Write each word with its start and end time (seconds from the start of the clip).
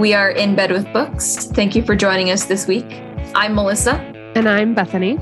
We 0.00 0.14
are 0.14 0.30
in 0.30 0.54
bed 0.54 0.72
with 0.72 0.90
books. 0.94 1.44
Thank 1.48 1.76
you 1.76 1.82
for 1.82 1.94
joining 1.94 2.30
us 2.30 2.46
this 2.46 2.66
week. 2.66 2.86
I'm 3.34 3.54
Melissa. 3.54 3.96
And 4.34 4.48
I'm 4.48 4.74
Bethany. 4.74 5.18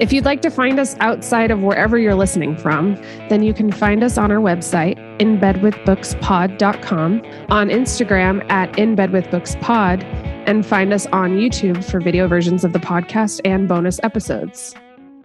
If 0.00 0.12
you'd 0.12 0.24
like 0.24 0.42
to 0.42 0.50
find 0.50 0.80
us 0.80 0.96
outside 0.98 1.52
of 1.52 1.62
wherever 1.62 1.96
you're 1.96 2.16
listening 2.16 2.56
from, 2.56 2.96
then 3.28 3.44
you 3.44 3.54
can 3.54 3.70
find 3.70 4.02
us 4.02 4.18
on 4.18 4.32
our 4.32 4.40
website, 4.40 4.98
inbedwithbookspod.com, 5.20 7.22
on 7.50 7.68
Instagram 7.68 8.50
at 8.50 8.72
inbedwithbookspod, 8.72 10.02
and 10.48 10.66
find 10.66 10.92
us 10.92 11.06
on 11.12 11.36
YouTube 11.36 11.84
for 11.84 12.00
video 12.00 12.26
versions 12.26 12.64
of 12.64 12.72
the 12.72 12.80
podcast 12.80 13.40
and 13.44 13.68
bonus 13.68 14.00
episodes. 14.02 14.74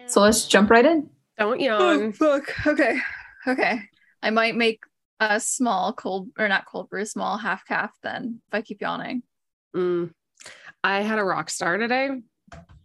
So 0.06 0.22
let's 0.22 0.46
jump 0.46 0.70
right 0.70 0.86
in. 0.86 1.10
Don't 1.40 1.60
oh, 1.60 1.64
yawn. 1.64 1.82
Oh, 1.82 2.12
fuck. 2.12 2.68
Okay. 2.68 3.00
Okay. 3.48 3.82
I 4.22 4.30
might 4.30 4.56
make 4.56 4.82
a 5.22 5.40
small 5.40 5.94
cold 5.94 6.30
or 6.38 6.48
not 6.48 6.66
cold 6.66 6.90
brew, 6.90 7.06
small 7.06 7.38
half 7.38 7.66
calf 7.66 7.92
then 8.02 8.42
if 8.48 8.54
I 8.54 8.62
keep 8.62 8.82
yawning. 8.82 9.22
Mm. 9.76 10.12
I 10.84 11.02
had 11.02 11.20
a 11.20 11.24
rock 11.24 11.50
star 11.50 11.78
today. 11.78 12.10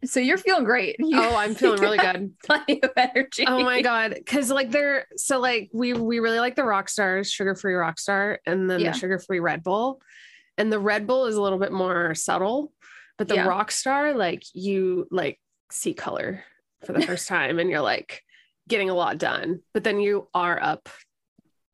So 0.04 0.20
you're 0.20 0.38
feeling 0.38 0.64
great. 0.64 0.96
You, 1.00 1.18
oh, 1.18 1.34
I'm 1.34 1.54
feeling 1.54 1.80
really 1.80 1.98
good. 1.98 2.34
Plenty 2.44 2.82
of 2.82 2.90
energy. 2.96 3.44
Oh 3.46 3.64
my 3.64 3.80
god, 3.80 4.14
because 4.14 4.50
like 4.50 4.70
they're 4.70 5.06
so 5.16 5.40
like 5.40 5.70
we 5.72 5.94
we 5.94 6.18
really 6.18 6.38
like 6.38 6.56
the 6.56 6.64
rock 6.64 6.88
stars, 6.88 7.30
sugar 7.30 7.54
free 7.54 7.74
rock 7.74 7.98
star, 7.98 8.38
and 8.46 8.70
then 8.70 8.80
yeah. 8.80 8.92
the 8.92 8.98
sugar 8.98 9.18
free 9.18 9.40
Red 9.40 9.62
Bull, 9.64 10.00
and 10.58 10.70
the 10.70 10.78
Red 10.78 11.06
Bull 11.06 11.26
is 11.26 11.36
a 11.36 11.42
little 11.42 11.58
bit 11.58 11.72
more 11.72 12.14
subtle, 12.14 12.72
but 13.16 13.28
the 13.28 13.36
yeah. 13.36 13.46
rock 13.46 13.70
star 13.70 14.14
like 14.14 14.42
you 14.52 15.08
like 15.10 15.40
see 15.70 15.94
color 15.94 16.44
for 16.84 16.92
the 16.92 17.02
first 17.02 17.28
time, 17.28 17.58
and 17.58 17.70
you're 17.70 17.80
like 17.80 18.22
getting 18.68 18.90
a 18.90 18.94
lot 18.94 19.16
done, 19.16 19.60
but 19.72 19.84
then 19.84 20.00
you 20.00 20.28
are 20.34 20.62
up 20.62 20.88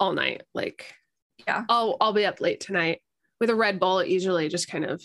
all 0.02 0.12
night. 0.12 0.42
Like, 0.52 0.92
yeah, 1.46 1.64
I'll 1.68 1.96
I'll 2.00 2.12
be 2.12 2.26
up 2.26 2.40
late 2.40 2.60
tonight 2.60 3.00
with 3.40 3.50
a 3.50 3.54
Red 3.54 3.78
Bull. 3.78 4.00
It 4.00 4.08
usually 4.08 4.48
just 4.48 4.68
kind 4.68 4.84
of 4.84 5.02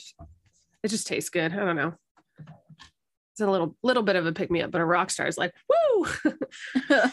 it 0.83 0.87
just 0.89 1.07
tastes 1.07 1.29
good. 1.29 1.53
I 1.53 1.57
don't 1.57 1.75
know. 1.75 1.93
It's 2.39 3.41
a 3.41 3.49
little 3.49 3.75
little 3.83 4.01
bit 4.01 4.15
of 4.15 4.25
a 4.25 4.33
pick 4.33 4.49
me 4.49 4.63
up, 4.63 4.71
but 4.71 4.81
a 4.81 4.85
rock 4.85 5.11
star 5.11 5.27
is 5.27 5.37
like 5.37 5.53
woo. 5.69 6.07
uh, 6.89 7.09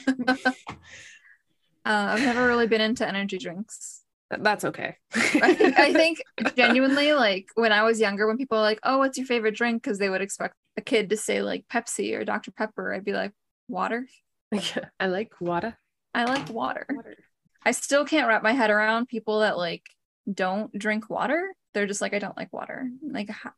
I've 1.85 2.21
never 2.23 2.47
really 2.47 2.67
been 2.67 2.81
into 2.81 3.07
energy 3.07 3.37
drinks. 3.37 4.01
That's 4.31 4.65
okay. 4.65 4.97
I, 5.15 5.55
think, 5.55 5.79
I 5.79 5.93
think 5.93 6.23
genuinely, 6.57 7.13
like 7.13 7.49
when 7.55 7.71
I 7.73 7.83
was 7.83 8.01
younger, 8.01 8.27
when 8.27 8.39
people 8.39 8.57
are 8.57 8.63
like, 8.63 8.81
"Oh, 8.83 8.99
what's 8.99 9.19
your 9.19 9.27
favorite 9.27 9.55
drink?" 9.55 9.83
because 9.83 9.99
they 9.99 10.09
would 10.09 10.23
expect 10.23 10.55
a 10.79 10.81
kid 10.81 11.11
to 11.11 11.19
say 11.19 11.43
like 11.43 11.67
Pepsi 11.71 12.19
or 12.19 12.25
Dr 12.25 12.51
Pepper, 12.51 12.95
I'd 12.95 13.05
be 13.05 13.13
like, 13.13 13.33
"Water." 13.69 14.07
Yeah, 14.51 14.87
I 14.99 15.09
like 15.09 15.33
water. 15.41 15.79
I 16.15 16.25
like 16.25 16.49
water. 16.49 16.87
water. 16.89 17.17
I 17.65 17.73
still 17.73 18.05
can't 18.05 18.29
wrap 18.29 18.43
my 18.43 18.53
head 18.53 18.71
around 18.71 19.09
people 19.09 19.41
that 19.41 19.57
like 19.57 19.83
don't 20.31 20.77
drink 20.79 21.09
water. 21.09 21.55
They're 21.73 21.87
just 21.87 22.01
like, 22.01 22.15
I 22.15 22.19
don't 22.19 22.37
like 22.37 22.53
water. 22.53 22.89
Like, 23.03 23.31
how, 23.31 23.53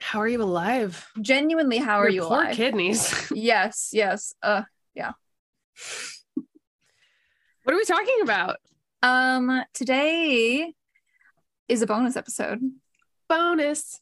how 0.00 0.20
are 0.20 0.28
you 0.28 0.42
alive? 0.42 1.08
Genuinely, 1.20 1.78
how 1.78 1.98
Your 1.98 2.06
are 2.06 2.08
you 2.08 2.22
poor 2.22 2.42
alive? 2.42 2.56
Kidneys. 2.56 3.30
yes, 3.34 3.90
yes. 3.92 4.34
Uh, 4.42 4.62
yeah. 4.94 5.12
what 7.64 7.74
are 7.74 7.76
we 7.76 7.84
talking 7.84 8.18
about? 8.22 8.56
Um, 9.02 9.62
today 9.72 10.72
is 11.68 11.82
a 11.82 11.86
bonus 11.86 12.16
episode. 12.16 12.60
Bonus. 13.28 14.00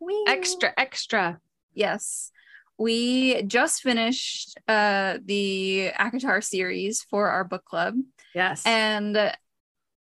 Whee. 0.00 0.24
Extra, 0.28 0.72
extra. 0.76 1.40
Yes 1.72 2.32
we 2.80 3.42
just 3.42 3.82
finished 3.82 4.58
uh 4.66 5.18
the 5.22 5.92
ACOTAR 5.98 6.42
series 6.42 7.02
for 7.02 7.28
our 7.28 7.44
book 7.44 7.64
club. 7.66 7.94
Yes. 8.34 8.66
And 8.66 9.32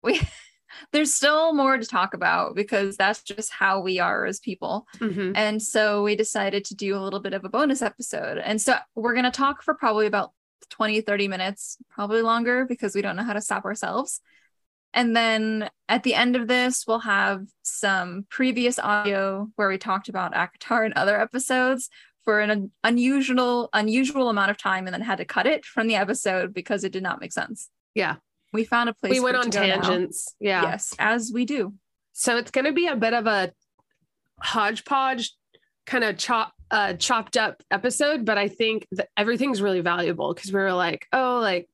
we 0.03 0.21
there's 0.93 1.13
still 1.13 1.53
more 1.55 1.77
to 1.77 1.85
talk 1.85 2.15
about 2.15 2.55
because 2.55 2.97
that's 2.97 3.23
just 3.23 3.51
how 3.51 3.81
we 3.81 3.99
are 3.99 4.25
as 4.27 4.39
people. 4.39 4.87
Mm-hmm. 4.99 5.33
And 5.35 5.61
so 5.61 6.05
we 6.05 6.15
decided 6.15 6.65
to 6.67 6.77
do 6.77 6.97
a 6.97 7.01
little 7.01 7.19
bit 7.19 7.35
of 7.35 7.45
a 7.45 7.49
bonus 7.49 7.83
episode. 7.83 8.39
And 8.39 8.61
so 8.61 8.77
we're 8.95 9.15
going 9.15 9.25
to 9.25 9.31
talk 9.33 9.63
for 9.63 9.75
probably 9.75 10.07
about 10.07 10.31
20 10.71 11.01
30 11.01 11.27
minutes, 11.27 11.79
probably 11.91 12.23
longer 12.23 12.65
because 12.65 12.95
we 12.95 13.03
don't 13.03 13.17
know 13.17 13.25
how 13.25 13.33
to 13.33 13.41
stop 13.41 13.65
ourselves. 13.65 14.21
And 14.95 15.17
then 15.17 15.69
at 15.89 16.03
the 16.03 16.15
end 16.15 16.37
of 16.37 16.49
this, 16.49 16.85
we'll 16.87 17.01
have 17.01 17.45
some 17.63 18.27
previous 18.31 18.79
audio 18.79 19.49
where 19.57 19.69
we 19.69 19.79
talked 19.79 20.09
about 20.09 20.35
ACOTAR 20.35 20.85
and 20.85 20.95
other 20.95 21.21
episodes 21.21 21.91
for 22.29 22.41
an 22.41 22.71
unusual 22.85 23.71
unusual 23.73 24.29
amount 24.29 24.51
of 24.51 24.59
time 24.59 24.87
and 24.87 24.93
then 24.93 25.01
had 25.01 25.17
to 25.17 25.25
cut 25.25 25.47
it 25.47 25.65
from 25.65 25.87
the 25.87 25.95
episode 25.95 26.53
because 26.53 26.85
it 26.85 26.93
did 26.93 27.03
not 27.03 27.23
make 27.23 27.33
sense. 27.33 27.71
Yeah. 27.95 28.17
We 28.53 28.65
found 28.65 28.91
a 28.91 28.93
place. 28.93 29.13
We 29.13 29.21
went 29.21 29.39
on 29.39 29.51
tangents. 29.51 30.35
Yeah. 30.39 30.61
Yes, 30.61 30.95
as 30.99 31.31
we 31.33 31.47
do. 31.47 31.73
So 32.13 32.37
it's 32.37 32.51
going 32.51 32.67
to 32.67 32.73
be 32.73 32.87
a 32.87 32.97
bit 32.97 33.15
of 33.15 33.27
a 33.27 33.51
hodgepodge 34.43 35.33
kind 35.87 36.05
of 36.05 36.19
chop 36.19 36.53
uh 36.71 36.93
chopped 36.93 37.39
up 37.39 37.63
episode, 37.71 38.27
but 38.27 38.37
I 38.37 38.49
think 38.49 38.87
that 38.93 39.09
everything's 39.17 39.63
really 39.63 39.81
valuable 39.81 40.35
because 40.35 40.53
we 40.53 40.61
were 40.61 40.75
like, 40.75 41.07
oh, 41.15 41.39
like 41.41 41.67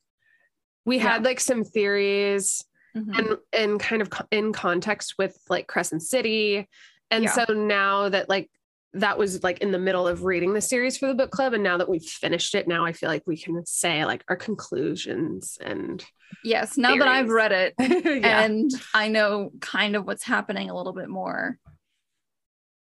we 0.84 0.98
yeah. 0.98 1.14
had 1.14 1.24
like 1.24 1.40
some 1.40 1.64
theories 1.64 2.64
mm-hmm. 2.96 3.12
and 3.12 3.38
and 3.52 3.80
kind 3.80 4.02
of 4.02 4.08
in 4.30 4.52
context 4.52 5.14
with 5.18 5.36
like 5.50 5.66
Crescent 5.66 6.04
City. 6.04 6.68
And 7.10 7.24
yeah. 7.24 7.32
so 7.32 7.44
now 7.54 8.08
that 8.08 8.28
like 8.28 8.48
that 8.94 9.18
was 9.18 9.42
like 9.42 9.58
in 9.58 9.72
the 9.72 9.78
middle 9.78 10.06
of 10.06 10.24
reading 10.24 10.54
the 10.54 10.60
series 10.60 10.96
for 10.96 11.06
the 11.06 11.14
book 11.14 11.30
club 11.30 11.52
and 11.52 11.62
now 11.62 11.76
that 11.76 11.88
we've 11.88 12.04
finished 12.04 12.54
it 12.54 12.68
now 12.68 12.84
i 12.84 12.92
feel 12.92 13.08
like 13.08 13.22
we 13.26 13.36
can 13.36 13.64
say 13.66 14.04
like 14.04 14.24
our 14.28 14.36
conclusions 14.36 15.58
and 15.60 16.04
yes 16.44 16.76
now 16.76 16.90
theories. 16.90 17.00
that 17.00 17.08
i've 17.08 17.28
read 17.28 17.52
it 17.52 17.74
yeah. 17.80 18.42
and 18.42 18.70
i 18.94 19.08
know 19.08 19.50
kind 19.60 19.96
of 19.96 20.06
what's 20.06 20.24
happening 20.24 20.70
a 20.70 20.76
little 20.76 20.92
bit 20.92 21.08
more 21.08 21.58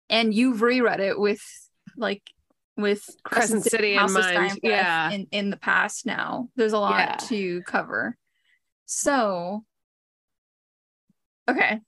and 0.09 0.34
you've 0.34 0.62
reread 0.62 1.00
it 1.00 1.19
with 1.19 1.43
like 1.97 2.22
with 2.77 3.04
crescent, 3.25 3.62
crescent 3.62 3.65
city 3.65 3.94
in 3.94 4.12
mind 4.12 4.59
yeah 4.62 5.10
in, 5.10 5.27
in 5.31 5.50
the 5.50 5.56
past 5.56 6.06
now 6.06 6.48
there's 6.56 6.72
a 6.72 6.78
lot 6.78 6.98
yeah. 6.98 7.16
to 7.16 7.62
cover 7.62 8.16
so 8.87 9.65
okay 11.48 11.81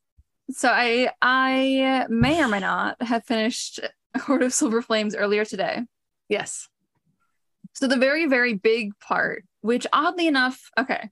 so 0.50 0.68
I 0.68 1.10
I 1.22 2.06
may 2.08 2.42
or 2.42 2.48
may 2.48 2.60
not 2.60 3.00
have 3.00 3.24
finished 3.24 3.80
Court 4.18 4.42
of 4.42 4.52
Silver 4.52 4.82
Flames 4.82 5.14
earlier 5.14 5.44
today. 5.44 5.82
Yes. 6.28 6.68
So 7.74 7.86
the 7.86 7.96
very, 7.96 8.26
very 8.26 8.54
big 8.54 8.98
part, 8.98 9.44
which 9.60 9.86
oddly 9.92 10.26
enough, 10.26 10.70
okay. 10.78 11.08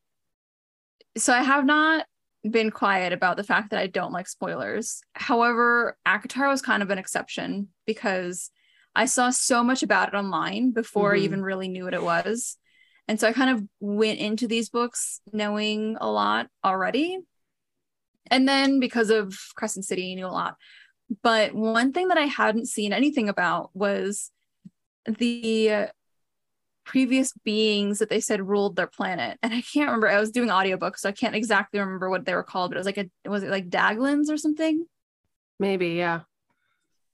So 1.17 1.33
I 1.33 1.43
have 1.43 1.65
not 1.65 2.07
been 2.49 2.71
quiet 2.71 3.13
about 3.13 3.37
the 3.37 3.45
fact 3.45 3.71
that 3.71 3.81
I 3.81 3.87
don't 3.87 4.13
like 4.13 4.29
spoilers. 4.29 5.03
However, 5.15 5.97
ACOTAR 6.07 6.49
was 6.49 6.63
kind 6.63 6.83
of 6.83 6.91
an 6.91 6.99
exception 6.99 7.69
because 7.87 8.51
I 8.95 9.07
saw 9.07 9.31
so 9.31 9.63
much 9.63 9.83
about 9.83 10.09
it 10.09 10.17
online 10.17 10.73
before 10.73 11.13
mm-hmm. 11.13 11.23
I 11.23 11.25
even 11.25 11.43
really 11.43 11.69
knew 11.69 11.85
what 11.85 11.95
it 11.95 12.03
was. 12.03 12.57
And 13.09 13.19
so 13.19 13.29
I 13.29 13.33
kind 13.33 13.51
of 13.51 13.65
went 13.81 14.21
into 14.21 14.47
these 14.47 14.69
books 14.69 15.21
knowing 15.33 15.97
a 16.01 16.11
lot 16.11 16.49
already. 16.65 17.19
And 18.31 18.49
then 18.49 18.81
because 18.81 19.11
of 19.11 19.37
Crescent 19.57 19.85
City, 19.85 20.13
I 20.13 20.15
knew 20.15 20.27
a 20.27 20.29
lot. 20.29 20.57
But 21.23 21.55
one 21.55 21.93
thing 21.93 22.09
that 22.09 22.19
I 22.19 22.27
hadn't 22.27 22.69
seen 22.69 22.93
anything 22.93 23.29
about 23.29 23.71
was 23.75 24.31
the 25.07 25.89
previous 26.85 27.33
beings 27.45 28.01
that 28.01 28.09
they 28.09 28.21
said 28.21 28.47
ruled 28.49 28.77
their 28.77 28.87
planet. 28.87 29.39
And 29.43 29.55
I 29.55 29.61
can't 29.61 29.87
remember. 29.87 30.09
I 30.09 30.19
was 30.21 30.31
doing 30.31 30.49
audiobooks, 30.49 30.99
so 30.99 31.09
I 31.09 31.13
can't 31.13 31.35
exactly 31.35 31.79
remember 31.79 32.11
what 32.11 32.25
they 32.25 32.35
were 32.35 32.43
called, 32.43 32.71
but 32.71 32.77
it 32.77 32.81
was 32.81 32.87
like 32.87 32.99
a 32.99 33.29
was 33.29 33.43
it 33.43 33.51
like 33.51 33.69
Daglins 33.69 34.29
or 34.29 34.37
something? 34.37 34.87
Maybe, 35.59 35.91
yeah. 35.91 36.21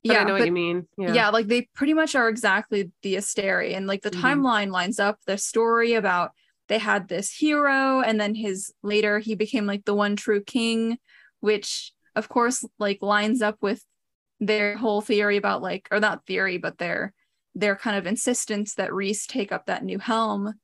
But 0.04 0.14
yeah, 0.14 0.20
I 0.20 0.24
know 0.24 0.32
but, 0.32 0.40
what 0.40 0.46
you 0.46 0.52
mean. 0.52 0.88
Yeah. 0.96 1.12
yeah, 1.12 1.28
like 1.30 1.46
they 1.48 1.68
pretty 1.74 1.94
much 1.94 2.14
are 2.14 2.28
exactly 2.28 2.90
the 3.02 3.16
Asteri. 3.16 3.76
And 3.76 3.86
like 3.86 4.02
the 4.02 4.10
mm-hmm. 4.10 4.24
timeline 4.24 4.70
lines 4.70 4.98
up 4.98 5.18
the 5.26 5.36
story 5.36 5.94
about 5.94 6.30
they 6.68 6.78
had 6.78 7.08
this 7.08 7.32
hero, 7.32 8.00
and 8.00 8.20
then 8.20 8.34
his 8.34 8.72
later 8.82 9.18
he 9.18 9.34
became 9.34 9.66
like 9.66 9.84
the 9.84 9.94
one 9.94 10.16
true 10.16 10.42
king, 10.42 10.98
which 11.40 11.92
of 12.16 12.28
course 12.28 12.64
like 12.78 13.00
lines 13.02 13.42
up 13.42 13.58
with 13.60 13.84
their 14.40 14.76
whole 14.76 15.00
theory 15.00 15.36
about 15.36 15.62
like 15.62 15.86
or 15.90 16.00
not 16.00 16.26
theory 16.26 16.58
but 16.58 16.78
their 16.78 17.12
their 17.54 17.76
kind 17.76 17.96
of 17.96 18.06
insistence 18.06 18.74
that 18.74 18.92
Rhys 18.92 19.26
take 19.26 19.52
up 19.52 19.66
that 19.66 19.84
new 19.84 19.98
helm 19.98 20.54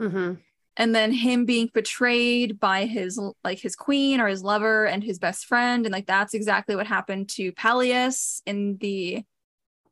mm-hmm. 0.00 0.34
and 0.76 0.94
then 0.94 1.12
him 1.12 1.44
being 1.44 1.70
betrayed 1.72 2.60
by 2.60 2.86
his 2.86 3.20
like 3.42 3.58
his 3.58 3.74
queen 3.74 4.20
or 4.20 4.28
his 4.28 4.44
lover 4.44 4.86
and 4.86 5.02
his 5.02 5.18
best 5.18 5.46
friend 5.46 5.86
and 5.86 5.92
like 5.92 6.06
that's 6.06 6.34
exactly 6.34 6.76
what 6.76 6.86
happened 6.86 7.28
to 7.30 7.52
Pelias 7.52 8.42
in 8.46 8.76
the 8.78 9.24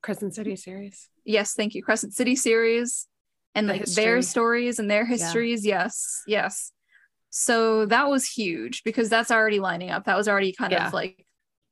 Crescent 0.03 0.35
City 0.35 0.55
series 0.55 1.09
yes 1.25 1.55
thank 1.55 1.75
you 1.75 1.83
Crescent 1.83 2.15
City 2.15 2.37
series 2.37 3.09
and 3.55 3.69
the 3.69 3.73
like 3.73 3.81
history. 3.81 4.05
their 4.05 4.23
stories 4.23 4.79
and 4.79 4.89
their 4.89 5.05
histories 5.05 5.67
yeah. 5.67 5.83
yes 5.83 6.23
yes 6.27 6.73
so 7.31 7.87
that 7.87 8.09
was 8.09 8.27
huge 8.27 8.83
because 8.85 9.09
that's 9.09 9.31
already 9.31 9.61
lining 9.61 9.91
up. 9.91 10.05
That 10.05 10.17
was 10.17 10.29
already 10.29 10.53
kind 10.53 10.73
yeah. 10.73 10.87
of 10.89 10.93
like 10.93 11.25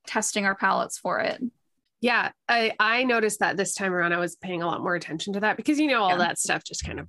testing 0.07 0.45
our 0.45 0.55
palettes 0.55 0.99
for 0.99 1.21
it. 1.21 1.43
Yeah, 2.01 2.31
I 2.49 2.73
I 2.79 3.05
noticed 3.05 3.41
that 3.41 3.57
this 3.57 3.75
time 3.75 3.93
around 3.93 4.13
I 4.13 4.19
was 4.19 4.37
paying 4.37 4.63
a 4.63 4.67
lot 4.67 4.83
more 4.83 4.95
attention 4.95 5.33
to 5.35 5.41
that 5.41 5.57
because 5.57 5.79
you 5.79 5.87
know 5.89 6.03
all 6.03 6.11
yeah. 6.11 6.19
that 6.19 6.39
stuff 6.39 6.63
just 6.63 6.85
kind 6.85 7.01
of 7.01 7.09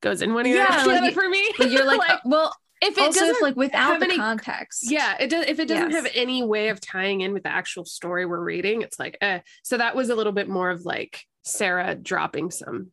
goes 0.00 0.22
in 0.22 0.32
one 0.34 0.46
ear 0.46 0.56
yeah, 0.56 0.84
like, 0.84 1.14
for 1.14 1.28
me. 1.28 1.48
You're 1.58 1.84
like, 1.86 1.98
like, 1.98 2.20
well, 2.24 2.54
if 2.82 2.98
it 2.98 3.00
also 3.00 3.20
doesn't 3.20 3.36
if 3.36 3.42
like 3.42 3.56
without 3.56 4.00
the 4.00 4.06
any- 4.06 4.16
context. 4.16 4.90
yeah 4.90 5.16
it 5.20 5.28
does 5.28 5.46
if 5.46 5.58
it 5.58 5.68
doesn't 5.68 5.90
Yes. 5.90 6.04
have 6.04 6.12
any 6.14 6.42
way 6.42 6.68
of 6.68 6.80
tying 6.80 7.20
in 7.20 7.32
with 7.32 7.44
the 7.44 7.48
actual 7.52 7.84
story 7.84 8.26
we're 8.26 8.42
reading 8.42 8.82
it's 8.82 8.98
like 8.98 9.16
eh. 9.20 9.38
so 9.62 9.78
that 9.78 9.94
was 9.94 10.10
a 10.10 10.14
little 10.16 10.32
bit 10.32 10.48
more 10.48 10.70
of 10.70 10.84
like 10.84 11.20
sarah 11.44 11.94
dropping 11.94 12.50
some 12.50 12.90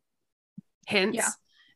hints 0.86 1.16
Yeah. 1.16 1.28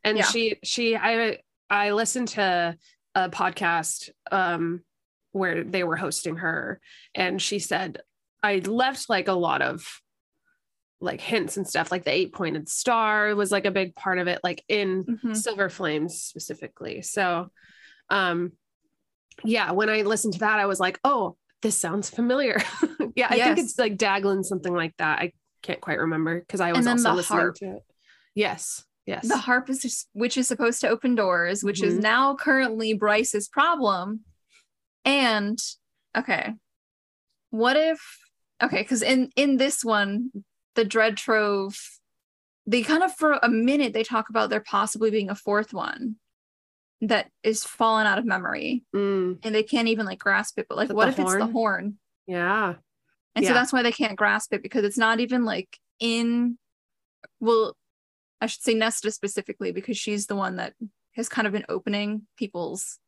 and 0.04 0.18
Yeah. 0.18 0.24
she 0.26 0.58
she 0.62 0.96
i 0.96 1.38
i 1.68 1.90
listened 1.90 2.28
to 2.28 2.76
a 3.14 3.28
podcast 3.30 4.10
um 4.32 4.82
where 5.32 5.64
they 5.64 5.84
were 5.84 5.96
hosting 5.96 6.36
her 6.36 6.80
and 7.14 7.40
she 7.42 7.58
said 7.58 8.00
i 8.42 8.56
left 8.58 9.08
like 9.08 9.28
a 9.28 9.32
lot 9.32 9.62
of 9.62 9.84
like 11.00 11.20
hints 11.20 11.56
and 11.56 11.66
stuff 11.66 11.90
like 11.92 12.04
the 12.04 12.12
eight 12.12 12.32
pointed 12.32 12.68
star 12.68 13.34
was 13.34 13.50
like 13.52 13.66
a 13.66 13.70
big 13.70 13.94
part 13.94 14.18
of 14.18 14.26
it 14.28 14.40
like 14.42 14.64
in 14.68 15.04
Mhm. 15.04 15.36
silver 15.36 15.68
flames 15.68 16.20
specifically. 16.22 17.02
So 17.02 17.50
um 18.10 18.52
yeah 19.44 19.72
when 19.72 19.90
i 19.90 20.02
listened 20.02 20.34
to 20.34 20.38
that 20.40 20.60
i 20.60 20.66
was 20.66 20.78
like 20.78 20.98
oh 21.04 21.36
this 21.62 21.76
sounds 21.76 22.08
familiar. 22.10 22.58
Yeah 23.16 23.28
i 23.30 23.38
think 23.38 23.58
it's 23.58 23.78
like 23.78 23.96
daglin 23.96 24.44
something 24.44 24.74
like 24.74 24.94
that. 24.98 25.18
I 25.20 25.32
can't 25.62 25.80
quite 25.80 25.98
remember 25.98 26.40
because 26.40 26.60
i 26.60 26.72
was 26.72 26.86
also 26.86 27.12
listening 27.12 27.38
harp. 27.40 27.54
to 27.56 27.76
it. 27.76 27.82
Yes 28.34 28.84
yes 29.06 29.28
The 29.28 29.36
harp 29.36 29.68
is 29.70 30.06
which 30.12 30.36
is 30.36 30.48
supposed 30.48 30.80
to 30.80 30.88
open 30.88 31.14
doors, 31.14 31.62
which 31.62 31.82
is 31.82 31.98
Mhm. 31.98 32.02
now 32.02 32.34
currently 32.36 32.94
Bryce's 32.94 33.48
problem. 33.48 34.24
And 35.04 35.58
okay, 36.16 36.54
what 37.50 37.76
if 37.76 38.00
okay? 38.62 38.82
Because 38.82 39.02
in 39.02 39.30
in 39.36 39.56
this 39.58 39.84
one, 39.84 40.30
the 40.74 40.84
Dread 40.84 41.16
Trove, 41.16 41.78
they 42.66 42.82
kind 42.82 43.02
of 43.02 43.14
for 43.14 43.38
a 43.42 43.48
minute 43.48 43.92
they 43.92 44.04
talk 44.04 44.28
about 44.30 44.50
there 44.50 44.60
possibly 44.60 45.10
being 45.10 45.30
a 45.30 45.34
fourth 45.34 45.72
one 45.74 46.16
that 47.00 47.30
is 47.42 47.64
fallen 47.64 48.06
out 48.06 48.18
of 48.18 48.24
memory, 48.24 48.84
Mm, 48.94 49.38
and 49.42 49.54
they 49.54 49.62
can't 49.62 49.88
even 49.88 50.06
like 50.06 50.18
grasp 50.18 50.58
it. 50.58 50.66
But 50.68 50.78
like, 50.78 50.88
Is 50.88 50.94
what 50.94 51.08
if 51.08 51.18
it's 51.18 51.32
the 51.34 51.46
horn? 51.46 51.52
horn? 51.52 51.98
yeah 52.26 52.74
And 53.34 53.42
Yeah. 53.44 53.50
so 53.50 53.54
that's 53.54 53.72
why 53.72 53.82
they 53.82 53.92
can't 53.92 54.16
grasp 54.16 54.54
it 54.54 54.62
because 54.62 54.84
it's 54.84 54.96
not 54.96 55.20
even 55.20 55.44
like 55.44 55.78
in 56.00 56.56
well, 57.40 57.76
I 58.44 58.46
should 58.46 58.62
say 58.62 58.74
Nesta 58.74 59.10
specifically 59.10 59.72
because 59.72 59.96
she's 59.96 60.26
the 60.26 60.36
one 60.36 60.56
that 60.56 60.74
has 61.16 61.28
kind 61.30 61.46
of 61.46 61.52
been 61.52 61.64
opening 61.68 62.26
people's 62.36 62.98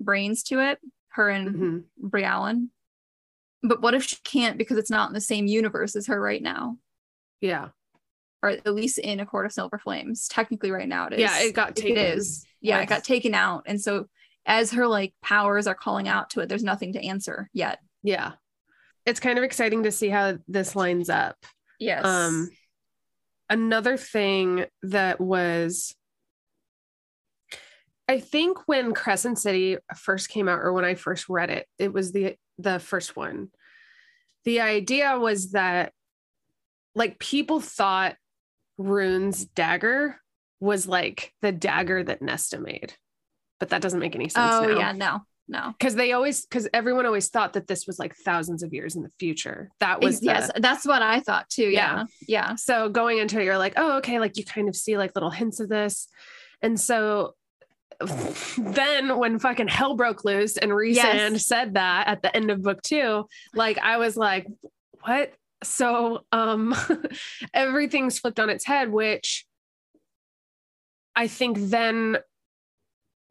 brains 0.00 0.42
to 0.44 0.58
it, 0.60 0.78
her 1.10 1.28
and 1.28 1.54
Mhm. 1.54 1.84
Briallyn. 2.10 2.68
But 3.62 3.80
what 3.80 3.94
if 3.94 4.02
she 4.02 4.16
can't 4.24 4.58
because 4.58 4.78
it's 4.78 4.90
not 4.90 5.08
in 5.08 5.14
the 5.14 5.20
same 5.20 5.46
universe 5.46 5.94
as 5.94 6.08
her 6.08 6.20
right 6.20 6.42
now? 6.42 6.78
yeah 7.40 7.68
Or 8.42 8.48
at 8.50 8.74
least 8.74 8.98
in 8.98 9.20
A 9.20 9.26
Court 9.26 9.46
of 9.46 9.52
Silver 9.52 9.78
Flames. 9.78 10.26
Technically 10.28 10.70
right 10.72 10.88
now 10.88 11.06
it 11.06 11.12
is. 11.14 11.20
yeah 11.20 11.38
it 11.40 11.52
got 11.54 11.70
It 11.70 11.76
taken 11.76 11.98
is. 11.98 12.44
Yeah, 12.60 12.80
it 12.80 12.88
got 12.88 13.04
taken 13.04 13.34
out. 13.34 13.62
And 13.66 13.80
so 13.80 14.08
as 14.46 14.72
her 14.72 14.88
like 14.88 15.14
powers 15.22 15.68
are 15.68 15.74
calling 15.76 16.08
out 16.08 16.30
to 16.30 16.40
it, 16.40 16.48
there's 16.48 16.64
nothing 16.64 16.92
to 16.94 17.04
answer 17.06 17.48
yet. 17.52 17.78
yeah 18.02 18.32
it's 19.06 19.20
kind 19.20 19.38
of 19.38 19.44
exciting 19.44 19.82
to 19.84 19.90
see 19.92 20.08
how 20.08 20.38
this 20.48 20.74
lines 20.74 21.08
up 21.10 21.36
Yes. 21.78 22.04
Um, 22.04 22.48
another 23.52 23.98
thing 23.98 24.64
that 24.82 25.20
was, 25.20 25.94
I 28.08 28.18
think 28.18 28.66
when 28.66 28.94
Crescent 28.94 29.38
City 29.38 29.76
first 29.94 30.30
came 30.30 30.48
out, 30.48 30.60
or 30.60 30.72
when 30.72 30.86
I 30.86 30.94
first 30.94 31.28
read 31.28 31.50
it, 31.50 31.66
it 31.78 31.92
was 31.92 32.12
the 32.12 32.36
the 32.58 32.80
first 32.80 33.14
one. 33.14 33.48
The 34.44 34.60
idea 34.60 35.18
was 35.18 35.52
that, 35.52 35.92
like, 36.94 37.18
people 37.18 37.60
thought 37.60 38.16
Rune's 38.78 39.44
dagger 39.44 40.20
was 40.58 40.88
like 40.88 41.32
the 41.42 41.52
dagger 41.52 42.02
that 42.02 42.22
Nesta 42.22 42.58
made, 42.58 42.94
but 43.60 43.68
that 43.68 43.82
doesn't 43.82 44.00
make 44.00 44.14
any 44.14 44.28
sense. 44.28 44.54
oh 44.54 44.66
now 44.66 44.78
yeah, 44.78 44.92
no, 44.92 45.20
no. 45.48 45.74
because 45.78 45.94
they 45.94 46.12
always 46.12 46.46
because 46.46 46.68
everyone 46.72 47.04
always 47.06 47.28
thought 47.28 47.52
that 47.54 47.66
this 47.66 47.86
was 47.86 47.98
like 47.98 48.14
thousands 48.14 48.62
of 48.62 48.72
years 48.72 48.96
in 48.96 49.02
the 49.02 49.10
future. 49.18 49.70
That 49.80 50.00
was 50.00 50.20
the- 50.20 50.26
yes, 50.26 50.50
that's 50.56 50.86
what 50.86 51.02
I 51.02 51.20
thought 51.20 51.48
too. 51.50 51.68
Yeah. 51.68 51.96
Yeah. 51.96 52.04
Yeah. 52.28 52.54
so 52.54 52.88
going 52.88 53.18
into 53.18 53.40
it, 53.40 53.44
you're 53.44 53.58
like, 53.58 53.74
oh, 53.76 53.98
okay, 53.98 54.18
like 54.20 54.36
you 54.36 54.44
kind 54.44 54.68
of 54.68 54.76
see 54.76 54.96
like 54.96 55.12
little 55.14 55.30
hints 55.30 55.60
of 55.60 55.68
this. 55.68 56.08
And 56.62 56.78
so 56.80 57.34
then 58.58 59.18
when 59.18 59.38
fucking 59.38 59.68
hell 59.68 59.94
broke 59.94 60.24
loose 60.24 60.56
and 60.56 60.70
Rhysand 60.72 60.94
Yes. 61.32 61.46
said 61.46 61.74
that 61.74 62.06
at 62.08 62.22
the 62.22 62.34
end 62.34 62.50
of 62.50 62.62
book 62.62 62.82
two, 62.82 63.26
like 63.54 63.78
I 63.78 63.98
was 63.98 64.16
like, 64.16 64.46
what? 65.02 65.32
So 65.64 66.24
um 66.32 66.74
everything's 67.54 68.18
flipped 68.18 68.40
on 68.40 68.50
its 68.50 68.64
head, 68.64 68.90
which 68.90 69.46
I 71.14 71.26
think 71.28 71.58
then 71.60 72.16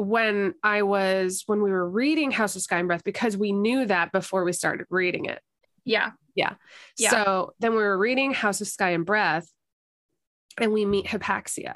when 0.01 0.55
I 0.63 0.81
was 0.81 1.43
when 1.45 1.61
we 1.61 1.69
were 1.69 1.87
reading 1.87 2.31
House 2.31 2.55
of 2.55 2.61
Sky 2.61 2.79
and 2.79 2.87
Breath, 2.87 3.03
because 3.03 3.37
we 3.37 3.51
knew 3.51 3.85
that 3.85 4.11
before 4.11 4.43
we 4.43 4.53
started 4.53 4.87
reading 4.89 5.25
it. 5.25 5.39
Yeah. 5.85 6.11
Yeah. 6.35 6.55
So 6.97 7.53
then 7.59 7.71
we 7.71 7.77
were 7.77 7.97
reading 7.97 8.33
House 8.33 8.61
of 8.61 8.67
Sky 8.67 8.91
and 8.91 9.05
Breath, 9.05 9.47
and 10.59 10.71
we 10.73 10.85
meet 10.85 11.05
Hypaxia. 11.07 11.75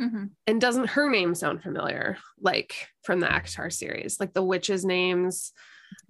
Mhm. 0.00 0.30
And 0.46 0.60
doesn't 0.60 0.90
her 0.90 1.10
name 1.10 1.34
sound 1.34 1.62
familiar? 1.62 2.16
Like 2.40 2.88
from 3.02 3.20
the 3.20 3.26
ACOTAR 3.26 3.70
series, 3.72 4.18
like 4.18 4.32
the 4.32 4.42
witches' 4.42 4.84
names. 4.84 5.52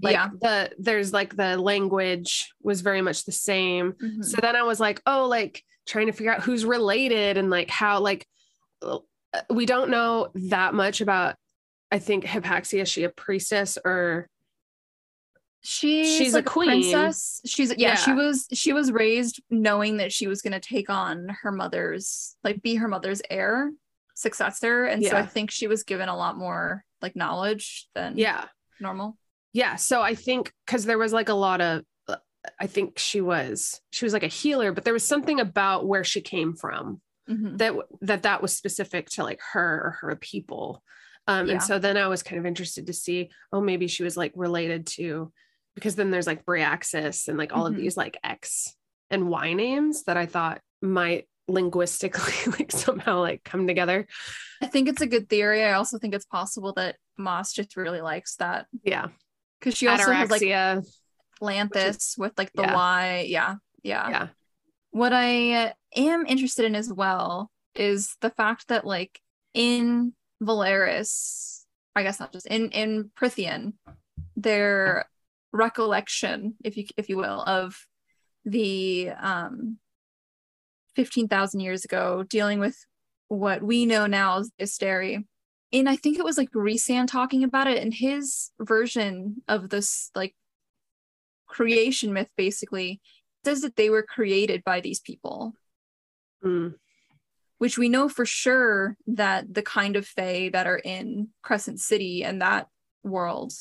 Like 0.01 0.13
Yeah. 0.15 0.29
the 0.41 0.71
there's 0.79 1.13
like 1.13 1.35
the 1.35 1.57
language 1.59 2.53
was 2.63 2.83
very 2.83 3.03
much 3.03 3.25
the 3.25 3.33
same. 3.33 3.95
Mhm. 3.95 4.25
So 4.25 4.37
then 4.41 4.55
I 4.55 4.63
was 4.63 4.79
like, 4.79 5.03
oh, 5.07 5.27
like 5.27 5.65
trying 5.87 6.07
to 6.07 6.13
figure 6.13 6.33
out 6.33 6.43
who's 6.43 6.65
related 6.65 7.37
and 7.37 7.51
like 7.51 7.69
how 7.69 7.99
like 7.99 8.27
we 9.51 9.67
don't 9.67 9.91
know 9.91 10.29
that 10.35 10.75
much 10.75 11.01
about. 11.01 11.37
I 11.91 11.99
think 11.99 12.25
Hypaxia. 12.25 12.83
Is 12.83 12.89
she 12.89 13.05
a 13.05 13.11
priestess 13.11 13.79
or 13.85 14.29
She's, 15.65 16.17
She's 16.17 16.35
a 16.35 16.43
queen. 16.43 16.69
princess. 16.91 17.41
She's 17.47 17.73
yeah, 17.79 17.95
she 17.95 18.11
Yeah. 18.11 18.17
was 18.17 18.49
she 18.53 18.73
was 18.73 18.91
raised 18.91 19.41
knowing 19.49 19.99
that 19.99 20.13
she 20.13 20.27
was 20.27 20.43
gonna 20.43 20.59
take 20.59 20.91
on 20.91 21.29
her 21.43 21.53
mother's 21.53 22.35
like 22.43 22.63
be 22.63 22.75
her 22.77 22.89
mother's 22.89 23.23
heir, 23.31 23.71
successor. 24.15 24.87
And 24.87 25.05
so 25.05 25.17
I 25.17 25.25
think 25.25 25.51
she 25.53 25.69
was 25.69 25.85
given 25.85 26.09
a 26.09 26.17
lot 26.17 26.37
more 26.37 26.85
like 27.01 27.15
knowledge 27.15 27.89
than 27.95 28.17
yeah? 28.17 28.47
normal. 28.81 29.17
yeah 29.53 29.77
so 29.77 30.01
i 30.03 30.15
think 30.15 30.53
because 30.67 30.85
there 30.85 30.99
was 30.99 31.13
like 31.13 31.29
a 31.29 31.35
lot 31.35 31.61
of 31.61 31.83
i 32.61 32.67
think 32.67 32.97
she 32.99 33.21
was 33.21 33.81
she 33.91 34.05
was 34.05 34.13
like 34.13 34.23
a 34.23 34.29
healer 34.29 34.73
but 34.73 34.85
there 34.85 34.93
was 34.93 35.05
something 35.05 35.39
about 35.41 35.87
where 35.87 36.03
she 36.05 36.21
came 36.21 36.55
from 36.55 37.01
Mhm. 37.31 37.59
that 37.59 37.75
that 38.01 38.23
that 38.25 38.43
was 38.43 38.57
specific 38.57 39.09
to 39.11 39.23
like 39.23 39.41
her 39.53 39.63
or 39.85 39.91
her 40.01 40.17
people 40.17 40.83
um 41.29 41.47
Yeah. 41.47 41.53
and 41.55 41.63
so 41.63 41.79
then 41.79 41.97
i 41.97 42.09
was 42.09 42.23
kind 42.25 42.41
of 42.41 42.47
interested 42.47 42.87
to 42.89 42.93
see 42.93 43.31
oh 43.53 43.61
maybe 43.61 43.87
she 43.87 44.03
was 44.03 44.17
like 44.17 44.33
related 44.35 44.87
to 44.99 45.33
because 45.77 45.95
then 45.95 46.11
there's 46.11 46.27
like 46.27 46.45
Bryaxis 46.45 47.29
and 47.29 47.39
like 47.39 47.53
all 47.55 47.65
Mhm. 47.65 47.69
of 47.71 47.77
these 47.77 47.97
like 47.97 48.19
x 48.25 48.75
and 49.11 49.29
y 49.29 49.53
names 49.53 50.03
that 50.05 50.17
i 50.17 50.27
thought 50.27 50.61
might 50.81 51.29
linguistically 51.49 52.35
like 52.59 52.73
somehow 52.73 53.21
like 53.21 53.45
come 53.45 53.67
together 53.67 54.07
I 54.61 54.67
think 54.67 54.89
it's 54.89 55.01
a 55.03 55.09
good 55.09 55.29
theory. 55.29 55.65
I 55.65 55.73
also 55.73 55.99
think 55.99 56.15
it's 56.15 56.25
possible 56.25 56.73
that 56.75 56.95
Maas 57.19 57.53
just 57.53 57.77
really 57.77 58.01
likes 58.01 58.37
that 58.37 58.67
yeah 58.85 59.09
because 59.61 59.77
she 59.77 59.87
also 59.89 60.13
has 60.13 60.31
like 60.31 60.41
ataraxia 60.43 60.85
Lanthys 61.41 62.17
with 62.17 62.33
like 62.39 62.53
the 62.55 62.63
Yeah. 62.63 62.75
Y. 62.75 63.27
Yeah. 63.29 63.55
Yeah. 63.83 64.09
yeah 64.11 64.29
What 64.93 65.13
I 65.13 65.75
am 65.97 66.27
interested 66.27 66.65
in 66.65 66.75
as 66.75 66.93
well 66.93 67.51
is 67.75 68.17
the 68.21 68.31
fact 68.31 68.69
that 68.69 68.87
like 68.87 69.21
in 69.55 70.13
Valeris, 70.43 71.65
I 71.97 72.03
guess 72.03 72.21
not 72.21 72.33
just 72.33 72.47
in 72.47 72.71
in 72.71 73.11
Prythian, 73.19 73.73
their 74.37 75.07
recollection, 75.53 76.55
if 76.63 76.77
you 76.77 76.87
if 76.97 77.09
you 77.09 77.17
will, 77.17 77.43
of 77.43 77.87
the 78.45 79.11
um 79.19 79.79
15,000 80.95 81.61
years 81.61 81.85
ago 81.87 82.23
dealing 82.23 82.59
with 82.59 82.77
what 83.29 83.63
we 83.63 83.87
know 83.87 84.07
now 84.07 84.39
as 84.39 84.51
Asteri. 84.61 85.25
And 85.73 85.89
I 85.89 85.97
think 85.97 86.19
it 86.19 86.25
was 86.25 86.37
like 86.37 86.53
Rhysand 86.53 87.07
talking 87.07 87.45
about 87.45 87.67
it 87.67 87.83
and 87.83 87.95
his 87.95 88.51
version 88.61 89.43
of 89.49 89.71
this 89.71 90.11
like 90.15 90.35
creation 91.47 92.13
myth 92.13 92.29
basically 92.37 93.01
says 93.45 93.63
that 93.63 93.77
they 93.77 93.91
were 93.91 94.03
created 94.03 94.65
by 94.65 94.81
these 94.81 95.01
people, 95.01 95.55
Mm, 96.45 96.75
which 97.59 97.79
we 97.79 97.89
know 97.89 98.09
for 98.09 98.27
sure 98.27 98.97
that 99.07 99.55
the 99.55 99.63
kind 99.63 99.95
of 99.95 100.07
Fae 100.07 100.51
that 100.53 100.67
are 100.67 100.79
in 100.79 101.29
Crescent 101.43 101.81
City 101.81 102.25
and 102.25 102.43
that 102.43 102.67
world 103.05 103.53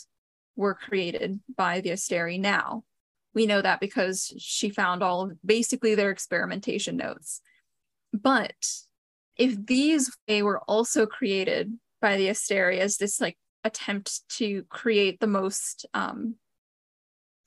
were 0.55 0.73
created 0.73 1.39
by 1.55 1.81
the 1.81 1.91
Asteri 1.91 2.39
now. 2.39 2.83
We 3.35 3.45
know 3.45 3.61
that 3.61 3.79
because 3.79 4.33
she 4.39 4.69
found 4.69 5.03
all 5.03 5.21
of 5.21 5.37
basically 5.45 5.93
their 5.95 6.09
experimentation 6.09 6.97
notes. 6.97 7.41
But 8.11 8.55
if 9.37 9.65
these 9.65 10.15
Fae 10.27 10.41
were 10.41 10.59
also 10.67 11.05
created 11.05 11.71
by 12.01 12.17
the 12.17 12.27
Asteri 12.27 12.79
as 12.79 12.97
this 12.97 13.21
like 13.21 13.37
attempt 13.63 14.27
to 14.37 14.63
create 14.69 15.19
the 15.19 15.27
most 15.27 15.85
um 15.93 16.35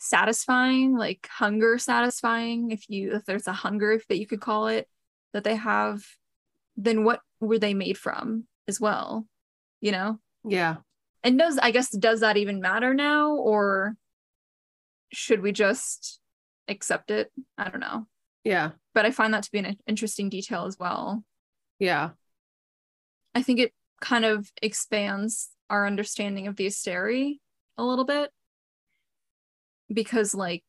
satisfying 0.04 0.96
like 0.96 1.28
hunger 1.30 1.78
satisfying 1.78 2.70
if 2.70 2.88
you 2.88 3.14
if 3.14 3.25
there's 3.25 3.46
a 3.46 3.52
hunger 3.52 4.00
that 4.08 4.18
you 4.18 4.26
could 4.26 4.40
call 4.40 4.66
it 4.66 4.87
that 5.32 5.44
they 5.44 5.56
have 5.56 6.04
then 6.76 7.04
what 7.04 7.20
were 7.40 7.58
they 7.58 7.75
made 7.75 7.96
from 7.96 8.44
as 8.68 8.80
well 8.80 9.26
you 9.80 9.92
know 9.92 10.18
yeah 10.46 10.76
And 11.23 11.38
does 11.38 11.58
I 11.58 11.70
guess 11.70 11.90
does 11.90 12.20
that 12.20 12.37
even 12.37 12.61
matter 12.61 12.92
now 12.92 13.32
or 13.34 13.96
should 15.12 15.40
we 15.40 15.52
just 15.52 16.20
accept 16.68 17.11
it? 17.11 17.32
I 17.56 17.70
don't 17.70 17.80
know. 17.80 18.06
Yeah. 18.42 18.73
But 18.92 19.06
I 19.06 19.11
find 19.11 19.32
that 19.32 19.44
to 19.44 19.50
be 19.50 19.61
an 19.61 19.78
interesting 19.87 20.28
detail 20.28 20.66
as 20.66 20.78
well. 20.78 21.25
Yeah. 21.78 22.11
I 23.34 23.42
think 23.42 23.58
it 23.58 23.73
kind 24.00 24.25
of 24.25 24.50
expands 24.61 25.49
our 25.70 25.87
understanding 25.87 26.46
of 26.46 26.56
the 26.56 26.66
Asteri 26.66 27.38
a 27.78 27.84
little 27.84 28.04
bit. 28.04 28.30
Because 29.93 30.35
like 30.35 30.64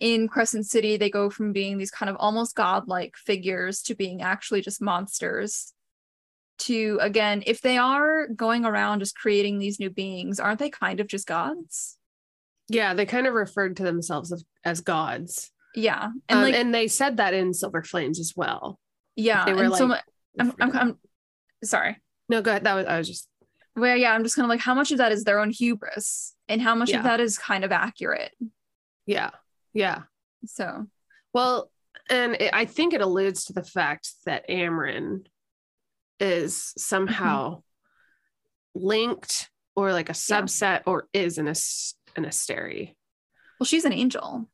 in 0.00 0.28
Crescent 0.28 0.66
City, 0.66 0.96
they 0.96 1.10
go 1.10 1.30
from 1.30 1.52
being 1.52 1.78
these 1.78 1.90
kind 1.90 2.08
of 2.08 2.16
almost 2.18 2.54
godlike 2.54 3.16
figures 3.16 3.82
to 3.82 3.94
being 3.94 4.22
actually 4.22 4.62
just 4.62 4.80
monsters. 4.80 5.72
To 6.62 6.98
again, 7.00 7.44
if 7.46 7.60
they 7.60 7.78
are 7.78 8.26
going 8.26 8.64
around 8.64 8.98
just 9.00 9.16
creating 9.16 9.58
these 9.58 9.78
new 9.78 9.90
beings, 9.90 10.40
aren't 10.40 10.58
they 10.58 10.70
kind 10.70 10.98
of 10.98 11.06
just 11.06 11.26
gods? 11.26 11.96
Yeah, 12.68 12.94
they 12.94 13.06
kind 13.06 13.26
of 13.26 13.34
referred 13.34 13.76
to 13.76 13.84
themselves 13.84 14.32
as, 14.32 14.44
as 14.64 14.80
gods. 14.80 15.50
Yeah. 15.74 16.08
And 16.28 16.38
um, 16.38 16.44
like 16.44 16.54
and 16.54 16.74
they 16.74 16.88
said 16.88 17.18
that 17.18 17.34
in 17.34 17.54
Silver 17.54 17.82
Flames 17.82 18.18
as 18.18 18.32
well. 18.34 18.78
Yeah. 19.14 19.44
They 19.44 19.52
were 19.52 19.68
like 19.68 19.78
so 19.78 19.94
I'm, 20.38 20.52
I'm, 20.60 20.76
I'm 20.76 20.98
sorry. 21.62 21.96
No, 22.28 22.42
go 22.42 22.50
ahead. 22.50 22.64
That 22.64 22.74
was 22.74 22.86
I 22.86 22.98
was 22.98 23.08
just 23.08 23.28
well, 23.78 23.96
yeah, 23.96 24.12
I'm 24.12 24.22
just 24.22 24.36
kind 24.36 24.44
of 24.44 24.50
like 24.50 24.60
how 24.60 24.74
much 24.74 24.92
of 24.92 24.98
that 24.98 25.12
is 25.12 25.24
their 25.24 25.40
own 25.40 25.50
hubris 25.50 26.34
and 26.48 26.60
how 26.60 26.74
much 26.74 26.90
yeah. 26.90 26.98
of 26.98 27.04
that 27.04 27.20
is 27.20 27.38
kind 27.38 27.64
of 27.64 27.72
accurate. 27.72 28.32
Yeah. 29.06 29.30
Yeah. 29.72 30.02
So, 30.44 30.86
well, 31.32 31.70
and 32.10 32.34
it, 32.34 32.50
I 32.52 32.64
think 32.64 32.94
it 32.94 33.00
alludes 33.00 33.44
to 33.44 33.52
the 33.52 33.62
fact 33.62 34.10
that 34.24 34.48
Amren 34.48 35.26
is 36.20 36.72
somehow 36.76 37.56
mm-hmm. 38.76 38.86
linked 38.86 39.50
or 39.76 39.92
like 39.92 40.08
a 40.08 40.14
subset 40.14 40.60
yeah. 40.60 40.82
or 40.86 41.08
is 41.12 41.38
an, 41.38 41.48
an 41.48 42.24
Asteri. 42.24 42.94
Well, 43.58 43.66
she's 43.66 43.84
an 43.84 43.92
angel. 43.92 44.48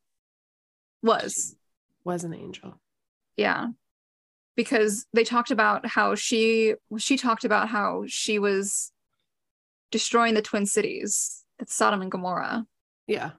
Was. 1.01 1.33
She 1.33 1.55
was 2.03 2.23
an 2.23 2.33
angel. 2.33 2.79
Yeah. 3.37 3.67
Because 4.55 5.05
they 5.13 5.23
talked 5.23 5.51
about 5.51 5.85
how 5.85 6.15
she 6.15 6.75
she 6.97 7.17
talked 7.17 7.43
about 7.43 7.67
how 7.67 8.05
she 8.07 8.39
was 8.39 8.91
destroying 9.91 10.33
the 10.33 10.41
twin 10.41 10.65
cities. 10.65 11.43
It's 11.59 11.75
Sodom 11.75 12.01
and 12.01 12.11
Gomorrah. 12.11 12.65
Yeah 13.07 13.31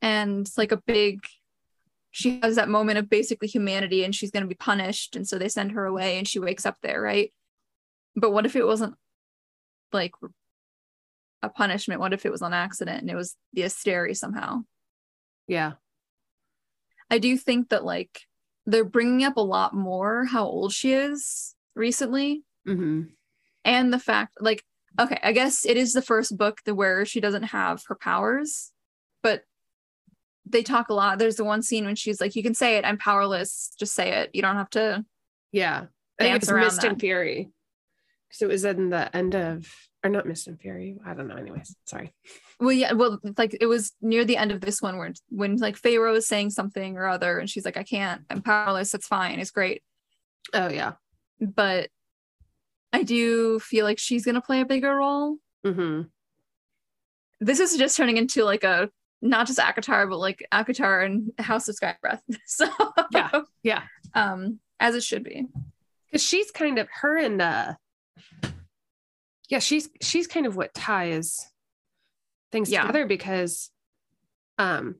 and 0.00 0.48
like 0.56 0.72
a 0.72 0.82
big 0.86 1.20
she 2.10 2.40
has 2.40 2.56
that 2.56 2.68
moment 2.68 2.98
of 2.98 3.10
basically 3.10 3.48
humanity 3.48 4.02
and 4.04 4.14
she's 4.14 4.30
going 4.30 4.42
to 4.42 4.48
be 4.48 4.54
punished 4.54 5.16
and 5.16 5.26
so 5.26 5.38
they 5.38 5.48
send 5.48 5.72
her 5.72 5.84
away 5.84 6.18
and 6.18 6.26
she 6.26 6.38
wakes 6.38 6.66
up 6.66 6.76
there 6.82 7.00
right 7.00 7.32
but 8.16 8.32
what 8.32 8.46
if 8.46 8.56
it 8.56 8.66
wasn't 8.66 8.94
like 9.92 10.12
a 11.42 11.48
punishment 11.48 12.00
what 12.00 12.12
if 12.12 12.24
it 12.26 12.32
was 12.32 12.42
an 12.42 12.52
accident 12.52 13.00
and 13.00 13.10
it 13.10 13.14
was 13.14 13.36
the 13.52 13.62
asteri 13.62 14.16
somehow 14.16 14.60
yeah 15.46 15.72
i 17.10 17.18
do 17.18 17.36
think 17.36 17.68
that 17.68 17.84
like 17.84 18.20
they're 18.66 18.84
bringing 18.84 19.24
up 19.24 19.36
a 19.36 19.40
lot 19.40 19.74
more 19.74 20.24
how 20.24 20.44
old 20.44 20.72
she 20.72 20.92
is 20.92 21.54
recently 21.74 22.42
mm-hmm. 22.66 23.02
and 23.64 23.92
the 23.92 23.98
fact 23.98 24.36
like 24.40 24.64
okay 25.00 25.18
i 25.22 25.32
guess 25.32 25.64
it 25.64 25.76
is 25.76 25.92
the 25.92 26.02
first 26.02 26.36
book 26.36 26.60
the 26.64 26.74
where 26.74 27.04
she 27.04 27.20
doesn't 27.20 27.44
have 27.44 27.82
her 27.88 27.94
powers 27.94 28.72
but 29.22 29.42
they 30.50 30.62
talk 30.62 30.88
a 30.88 30.94
lot. 30.94 31.18
There's 31.18 31.36
the 31.36 31.44
one 31.44 31.62
scene 31.62 31.84
when 31.84 31.96
she's 31.96 32.20
like, 32.20 32.34
"You 32.36 32.42
can 32.42 32.54
say 32.54 32.76
it. 32.76 32.84
I'm 32.84 32.98
powerless. 32.98 33.72
Just 33.78 33.94
say 33.94 34.12
it. 34.12 34.30
You 34.32 34.42
don't 34.42 34.56
have 34.56 34.70
to." 34.70 35.04
Yeah, 35.52 35.86
I 36.18 36.22
think 36.22 36.36
it's 36.36 36.50
Mist 36.50 36.84
and 36.84 36.98
Fury. 36.98 37.50
Because 38.28 38.42
it 38.42 38.48
was 38.48 38.64
in 38.64 38.90
the 38.90 39.14
end 39.16 39.34
of, 39.34 39.72
or 40.04 40.10
not 40.10 40.26
Mist 40.26 40.48
and 40.48 40.60
Fury. 40.60 40.96
I 41.04 41.14
don't 41.14 41.28
know. 41.28 41.36
Anyways, 41.36 41.74
sorry. 41.84 42.12
Well, 42.60 42.72
yeah. 42.72 42.92
Well, 42.92 43.18
like 43.36 43.56
it 43.60 43.66
was 43.66 43.92
near 44.00 44.24
the 44.24 44.36
end 44.36 44.52
of 44.52 44.60
this 44.60 44.82
one 44.82 44.98
where 44.98 45.12
when 45.28 45.56
like 45.56 45.76
Pharaoh 45.76 46.14
is 46.14 46.28
saying 46.28 46.50
something 46.50 46.96
or 46.96 47.06
other, 47.06 47.38
and 47.38 47.48
she's 47.48 47.64
like, 47.64 47.76
"I 47.76 47.84
can't. 47.84 48.22
I'm 48.30 48.42
powerless. 48.42 48.94
It's 48.94 49.06
fine. 49.06 49.40
It's 49.40 49.50
great." 49.50 49.82
Oh 50.54 50.68
yeah. 50.68 50.92
But 51.40 51.90
I 52.92 53.02
do 53.02 53.58
feel 53.58 53.84
like 53.84 53.98
she's 53.98 54.24
gonna 54.24 54.40
play 54.40 54.60
a 54.60 54.66
bigger 54.66 54.94
role. 54.96 55.36
Mm-hmm. 55.64 56.02
This 57.40 57.60
is 57.60 57.76
just 57.76 57.96
turning 57.96 58.16
into 58.16 58.44
like 58.44 58.64
a 58.64 58.90
not 59.20 59.46
just 59.46 59.58
ACOTAR, 59.58 60.08
but 60.08 60.18
like 60.18 60.46
ACOTAR 60.52 61.04
and 61.04 61.32
House 61.38 61.68
of 61.68 61.74
Sky 61.74 61.96
Breath. 62.00 62.22
so 62.46 62.66
yeah, 63.12 63.30
yeah, 63.62 63.82
um, 64.14 64.60
as 64.80 64.94
it 64.94 65.02
should 65.02 65.24
be, 65.24 65.46
because 66.06 66.22
she's 66.22 66.50
kind 66.50 66.78
of 66.78 66.88
her 67.00 67.16
and 67.16 67.42
uh, 67.42 67.74
yeah, 69.48 69.58
she's 69.58 69.88
she's 70.00 70.26
kind 70.26 70.46
of 70.46 70.56
what 70.56 70.74
ties 70.74 71.50
things 72.52 72.70
yeah. 72.70 72.82
together 72.82 73.06
because, 73.06 73.70
um, 74.58 74.96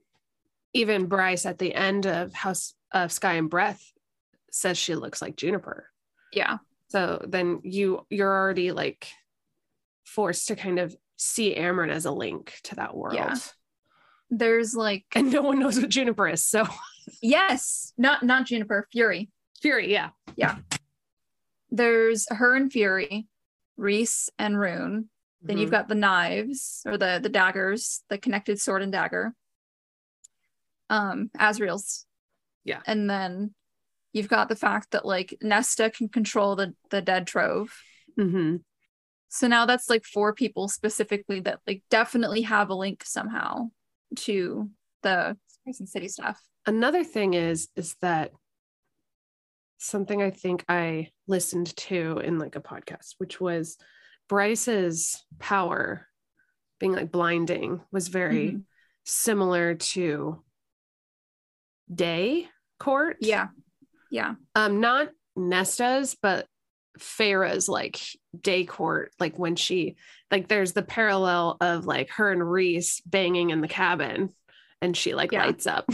even 0.73 1.07
Bryce 1.07 1.47
at 1.47 1.59
the 1.59 1.75
end 1.75 2.07
of 2.07 2.33
House 2.33 2.75
of 2.93 3.13
Sky 3.13 3.35
and 3.35 3.51
Breath 3.51 3.93
says 4.51 4.79
she 4.79 4.95
looks 4.95 5.23
like 5.23 5.37
Juniper. 5.37 5.89
Yeah. 6.33 6.59
So 6.89 7.23
then 7.27 7.61
you 7.65 8.07
you're 8.11 8.33
already 8.33 8.73
like 8.73 9.09
forced 10.05 10.49
to 10.49 10.57
kind 10.57 10.79
of 10.79 10.97
see 11.17 11.55
Amren 11.55 11.91
as 11.91 12.07
a 12.07 12.11
link 12.11 12.59
to 12.65 12.77
that 12.77 12.97
world. 12.97 13.15
Yeah. 13.15 13.37
There's 14.31 14.75
like 14.75 15.05
and 15.15 15.33
no 15.33 15.43
one 15.43 15.59
knows 15.59 15.79
what 15.79 15.91
juniper 15.91 16.29
is 16.29 16.43
so. 16.43 16.67
Yes. 17.23 17.93
Not 17.99 18.23
not 18.23 18.47
juniper 18.47 18.89
fury. 18.91 19.31
Fury 19.61 19.93
yeah. 19.93 20.11
Yeah. 20.37 20.57
There's 21.71 22.27
her 22.31 22.55
and 22.55 22.73
fury 22.73 23.27
Rhys 23.77 24.31
and 24.39 24.59
rune. 24.59 25.11
Then 25.41 25.55
mm-hmm. 25.55 25.63
you've 25.63 25.71
got 25.71 25.89
the 25.89 25.95
knives 25.95 26.83
or 26.87 26.97
the 26.97 27.21
the 27.23 27.29
daggers 27.29 28.03
the 28.09 28.19
connected 28.19 28.61
sword 28.61 28.83
and 28.83 28.93
dagger. 28.93 29.35
Um 30.89 31.31
Azriel's 31.39 32.07
yeah. 32.65 32.81
And 32.87 33.09
then 33.09 33.55
you've 34.13 34.29
got 34.29 34.49
the 34.49 34.57
fact 34.57 34.91
that 34.93 35.05
like 35.05 35.37
nesta 35.43 35.91
can 35.91 36.09
control 36.09 36.57
the 36.57 36.75
the 36.91 37.03
Dread 37.03 37.27
Trove 37.27 37.75
mm-hmm. 38.19 38.57
so 39.29 39.47
now 39.47 39.67
that's 39.67 39.91
like 39.91 40.05
four 40.05 40.35
people 40.35 40.69
specifically 40.69 41.41
that 41.41 41.61
like 41.67 41.83
definitely 41.91 42.43
have 42.43 42.71
a 42.71 42.75
link 42.75 43.03
somehow 43.05 43.69
to 44.17 44.71
the 45.03 45.37
Crescent 45.65 45.89
City 45.89 46.09
stuff. 46.09 46.41
Another 46.67 47.05
thing 47.05 47.35
is 47.35 47.69
is 47.77 47.97
that 48.01 48.33
something 49.79 50.23
I 50.23 50.31
think 50.31 50.65
I 50.69 51.11
listened 51.27 51.77
to 51.77 52.19
in 52.19 52.39
like 52.39 52.57
a 52.57 52.61
podcast, 52.61 53.15
which 53.19 53.41
was 53.41 53.77
Bryce's 54.29 55.23
power 55.39 56.07
being 56.81 56.93
like 56.93 57.13
blinding 57.13 57.81
was 57.93 58.09
very 58.09 58.49
mm-hmm. 58.49 58.59
similar 59.05 59.75
to 59.75 60.43
Day 61.93 62.49
Court. 62.79 63.19
Yeah. 63.21 63.49
Yeah. 64.11 64.35
Um, 64.55 64.81
not 64.81 65.09
Nesta's, 65.37 66.17
but 66.21 66.47
Feyre's 66.99 67.69
like 67.69 68.01
day 68.39 68.65
court, 68.65 69.13
like 69.19 69.39
when 69.39 69.57
she 69.57 69.97
like 70.31 70.49
there's 70.49 70.73
the 70.73 70.83
parallel 70.83 71.57
of 71.61 71.87
like 71.87 72.11
her 72.11 72.33
and 72.33 72.49
Rhys 72.49 73.01
banging 73.07 73.51
in 73.51 73.61
the 73.61 73.69
cabin 73.69 74.31
and 74.81 74.97
she 74.97 75.15
like 75.15 75.33
yeah. 75.33 75.47
lights 75.47 75.67
up. 75.67 75.89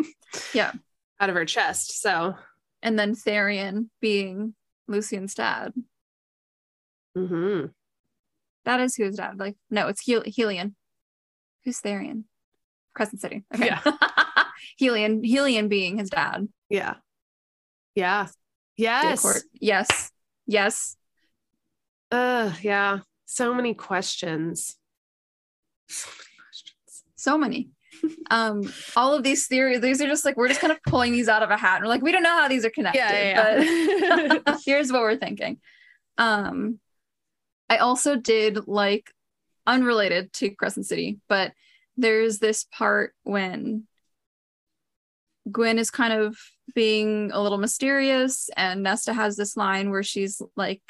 yeah. 0.54 0.72
Out 1.20 1.28
of 1.28 1.34
her 1.34 1.44
chest. 1.44 2.00
So 2.00 2.34
and 2.82 2.98
then 2.98 3.14
Tharion 3.14 3.88
being 4.00 4.54
Lucien's 4.88 5.34
dad. 5.34 5.72
Mm-hmm. 7.16 7.66
That 8.64 8.80
is 8.80 8.96
who's 8.96 9.16
dad. 9.16 9.38
Like, 9.38 9.56
no, 9.70 9.88
it's 9.88 10.06
Hel- 10.06 10.22
Helion. 10.22 10.74
Who's 11.64 11.80
Tharion? 11.80 12.24
Crescent 12.94 13.20
City. 13.20 13.44
Okay. 13.54 13.66
Yeah. 13.66 13.80
Helion, 14.80 15.24
Helion 15.24 15.68
being 15.68 15.98
his 15.98 16.10
dad. 16.10 16.48
Yeah. 16.68 16.94
Yeah. 17.94 18.28
Yes. 18.76 19.44
Yes. 19.60 20.10
Yes. 20.46 20.96
Uh 22.10 22.52
yeah. 22.62 23.00
So 23.24 23.54
many 23.54 23.74
questions. 23.74 24.76
So 25.88 26.08
many 26.10 26.36
questions. 26.38 27.04
So 27.16 27.38
many. 27.38 27.70
um, 28.30 28.72
all 28.96 29.14
of 29.14 29.22
these 29.22 29.46
theories, 29.46 29.80
these 29.80 30.00
are 30.00 30.06
just 30.06 30.24
like 30.24 30.36
we're 30.36 30.48
just 30.48 30.60
kind 30.60 30.72
of 30.72 30.82
pulling 30.86 31.12
these 31.12 31.28
out 31.28 31.42
of 31.42 31.50
a 31.50 31.56
hat. 31.56 31.76
And 31.76 31.84
we're 31.84 31.88
like, 31.88 32.02
we 32.02 32.12
don't 32.12 32.22
know 32.22 32.36
how 32.36 32.48
these 32.48 32.64
are 32.64 32.70
connected, 32.70 32.98
yeah, 32.98 33.62
yeah, 33.62 34.38
but 34.44 34.60
here's 34.64 34.92
what 34.92 35.02
we're 35.02 35.16
thinking. 35.16 35.58
Um, 36.18 36.78
I 37.68 37.78
also 37.78 38.16
did 38.16 38.66
like 38.66 39.10
unrelated 39.66 40.32
to 40.34 40.50
Crescent 40.50 40.86
City, 40.86 41.18
but 41.28 41.52
there's 41.96 42.38
this 42.38 42.64
part 42.64 43.14
when 43.22 43.86
Gwen 45.50 45.78
is 45.78 45.90
kind 45.90 46.12
of 46.12 46.38
being 46.74 47.30
a 47.32 47.40
little 47.40 47.58
mysterious, 47.58 48.48
and 48.56 48.82
Nesta 48.82 49.12
has 49.12 49.36
this 49.36 49.56
line 49.56 49.90
where 49.90 50.02
she's 50.02 50.40
like, 50.56 50.82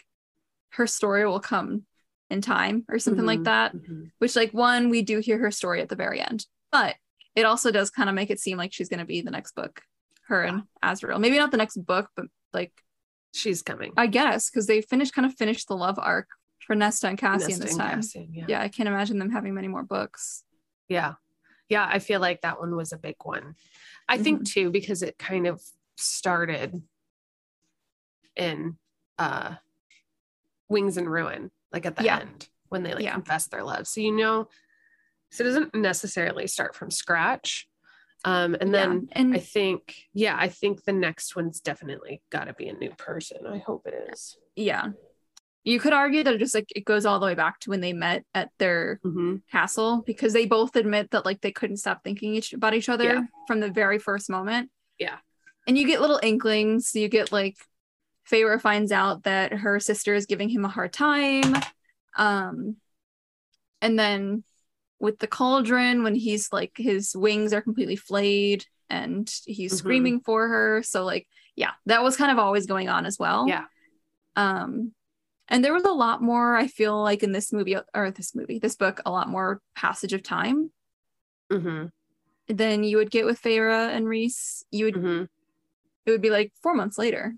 her 0.71 0.87
story 0.87 1.27
will 1.27 1.41
come 1.41 1.85
in 2.31 2.41
time 2.41 2.85
or 2.89 2.99
something 2.99 3.21
mm-hmm, 3.21 3.27
like 3.27 3.43
that. 3.45 3.77
Mm-hmm. 3.77 4.05
Which, 4.19 4.37
like, 4.37 4.53
one, 4.53 4.91
we 4.91 5.03
do 5.03 5.19
hear 5.19 5.39
her 5.39 5.51
story 5.51 5.81
at 5.81 5.89
the 5.89 5.97
very 5.97 6.21
end, 6.21 6.47
but 6.71 6.95
it 7.35 7.45
also 7.45 7.71
does 7.71 7.91
kind 7.91 8.09
of 8.09 8.15
make 8.15 8.31
it 8.31 8.41
seem 8.41 8.57
like 8.59 8.73
she's 8.73 8.89
going 8.89 9.01
to 9.01 9.07
be 9.07 9.21
the 9.21 9.31
next 9.31 9.55
book, 9.55 9.83
her 10.29 10.45
yeah. 10.45 10.51
and 10.51 10.63
Azriel. 10.83 11.21
Maybe 11.21 11.39
not 11.39 11.51
the 11.51 11.57
next 11.57 11.77
book, 11.77 12.09
but 12.17 12.27
like, 12.53 12.73
she's 13.35 13.63
coming. 13.63 13.93
I 13.97 14.07
guess, 14.07 14.49
because 14.51 14.67
they 14.67 14.81
finished 14.81 15.15
kind 15.15 15.27
of 15.27 15.35
finished 15.35 15.67
the 15.67 15.77
love 15.77 15.99
arc 15.99 16.29
for 16.61 16.77
Nesta 16.77 17.09
and 17.09 17.19
Cassian 17.19 17.49
Nesta 17.49 17.65
this 17.65 17.77
time. 17.77 17.97
Cassian, 17.97 18.33
yeah. 18.33 18.45
Yeah, 18.49 18.61
I 18.63 18.69
can't 18.69 18.89
imagine 18.89 19.19
them 19.19 19.31
having 19.31 19.55
many 19.55 19.69
more 19.69 19.83
books. 19.83 20.45
Yeah. 20.89 21.15
Yeah. 21.69 21.89
I 21.91 21.99
feel 21.99 22.21
like 22.21 22.43
that 22.43 22.59
one 22.61 22.77
was 22.77 22.93
a 22.93 22.99
big 22.99 23.17
one. 23.23 23.55
I 24.09 24.19
think 24.19 24.41
Mm-hmm. 24.41 24.61
too, 24.63 24.71
because 24.71 25.03
it 25.03 25.19
kind 25.19 25.47
of 25.47 25.63
started 25.97 26.83
in 28.37 28.77
uh 29.19 29.55
Wings 30.69 30.97
and 30.97 31.11
Ruin, 31.11 31.51
like 31.73 31.87
at 31.87 31.97
the 31.97 32.05
Yeah. 32.05 32.21
end 32.21 32.49
when 32.69 32.83
they 32.83 32.95
like 32.95 33.05
Yeah. 33.05 33.15
confess 33.15 33.47
their 33.47 33.63
love. 33.63 33.87
So 33.87 34.01
you 34.01 34.13
know, 34.13 34.49
so 35.31 35.45
it 35.45 35.47
doesn't 35.47 35.75
necessarily 35.75 36.47
start 36.47 36.75
from 36.75 36.91
scratch. 36.91 37.69
Um, 38.25 38.57
and 38.59 38.73
then 38.73 39.09
yeah. 39.11 39.19
and 39.21 39.35
I 39.35 39.39
think, 39.39 39.95
yeah, 40.15 40.37
I 40.39 40.49
think 40.49 40.85
the 40.85 40.93
next 40.93 41.37
one's 41.37 41.61
definitely 41.61 42.23
got 42.31 42.45
to 42.45 42.55
be 42.55 42.69
a 42.69 42.73
new 42.73 42.91
person. 42.93 43.47
I 43.47 43.59
hope 43.59 43.87
it 43.87 44.11
is. 44.13 44.39
yeah, 44.57 44.89
you 45.65 45.81
could 45.81 45.93
argue 45.95 46.23
that 46.23 46.35
it 46.35 46.39
just 46.39 46.55
like 46.55 46.71
it 46.77 46.85
goes 46.85 47.07
all 47.07 47.19
the 47.19 47.27
way 47.27 47.35
back 47.35 47.59
to 47.61 47.71
when 47.71 47.81
they 47.81 47.93
met 47.93 48.25
at 48.35 48.51
their 48.59 49.01
Mm-hmm. 49.05 49.37
castle 49.51 50.03
because 50.07 50.33
they 50.35 50.47
both 50.47 50.77
admit 50.77 51.11
that 51.13 51.25
like 51.25 51.41
they 51.41 51.53
couldn't 51.53 51.79
stop 51.79 52.05
thinking 52.05 52.35
each 52.35 52.53
about 52.53 52.75
each 52.75 52.89
other 52.89 53.05
Yeah. 53.05 53.23
from 53.47 53.61
the 53.61 53.71
very 53.71 53.99
first 53.99 54.29
moment. 54.31 54.71
Yeah. 54.99 55.17
And 55.67 55.79
you 55.79 55.87
get 55.87 56.01
little 56.03 56.21
inklings. 56.23 56.95
You 56.95 57.09
get 57.09 57.33
like 57.33 57.57
Feyre 58.31 58.61
finds 58.61 58.93
out 58.93 59.25
that 59.25 59.53
her 59.53 59.81
sister 59.81 60.15
is 60.15 60.27
giving 60.27 60.49
him 60.51 60.65
a 60.65 60.69
hard 60.69 60.93
time. 60.93 61.55
Um 62.17 62.77
and 63.81 63.99
then 63.99 64.45
with 65.01 65.19
the 65.19 65.27
cauldron 65.27 66.03
when 66.03 66.15
he's 66.15 66.53
like 66.53 66.73
his 66.77 67.15
wings 67.17 67.53
are 67.53 67.61
completely 67.61 67.97
flayed 67.97 68.65
and 68.91 69.31
he's 69.47 69.73
Mhm. 69.75 69.79
screaming 69.79 70.21
for 70.21 70.47
her. 70.49 70.83
So 70.83 71.05
like 71.05 71.27
yeah, 71.57 71.73
that 71.87 72.03
was 72.03 72.17
kind 72.17 72.31
of 72.33 72.39
always 72.39 72.67
going 72.67 72.89
on 72.89 73.07
as 73.07 73.19
well. 73.19 73.47
Yeah. 73.49 73.65
Um 74.37 74.93
and 75.49 75.65
there 75.65 75.75
was 75.75 75.85
a 75.85 75.93
lot 75.93 76.23
more, 76.23 76.57
I 76.57 76.67
feel 76.67 77.01
like 77.03 77.23
in 77.23 77.33
this 77.33 77.53
movie 77.53 77.77
or 77.95 78.11
this 78.11 78.35
movie, 78.35 78.59
this 78.59 78.77
book, 78.77 79.01
a 79.05 79.11
lot 79.11 79.29
more 79.29 79.61
passage 79.77 80.13
of 80.13 80.23
time 80.23 80.71
Mm-hmm. 81.53 81.87
than 82.55 82.85
you 82.85 82.97
would 82.97 83.11
get 83.11 83.27
with 83.27 83.41
Feyre 83.41 83.91
and 83.95 84.09
Rhys. 84.09 84.65
You 84.71 84.87
would 84.87 84.95
Mm-hmm. 84.95 85.25
it 86.07 86.11
would 86.11 86.23
be 86.23 86.31
like 86.31 86.53
four 86.63 86.75
months 86.75 86.99
later. 86.99 87.35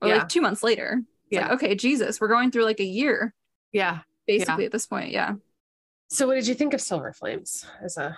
Or 0.00 0.08
Yeah. 0.08 0.16
like 0.18 0.28
two 0.28 0.40
months 0.40 0.62
later. 0.62 1.02
It's 1.02 1.08
Yeah. 1.30 1.42
like, 1.48 1.62
okay, 1.62 1.74
Jesus, 1.74 2.20
we're 2.20 2.28
going 2.28 2.50
through 2.50 2.64
like 2.64 2.80
a 2.80 2.84
year, 2.84 3.34
Yeah. 3.72 4.00
basically 4.26 4.64
at 4.66 4.72
this 4.72 4.86
point. 4.86 5.10
Yeah. 5.10 5.34
So 6.10 6.26
what 6.26 6.34
did 6.36 6.46
you 6.46 6.54
think 6.54 6.74
of 6.74 6.80
Silver 6.80 7.12
Flames 7.12 7.66
as 7.82 7.96
a 7.96 8.16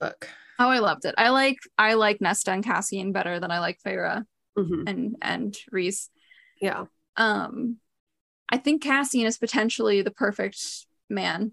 book? 0.00 0.28
Oh, 0.58 0.68
I 0.68 0.78
loved 0.78 1.04
it. 1.04 1.14
I 1.18 1.28
like 1.30 1.58
I 1.76 1.94
like 1.94 2.20
Nesta 2.20 2.52
and 2.52 2.64
Cassian 2.64 3.12
better 3.12 3.38
than 3.40 3.50
I 3.50 3.58
like 3.60 3.78
Feyre 3.84 4.24
Mm-hmm. 4.58 4.82
and 4.86 5.16
and 5.20 5.56
Rhys. 5.72 6.10
Yeah. 6.60 6.84
Um 7.16 7.78
I 8.48 8.58
think 8.58 8.82
Cassian 8.82 9.26
is 9.26 9.38
potentially 9.38 10.02
the 10.02 10.10
perfect 10.10 10.58
man 11.10 11.52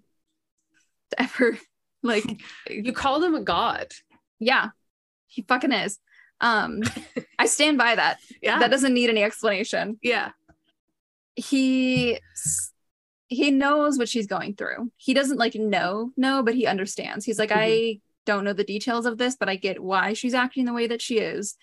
to 1.11 1.21
ever 1.23 1.57
like 2.03 2.41
You 2.69 2.93
called 2.93 3.23
him 3.23 3.35
a 3.35 3.41
god. 3.41 3.91
yeah, 4.39 4.69
he 5.27 5.41
fucking 5.43 5.71
is. 5.71 5.99
Um 6.39 6.81
I 7.39 7.45
stand 7.45 7.77
by 7.77 7.95
that. 7.95 8.17
Yeah. 8.41 8.59
That 8.59 8.71
doesn't 8.71 8.93
need 8.93 9.09
any 9.09 9.23
explanation. 9.23 9.99
yeah. 10.01 10.31
he 11.35 12.19
he 13.27 13.49
knows 13.51 13.97
what 13.97 14.09
she's 14.09 14.27
going 14.27 14.55
through. 14.55 14.91
He 14.97 15.13
doesn't 15.13 15.37
like 15.37 15.55
know, 15.55 16.11
no, 16.17 16.43
but 16.43 16.53
he 16.55 16.67
understands. 16.67 17.23
He's 17.23 17.39
like, 17.39 17.49
Mhm. 17.51 17.55
I 17.57 17.99
don't 18.25 18.43
know 18.43 18.51
the 18.53 18.63
details 18.65 19.05
of 19.05 19.17
this, 19.17 19.35
but 19.37 19.47
I 19.47 19.55
get 19.55 19.81
why 19.81 20.13
she's 20.13 20.33
acting 20.33 20.65
the 20.65 20.73
way 20.73 20.85
that 20.87 21.01
she 21.01 21.19
is. 21.19 21.55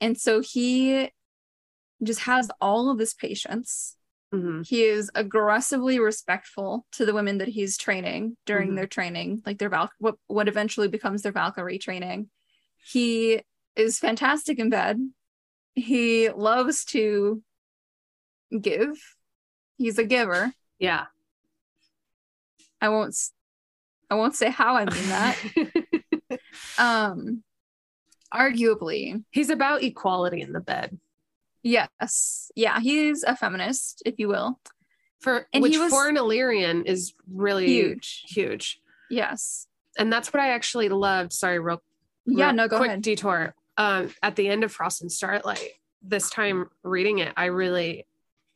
And 0.00 0.18
so 0.18 0.40
he 0.40 1.10
just 2.02 2.20
has 2.20 2.50
all 2.60 2.90
of 2.90 2.98
this 2.98 3.14
patience. 3.14 3.96
Mm-hmm. 4.32 4.62
He 4.62 4.84
is 4.84 5.10
aggressively 5.14 5.98
respectful 5.98 6.86
to 6.92 7.04
the 7.04 7.12
women 7.12 7.38
that 7.38 7.48
he's 7.48 7.76
training 7.76 8.36
during 8.46 8.70
Mhm. 8.70 8.76
their 8.76 8.86
training, 8.86 9.42
like 9.44 9.58
their 9.58 9.68
Val 9.68 9.90
what 9.98 10.16
what 10.26 10.48
eventually 10.48 10.88
becomes 10.88 11.20
their 11.22 11.32
Valkyrie 11.32 11.78
training. 11.78 12.30
He 12.82 13.42
is 13.76 13.98
fantastic 13.98 14.58
in 14.58 14.70
bed. 14.70 14.98
He 15.74 16.30
loves 16.30 16.84
to 16.86 17.42
give. 18.58 18.96
He's 19.76 19.98
a 19.98 20.04
giver. 20.04 20.52
Yeah. 20.78 21.06
I 22.80 22.88
won't 22.88 23.14
I 24.10 24.14
won't 24.14 24.34
say 24.34 24.50
how 24.50 24.76
I 24.76 24.84
mean 24.86 25.08
that. 25.08 26.40
um 26.78 27.42
arguably, 28.32 29.22
He's 29.30 29.50
about 29.50 29.82
equality 29.82 30.40
in 30.40 30.52
the 30.52 30.60
bed. 30.60 30.98
Yes. 31.62 32.50
Yeah, 32.54 32.80
he's 32.80 33.22
a 33.22 33.36
feminist, 33.36 34.02
if 34.06 34.14
you 34.18 34.28
will. 34.28 34.60
For 35.20 35.46
And 35.52 35.62
which 35.62 35.72
he 35.74 35.78
was- 35.78 35.92
for 35.92 36.08
an 36.08 36.16
Illyrian 36.16 36.84
is 36.84 37.14
really 37.32 37.66
Huge. 37.66 38.24
Huge. 38.26 38.80
Yes. 39.10 39.66
And 39.98 40.12
that's 40.12 40.32
what 40.32 40.40
I 40.42 40.50
actually 40.50 40.88
loved. 40.88 41.32
Sorry, 41.32 41.58
real 41.60 41.82
Yeah, 42.26 42.50
no, 42.52 42.66
go 42.68 42.78
quick 42.78 42.88
ahead. 42.88 43.02
detour. 43.02 43.54
Um, 43.76 44.12
at 44.22 44.36
the 44.36 44.48
end 44.48 44.64
of 44.64 44.72
Frost 44.72 45.00
and 45.02 45.10
Starlight, 45.12 45.70
this 46.02 46.28
time 46.30 46.68
reading 46.82 47.18
it, 47.18 47.32
I 47.36 47.46
really 47.46 48.06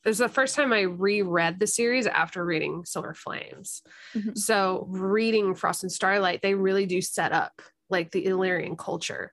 it 0.04 0.08
was 0.10 0.18
the 0.18 0.28
first 0.28 0.54
time 0.54 0.72
I 0.72 0.82
reread 0.82 1.58
the 1.58 1.66
series 1.66 2.06
after 2.06 2.44
reading 2.44 2.84
Silver 2.84 3.12
Flames. 3.12 3.82
Mhm. 4.14 4.38
So 4.38 4.86
reading 4.88 5.56
Frost 5.56 5.82
and 5.82 5.90
Starlight, 5.90 6.42
they 6.42 6.54
really 6.54 6.86
do 6.86 7.00
set 7.00 7.32
up 7.32 7.60
like 7.90 8.12
the 8.12 8.24
Illyrian 8.26 8.76
culture, 8.76 9.32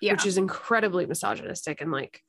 Yeah. 0.00 0.12
which 0.12 0.24
is 0.24 0.38
incredibly 0.38 1.04
misogynistic 1.04 1.82
and 1.82 1.92
like 1.92 2.22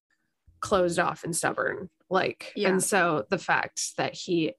closed 0.60 1.00
off 1.00 1.24
and 1.24 1.36
stubborn. 1.36 1.90
Like, 2.10 2.54
Yeah. 2.56 2.70
and 2.70 2.84
so 2.84 3.26
the 3.30 3.38
fact 3.38 3.96
that 3.98 4.14
he 4.14 4.54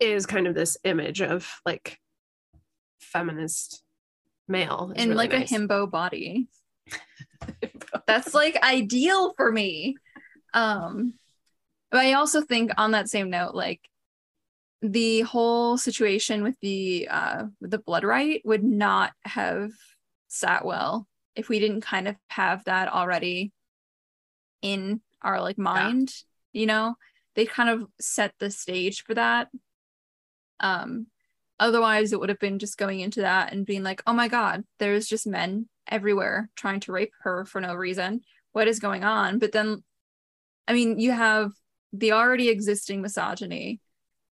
is 0.00 0.26
kind 0.26 0.46
of 0.46 0.54
this 0.54 0.76
image 0.84 1.20
of 1.20 1.48
like 1.66 1.98
feminist 3.00 3.82
male 4.46 4.92
in 4.96 5.10
really 5.10 5.16
like 5.16 5.32
nice. 5.32 5.50
a 5.50 5.54
himbo 5.54 5.90
body. 5.90 6.48
That's 8.06 8.32
like 8.34 8.56
ideal 8.62 9.34
for 9.36 9.50
me. 9.52 9.96
Um 10.54 11.14
but 11.90 12.00
I 12.00 12.12
also 12.14 12.42
think 12.42 12.70
on 12.76 12.90
that 12.92 13.08
same 13.08 13.30
note, 13.30 13.54
like 13.54 13.80
the 14.82 15.22
whole 15.22 15.76
situation 15.76 16.42
with 16.42 16.54
the 16.60 17.08
uh 17.10 17.44
with 17.60 17.70
the 17.70 17.78
blood 17.78 18.04
right 18.04 18.40
would 18.44 18.62
not 18.64 19.12
have 19.24 19.70
sat 20.28 20.64
well 20.64 21.06
if 21.34 21.48
we 21.48 21.58
didn't 21.58 21.80
kind 21.80 22.06
of 22.08 22.14
have 22.30 22.64
that 22.64 22.88
already 22.92 23.52
in 24.62 25.00
our 25.22 25.40
like 25.40 25.58
mind, 25.58 26.12
you 26.52 26.66
know? 26.66 26.94
They 27.34 27.46
kind 27.46 27.68
of 27.68 27.86
set 28.00 28.34
the 28.38 28.50
stage 28.50 29.04
for 29.04 29.14
that. 29.14 29.48
Um 30.60 31.06
otherwise 31.60 32.12
it 32.12 32.20
would 32.20 32.28
have 32.28 32.38
been 32.38 32.58
just 32.58 32.78
going 32.78 33.00
into 33.00 33.20
that 33.22 33.52
and 33.52 33.66
being 33.66 33.82
like, 33.82 34.02
"Oh 34.06 34.12
my 34.12 34.28
god, 34.28 34.64
there's 34.78 35.06
just 35.06 35.26
men 35.26 35.68
everywhere 35.88 36.50
trying 36.56 36.80
to 36.80 36.92
rape 36.92 37.12
her 37.22 37.44
for 37.44 37.60
no 37.60 37.74
reason. 37.74 38.22
What 38.52 38.68
is 38.68 38.80
going 38.80 39.04
on?" 39.04 39.38
But 39.38 39.52
then 39.52 39.82
I 40.66 40.72
mean, 40.74 40.98
you 40.98 41.12
have 41.12 41.52
the 41.92 42.12
already 42.12 42.48
existing 42.48 43.00
misogyny 43.02 43.80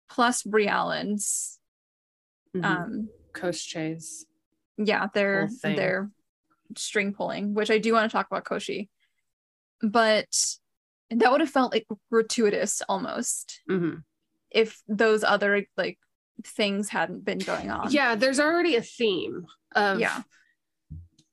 plus 0.10 0.44
Briallyn's 0.44 1.60
Mhm. 2.56 2.66
um 2.66 3.10
Koschei. 3.34 4.02
yeah 4.78 5.08
their 5.14 5.48
thing. 5.50 5.76
their 5.76 6.10
string 6.76 7.14
pulling 7.14 7.54
which 7.54 7.70
i 7.70 7.78
do 7.78 7.94
want 7.94 8.10
to 8.10 8.12
talk 8.12 8.26
about 8.26 8.44
koshi 8.44 8.90
but 9.82 10.28
that 11.10 11.32
would 11.32 11.42
have 11.42 11.50
felt 11.50 11.72
like 11.74 11.88
gratuitous 12.12 12.82
almost 12.88 13.62
Mhm. 13.70 14.04
if 14.52 14.82
those 14.88 15.24
other 15.24 15.66
like 15.78 15.98
things 16.44 16.90
hadn't 16.90 17.26
been 17.26 17.40
going 17.40 17.70
on 17.70 17.92
Yeah, 17.92 18.16
there's 18.16 18.40
already 18.40 18.76
a 18.76 18.82
theme 18.82 19.48
of 19.76 20.00
Yeah. 20.00 20.24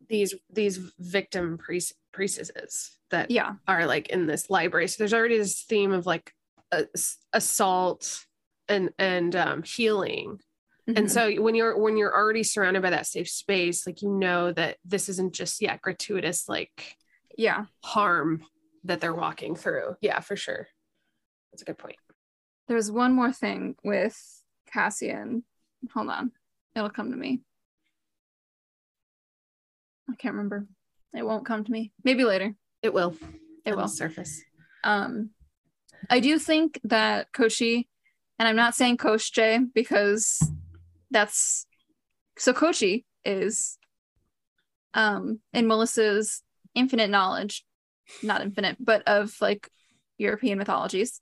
these 0.09 0.35
these 0.51 0.79
victim 0.99 1.59
priest 1.59 1.95
priestesses 2.13 2.99
that 3.11 3.31
yeah 3.31 3.55
are 3.67 3.87
like 3.87 4.09
in 4.09 4.27
this 4.27 4.49
library. 4.51 4.89
So 4.89 4.97
there's 4.99 5.15
already 5.15 5.39
this 5.39 5.63
theme 5.63 5.93
of 5.93 6.07
like 6.07 6.33
assault 7.33 8.25
and 8.69 8.91
and 8.99 9.35
um, 9.37 9.63
healing. 9.63 10.41
And 10.87 11.07
Mhm. 11.07 11.11
so 11.11 11.43
when 11.43 11.55
you're 11.55 11.77
when 11.79 11.97
you're 11.97 12.15
already 12.15 12.43
surrounded 12.45 12.83
by 12.83 12.91
that 12.91 13.07
safe 13.07 13.29
space, 13.29 13.87
like 13.87 14.03
you 14.03 14.09
know 14.09 14.53
that 14.53 14.79
this 14.85 15.09
isn't 15.09 15.35
just 15.35 15.61
yeah 15.61 15.77
gratuitous 15.77 16.49
like 16.49 16.97
yeah 17.37 17.67
harm 17.85 18.43
that 18.85 19.01
they're 19.01 19.15
walking 19.15 19.57
through. 19.57 19.97
Yeah, 20.01 20.21
for 20.21 20.37
sure. 20.37 20.69
That's 21.53 21.63
a 21.63 21.65
good 21.65 21.79
point. 21.79 21.97
there's 22.69 22.91
one 22.91 23.13
more 23.13 23.33
thing 23.33 23.75
with 23.85 24.17
cassian 24.73 25.43
hold 25.95 26.09
on 26.11 26.33
it'll 26.75 26.91
come 26.91 27.11
to 27.13 27.17
me 27.17 27.41
i 30.11 30.15
can't 30.17 30.35
remember 30.35 30.67
it 31.15 31.25
won't 31.25 31.47
come 31.47 31.65
to 31.65 31.71
me 31.73 31.93
maybe 32.05 32.25
later 32.25 32.55
It 32.83 32.93
will. 32.93 33.15
it 33.65 33.71
It'll 33.71 33.81
will 33.83 33.89
surface. 33.89 34.43
Um, 34.85 35.31
I 36.11 36.21
do 36.21 36.39
think 36.39 36.79
that 36.85 37.33
Koshi, 37.33 37.87
and 38.39 38.47
I'm 38.47 38.55
not 38.57 38.75
saying 38.75 38.99
Kosh 38.99 39.31
J 39.31 39.61
because 39.75 40.39
that's 41.11 41.67
so 42.39 42.53
Koshi 42.53 43.05
is 43.25 43.79
um 44.95 45.41
in 45.53 45.67
Melissa's 45.67 46.43
infinite 46.77 47.11
knowledge, 47.11 47.65
not 48.23 48.43
infinite, 48.43 48.77
but 48.79 49.03
of 49.09 49.35
like 49.41 49.69
European 50.19 50.59
mythologies. 50.59 51.21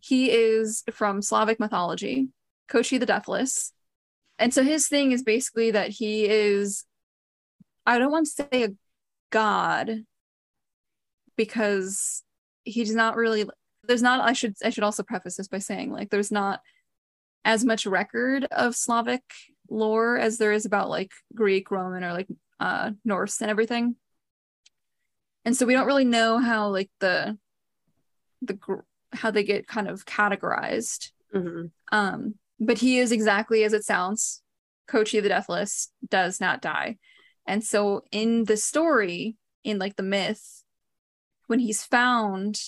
he 0.00 0.30
is 0.30 0.82
from 0.90 1.22
Slavic 1.22 1.58
mythology, 1.58 2.28
Kochi 2.68 2.98
the 2.98 3.06
Deathless. 3.06 3.72
And 4.38 4.52
so 4.52 4.62
his 4.62 4.88
thing 4.88 5.12
is 5.12 5.22
basically 5.22 5.70
that 5.70 5.90
he 5.90 6.26
is, 6.28 6.84
I 7.86 7.98
don't 7.98 8.12
want 8.12 8.26
to 8.26 8.46
say 8.50 8.64
a 8.64 8.68
god 9.30 10.04
because 11.36 12.22
he's 12.64 12.94
not 12.94 13.16
really, 13.16 13.46
there's 13.84 14.02
not, 14.02 14.20
I 14.20 14.32
should, 14.32 14.54
I 14.62 14.70
should 14.70 14.84
also 14.84 15.02
preface 15.02 15.36
this 15.36 15.48
by 15.48 15.58
saying 15.58 15.90
like, 15.90 16.10
there's 16.10 16.32
not 16.32 16.60
as 17.44 17.64
much 17.64 17.86
record 17.86 18.44
of 18.50 18.76
Slavic 18.76 19.22
lore 19.70 20.18
as 20.18 20.38
there 20.38 20.52
is 20.52 20.66
about 20.66 20.90
like 20.90 21.12
Greek, 21.34 21.70
Roman, 21.70 22.04
or 22.04 22.12
like 22.12 22.28
uh, 22.60 22.90
Norse 23.04 23.40
and 23.40 23.50
everything. 23.50 23.96
And 25.46 25.56
so 25.56 25.64
we 25.64 25.74
don't 25.74 25.86
really 25.86 26.04
know 26.04 26.38
how 26.38 26.68
like 26.68 26.90
the 26.98 27.38
the 28.42 28.58
how 29.12 29.30
they 29.30 29.44
get 29.44 29.68
kind 29.68 29.88
of 29.88 30.04
categorized. 30.04 31.12
Mhm. 31.32 31.70
Um, 31.92 32.34
but 32.58 32.78
he 32.78 32.98
is 32.98 33.12
exactly 33.12 33.62
as 33.62 33.72
it 33.72 33.84
sounds. 33.84 34.42
Kochi 34.88 35.20
the 35.20 35.28
Deathless 35.28 35.90
does 36.08 36.40
not 36.40 36.60
die. 36.60 36.98
And 37.46 37.62
so 37.62 38.02
in 38.10 38.44
the 38.44 38.56
story, 38.56 39.36
in 39.62 39.78
like 39.78 39.94
the 39.94 40.02
myth, 40.02 40.64
when 41.46 41.60
he's 41.60 41.84
found, 41.84 42.60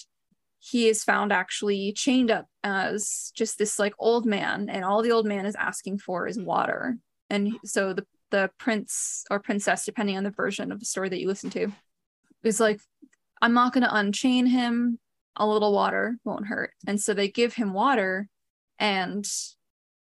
he 0.60 0.88
is 0.88 1.02
found 1.02 1.32
actually 1.32 1.92
chained 1.92 2.30
up 2.30 2.46
as 2.62 3.32
just 3.34 3.58
this 3.58 3.78
like 3.78 3.94
old 3.98 4.24
man, 4.24 4.68
and 4.70 4.84
all 4.84 5.02
the 5.02 5.12
old 5.12 5.26
man 5.26 5.46
is 5.46 5.56
asking 5.56 5.98
for 5.98 6.28
is 6.28 6.38
water. 6.38 6.98
And 7.28 7.54
so 7.64 7.92
the 7.92 8.06
the 8.30 8.50
prince 8.58 9.24
or 9.30 9.40
princess, 9.40 9.84
depending 9.84 10.16
on 10.16 10.22
the 10.22 10.30
version 10.30 10.70
of 10.70 10.78
the 10.78 10.86
story 10.86 11.08
that 11.08 11.18
you 11.18 11.26
listen 11.26 11.50
to, 11.50 11.72
is 12.44 12.60
like, 12.60 12.80
I'm 13.40 13.54
not 13.54 13.72
gonna 13.72 13.90
unchain 13.90 14.46
him. 14.46 14.98
A 15.36 15.46
little 15.46 15.72
water 15.72 16.18
won't 16.24 16.46
hurt. 16.46 16.72
And 16.86 17.00
so 17.00 17.14
they 17.14 17.28
give 17.28 17.54
him 17.54 17.72
water 17.72 18.28
and 18.78 19.26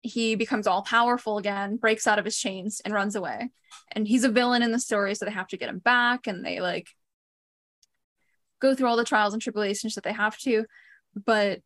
he 0.00 0.34
becomes 0.34 0.66
all 0.66 0.82
powerful 0.82 1.38
again, 1.38 1.76
breaks 1.76 2.06
out 2.06 2.18
of 2.18 2.24
his 2.24 2.36
chains 2.36 2.80
and 2.84 2.92
runs 2.92 3.14
away. 3.14 3.50
And 3.92 4.06
he's 4.06 4.24
a 4.24 4.28
villain 4.28 4.62
in 4.62 4.72
the 4.72 4.80
story, 4.80 5.14
so 5.14 5.24
they 5.24 5.30
have 5.30 5.46
to 5.48 5.56
get 5.56 5.68
him 5.68 5.78
back 5.78 6.26
and 6.26 6.44
they 6.44 6.60
like 6.60 6.88
go 8.60 8.74
through 8.74 8.88
all 8.88 8.96
the 8.96 9.04
trials 9.04 9.32
and 9.32 9.42
tribulations 9.42 9.94
that 9.94 10.04
they 10.04 10.12
have 10.12 10.36
to. 10.38 10.64
But 11.14 11.60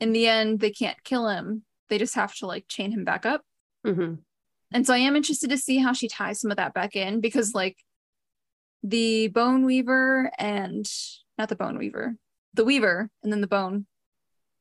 in 0.00 0.12
the 0.12 0.26
end, 0.26 0.60
they 0.60 0.70
can't 0.70 1.02
kill 1.04 1.28
him. 1.28 1.64
They 1.88 1.98
just 1.98 2.14
have 2.14 2.34
to 2.36 2.46
like 2.46 2.66
chain 2.68 2.92
him 2.92 3.04
back 3.04 3.26
up. 3.26 3.42
Mhm. 3.86 4.18
And 4.72 4.86
so 4.86 4.94
I 4.94 4.98
am 4.98 5.16
interested 5.16 5.50
to 5.50 5.58
see 5.58 5.78
how 5.78 5.92
she 5.92 6.08
ties 6.08 6.40
some 6.40 6.50
of 6.50 6.56
that 6.56 6.74
back 6.74 6.96
in 6.96 7.20
because 7.20 7.54
like 7.54 7.76
the 8.82 9.28
bone 9.28 9.64
weaver 9.64 10.30
and 10.38 10.90
not 11.38 11.48
the 11.48 11.56
bone 11.56 11.78
weaver, 11.78 12.16
the 12.54 12.64
weaver 12.64 13.10
and 13.22 13.32
then 13.32 13.40
the 13.40 13.46
bone. 13.46 13.86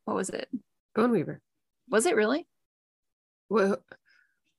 What 0.05 0.15
was 0.15 0.29
it? 0.29 0.49
Bone 0.95 1.11
Weaver. 1.11 1.39
Was 1.89 2.05
it 2.05 2.15
really? 2.15 2.47
Well, 3.49 3.77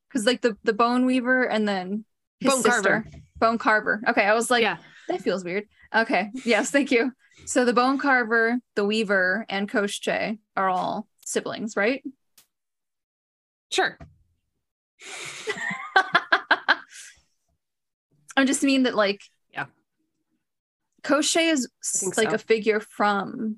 Because 0.09 0.27
like 0.27 0.41
the 0.43 0.57
the 0.65 0.73
bone 0.73 1.05
weaver 1.07 1.43
and 1.45 1.67
then 1.69 2.05
his 2.41 2.53
Bone 2.53 2.63
sister, 2.63 2.83
Carver. 3.03 3.11
bone 3.39 3.59
carver. 3.59 4.03
Okay, 4.09 4.25
I 4.25 4.33
was 4.35 4.51
like, 4.51 4.63
yeah. 4.63 4.79
that 5.09 5.21
feels 5.23 5.45
weird. 5.45 5.65
Okay, 5.95 6.31
yes, 6.45 6.71
thank 6.71 6.91
you. 6.91 7.13
So 7.47 7.65
the 7.65 7.73
bone 7.73 7.99
carver, 7.99 8.59
the 8.77 8.85
weaver, 8.85 9.45
and 9.49 9.69
Koschei 9.71 10.39
are 10.57 10.69
all 10.69 11.07
siblings, 11.25 11.77
right? 11.77 12.03
Sure. 13.71 13.99
I 18.37 18.45
just 18.45 18.63
mean 18.63 18.85
that 18.85 18.95
like 18.95 19.21
Koschei 21.03 21.51
is 21.53 21.69
like 22.17 22.31
so. 22.31 22.35
a 22.35 22.39
figure 22.39 22.81
from 22.81 23.57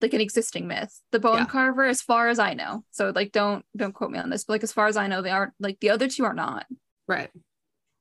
like 0.00 0.14
an 0.14 0.20
existing 0.20 0.66
myth. 0.68 1.00
The 1.10 1.18
bone 1.18 1.38
Yeah. 1.38 1.44
carver, 1.46 1.84
as 1.84 2.00
far 2.02 2.28
as 2.28 2.38
I 2.38 2.54
know. 2.54 2.84
So 2.90 3.12
like 3.14 3.32
don't 3.32 3.64
don't 3.76 3.92
quote 3.94 4.10
me 4.10 4.18
on 4.18 4.30
this, 4.30 4.44
but 4.44 4.54
like 4.54 4.62
as 4.62 4.72
far 4.72 4.86
as 4.86 4.96
I 4.96 5.06
know, 5.06 5.22
they 5.22 5.30
aren't 5.30 5.54
like 5.58 5.80
the 5.80 5.90
other 5.90 6.08
two 6.08 6.24
are 6.24 6.34
not. 6.34 6.66
Right. 7.06 7.30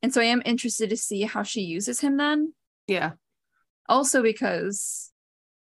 And 0.03 0.13
so 0.13 0.21
I 0.21 0.25
am 0.25 0.43
interested 0.45 0.89
to 0.91 0.97
see 0.97 1.23
how 1.23 1.43
she 1.43 1.62
uses 1.62 1.99
him 2.01 2.17
then. 2.17 2.53
Yeah. 2.88 3.12
Also 3.89 4.21
because 4.21 5.12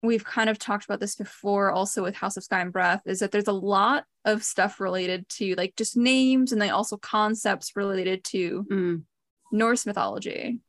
we've 0.01 0.23
kind 0.25 0.49
of 0.49 0.57
talked 0.57 0.85
about 0.85 0.99
this 0.99 1.15
before 1.15 1.71
also 1.71 2.01
with 2.03 2.15
House 2.15 2.37
of 2.37 2.43
Sky 2.43 2.61
and 2.61 2.71
Breath 2.73 3.01
is 3.05 3.19
that 3.19 3.31
there's 3.31 3.47
a 3.47 3.53
lot 3.53 4.05
of 4.25 4.43
stuff 4.43 4.79
related 4.79 5.27
to 5.29 5.55
like 5.55 5.75
just 5.77 5.95
names 5.97 6.51
and 6.51 6.61
then 6.61 6.69
also 6.69 6.97
concepts 6.97 7.75
related 7.75 8.23
to 8.25 8.65
Mm. 8.69 9.03
Norse 9.51 9.85
mythology 9.85 10.59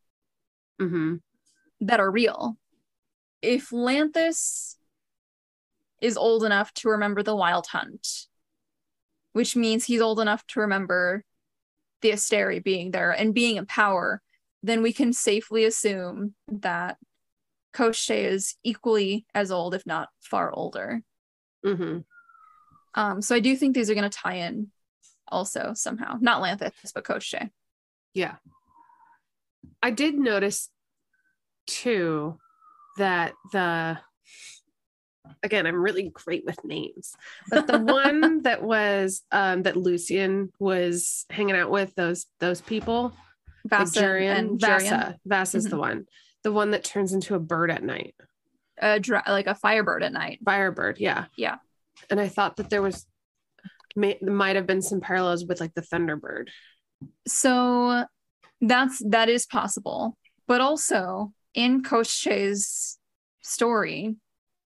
hmm 0.79 1.17
that 1.81 2.01
are 2.01 2.11
real. 2.11 2.57
If 3.43 3.71
Lanthys 3.71 4.77
is 6.01 6.17
old 6.17 6.45
enough 6.45 6.73
to 6.75 6.91
remember 6.91 7.23
the 7.23 7.37
Wild 7.37 7.67
Hunt, 7.67 8.27
which 9.33 9.55
means 9.57 9.85
he's 9.85 10.01
old 10.01 10.21
enough 10.21 10.47
to 10.49 10.61
remember 10.61 11.25
the 12.03 12.11
Asteri 12.11 12.63
being 12.63 12.91
there 12.91 13.11
and 13.13 13.35
being 13.35 13.57
in 13.57 13.67
power, 13.67 14.23
then 14.63 14.83
we 14.83 14.93
can 14.93 15.13
safely 15.13 15.65
assume 15.65 16.35
that 16.49 16.97
Koschei 17.73 18.25
is 18.25 18.57
equally 18.65 19.27
as 19.35 19.51
old, 19.51 19.75
if 19.75 19.87
not 19.87 20.09
far 20.21 20.53
older. 20.53 21.03
hmm 21.65 21.99
Um, 22.95 23.23
so 23.23 23.35
I 23.35 23.41
do 23.41 23.55
think 23.57 23.75
these 23.75 23.91
are 23.91 23.95
going 23.95 24.11
to 24.11 24.19
tie 24.19 24.37
in 24.37 24.71
also 25.29 25.73
somehow. 25.75 26.19
Not 26.21 26.43
Lanthys, 26.43 26.93
but 26.95 27.05
Koschei. 27.05 27.51
Yeah. 28.13 28.37
I 29.83 29.91
did 29.91 30.15
notice 30.15 30.69
too 31.71 32.39
that 32.99 33.33
the 33.53 33.99
again, 35.43 35.67
I'm 35.67 35.81
really 35.81 36.11
great 36.13 36.45
with 36.45 36.63
names. 36.65 37.15
But 37.49 37.67
the 37.67 37.79
one 37.79 38.43
that 38.43 38.63
was 38.63 39.23
um 39.33 39.63
that 39.63 39.77
Lucien 39.77 40.53
was 40.59 41.25
hanging 41.31 41.57
out 41.57 41.71
with 41.71 41.95
those 41.95 42.27
those 42.41 42.61
people, 42.61 43.13
Vassa 43.65 44.01
Jurian, 44.01 44.39
and 44.39 44.59
Jurian. 44.61 44.81
Vassa. 44.91 45.17
Vassa's 45.25 45.67
Mhm. 45.67 45.71
the 45.71 45.77
one. 45.79 46.07
The 46.43 46.53
one 46.53 46.71
that 46.73 46.85
turns 46.85 47.13
into 47.13 47.35
a 47.35 47.39
bird 47.41 47.71
at 47.71 47.83
night. 47.83 48.15
A 48.83 49.01
like 49.29 49.47
a 49.47 49.55
firebird 49.55 50.03
at 50.03 50.13
night. 50.13 50.41
Firebird, 50.45 50.99
yeah. 50.99 51.27
Yeah. 51.37 51.57
And 52.09 52.19
I 52.19 52.29
thought 52.29 52.57
that 52.57 52.71
there 52.71 52.81
was 52.83 53.07
may, 53.95 54.19
might 54.23 54.57
have 54.57 54.67
been 54.67 54.81
some 54.83 55.01
parallels 55.01 55.45
with 55.45 55.61
like 55.61 55.75
the 55.75 55.83
Thunderbird. 55.83 56.49
So 57.29 58.05
that's 58.61 59.03
that 59.11 59.29
is 59.29 59.47
possible. 59.47 60.17
But 60.49 60.61
also 60.61 61.33
in 61.55 61.83
Koshche's 61.83 62.99
story, 63.43 64.17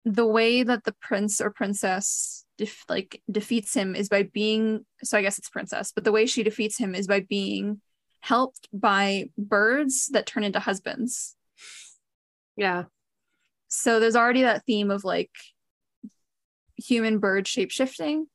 the 0.04 0.26
way 0.26 0.62
that 0.62 0.84
the 0.84 0.94
prince 1.00 1.40
or 1.40 1.50
princess 1.50 2.44
def- 2.56 2.84
like 2.88 3.22
defeats 3.30 3.74
him 3.74 3.94
is 3.94 4.08
by 4.08 4.22
being 4.24 4.84
so 5.02 5.18
I 5.18 5.22
guess 5.22 5.38
it's 5.38 5.50
princess, 5.50 5.92
but 5.94 6.04
the 6.04 6.12
way 6.12 6.26
she 6.26 6.42
defeats 6.42 6.78
him 6.78 6.94
is 6.94 7.06
by 7.06 7.20
being 7.20 7.80
helped 8.20 8.68
by 8.72 9.26
birds 9.38 10.08
that 10.08 10.26
turn 10.26 10.44
into 10.44 10.58
husbands. 10.60 11.36
Yeah. 12.56 12.84
So 13.68 14.00
there's 14.00 14.16
already 14.16 14.42
that 14.42 14.64
theme 14.66 14.90
of 14.90 15.04
like 15.04 15.30
human 16.76 17.18
bird 17.18 17.46
shape 17.46 17.70
shifting. 17.70 18.26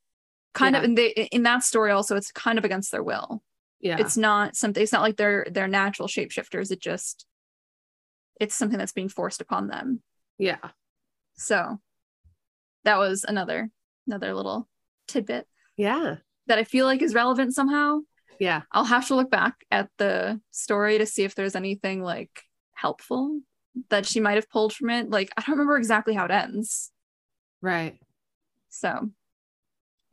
Kind 0.53 0.75
of 0.75 0.83
Yeah. 0.83 0.85
in 0.87 0.95
the 0.95 1.35
in 1.35 1.43
that 1.43 1.63
story 1.63 1.91
also 1.91 2.15
it's 2.15 2.31
kind 2.31 2.57
of 2.57 2.65
against 2.65 2.91
their 2.91 3.03
will. 3.03 3.41
Yeah. 3.81 3.97
it's 3.99 4.17
not 4.17 4.55
something 4.55 4.81
it's 4.81 4.91
not 4.91 5.01
like 5.03 5.17
they're 5.17 5.45
they're 5.51 5.67
natural 5.67 6.07
shapeshifters 6.07 6.71
it 6.71 6.79
just 6.81 7.25
it's 8.39 8.55
something 8.55 8.77
that's 8.77 8.91
being 8.93 9.09
forced 9.09 9.41
upon 9.41 9.67
them 9.67 10.01
yeah. 10.37 10.57
so 11.35 11.79
that 12.83 12.97
was 12.97 13.23
another 13.27 13.69
another 14.07 14.33
little 14.33 14.67
tidbit 15.07 15.47
Yeah. 15.77 16.17
that 16.47 16.57
i 16.59 16.63
feel 16.63 16.85
like 16.85 17.01
is 17.01 17.13
relevant 17.15 17.53
somehow 17.55 17.99
Yeah. 18.39 18.61
i'll 18.71 18.85
have 18.85 19.07
to 19.07 19.15
look 19.15 19.31
back 19.31 19.55
at 19.71 19.89
the 19.97 20.39
story 20.51 20.97
to 20.97 21.05
see 21.05 21.23
if 21.23 21.35
there's 21.35 21.55
anything 21.55 22.01
like 22.03 22.43
helpful 22.73 23.39
that 23.89 24.05
she 24.05 24.19
might 24.19 24.35
have 24.35 24.49
pulled 24.49 24.73
from 24.73 24.89
it 24.89 25.09
like 25.09 25.29
i 25.37 25.41
don't 25.41 25.51
remember 25.55 25.77
exactly 25.77 26.13
how 26.13 26.25
it 26.25 26.31
ends 26.31 26.91
Right. 27.61 27.97
so 28.69 29.09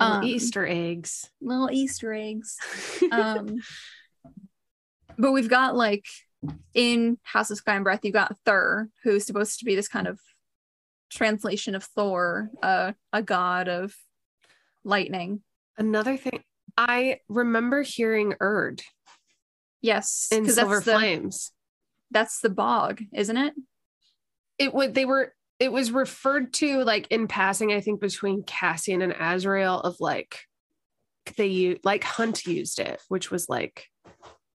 Little 0.01 0.17
Um, 0.17 0.25
Easter 0.25 0.67
eggs. 0.67 1.31
little 1.41 1.71
easter 1.71 2.13
eggs 2.13 2.57
um 3.13 3.59
but 5.19 5.33
we've 5.33 5.49
got 5.51 5.77
like 5.77 6.07
in 6.75 7.19
house 7.23 7.51
of 7.51 7.57
sky 7.59 7.75
and 7.75 7.85
breath 7.85 8.01
you've 8.03 8.13
got 8.13 8.37
thur 8.45 8.89
who's 9.03 9.25
supposed 9.25 9.59
to 9.59 9.65
be 9.65 9.75
this 9.75 9.89
kind 9.89 10.07
of 10.07 10.21
translation 11.11 11.75
of 11.75 11.85
thor 11.85 12.51
uh, 12.63 12.93
a 13.13 13.23
god 13.23 13.69
of 13.69 13.95
lightning 14.85 15.43
Another 15.79 16.19
thing, 16.19 16.43
I 16.77 17.21
remember 17.29 17.83
hearing 17.83 18.35
Urd 18.41 18.83
yes 19.81 20.29
in 20.31 20.47
Silver 20.49 20.75
that's 20.75 20.85
the, 20.85 20.93
Flames. 20.93 21.51
that's 22.11 22.41
the 22.41 22.51
bog 22.51 23.01
isn't 23.13 23.37
it 23.37 23.55
It 24.59 24.75
would 24.75 24.95
they 24.95 25.05
were 25.05 25.33
it 25.59 25.73
was 25.73 25.93
referred 25.93 26.53
to 26.55 26.83
like 26.83 27.07
in 27.09 27.29
passing, 27.29 27.73
I 27.73 27.81
think, 27.81 28.01
between 28.01 28.43
Cassian 28.43 29.01
and 29.01 29.13
Azriel 29.13 29.81
of 29.81 29.97
like 30.01 30.41
they 31.37 31.79
like 31.85 32.03
Hunt 32.03 32.47
used 32.47 32.81
it, 32.81 33.01
which 33.09 33.31
was 33.31 33.49
like 33.49 33.87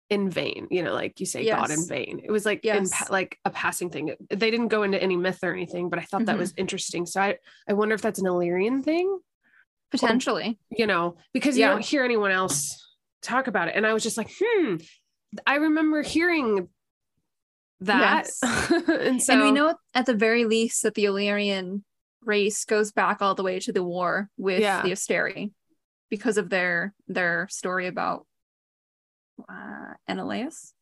in 0.10 0.30
vain, 0.30 0.67
you 0.72 0.84
know, 0.84 0.93
like 0.93 1.20
you 1.20 1.26
say 1.26 1.46
God 1.46 1.70
in 1.70 1.86
vain. 1.86 2.22
It 2.24 2.32
was 2.32 2.46
like 2.46 2.63
in 2.63 2.84
Yes. 2.84 2.91
pa- 2.93 3.08
like 3.12 3.38
a 3.43 3.50
passing 3.50 3.89
thing. 3.89 4.13
They 4.30 4.50
didn't 4.52 4.70
go 4.70 4.84
into 4.84 5.02
any 5.02 5.17
myth 5.17 5.39
or 5.43 5.52
anything, 5.54 5.89
but 5.89 6.00
I 6.00 6.04
thought 6.04 6.26
that 6.28 6.38
Mhm. 6.38 6.39
was 6.39 6.54
interesting. 6.56 7.06
So 7.06 7.22
I 7.22 7.38
I 7.67 7.74
wonder 7.74 7.93
if 7.96 8.02
that's 8.02 8.20
an 8.20 8.26
Illyrian 8.28 8.84
thing, 8.84 9.20
Potentially. 9.91 10.60
you 10.70 10.88
know, 10.88 11.17
because 11.34 11.58
you 11.58 11.65
don't 11.65 11.84
hear 11.84 12.04
anyone 12.06 12.32
else 12.32 12.82
talk 13.22 13.48
about 13.48 13.67
it. 13.67 13.76
And 13.76 13.86
I 13.86 13.93
was 13.93 14.04
just 14.04 14.17
like, 14.17 14.32
hmm, 14.41 14.76
I 15.46 15.56
remember 15.56 16.02
hearing 16.04 16.70
that. 17.82 18.28
Yes. 18.41 18.82
and 18.88 19.22
so 19.22 19.34
and 19.34 19.41
we 19.41 19.52
know 19.52 19.76
at 19.93 20.06
the 20.06 20.15
very 20.15 20.46
least 20.46 20.84
that 20.84 20.93
the 20.96 21.06
Illyrian 21.06 21.84
race 22.24 22.63
goes 22.65 22.91
back 22.91 23.22
all 23.22 23.36
the 23.36 23.43
way 23.43 23.60
to 23.60 23.72
the 23.74 23.84
war 23.84 24.30
with 24.38 24.62
Yeah. 24.62 24.82
the 24.84 24.91
Asteri 24.91 25.52
because 26.10 26.38
of 26.38 26.50
their 26.50 26.93
their 27.08 27.48
story 27.50 27.88
about 27.88 28.26
uh, 29.50 29.93
Menelaus. 30.08 30.73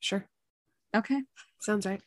sure. 0.00 0.26
Okay. 0.94 1.22
Sounds 1.60 1.86
right. 1.86 2.00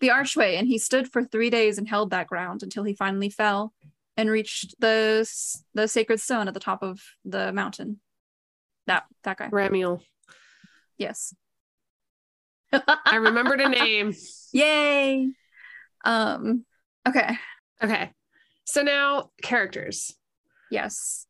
The 0.00 0.10
archway, 0.10 0.56
and 0.56 0.66
he 0.66 0.78
stood 0.78 1.12
for 1.12 1.22
three 1.22 1.50
days 1.50 1.76
and 1.76 1.86
held 1.86 2.10
that 2.10 2.26
ground 2.26 2.62
until 2.62 2.84
he 2.84 2.94
finally 2.94 3.28
fell 3.28 3.74
and 4.16 4.30
reached 4.30 4.74
the 4.80 5.28
the 5.74 5.86
sacred 5.88 6.20
stone 6.20 6.48
at 6.48 6.54
the 6.54 6.60
top 6.60 6.82
of 6.82 7.00
the 7.24 7.52
mountain. 7.52 8.00
That 8.86 9.04
that 9.24 9.36
guy. 9.36 9.48
Ramiel. 9.50 10.00
Yes. 10.96 11.34
I 12.72 13.16
remembered 13.16 13.60
a 13.60 13.68
name. 13.68 14.14
Yay. 14.52 15.28
Um. 16.04 16.64
Okay. 17.06 17.36
Okay. 17.82 18.10
So 18.64 18.82
now 18.82 19.30
characters, 19.42 20.14
Yes. 20.70 21.26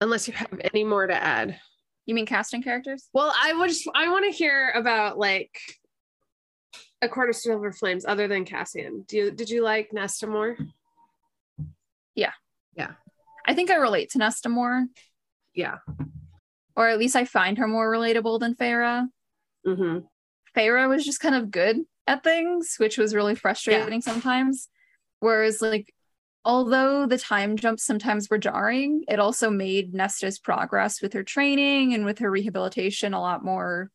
unless 0.00 0.26
you 0.26 0.34
have 0.34 0.48
any 0.74 0.82
more 0.84 1.06
to 1.06 1.14
add. 1.14 1.58
You 2.06 2.14
mean 2.14 2.26
casting 2.26 2.62
characters? 2.62 3.08
Well, 3.12 3.32
I 3.40 3.52
would 3.52 3.68
just 3.68 3.88
I 3.94 4.08
want 4.10 4.24
to 4.24 4.36
hear 4.36 4.70
about 4.74 5.18
like 5.18 5.56
a 7.00 7.08
Court 7.08 7.30
of 7.30 7.36
silver 7.36 7.72
flames 7.72 8.04
other 8.04 8.28
than 8.28 8.44
Cassian. 8.44 9.04
Do 9.08 9.16
you 9.16 9.30
did 9.30 9.50
you 9.50 9.62
like 9.62 9.92
Nesta 9.92 10.26
more? 10.26 10.56
Yeah. 12.14 12.32
Yeah. 12.76 12.92
I 13.46 13.54
think 13.54 13.70
I 13.70 13.76
relate 13.76 14.10
to 14.10 14.18
Nesta 14.18 14.48
more, 14.48 14.86
Yeah. 15.54 15.78
or 16.76 16.88
at 16.88 16.98
least 16.98 17.16
I 17.16 17.24
find 17.24 17.58
her 17.58 17.66
more 17.66 17.90
relatable 17.90 18.38
than 18.38 18.54
Farah. 18.54 19.06
Mm-hmm. 19.66 19.98
Farah 20.56 20.88
was 20.88 21.04
just 21.04 21.20
kind 21.20 21.34
of 21.34 21.50
good 21.50 21.78
at 22.06 22.22
things, 22.22 22.76
which 22.78 22.98
was 22.98 23.14
really 23.14 23.34
frustrating 23.34 24.00
sometimes. 24.00 24.68
Whereas, 25.20 25.60
like, 25.60 25.92
although 26.44 27.06
the 27.06 27.18
time 27.18 27.56
jumps 27.56 27.84
sometimes 27.84 28.28
were 28.28 28.38
jarring, 28.38 29.04
it 29.08 29.18
also 29.18 29.50
made 29.50 29.94
Nesta's 29.94 30.38
progress 30.38 31.00
with 31.00 31.12
her 31.12 31.22
training 31.22 31.94
and 31.94 32.04
with 32.04 32.18
her 32.18 32.30
rehabilitation 32.30 33.14
a 33.14 33.20
lot 33.20 33.44
more 33.44 33.90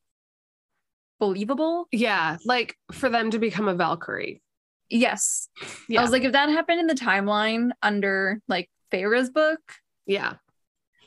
believable. 1.20 1.88
Yeah, 1.92 2.38
like 2.46 2.76
for 2.92 3.10
them 3.10 3.32
to 3.32 3.40
become 3.40 3.68
a 3.68 3.76
Valkyrie. 3.76 4.42
Yes. 4.90 5.50
Yeah. 5.90 6.00
I 6.00 6.04
was 6.04 6.12
like, 6.12 6.24
if 6.24 6.32
that 6.32 6.50
happened 6.50 6.80
in 6.80 6.88
the 6.88 6.94
timeline 6.96 7.72
under 7.82 8.40
like 8.48 8.70
Farah's 8.92 9.30
book, 9.30 9.60
Yeah. 10.06 10.36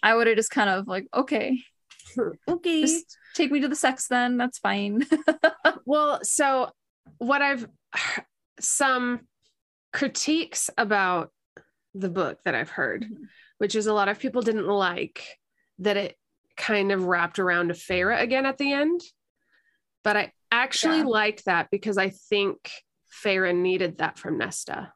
I 0.03 0.15
would 0.15 0.27
have 0.27 0.37
just 0.37 0.51
kind 0.51 0.69
of 0.71 0.87
like, 0.87 1.07
okay, 1.15 1.59
Okay. 2.49 2.81
just 2.83 3.17
take 3.35 3.51
me 3.51 3.61
to 3.61 3.69
the 3.69 3.77
sex 3.77 4.09
then. 4.09 4.37
That's 4.37 4.59
fine. 4.59 5.07
Well, 5.87 6.21
so 6.23 6.71
what 7.19 7.43
I've 7.43 7.67
some 8.61 9.21
critiques 9.93 10.71
about 10.79 11.33
the 11.95 12.09
book 12.09 12.39
that 12.45 12.55
I've 12.55 12.71
heard, 12.71 13.03
Mhm. 13.05 13.29
which 13.59 13.75
is 13.75 13.87
a 13.87 13.93
lot 13.95 14.09
of 14.09 14.19
people 14.19 14.43
didn't 14.43 14.67
like 14.69 15.25
that 15.79 15.97
it 15.97 16.17
kind 16.57 16.93
of 16.93 17.05
wrapped 17.07 17.39
around 17.39 17.69
to 17.69 17.75
Farah 17.75 18.21
again 18.21 18.47
at 18.47 18.59
the 18.59 18.73
end. 18.73 19.01
But 20.05 20.17
I 20.17 20.33
actually 20.53 20.99
Yeah. 20.99 21.05
liked 21.05 21.45
that 21.47 21.69
because 21.71 21.99
I 21.99 22.11
think 22.11 22.71
Farah 23.25 23.55
needed 23.57 23.99
that 23.99 24.19
from 24.19 24.39
Nesta. 24.39 24.93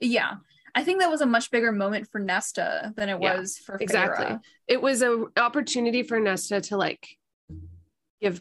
yeah. 0.00 0.36
I 0.74 0.84
think 0.84 1.00
that 1.00 1.10
was 1.10 1.22
a 1.22 1.26
much 1.26 1.50
bigger 1.50 1.72
moment 1.72 2.08
for 2.12 2.20
Nesta 2.20 2.92
than 2.96 3.08
it 3.08 3.20
Yeah, 3.20 3.38
was 3.38 3.58
for 3.58 3.78
Farah. 3.78 3.82
exactly. 3.82 4.38
It 4.68 4.80
was 4.80 5.02
an 5.02 5.26
opportunity 5.36 6.02
for 6.04 6.20
Nesta 6.20 6.60
to 6.60 6.76
like 6.76 7.08
give 8.20 8.40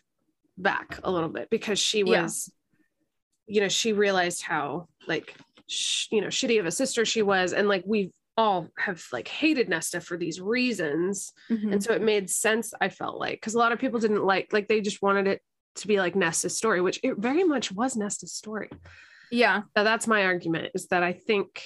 back 0.57 0.99
a 1.03 1.09
little 1.09 1.29
bit 1.29 1.49
because 1.49 1.79
she 1.79 1.99
Yeah. 1.99 2.23
was, 2.23 2.51
you 3.47 3.61
know, 3.61 3.69
she 3.69 3.91
realized 3.93 4.43
how 4.43 4.87
like, 5.07 5.35
sh- 5.67 6.07
you 6.11 6.21
know, 6.21 6.27
shitty 6.27 6.59
of 6.59 6.65
a 6.65 6.71
sister 6.71 7.05
she 7.05 7.21
was. 7.21 7.53
And 7.53 7.67
like, 7.67 7.83
we 7.85 8.11
all 8.37 8.67
have 8.77 9.03
like 9.11 9.27
hated 9.27 9.67
Nesta 9.69 9.99
for 9.99 10.15
these 10.17 10.39
reasons. 10.39 11.31
Mhm. 11.49 11.73
And 11.73 11.83
so 11.83 11.93
it 11.93 12.01
made 12.01 12.29
sense, 12.29 12.73
I 12.79 12.89
felt 12.89 13.19
like, 13.19 13.33
because 13.35 13.55
a 13.55 13.57
lot 13.59 13.71
of 13.71 13.79
people 13.79 13.99
didn't 13.99 14.23
like, 14.23 14.53
like, 14.53 14.67
they 14.67 14.81
just 14.81 15.01
wanted 15.01 15.27
it 15.27 15.41
to 15.75 15.87
be 15.87 15.99
like 15.99 16.15
Nesta's 16.15 16.55
story, 16.57 16.81
which 16.81 16.99
it 17.03 17.17
very 17.17 17.43
much 17.43 17.71
was 17.71 17.95
Nesta's 17.95 18.33
story. 18.33 18.69
Yeah. 19.31 19.63
So 19.75 19.83
that's 19.83 20.07
my 20.07 20.23
argument 20.25 20.71
is 20.73 20.87
that 20.87 21.03
I 21.03 21.13
think 21.13 21.63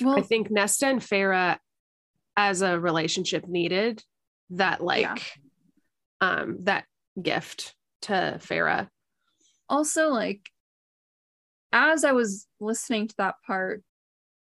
Well, 0.00 0.16
I 0.16 0.22
think 0.22 0.50
Nesta 0.50 0.86
and 0.86 1.00
Farah 1.00 1.58
as 2.36 2.62
a 2.62 2.78
relationship 2.78 3.46
needed 3.48 4.02
that 4.50 4.80
like 4.82 5.02
Yeah. 5.02 5.14
um 6.20 6.58
that 6.64 6.84
gift 7.20 7.74
to 8.02 8.38
Farah. 8.38 8.88
also 9.68 10.08
like 10.10 10.50
as 11.72 12.04
I 12.04 12.12
was 12.12 12.46
listening 12.60 13.08
to 13.08 13.14
that 13.18 13.36
part, 13.46 13.82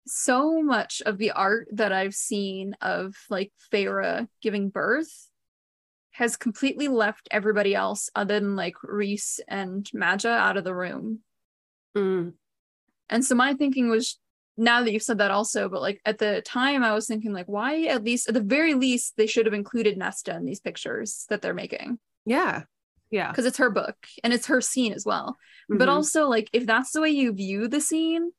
so 0.07 0.63
much 0.63 1.03
of 1.05 1.19
the 1.19 1.33
art 1.33 1.69
that 1.73 1.93
I've 1.93 2.15
seen 2.15 2.75
of 2.81 3.15
like 3.29 3.53
Farah 3.73 4.29
giving 4.41 4.69
birth 4.69 5.29
has 6.13 6.37
completely 6.37 6.89
left 6.89 7.29
everybody 7.31 7.75
else 7.75 8.09
other 8.15 8.41
than 8.41 8.57
like 8.57 8.77
Rhys 8.83 9.41
and 9.49 9.85
Madja 9.95 10.31
out 10.31 10.57
of 10.57 10.65
the 10.65 10.75
room. 10.75 11.21
Mm, 11.97 12.35
And 13.11 13.25
so 13.25 13.35
my 13.35 13.55
thinking 13.55 13.89
was 13.91 14.19
now 14.57 14.83
that 14.83 14.93
you've 14.93 15.03
said 15.03 15.19
that 15.19 15.31
also, 15.31 15.69
but 15.69 15.83
like 15.83 16.01
at 16.07 16.19
the 16.19 16.41
time 16.43 16.83
I 16.83 16.95
was 16.95 17.07
thinking 17.07 17.33
like 17.33 17.47
why 17.47 17.85
at 17.85 18.05
least 18.05 18.29
at 18.29 18.35
the 18.35 18.41
very 18.41 18.75
least 18.75 19.15
they 19.17 19.27
should 19.27 19.45
have 19.47 19.55
included 19.55 19.99
Nesta 19.99 20.35
in 20.35 20.45
these 20.45 20.61
pictures 20.61 21.27
that 21.29 21.43
they're 21.43 21.53
making 21.53 21.99
yeah. 22.27 22.65
Yeah. 23.11 23.31
because 23.31 23.47
it's 23.47 23.59
her 23.59 23.71
book 23.71 23.97
and 24.25 24.33
it's 24.33 24.47
her 24.47 24.61
scene 24.61 24.93
as 24.93 25.05
well. 25.07 25.37
But 25.69 25.89
Mhm. 25.89 25.93
also, 25.93 26.27
like, 26.29 26.51
if 26.53 26.67
that's 26.67 26.91
the 26.93 27.01
way 27.01 27.11
you 27.11 27.33
view 27.33 27.69
the 27.69 27.81
scene, 27.81 28.33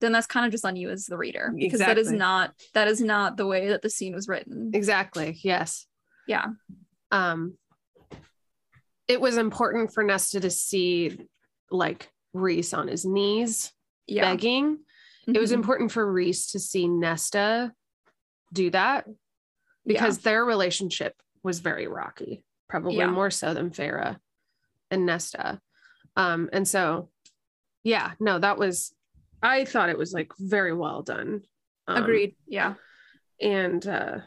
then 0.00 0.12
that's 0.12 0.26
kind 0.26 0.44
of 0.46 0.52
just 0.52 0.64
on 0.64 0.76
you 0.76 0.90
as 0.90 1.06
the 1.06 1.16
reader 1.16 1.52
because 1.56 1.80
that 1.80 1.96
is 1.98 2.12
not 2.12 2.54
that 2.74 2.86
is 2.86 3.00
not 3.00 3.36
the 3.36 3.46
way 3.46 3.68
that 3.68 3.82
the 3.82 3.90
scene 3.90 4.14
was 4.14 4.28
written. 4.28 4.70
exactly. 4.74 5.38
Yes. 5.42 5.86
Yeah. 6.28 6.46
Um 7.10 7.56
it 9.08 9.20
was 9.20 9.36
important 9.36 9.92
for 9.94 10.02
Nesta 10.02 10.40
to 10.40 10.50
see 10.50 11.18
like 11.70 12.10
Rhys 12.32 12.74
on 12.74 12.88
his 12.88 13.04
knees 13.04 13.72
Yeah. 14.06 14.22
begging. 14.32 14.84
It 15.26 15.38
was 15.40 15.50
Mhm. 15.50 15.54
important 15.54 15.92
for 15.92 16.10
Rhys 16.12 16.48
to 16.48 16.58
see 16.60 16.86
Nesta 16.88 17.72
do 18.52 18.70
that 18.70 19.06
Yeah. 19.06 19.12
because 19.84 20.18
their 20.18 20.44
relationship 20.44 21.14
was 21.42 21.60
very 21.60 21.86
rocky, 21.86 22.44
probably 22.68 22.96
Yeah. 22.96 23.10
more 23.10 23.30
so 23.30 23.54
than 23.54 23.70
Farah 23.70 24.18
and 24.90 25.06
Nesta. 25.06 25.60
Um, 26.16 26.48
and 26.52 26.66
so, 26.66 27.10
yeah, 27.84 28.12
no, 28.20 28.38
that 28.38 28.58
was, 28.58 28.94
I 29.42 29.64
thought 29.64 29.90
it 29.90 29.98
was 29.98 30.12
like 30.12 30.32
very 30.38 30.72
well 30.74 31.02
done. 31.02 31.42
Um, 31.86 32.02
agreed. 32.02 32.34
Yeah. 32.46 32.74
And 33.40 33.86
uh, 33.86 34.18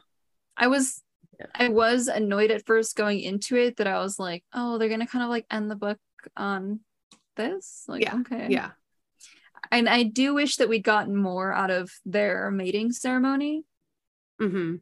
I 0.55 0.67
was 0.67 1.01
Yeah. 1.39 1.47
I 1.55 1.69
was 1.69 2.07
annoyed 2.07 2.51
at 2.51 2.65
first 2.65 2.95
going 2.95 3.19
into 3.21 3.55
it 3.55 3.77
that 3.77 3.87
I 3.87 3.99
was 3.99 4.19
like, 4.19 4.43
oh, 4.53 4.77
they're 4.77 4.89
gonna 4.89 5.07
kind 5.07 5.23
of 5.23 5.29
like 5.29 5.45
end 5.49 5.69
the 5.71 5.75
book 5.75 5.99
on 6.37 6.81
this. 7.35 7.85
Like, 7.87 8.03
Yeah. 8.03 8.15
okay. 8.21 8.47
yeah, 8.49 8.71
And 9.71 9.87
I 9.89 10.03
do 10.03 10.33
wish 10.33 10.57
that 10.57 10.69
we'd 10.69 10.83
gotten 10.83 11.15
more 11.15 11.51
out 11.53 11.71
of 11.71 11.89
their 12.05 12.51
mating 12.51 12.91
ceremony, 12.91 13.63
hmm 14.39 14.75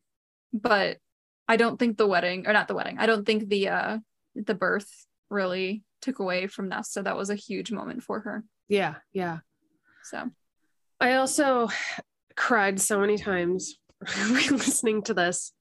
but 0.53 0.97
I 1.47 1.55
don't 1.55 1.77
think 1.77 1.97
the 1.97 2.07
wedding 2.07 2.47
or 2.47 2.53
not 2.53 2.67
the 2.67 2.75
wedding. 2.75 2.97
I 2.99 3.05
don't 3.05 3.25
think 3.25 3.49
the 3.49 3.69
uh 3.69 3.97
the 4.35 4.55
birth 4.55 4.89
really 5.29 5.83
took 6.01 6.19
away 6.19 6.47
from 6.47 6.69
Nesta. 6.69 7.01
That 7.01 7.17
was 7.17 7.29
a 7.29 7.35
huge 7.35 7.71
moment 7.71 8.03
for 8.03 8.19
her. 8.21 8.43
yeah, 8.67 8.95
yeah. 9.13 9.39
So 10.03 10.29
I 10.99 11.13
also 11.13 11.69
cried 12.35 12.79
so 12.79 12.99
many 12.99 13.17
times 13.17 13.77
listening 14.29 15.01
to 15.03 15.13
this. 15.13 15.53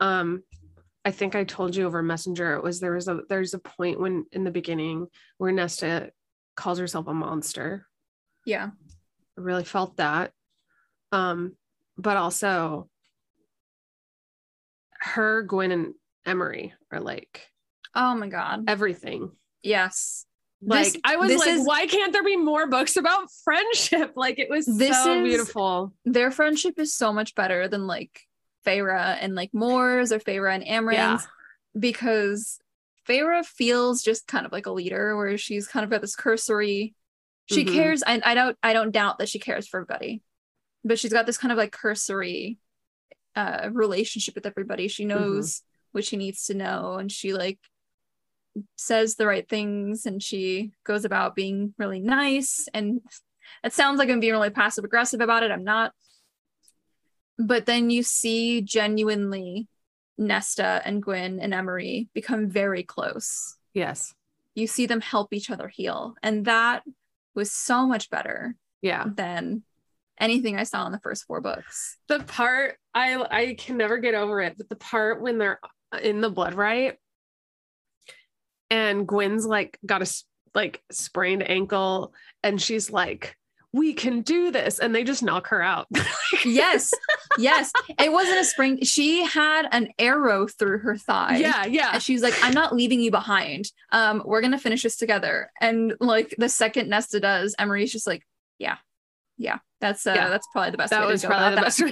Um, 0.00 0.42
I 1.04 1.12
think 1.12 1.34
I 1.36 1.44
told 1.44 1.76
you 1.76 1.86
over 1.86 2.02
Messenger. 2.02 2.54
It 2.54 2.62
was 2.64 2.80
there 2.80 2.94
was 2.94 3.06
a 3.08 3.20
there's 3.28 3.54
a 3.54 3.58
point 3.58 4.00
when 4.00 4.26
in 4.32 4.44
the 4.44 4.50
beginning 4.50 5.06
where 5.38 5.52
Nesta 5.52 6.10
calls 6.56 6.78
herself 6.78 7.06
a 7.06 7.14
monster. 7.14 7.86
yeah. 8.44 8.70
I 9.38 9.42
really 9.42 9.64
felt 9.64 9.98
that. 9.98 10.32
Um, 11.12 11.56
but 11.98 12.16
also 12.16 12.88
her, 15.06 15.42
Gwen, 15.42 15.72
and 15.72 15.94
Emery 16.24 16.74
are 16.90 17.00
like 17.00 17.46
Oh 17.94 18.14
my 18.14 18.28
god. 18.28 18.64
everything. 18.68 19.30
Yes. 19.62 20.26
Like 20.62 20.92
This- 20.92 20.96
I 21.04 21.16
was 21.16 21.34
like, 21.36 21.48
is- 21.48 21.66
why 21.66 21.86
can't 21.86 22.12
there 22.12 22.24
be 22.24 22.36
more 22.36 22.66
books 22.66 22.96
about 22.96 23.28
friendship? 23.44 24.12
Like 24.16 24.38
it 24.38 24.48
was 24.50 24.66
This 24.66 25.02
so 25.04 25.22
is- 25.22 25.28
beautiful. 25.28 25.92
Their 26.04 26.30
friendship 26.30 26.78
is 26.78 26.94
so 26.94 27.12
much 27.12 27.34
better 27.34 27.68
than 27.68 27.86
like 27.86 28.20
Feyre 28.66 29.16
and 29.20 29.34
like 29.34 29.54
Mor's 29.54 30.12
or 30.12 30.18
Feyre 30.18 30.52
and 30.54 30.66
Amren's 30.66 30.96
Yeah. 30.96 31.18
because 31.78 32.58
Feyre 33.08 33.44
feels 33.44 34.02
just 34.02 34.26
kind 34.26 34.44
of 34.46 34.52
like 34.52 34.66
a 34.66 34.72
leader, 34.72 35.16
where 35.16 35.38
she's 35.38 35.68
kind 35.68 35.84
of 35.84 35.90
got 35.90 36.00
this 36.00 36.16
cursory. 36.16 36.94
She 37.48 37.64
Mhm. 37.64 37.72
cares, 37.74 38.02
and 38.02 38.22
I 38.24 38.34
don't. 38.34 38.58
I 38.64 38.72
don't 38.72 38.90
doubt 38.90 39.18
that 39.18 39.28
she 39.28 39.38
cares 39.38 39.68
for 39.68 39.78
everybody, 39.80 40.22
but 40.84 40.98
she's 40.98 41.12
got 41.12 41.24
this 41.26 41.38
kind 41.38 41.52
of 41.52 41.58
like 41.58 41.70
cursory 41.70 42.58
uh 43.36 43.68
relationship 43.72 44.34
with 44.34 44.46
everybody. 44.46 44.88
She 44.88 45.04
knows 45.04 45.62
what 45.92 46.04
she 46.04 46.16
needs 46.16 46.46
to 46.46 46.54
know, 46.54 46.94
and 46.94 47.10
she 47.12 47.32
like 47.32 47.58
says 48.76 49.16
the 49.16 49.26
right 49.26 49.48
things, 49.48 50.06
and 50.06 50.22
she 50.22 50.72
goes 50.84 51.04
about 51.04 51.34
being 51.36 51.74
really 51.78 52.00
nice. 52.00 52.68
And 52.74 53.00
it 53.62 53.72
sounds 53.72 53.98
like 53.98 54.08
I'm 54.08 54.20
being 54.20 54.32
really 54.32 54.50
passive 54.50 54.84
aggressive 54.84 55.20
about 55.20 55.42
it. 55.42 55.50
I'm 55.50 55.64
not. 55.64 55.92
But 57.38 57.66
then 57.66 57.90
you 57.90 58.02
see 58.02 58.62
genuinely 58.62 59.68
Nesta 60.16 60.80
and 60.84 61.02
Gwyn 61.02 61.38
and 61.38 61.52
Emery 61.52 62.08
become 62.14 62.48
very 62.48 62.82
close. 62.82 63.56
Yes. 63.74 64.14
You 64.54 64.66
see 64.66 64.86
them 64.86 65.02
help 65.02 65.34
each 65.34 65.50
other 65.50 65.68
heal. 65.68 66.14
And 66.22 66.46
that 66.46 66.82
was 67.34 67.52
so 67.52 67.86
much 67.86 68.08
better 68.08 68.56
Yeah. 68.80 69.04
than 69.14 69.64
anything 70.18 70.56
I 70.56 70.64
saw 70.64 70.86
in 70.86 70.92
the 70.92 71.00
first 71.00 71.24
four 71.26 71.40
books. 71.40 71.96
The 72.08 72.20
part 72.20 72.76
I 72.94 73.16
I 73.30 73.54
can 73.54 73.76
never 73.76 73.98
get 73.98 74.14
over 74.14 74.40
it, 74.40 74.56
but 74.56 74.68
the 74.68 74.76
part 74.76 75.20
when 75.20 75.38
they're 75.38 75.60
in 76.02 76.20
the 76.20 76.30
blood 76.30 76.54
right 76.54 76.96
and 78.70 79.06
Gwen's 79.06 79.46
like 79.46 79.78
got 79.86 80.02
a 80.02 80.12
like 80.54 80.82
sprained 80.90 81.48
ankle 81.48 82.12
and 82.42 82.60
she's 82.60 82.90
like 82.90 83.36
we 83.72 83.92
can 83.92 84.22
do 84.22 84.50
this 84.50 84.78
and 84.78 84.94
they 84.94 85.04
just 85.04 85.22
knock 85.22 85.48
her 85.48 85.62
out. 85.62 85.86
Yes, 86.44 86.92
yes. 87.38 87.72
It 87.98 88.12
wasn't 88.12 88.38
a 88.38 88.44
spring. 88.44 88.82
She 88.82 89.24
had 89.24 89.66
an 89.72 89.88
arrow 89.98 90.46
through 90.46 90.78
her 90.78 90.96
thigh. 90.96 91.38
yeah, 91.38 91.64
yeah. 91.66 91.90
And 91.94 92.02
she 92.02 92.12
was 92.12 92.22
like, 92.22 92.34
I'm 92.42 92.52
not 92.52 92.74
leaving 92.74 93.00
you 93.00 93.10
behind. 93.10 93.70
Um, 93.90 94.22
we're 94.24 94.42
gonna 94.42 94.58
finish 94.58 94.82
this 94.82 94.96
together. 94.96 95.50
And 95.60 95.94
like 95.98 96.34
the 96.38 96.48
second 96.48 96.88
Nesta 96.88 97.20
does, 97.20 97.54
Emerie's 97.58 97.90
just 97.92 98.06
like, 98.06 98.22
yeah, 98.58 98.76
yeah, 99.38 99.58
that's 99.80 100.06
uh 100.06 100.12
Yeah. 100.14 100.28
that's 100.28 100.46
probably 100.52 100.70
the 100.70 100.78
best 100.78 100.90
That 100.90 101.02
way 101.06 101.12
was 101.12 101.24
probably 101.24 101.54
the 101.54 101.60
best 101.60 101.80
way 101.82 101.90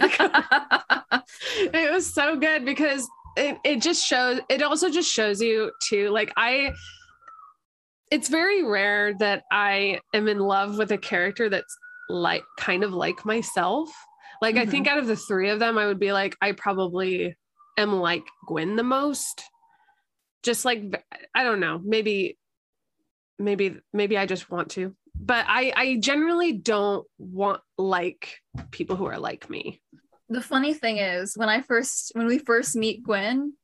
it 1.80 1.92
was 1.92 2.06
so 2.12 2.36
good 2.36 2.64
because 2.64 3.06
it, 3.36 3.58
it 3.64 3.82
just 3.82 4.04
shows 4.06 4.40
it 4.48 4.62
also 4.62 4.88
just 4.90 5.10
shows 5.10 5.40
you 5.40 5.70
too 5.82 6.08
like 6.10 6.32
i 6.36 6.72
it's 8.10 8.28
very 8.28 8.62
rare 8.62 9.14
that 9.14 9.42
i 9.50 9.98
am 10.14 10.28
in 10.28 10.38
love 10.38 10.78
with 10.78 10.92
a 10.92 10.98
character 10.98 11.48
that's 11.48 11.76
like 12.08 12.44
kind 12.58 12.84
of 12.84 12.92
like 12.92 13.24
myself. 13.24 13.90
Like 14.42 14.56
i 14.56 14.66
Mhm. 14.66 14.70
think 14.70 14.86
out 14.86 14.98
of 14.98 15.06
the 15.06 15.16
three 15.16 15.48
of 15.50 15.58
them 15.58 15.78
i 15.78 15.86
would 15.86 15.98
be 15.98 16.12
like 16.12 16.36
i 16.42 16.52
probably 16.52 17.34
am 17.78 17.92
like 17.94 18.24
gwen 18.46 18.76
the 18.76 18.82
most. 18.82 19.42
Just 20.42 20.64
like 20.66 21.02
i 21.34 21.42
don't 21.42 21.60
know 21.60 21.80
maybe 21.82 22.36
maybe 23.38 23.76
maybe 23.92 24.16
i 24.18 24.26
just 24.26 24.50
want 24.50 24.70
to 24.72 24.94
but 25.18 25.44
i 25.48 25.72
i 25.76 25.96
generally 26.00 26.52
don't 26.52 27.06
want 27.18 27.60
like 27.78 28.38
people 28.70 28.96
who 28.96 29.06
are 29.06 29.18
like 29.18 29.48
me 29.48 29.80
the 30.28 30.40
funny 30.40 30.74
thing 30.74 30.98
is 30.98 31.36
when 31.36 31.48
I 31.48 31.60
first 31.60 32.12
when 32.14 32.26
we 32.26 32.38
first 32.38 32.76
meet 32.76 33.02
Gwen, 33.02 33.54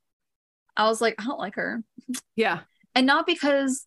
I 0.77 0.85
was 0.85 1.01
like, 1.01 1.15
I 1.19 1.25
don't 1.25 1.39
like 1.39 1.57
her. 1.57 1.83
yeah 2.37 2.61
And 2.95 3.07
not 3.07 3.27
because 3.27 3.87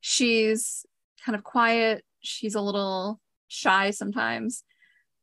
she's 0.00 0.86
kind 1.24 1.36
of 1.36 1.44
quiet, 1.44 2.04
she's 2.20 2.54
a 2.54 2.60
little 2.60 3.20
shy 3.48 3.90
sometimes, 3.90 4.64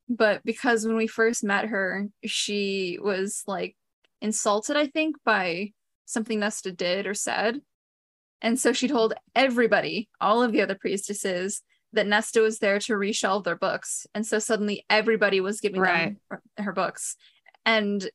but 0.09 0.43
because 0.43 0.85
when 0.85 0.95
we 0.95 1.07
first 1.07 1.43
met 1.43 1.65
her, 1.65 2.07
she 2.25 2.99
was 3.01 3.43
like 3.47 3.75
insulted, 4.21 4.77
I 4.77 4.87
think, 4.87 5.15
by 5.25 5.71
something 6.05 6.39
Nesta 6.39 6.71
did 6.71 7.07
or 7.07 7.13
said. 7.13 7.61
And 8.45 8.59
so 8.59 8.71
she 8.73 8.87
told 8.87 9.13
everybody, 9.35 10.07
all 10.21 10.41
of 10.43 10.51
the 10.53 10.61
other 10.61 10.75
priestesses, 10.75 11.61
that 11.93 12.05
Nesta 12.07 12.41
was 12.41 12.59
there 12.59 12.77
to 12.79 12.93
reshelve 12.93 13.43
their 13.43 13.55
books. 13.55 14.05
And 14.13 14.25
so 14.25 14.37
suddenly 14.37 14.85
everybody 14.89 15.41
was 15.41 15.59
giving 15.61 15.81
Right. 15.81 16.15
them 16.29 16.39
her 16.65 16.71
books. 16.71 17.15
And 17.65 18.07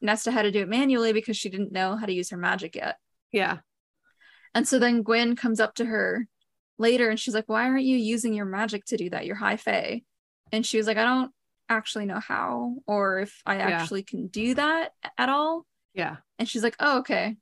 Nesta 0.00 0.30
had 0.30 0.42
to 0.42 0.50
do 0.50 0.60
it 0.62 0.68
manually 0.68 1.12
because 1.12 1.36
she 1.36 1.48
didn't 1.50 1.72
know 1.72 1.96
how 1.96 2.06
to 2.06 2.12
use 2.12 2.30
her 2.30 2.36
magic 2.36 2.74
yet. 2.76 2.96
yeah 3.32 3.58
And 4.54 4.66
so 4.66 4.78
then 4.78 5.02
Gwen 5.02 5.36
comes 5.36 5.60
up 5.60 5.74
to 5.74 5.84
her 5.84 6.26
later 6.78 7.10
and 7.10 7.18
she's 7.20 7.34
like, 7.34 7.48
Why 7.48 7.64
aren't 7.68 7.84
you 7.84 7.96
using 7.98 8.32
your 8.32 8.46
magic 8.46 8.84
to 8.86 8.96
do 8.96 9.10
that? 9.10 9.26
You're 9.26 9.36
high 9.36 9.56
fae. 9.58 10.02
And 10.52 10.64
she 10.64 10.78
was 10.78 10.86
like, 10.86 10.96
I 10.96 11.04
don't 11.04 11.32
actually 11.68 12.06
know 12.06 12.20
how 12.20 12.76
or 12.86 13.20
if 13.20 13.42
I 13.44 13.56
Yeah. 13.56 13.68
actually 13.68 14.04
can 14.04 14.28
do 14.28 14.54
that 14.54 14.92
at 15.18 15.28
all. 15.28 15.66
yeah 15.94 16.16
And 16.38 16.48
she's 16.48 16.62
like, 16.62 16.76
Oh, 16.80 16.98
okay. 17.00 17.36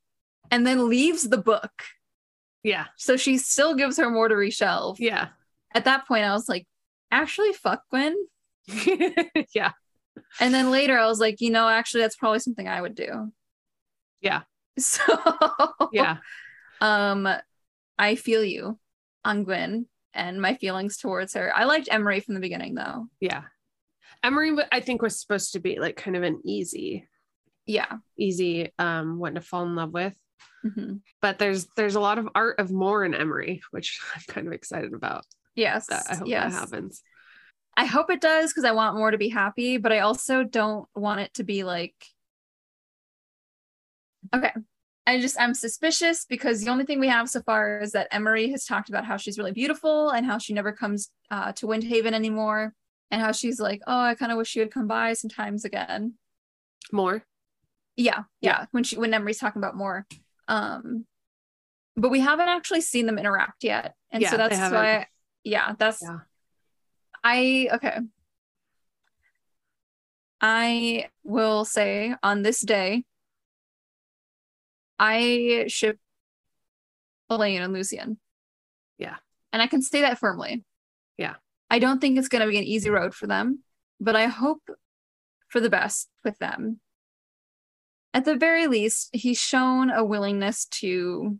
And 0.50 0.66
then 0.66 0.88
leaves 0.88 1.28
the 1.28 1.38
book. 1.38 1.72
Yeah. 2.64 2.86
So 2.96 3.16
she 3.16 3.38
still 3.38 3.76
gives 3.76 3.98
her 3.98 4.10
more 4.10 4.26
to 4.26 4.34
reshelve. 4.34 4.96
Yeah. 4.98 5.28
At 5.74 5.84
that 5.84 6.08
point, 6.08 6.24
I 6.24 6.32
was 6.32 6.48
like, 6.48 6.66
Actually, 7.12 7.52
fuck 7.52 7.82
Gwen. 7.90 8.16
yeah. 9.54 9.70
And 10.40 10.52
then 10.52 10.70
later, 10.72 10.98
I 10.98 11.06
was 11.06 11.20
like, 11.20 11.40
You 11.40 11.50
know, 11.50 11.68
actually, 11.68 12.00
that's 12.00 12.16
probably 12.16 12.40
something 12.40 12.66
I 12.66 12.80
would 12.80 12.96
do. 12.96 13.32
Yeah. 14.20 14.42
So, 14.76 15.02
Yeah. 15.92 16.16
um 16.80 17.28
i 17.96 18.16
feel 18.16 18.42
you 18.42 18.76
on 19.24 19.44
gwen 19.44 19.86
and 20.14 20.42
my 20.42 20.54
feelings 20.56 20.96
towards 20.96 21.34
her 21.34 21.52
i 21.56 21.62
liked 21.62 21.88
emerie 21.92 22.18
from 22.18 22.34
the 22.34 22.40
beginning 22.40 22.74
though 22.74 23.06
Yeah. 23.20 23.42
Emerie, 24.24 24.56
I 24.72 24.80
think, 24.80 25.00
was 25.02 25.20
supposed 25.20 25.52
to 25.52 25.60
be 25.60 25.78
like 25.78 25.96
kind 25.96 26.16
of 26.16 26.22
an 26.24 26.40
easy, 26.44 27.06
yeah 27.66 27.98
easy 28.18 28.72
um 28.78 29.18
one 29.20 29.34
to 29.34 29.40
fall 29.40 29.62
in 29.64 29.76
love 29.76 29.92
with. 29.92 30.16
Mhm. 30.64 31.00
But 31.20 31.38
there's 31.38 31.66
there's 31.76 31.94
a 31.94 32.00
lot 32.00 32.18
of 32.18 32.28
art 32.34 32.58
of 32.58 32.70
more 32.70 33.04
in 33.04 33.14
Emerie, 33.14 33.60
which 33.70 34.00
I'm 34.14 34.22
kind 34.28 34.46
of 34.46 34.52
excited 34.52 34.92
about. 34.94 35.24
yes 35.54 35.86
That 35.88 36.04
I 36.10 36.16
hope 36.16 36.28
yes 36.28 36.52
that 36.52 36.58
happens. 36.60 37.02
i 37.76 37.84
hope 37.84 38.08
it 38.10 38.20
does 38.20 38.50
because 38.50 38.64
i 38.64 38.72
want 38.72 38.96
mor 38.96 39.10
to 39.10 39.18
be 39.18 39.28
happy 39.28 39.76
but 39.78 39.92
i 39.92 39.98
also 40.00 40.44
don't 40.44 40.86
want 40.94 41.20
it 41.20 41.32
to 41.34 41.44
be 41.44 41.64
like 41.64 41.94
okay 44.34 44.52
i 45.06 45.20
just 45.20 45.38
i'm 45.40 45.54
suspicious 45.54 46.24
because 46.24 46.62
the 46.64 46.70
only 46.70 46.84
thing 46.84 47.00
we 47.00 47.08
have 47.08 47.28
so 47.28 47.40
far 47.42 47.80
is 47.80 47.92
that 47.92 48.08
emerie 48.12 48.50
has 48.50 48.64
talked 48.64 48.88
about 48.88 49.04
how 49.04 49.16
she's 49.16 49.38
really 49.38 49.52
beautiful 49.52 50.10
and 50.10 50.24
how 50.26 50.38
she 50.38 50.52
never 50.54 50.72
comes 50.72 51.10
uh, 51.30 51.52
to 51.52 51.66
windhaven 51.66 52.12
anymore 52.12 52.74
and 53.10 53.20
how 53.20 53.32
she's 53.32 53.60
like 53.60 53.80
oh 53.86 54.00
i 54.00 54.14
kind 54.14 54.32
of 54.32 54.38
wish 54.38 54.48
she 54.48 54.60
would 54.60 54.72
come 54.72 54.86
by 54.86 55.12
sometimes 55.12 55.64
again 55.64 56.14
More. 56.92 57.24
yeah 57.96 58.22
yeah 58.40 58.66
when 58.72 58.84
she 58.84 58.96
when 58.96 59.12
emerie's 59.14 59.38
talking 59.38 59.60
about 59.60 59.76
mor 59.76 60.06
um 60.48 61.06
but 61.96 62.10
we 62.10 62.20
haven't 62.20 62.48
actually 62.48 62.80
seen 62.80 63.06
them 63.06 63.18
interact 63.18 63.62
yet 63.64 63.94
and 64.10 64.22
Yeah, 64.22 64.30
so 64.30 64.36
that's 64.36 64.72
why 64.72 65.06
yeah 65.44 65.74
that's 65.78 66.02
Yeah. 66.02 66.18
i 67.22 67.68
okay 67.72 67.98
i 70.40 71.08
will 71.22 71.64
say 71.64 72.14
on 72.22 72.42
this 72.42 72.60
day 72.60 73.04
i 74.98 75.64
ship 75.68 75.98
elain 77.30 77.62
and 77.62 77.72
lucien 77.72 78.18
Yeah. 78.98 79.16
and 79.52 79.62
i 79.62 79.66
can 79.66 79.82
say 79.82 80.02
that 80.02 80.18
firmly 80.18 80.64
Yeah. 81.16 81.34
i 81.70 81.78
don't 81.78 82.00
think 82.00 82.18
it's 82.18 82.28
going 82.28 82.42
to 82.42 82.48
be 82.48 82.58
an 82.58 82.64
easy 82.64 82.90
road 82.90 83.14
for 83.14 83.26
them 83.26 83.60
but 84.00 84.16
i 84.16 84.26
hope 84.26 84.62
for 85.48 85.60
the 85.60 85.70
best 85.70 86.08
with 86.24 86.38
them 86.38 86.80
at 88.14 88.24
the 88.24 88.36
very 88.36 88.66
least, 88.68 89.10
he's 89.12 89.38
shown 89.38 89.90
a 89.90 90.04
willingness 90.04 90.64
to 90.66 91.38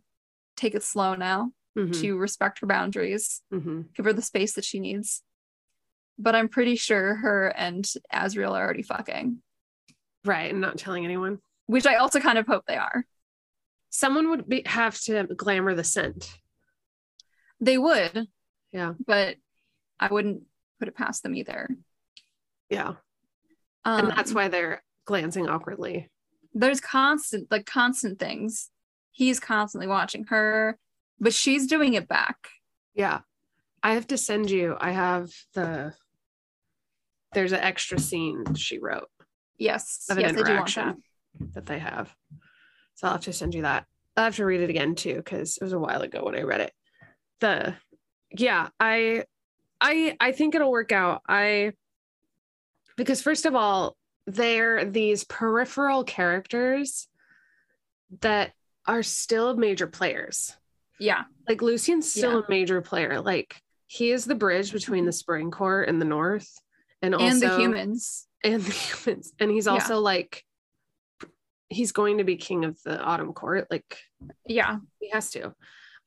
take 0.55 0.75
it 0.75 0.83
slow 0.83 1.15
now, 1.15 1.51
Mhm, 1.77 1.99
to 2.01 2.17
respect 2.17 2.59
her 2.59 2.67
boundaries, 2.67 3.41
mhm. 3.51 3.93
give 3.93 4.05
her 4.05 4.13
the 4.13 4.21
space 4.21 4.53
that 4.53 4.63
she 4.65 4.79
needs. 4.79 5.23
But 6.17 6.35
I'm 6.35 6.47
pretty 6.47 6.75
sure 6.75 7.15
her 7.15 7.47
and 7.49 7.83
Azriel 8.13 8.51
are 8.51 8.63
already 8.63 8.83
fucking, 8.83 9.41
Right. 10.23 10.51
And 10.51 10.61
not 10.61 10.77
telling 10.77 11.03
anyone. 11.05 11.41
which 11.67 11.85
I 11.87 11.95
also 11.95 12.19
kind 12.19 12.37
of 12.37 12.45
hope 12.47 12.65
they 12.67 12.77
are. 12.77 13.05
Someone 13.89 14.29
would 14.29 14.47
be, 14.47 14.61
have 14.65 14.99
to 15.01 15.23
glamour 15.35 15.73
the 15.73 15.83
scent. 15.83 16.37
They 17.59 17.77
would, 17.77 18.27
Yeah. 18.71 18.93
but 19.05 19.37
I 19.99 20.07
wouldn't 20.13 20.43
put 20.79 20.87
it 20.89 20.95
past 20.95 21.23
them 21.23 21.35
either. 21.35 21.69
Yeah. 22.69 22.95
Um, 23.83 23.99
and 23.99 24.09
that's 24.11 24.33
why 24.33 24.47
they're 24.49 24.83
glancing 25.05 25.47
awkwardly. 25.49 26.09
There's 26.55 26.81
constant, 26.81 27.51
like 27.51 27.65
constant 27.67 28.17
things. 28.17 28.71
He's 29.11 29.39
constantly 29.39 29.87
watching 29.87 30.23
her, 30.25 30.79
but 31.19 31.33
she's 31.33 31.67
doing 31.67 31.93
it 31.93 32.07
back. 32.07 32.47
Yeah. 32.95 33.19
I 33.83 33.93
have 33.93 34.07
to 34.07 34.17
send 34.17 34.49
you, 34.49 34.75
I 34.79 34.91
have 34.91 35.29
the, 35.53 35.93
there's 37.33 37.51
an 37.51 37.59
extra 37.59 37.99
scene 37.99 38.55
she 38.55 38.79
wrote 38.79 39.09
Yes, 39.57 40.07
of 40.09 40.17
an 40.17 40.23
yes, 40.23 40.31
I 40.31 40.33
do 40.33 40.39
want 40.39 40.49
interaction 40.49 41.03
that. 41.39 41.53
that 41.53 41.65
they 41.65 41.79
have. 41.79 42.13
So 42.95 43.07
I'll 43.07 43.13
have 43.13 43.21
to 43.21 43.33
send 43.33 43.53
you 43.53 43.61
that. 43.61 43.85
I'll 44.17 44.25
have 44.25 44.35
to 44.37 44.45
read 44.45 44.61
it 44.61 44.69
again 44.69 44.95
too, 44.95 45.15
because 45.15 45.57
it 45.57 45.63
was 45.63 45.73
a 45.73 45.79
while 45.79 46.01
ago 46.01 46.23
when 46.23 46.35
I 46.35 46.41
read 46.41 46.61
it. 46.61 46.73
The 47.41 47.75
yeah, 48.31 48.69
I 48.79 49.25
I 49.79 50.15
I 50.19 50.31
think 50.31 50.55
it'll 50.55 50.71
work 50.71 50.91
out. 50.91 51.21
I 51.27 51.73
because 52.97 53.21
first 53.21 53.45
of 53.45 53.55
all, 53.55 53.95
they're 54.27 54.85
these 54.85 55.23
peripheral 55.23 56.03
characters 56.03 57.07
that 58.21 58.51
are 58.87 59.03
still 59.03 59.55
major 59.55 59.87
players. 59.87 60.53
Yeah. 60.99 61.23
Like 61.47 61.61
Lucien's 61.61 62.09
still 62.09 62.33
Yeah. 62.33 62.41
a 62.45 62.49
major 62.49 62.81
player. 62.81 63.21
Like 63.21 63.55
he 63.87 64.11
is 64.11 64.25
the 64.25 64.35
bridge 64.35 64.71
between 64.71 65.05
the 65.05 65.11
spring 65.11 65.51
court 65.51 65.89
and 65.89 66.01
the 66.01 66.05
north 66.05 66.49
and 67.01 67.13
also 67.13 67.25
and 67.27 67.41
the 67.41 67.57
humans. 67.57 68.27
and 68.43 68.61
the 68.63 68.71
humans. 68.71 69.33
And 69.39 69.51
he's 69.51 69.65
Yeah. 69.65 69.73
also 69.73 69.99
like 69.99 70.43
he's 71.69 71.91
going 71.91 72.19
to 72.19 72.23
be 72.23 72.37
king 72.37 72.63
of 72.63 72.81
the 72.83 72.99
autumn 73.01 73.33
court. 73.33 73.67
Like 73.69 73.99
Yeah. 74.47 74.77
he 74.99 75.09
has 75.09 75.31
to. 75.31 75.53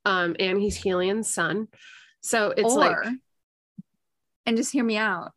Um, 0.05 0.37
and 0.39 0.61
he's 0.61 0.77
Helion's 0.77 1.33
son. 1.33 1.69
So 2.21 2.51
it's 2.57 2.73
or, 2.75 2.79
like 2.79 2.97
and 4.47 4.57
just 4.57 4.73
hear 4.73 4.85
me 4.85 4.97
out. 4.97 5.33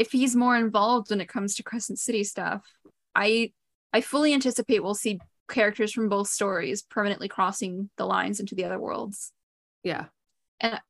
If 0.00 0.12
he's 0.12 0.34
more 0.34 0.56
involved 0.56 1.10
when 1.10 1.20
it 1.20 1.28
comes 1.28 1.54
to 1.56 1.62
Crescent 1.62 1.98
City 1.98 2.24
stuff, 2.24 2.62
I 3.14 3.52
I 3.92 4.00
fully 4.00 4.32
anticipate 4.32 4.82
we'll 4.82 4.94
see 4.94 5.20
characters 5.46 5.92
from 5.92 6.08
both 6.08 6.28
stories 6.28 6.80
permanently 6.80 7.28
crossing 7.28 7.90
the 7.98 8.06
lines 8.06 8.40
into 8.40 8.54
the 8.54 8.64
other 8.64 8.78
worlds. 8.78 9.30
yeah. 9.82 10.06
And 10.58 10.80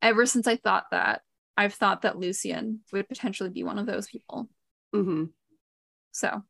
ever 0.00 0.24
since 0.24 0.46
I 0.46 0.54
thought 0.54 0.84
that, 0.92 1.22
I've 1.56 1.74
thought 1.74 2.02
that 2.02 2.16
Lucien 2.16 2.80
would 2.92 3.08
potentially 3.08 3.50
be 3.50 3.64
one 3.64 3.78
of 3.78 3.86
those 3.86 4.06
people. 4.06 4.48
hmm 4.94 5.24
So 6.12 6.44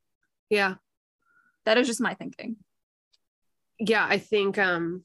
Yeah. 0.51 0.75
that 1.65 1.79
is 1.79 1.87
just 1.87 2.03
my 2.03 2.13
thinking. 2.13 2.57
Yeah. 3.79 4.07
I 4.07 4.19
think 4.19 4.59
um 4.59 5.05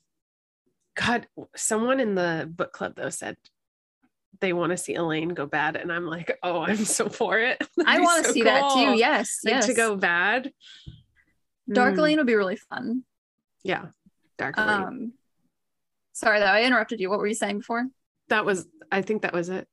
God, 0.97 1.27
someone 1.55 2.01
in 2.01 2.15
the 2.15 2.49
book 2.53 2.73
club 2.73 2.95
though 2.97 3.09
said 3.09 3.38
they 4.39 4.53
want 4.53 4.71
to 4.71 4.77
see 4.77 4.95
Elain 4.95 5.29
go 5.29 5.45
bad. 5.45 5.75
And 5.75 5.91
I'm 5.91 6.05
like, 6.05 6.38
oh, 6.43 6.61
I'm 6.61 6.77
so 6.86 7.09
for 7.09 7.39
it. 7.39 7.61
I 7.86 7.99
want 7.99 8.23
to 8.23 8.29
so 8.29 8.34
see 8.34 8.43
that 8.43 8.71
too. 8.73 8.97
Yes. 8.97 9.39
Like, 9.43 9.55
yes. 9.55 9.65
to 9.67 9.73
go 9.73 9.95
bad. 9.95 10.51
Dark 11.71 11.95
Mm, 11.95 11.99
Elain 11.99 12.17
would 12.17 12.27
be 12.27 12.36
really 12.36 12.57
fun. 12.57 13.03
Yeah. 13.63 13.86
Dark 14.38 14.57
Elain. 14.57 14.84
Um 14.84 15.13
sorry 16.13 16.39
that 16.39 16.53
I 16.53 16.63
interrupted 16.63 16.99
you. 16.99 17.09
What 17.09 17.19
were 17.19 17.27
you 17.27 17.34
saying 17.36 17.59
before? 17.59 17.86
that 18.29 18.45
was 18.45 18.65
I 18.91 19.01
think 19.01 19.21
that 19.21 19.34
was 19.34 19.49
it. 19.49 19.67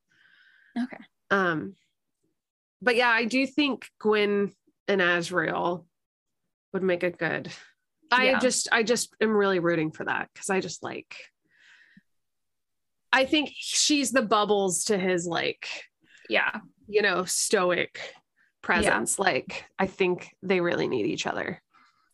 Okay. 0.78 1.02
Um 1.30 1.74
but 2.82 2.96
yeah, 2.96 3.08
I 3.10 3.24
do 3.24 3.46
think 3.46 3.86
Gwen 3.98 4.52
and 4.88 5.00
Azriel 5.00 5.84
would 6.72 6.82
make 6.82 7.02
a 7.02 7.10
good. 7.10 7.50
I 8.10 8.30
Yeah. 8.30 8.38
just 8.38 8.68
I 8.72 8.82
just 8.82 9.14
am 9.20 9.36
really 9.36 9.58
rooting 9.58 9.90
for 9.92 10.04
that 10.04 10.28
because 10.32 10.50
I 10.50 10.60
just 10.60 10.82
like 10.82 11.14
I 13.12 13.24
think 13.24 13.50
she's 13.54 14.12
the 14.12 14.22
bubbles 14.22 14.84
to 14.84 14.98
his 14.98 15.26
like, 15.26 15.68
Yeah. 16.28 16.60
you 16.88 17.02
know, 17.02 17.24
stoic 17.24 18.00
presence. 18.62 19.18
Like 19.18 19.64
I 19.78 19.86
think 19.86 20.34
they 20.42 20.60
really 20.60 20.86
need 20.88 21.06
each 21.06 21.26
other. 21.26 21.60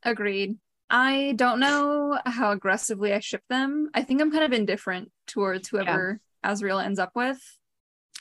Agreed. 0.02 0.56
I 0.88 1.32
don't 1.36 1.58
know 1.60 2.18
how 2.24 2.52
aggressively 2.52 3.12
I 3.12 3.18
ship 3.18 3.42
them. 3.48 3.90
I 3.92 4.02
think 4.02 4.20
I'm 4.20 4.30
kind 4.30 4.44
of 4.44 4.52
indifferent 4.52 5.10
towards 5.26 5.68
whoever 5.68 6.20
Azriel 6.44 6.82
ends 6.84 6.98
up 7.00 7.10
with. 7.14 7.38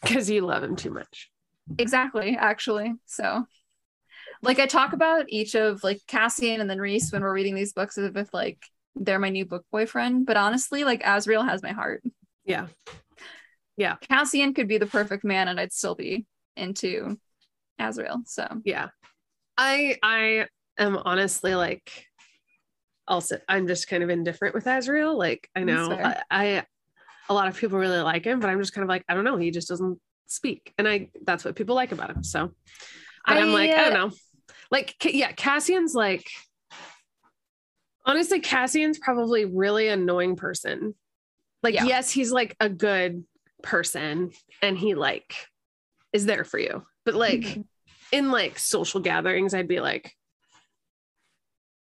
Because 0.01 0.29
you 0.29 0.41
love 0.41 0.63
him 0.63 0.75
too 0.75 0.89
much. 0.89 1.29
Exactly, 1.77 2.35
actually. 2.39 2.93
So 3.05 3.45
like 4.41 4.59
I 4.59 4.65
talk 4.65 4.93
about 4.93 5.25
each 5.29 5.55
of 5.55 5.83
like 5.83 6.01
Cassian 6.07 6.59
and 6.59 6.69
then 6.69 6.79
Rhys 6.79 7.11
when 7.11 7.21
we're 7.21 7.33
reading 7.33 7.55
these 7.55 7.73
books 7.73 7.97
as 7.97 8.13
if 8.15 8.33
like 8.33 8.59
they're 8.95 9.19
my 9.19 9.29
new 9.29 9.45
book 9.45 9.65
boyfriend. 9.71 10.25
But 10.25 10.37
honestly, 10.37 10.83
like 10.83 11.03
Azriel 11.03 11.47
has 11.47 11.63
my 11.63 11.71
heart. 11.71 12.03
Yeah. 12.45 12.67
Yeah. 13.77 13.95
Cassian 13.95 14.53
could 14.53 14.67
be 14.67 14.77
the 14.77 14.85
perfect 14.85 15.23
man 15.23 15.47
and 15.47 15.59
I'd 15.59 15.73
still 15.73 15.95
be 15.95 16.25
into 16.55 17.17
Azriel. 17.79 18.25
So 18.25 18.47
Yeah. 18.63 18.89
I 19.57 19.97
I 20.03 20.47
am 20.77 20.97
honestly 20.97 21.55
like 21.55 22.05
also 23.07 23.39
I'm 23.47 23.67
just 23.67 23.87
kind 23.87 24.03
of 24.03 24.09
indifferent 24.09 24.55
with 24.55 24.65
Azriel. 24.65 25.17
Like 25.17 25.49
I 25.55 25.63
know. 25.63 25.91
I, 25.91 26.21
I 26.31 26.65
a 27.27 27.33
lot 27.33 27.47
of 27.47 27.57
people 27.57 27.79
really 27.79 27.99
like 27.99 28.25
him, 28.25 28.39
but 28.39 28.49
I'm 28.49 28.59
just 28.59 28.73
kind 28.73 28.83
of 28.83 28.89
like, 28.89 29.03
I 29.09 29.15
don't 29.15 29.23
know, 29.23 29.37
he 29.37 29.51
just 29.51 29.67
doesn't 29.67 29.99
speak. 30.27 30.73
And 30.77 30.87
I 30.87 31.09
that's 31.23 31.43
what 31.43 31.55
people 31.55 31.75
like 31.75 31.91
about 31.91 32.11
him. 32.11 32.23
So 32.23 32.51
but 33.25 33.37
I, 33.37 33.39
am 33.39 33.51
like, 33.51 33.71
I 33.71 33.89
don't 33.89 33.93
uh, 33.93 34.07
know. 34.07 34.11
Like 34.71 34.95
yeah, 35.03 35.31
Cassian's 35.31 35.93
like 35.93 36.27
honestly, 38.05 38.39
Cassian's 38.39 38.99
probably 38.99 39.45
really 39.45 39.87
annoying 39.87 40.35
person. 40.35 40.95
Like, 41.65 41.73
Yeah. 41.73 41.85
yes, 41.85 42.11
he's 42.11 42.31
like 42.31 42.55
a 42.59 42.69
good 42.69 43.25
person 43.63 44.31
and 44.61 44.77
he 44.77 44.93
like 44.93 45.35
is 46.13 46.25
there 46.27 46.43
for 46.43 46.59
you. 46.59 46.85
But 47.05 47.15
like 47.15 47.41
Mhm. 47.41 47.65
in 48.11 48.31
like 48.31 48.59
social 48.59 48.99
gatherings, 48.99 49.53
I'd 49.55 49.67
be 49.67 49.79
like, 49.79 50.15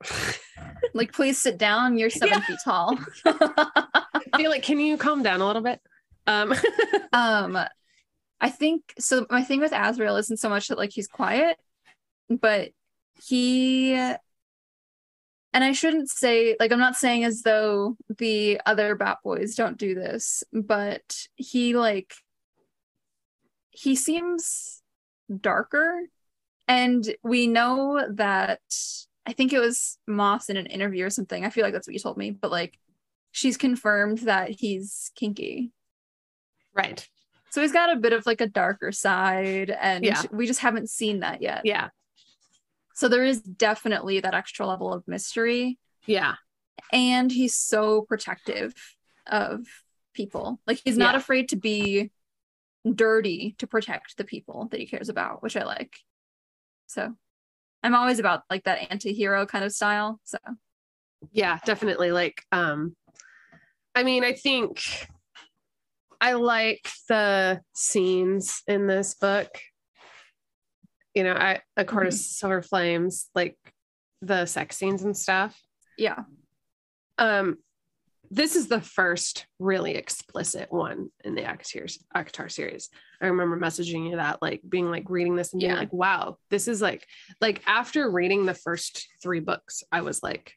like 0.94 1.14
please 1.14 1.42
sit 1.42 1.58
down. 1.58 1.98
You're 1.98 2.10
seven 2.10 2.40
Yeah. 2.40 2.46
feet 2.46 2.60
tall. 2.64 3.00
be 4.38 4.48
like, 4.50 4.64
can 4.64 4.80
you 4.80 4.98
calm 4.98 5.24
down 5.24 5.40
a 5.42 5.48
little 5.48 5.62
bit? 5.62 5.80
Um, 6.28 6.54
um 7.14 7.58
i 8.42 8.50
think 8.50 8.94
so 9.00 9.26
my 9.32 9.44
thing 9.44 9.60
with 9.60 9.72
azriel 9.72 10.20
isn't 10.20 10.38
so 10.38 10.48
much 10.48 10.68
that 10.68 10.78
like 10.78 10.92
he's 10.94 11.08
quiet 11.08 11.58
but 12.30 12.70
he 13.24 13.94
and 15.54 15.64
i 15.64 15.72
shouldn't 15.72 16.10
say 16.10 16.56
like 16.60 16.72
i'm 16.72 16.80
not 16.80 16.96
saying 16.96 17.24
as 17.24 17.42
though 17.42 17.96
the 18.18 18.60
other 18.66 18.96
bat 18.96 19.18
boys 19.24 19.56
don't 19.56 19.78
do 19.78 19.96
this 19.96 20.44
but 20.54 21.26
he 21.36 21.76
like 21.76 22.14
he 23.72 23.96
seems 23.96 24.82
darker 25.42 26.02
and 26.68 27.14
we 27.24 27.48
know 27.48 28.06
that 28.12 28.60
i 29.26 29.34
think 29.34 29.54
it 29.54 29.60
was 29.60 29.98
maas 30.08 30.50
in 30.50 30.58
an 30.58 30.66
interview 30.66 31.06
or 31.06 31.10
something 31.10 31.46
i 31.46 31.50
feel 31.50 31.64
like 31.64 31.74
that's 31.74 31.88
what 31.88 31.94
you 31.94 32.00
told 32.00 32.18
me 32.18 32.32
but 32.32 32.52
like 32.52 32.78
she's 33.32 33.58
confirmed 33.58 34.20
that 34.20 34.50
he's 34.50 35.12
kinky 35.16 35.72
right. 36.74 37.08
so 37.52 37.62
he's 37.62 37.72
got 37.72 37.92
a 37.96 38.00
bit 38.00 38.14
of 38.14 38.26
like 38.26 38.42
a 38.42 38.48
darker 38.48 38.92
side, 38.92 39.70
and 39.70 40.04
Yeah. 40.04 40.22
we 40.32 40.48
just 40.48 40.62
haven't 40.62 40.90
seen 40.90 41.20
that 41.22 41.42
yet. 41.42 41.62
Yeah. 41.66 41.90
So 43.00 43.08
there 43.08 43.24
is 43.24 43.40
definitely 43.42 44.20
that 44.20 44.34
extra 44.34 44.68
level 44.68 44.92
of 44.92 45.08
mystery, 45.08 45.80
Yeah. 46.06 46.36
and 46.92 47.32
he's 47.32 47.56
so 47.56 48.02
protective 48.02 48.74
of 49.26 49.66
people. 50.14 50.60
Like 50.68 50.82
he's 50.84 50.98
not 50.98 51.14
Yeah. 51.14 51.20
afraid 51.20 51.48
to 51.50 51.56
be 51.56 52.12
dirty 52.86 53.56
to 53.60 53.68
protect 53.68 54.18
the 54.18 54.26
people 54.26 54.68
that 54.72 54.82
he 54.82 54.86
cares 54.86 55.08
about, 55.08 55.42
which 55.42 55.56
I 55.56 55.64
like. 55.64 55.96
So 56.88 57.16
I'm 57.84 57.96
always 57.96 58.20
about 58.20 58.44
like 58.50 58.66
that 58.66 58.92
anti-hero 58.92 59.46
kind 59.46 59.64
of 59.64 59.72
style. 59.72 60.20
So 60.26 60.38
Yeah, 61.32 61.58
definitely. 61.64 62.12
Like, 62.12 62.44
um, 62.52 62.98
I 63.96 64.04
mean, 64.04 64.26
I 64.26 64.34
think 64.34 64.84
I 66.20 66.34
like 66.34 66.86
the 67.08 67.62
scenes 67.74 68.62
in 68.68 68.88
this 68.88 69.14
book. 69.14 69.48
You 71.16 71.24
know, 71.24 71.34
I 71.34 71.62
of 71.78 71.88
course 71.88 72.20
Silver 72.26 72.62
Flames, 72.62 73.30
like 73.36 73.58
the 74.22 74.46
sex 74.46 74.78
scenes 74.78 75.04
and 75.04 75.16
stuff. 75.18 75.60
yeah. 75.98 76.24
Um, 77.18 77.58
this 78.32 78.56
is 78.56 78.68
the 78.68 78.80
first 78.80 79.48
really 79.58 79.96
explicit 79.96 80.72
one 80.72 81.10
in 81.24 81.34
the 81.34 81.42
ACOTAR, 81.42 81.98
ACOTAR 82.16 82.52
series. 82.52 82.90
I 83.22 83.26
remember 83.28 83.58
messaging 83.60 84.10
you 84.10 84.18
that, 84.18 84.40
like 84.42 84.62
being 84.70 84.92
like 84.92 85.10
reading 85.10 85.36
this 85.36 85.52
and 85.52 85.60
being 85.60 85.72
Yeah. 85.72 85.80
like, 85.80 85.92
wow, 85.92 86.38
this 86.52 86.68
is 86.68 86.80
like, 86.82 87.08
like 87.42 87.64
after 87.66 88.10
reading 88.10 88.46
the 88.46 88.54
first 88.54 89.08
three 89.24 89.40
books, 89.40 89.84
I 89.92 90.02
was 90.02 90.22
like, 90.22 90.54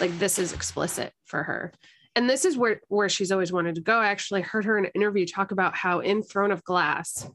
like 0.00 0.16
this 0.20 0.38
is 0.38 0.52
explicit 0.52 1.12
for 1.24 1.42
her. 1.42 1.72
And 2.14 2.30
this 2.30 2.44
is 2.44 2.56
where 2.56 2.80
where 2.88 3.08
she's 3.08 3.32
always 3.32 3.52
wanted 3.52 3.74
to 3.74 3.80
go. 3.80 3.98
I 3.98 4.08
actually 4.08 4.42
heard 4.42 4.64
her 4.64 4.78
in 4.78 4.84
an 4.84 4.92
interview 4.94 5.26
talk 5.26 5.50
about 5.50 5.76
how 5.76 6.00
in 6.00 6.22
Throne 6.22 6.52
of 6.52 6.62
Glass, 6.64 7.28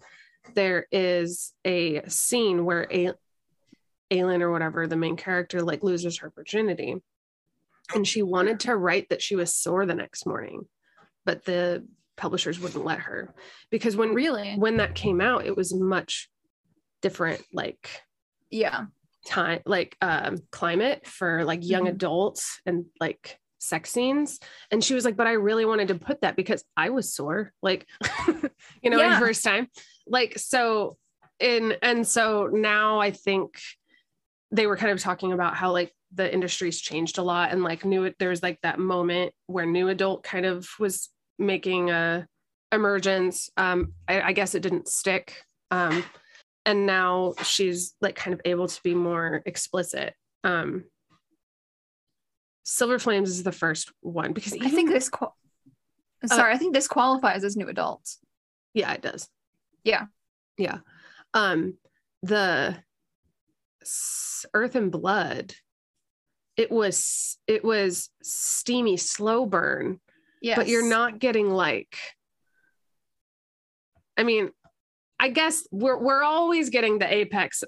there 0.53 0.87
is 0.91 1.53
a 1.65 2.01
scene 2.07 2.65
where 2.65 2.87
a 2.91 3.13
Aelin 4.11 4.41
or 4.41 4.51
whatever, 4.51 4.85
the 4.87 4.95
main 4.95 5.15
character, 5.17 5.61
like 5.63 5.83
loses 5.83 6.19
her 6.19 6.31
virginity 6.35 6.95
and 7.93 8.07
she 8.07 8.21
wanted 8.21 8.59
to 8.61 8.75
write 8.75 9.09
that 9.09 9.21
she 9.21 9.35
was 9.35 9.53
sore 9.55 9.85
the 9.85 9.93
next 9.93 10.25
morning 10.25 10.63
but 11.23 11.45
the 11.45 11.85
publishers 12.17 12.59
wouldn't 12.59 12.83
let 12.85 12.97
her 12.99 13.33
because 13.69 13.95
when 13.95 14.13
Really? 14.15 14.55
when 14.55 14.77
that 14.77 14.95
came 14.95 15.21
out 15.21 15.45
it 15.45 15.55
was 15.55 15.71
much 15.73 16.27
different 17.03 17.43
like 17.53 17.87
Yeah. 18.49 18.85
time 19.27 19.61
like 19.67 19.95
um 20.01 20.37
climate 20.51 21.05
for 21.05 21.43
like 21.45 21.59
young 21.63 21.83
Mhm. 21.85 21.89
adults 21.89 22.59
and 22.65 22.85
like 22.99 23.39
sex 23.67 23.91
scenes. 23.91 24.39
And 24.71 24.83
she 24.83 24.93
was 24.93 25.05
like 25.05 25.15
but 25.17 25.27
i 25.27 25.33
really 25.33 25.65
wanted 25.65 25.87
to 25.89 25.95
put 25.95 26.21
that 26.21 26.35
because 26.35 26.63
i 26.77 26.89
was 26.89 27.13
sore 27.13 27.51
like 27.61 27.85
you 28.81 28.89
know 28.89 28.97
Yeah. 28.97 29.09
my 29.09 29.19
first 29.19 29.43
time. 29.43 29.67
Like 30.07 30.37
so 30.37 30.97
in 31.39 31.75
and 31.81 32.07
so 32.07 32.47
now 32.51 32.99
i 33.01 33.11
think 33.11 33.59
they 34.51 34.67
were 34.67 34.77
kind 34.77 34.91
of 34.91 34.99
talking 34.99 35.33
about 35.33 35.55
how 35.55 35.71
like 35.73 35.91
the 36.13 36.31
industry's 36.33 36.79
changed 36.79 37.17
a 37.17 37.23
lot 37.23 37.51
and 37.51 37.61
like 37.61 37.83
new 37.83 38.13
there 38.19 38.29
was 38.29 38.41
like 38.41 38.59
that 38.63 38.79
moment 38.79 39.33
where 39.47 39.65
new 39.65 39.89
adult 39.89 40.23
kind 40.23 40.45
of 40.45 40.69
was 40.79 41.09
making 41.37 41.89
a 41.89 42.25
emergence. 42.71 43.49
Um 43.57 43.93
I, 44.07 44.21
I 44.21 44.31
guess 44.33 44.55
it 44.55 44.61
didn't 44.61 44.87
stick. 44.87 45.43
Um 45.71 46.03
and 46.65 46.85
now 46.85 47.33
she's 47.43 47.95
like 48.01 48.15
kind 48.15 48.33
of 48.33 48.41
able 48.45 48.67
to 48.67 48.79
be 48.83 48.93
more 48.95 49.41
explicit. 49.45 50.13
Um 50.43 50.85
Silver 52.65 52.99
Flames 52.99 53.29
is 53.29 53.43
the 53.43 53.51
first 53.51 53.91
one 54.01 54.33
because 54.33 54.53
I 54.53 54.69
think 54.69 54.89
this. 54.89 55.07
Qual- 55.09 55.37
Sorry, 56.25 56.51
I 56.53 56.57
think 56.57 56.73
this 56.73 56.87
qualifies 56.87 57.43
as 57.43 57.55
new 57.55 57.67
adult. 57.69 58.15
yeah, 58.73 58.91
it 58.93 59.01
does. 59.01 59.29
Yeah. 59.83 60.05
Yeah. 60.57 60.79
Um 61.33 61.77
the 62.23 62.75
Earth 64.53 64.75
and 64.75 64.91
Blood 64.91 65.53
it 66.57 66.71
was 66.71 67.37
it 67.45 67.63
was 67.63 68.09
steamy 68.23 68.97
slow 68.97 69.45
burn, 69.45 69.99
Yeah, 70.41 70.55
but 70.55 70.67
you're 70.67 70.87
not 70.89 71.19
getting 71.19 71.49
like 71.51 71.97
I 74.17 74.23
mean, 74.23 74.49
I 75.19 75.29
guess 75.29 75.67
we're 75.71 75.97
we're 75.99 76.23
always 76.23 76.69
getting 76.69 76.97
the 76.99 77.13
apex 77.13 77.63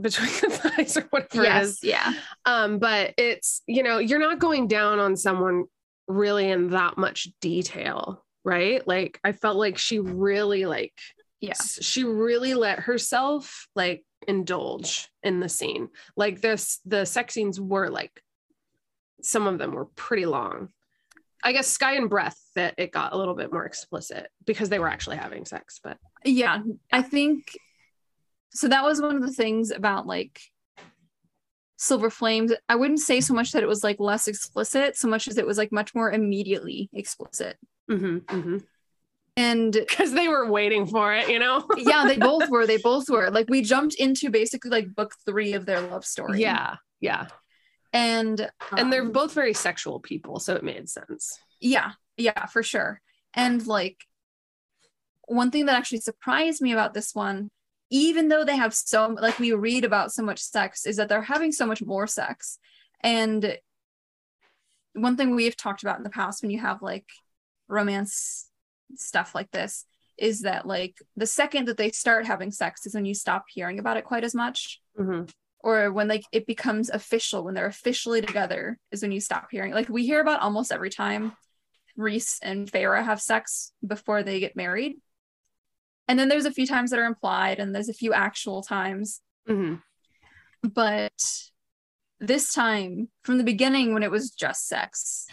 between 0.00 0.28
the 0.40 0.50
thighs 0.50 0.96
or 0.96 1.02
whatever 1.10 1.44
it 1.44 1.62
is. 1.62 1.80
Yes, 1.82 2.14
yeah, 2.14 2.20
Um, 2.44 2.78
but 2.78 3.14
it's, 3.16 3.62
you 3.66 3.82
know, 3.82 3.98
you're 3.98 4.18
not 4.18 4.38
going 4.38 4.68
down 4.68 4.98
on 4.98 5.16
someone 5.16 5.64
really 6.08 6.50
in 6.50 6.70
that 6.70 6.98
much 6.98 7.28
detail, 7.40 8.24
right? 8.44 8.86
Like 8.86 9.18
I 9.24 9.32
felt 9.32 9.56
like 9.56 9.78
she 9.78 9.98
really 9.98 10.66
like 10.66 10.94
yeah, 11.40 11.54
she 11.54 12.04
really 12.04 12.52
let 12.52 12.80
herself 12.80 13.66
like 13.74 14.04
indulge 14.28 15.08
in 15.22 15.40
the 15.40 15.48
scene. 15.48 15.88
Like 16.16 16.40
this 16.40 16.80
the 16.84 17.04
sex 17.06 17.34
scenes 17.34 17.58
were 17.60 17.88
like 17.88 18.22
some 19.22 19.46
of 19.46 19.58
them 19.58 19.72
were 19.72 19.86
pretty 19.86 20.26
long. 20.26 20.68
I 21.42 21.52
guess 21.52 21.68
Sky 21.68 21.94
and 21.94 22.10
Breath 22.10 22.38
that 22.54 22.74
it 22.76 22.92
got 22.92 23.14
a 23.14 23.16
little 23.16 23.34
bit 23.34 23.52
more 23.52 23.64
explicit 23.64 24.28
because 24.44 24.68
they 24.68 24.78
were 24.78 24.88
actually 24.88 25.16
having 25.16 25.46
sex, 25.46 25.80
but 25.82 25.96
yeah. 26.24 26.60
I 26.92 27.00
think 27.00 27.56
so. 28.50 28.68
That 28.68 28.84
was 28.84 29.00
one 29.00 29.16
of 29.16 29.22
the 29.22 29.32
things 29.32 29.70
about 29.70 30.06
like 30.06 30.40
Silver 31.76 32.10
Flames. 32.10 32.52
I 32.68 32.76
wouldn't 32.76 33.00
say 33.00 33.20
so 33.20 33.34
much 33.34 33.52
that 33.52 33.62
it 33.62 33.68
was 33.68 33.82
like 33.84 33.98
less 34.00 34.28
explicit, 34.28 34.96
so 34.96 35.08
much 35.08 35.28
as 35.28 35.38
it 35.38 35.46
was 35.46 35.58
like 35.58 35.72
much 35.72 35.94
more 35.94 36.10
immediately 36.12 36.90
explicit. 36.92 37.56
mm-hmm, 37.90 38.58
And 39.36 39.72
because 39.88 40.12
they 40.12 40.28
were 40.28 40.50
waiting 40.50 40.86
for 40.86 41.14
it, 41.14 41.28
you 41.28 41.38
know? 41.38 41.66
yeah, 41.76 42.04
they 42.06 42.18
both 42.18 42.48
were. 42.50 42.66
They 42.66 42.76
both 42.78 43.08
were. 43.08 43.30
Like 43.30 43.48
we 43.48 43.62
jumped 43.62 43.94
into 43.94 44.30
basically 44.30 44.70
like 44.70 44.94
book 44.94 45.14
three 45.24 45.54
of 45.54 45.66
their 45.66 45.80
love 45.80 46.04
story. 46.04 46.40
yeah, 46.40 46.76
yeah. 47.00 47.26
and 47.92 48.50
and 48.76 48.92
they're 48.92 49.02
um, 49.02 49.12
both 49.12 49.32
very 49.32 49.52
sexual 49.54 49.98
people 50.00 50.38
so 50.38 50.54
it 50.54 50.62
made 50.62 50.88
sense 50.88 51.38
yeah 51.60 51.92
yeah 52.16 52.46
for 52.46 52.62
sure 52.62 53.00
and 53.34 53.66
like 53.66 53.96
one 55.26 55.50
thing 55.50 55.66
that 55.66 55.76
actually 55.76 56.00
surprised 56.00 56.62
me 56.62 56.72
about 56.72 56.94
this 56.94 57.14
one 57.14 57.50
even 57.90 58.28
though 58.28 58.44
they 58.44 58.56
have 58.56 58.72
so 58.72 59.08
like 59.20 59.38
we 59.38 59.52
read 59.52 59.84
about 59.84 60.12
so 60.12 60.22
much 60.22 60.40
sex 60.40 60.86
is 60.86 60.96
that 60.96 61.08
they're 61.08 61.22
having 61.22 61.52
so 61.52 61.66
much 61.66 61.82
more 61.82 62.06
sex. 62.06 62.58
And 63.02 63.58
one 64.94 65.16
thing 65.16 65.34
we've 65.34 65.56
talked 65.56 65.82
about 65.82 65.98
in 65.98 66.04
the 66.04 66.10
past 66.10 66.42
when 66.42 66.50
you 66.50 66.60
have 66.60 66.82
like 66.82 67.06
romance 67.68 68.48
stuff 68.96 69.34
like 69.34 69.50
this 69.50 69.84
is 70.18 70.42
that 70.42 70.66
like 70.66 70.98
the 71.16 71.26
second 71.26 71.66
that 71.66 71.76
they 71.76 71.90
start 71.90 72.26
having 72.26 72.50
sex 72.50 72.86
is 72.86 72.94
when 72.94 73.04
you 73.04 73.14
stop 73.14 73.46
hearing 73.48 73.78
about 73.78 73.96
it 73.96 74.04
quite 74.04 74.24
as 74.24 74.34
much. 74.34 74.80
Mm-hmm. 74.98 75.24
Or 75.62 75.92
when 75.92 76.08
like 76.08 76.24
it 76.32 76.46
becomes 76.46 76.90
official 76.90 77.44
when 77.44 77.54
they're 77.54 77.66
officially 77.66 78.22
together 78.22 78.78
is 78.92 79.02
when 79.02 79.12
you 79.12 79.20
stop 79.20 79.48
hearing. 79.50 79.72
Like 79.72 79.88
we 79.88 80.06
hear 80.06 80.20
about 80.20 80.40
almost 80.40 80.72
every 80.72 80.90
time 80.90 81.32
Rhys 81.96 82.38
and 82.42 82.70
Feyre 82.70 83.04
have 83.04 83.20
sex 83.20 83.72
before 83.86 84.22
they 84.22 84.40
get 84.40 84.56
married 84.56 84.96
and 86.10 86.18
then 86.18 86.28
there's 86.28 86.44
a 86.44 86.50
few 86.52 86.66
times 86.66 86.90
that 86.90 86.98
are 86.98 87.04
implied 87.04 87.60
and 87.60 87.72
there's 87.72 87.88
a 87.88 87.94
few 87.94 88.12
actual 88.12 88.62
times. 88.62 89.20
Hmm 89.46 89.76
but 90.62 91.24
this 92.18 92.52
time 92.52 93.08
from 93.22 93.38
the 93.38 93.44
beginning 93.44 93.94
when 93.94 94.02
it 94.02 94.10
was 94.10 94.30
just 94.30 94.68
sex 94.68 95.26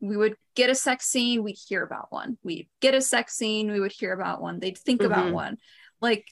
we 0.00 0.16
would 0.16 0.34
get 0.56 0.68
a 0.68 0.74
sex 0.74 1.06
scene 1.06 1.44
we'd 1.44 1.56
hear 1.68 1.84
about 1.84 2.08
one. 2.10 2.36
We'd 2.42 2.68
get 2.80 2.92
a 2.94 3.00
sex 3.00 3.36
scene 3.36 3.70
we 3.70 3.78
would 3.80 3.92
hear 3.92 4.12
about 4.12 4.42
one. 4.42 4.58
They'd 4.58 4.76
think 4.76 5.02
about 5.04 5.26
Mhm. 5.28 5.32
one. 5.32 5.56
Like 6.00 6.24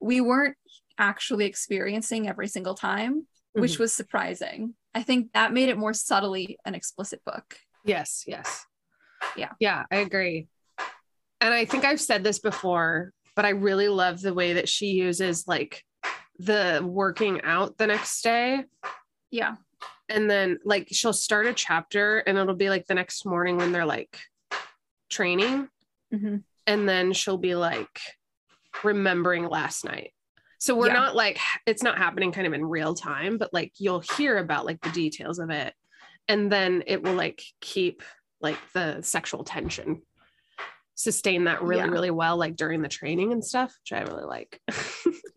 we 0.00 0.20
weren't 0.22 0.56
actually 0.96 1.44
experiencing 1.44 2.28
every 2.28 2.48
single 2.48 2.74
time 2.74 3.26
which 3.52 3.74
Mhm. 3.76 3.80
was 3.80 3.92
surprising. 3.92 4.74
I 4.94 5.02
think 5.02 5.32
that 5.34 5.52
made 5.52 5.68
it 5.68 5.76
more 5.78 5.92
subtly 5.92 6.58
an 6.64 6.74
explicit 6.74 7.22
book. 7.26 7.58
Yes 7.84 8.24
yes. 8.26 8.64
Yeah. 9.36 9.52
yeah 9.60 9.84
i 9.90 9.96
agree 9.96 10.48
and 11.40 11.52
i 11.54 11.64
think 11.64 11.84
i've 11.84 12.00
said 12.00 12.22
this 12.24 12.38
before 12.38 13.12
but 13.36 13.44
i 13.44 13.50
really 13.50 13.88
love 13.88 14.20
the 14.20 14.34
way 14.34 14.54
that 14.54 14.68
she 14.68 14.86
uses 14.88 15.46
like 15.46 15.82
the 16.38 16.80
working 16.84 17.40
out 17.44 17.78
the 17.78 17.86
next 17.86 18.20
day. 18.22 18.64
Yeah. 19.30 19.54
And 20.08 20.28
then 20.28 20.58
like 20.64 20.88
she'll 20.90 21.12
start 21.12 21.46
a 21.46 21.52
chapter 21.54 22.18
and 22.18 22.36
it'll 22.36 22.56
be 22.56 22.70
like 22.70 22.86
the 22.88 22.94
next 22.94 23.24
morning 23.24 23.56
when 23.56 23.70
they're 23.70 23.86
like 23.86 24.18
training. 25.08 25.68
Mhm. 26.12 26.42
and 26.66 26.88
then 26.88 27.12
she'll 27.12 27.38
be 27.38 27.54
like 27.54 28.00
remembering 28.82 29.48
last 29.48 29.84
night. 29.84 30.12
So 30.58 30.74
we're 30.74 30.88
Yeah. 30.88 30.94
not 30.94 31.14
like 31.14 31.38
it's 31.66 31.82
not 31.84 31.98
happening 31.98 32.32
kind 32.32 32.46
of 32.48 32.52
in 32.52 32.64
real 32.64 32.94
time 32.94 33.38
but 33.38 33.52
like 33.54 33.72
you'll 33.78 34.02
hear 34.16 34.38
about 34.38 34.66
like 34.66 34.80
the 34.80 34.90
details 34.90 35.38
of 35.38 35.50
it. 35.50 35.72
And 36.26 36.50
then 36.50 36.82
it 36.88 37.02
will 37.04 37.14
like 37.14 37.42
keep 37.60 38.02
like 38.40 38.58
the 38.72 39.02
sexual 39.02 39.44
tension 39.44 40.02
sustain 40.94 41.44
that 41.44 41.62
really 41.62 41.82
Yeah. 41.82 41.88
really 41.90 42.10
well 42.10 42.36
like 42.36 42.56
during 42.56 42.80
the 42.82 42.88
training 42.88 43.32
and 43.32 43.44
stuff 43.44 43.74
which 43.82 43.92
i 43.92 44.02
really 44.02 44.24
like. 44.24 44.60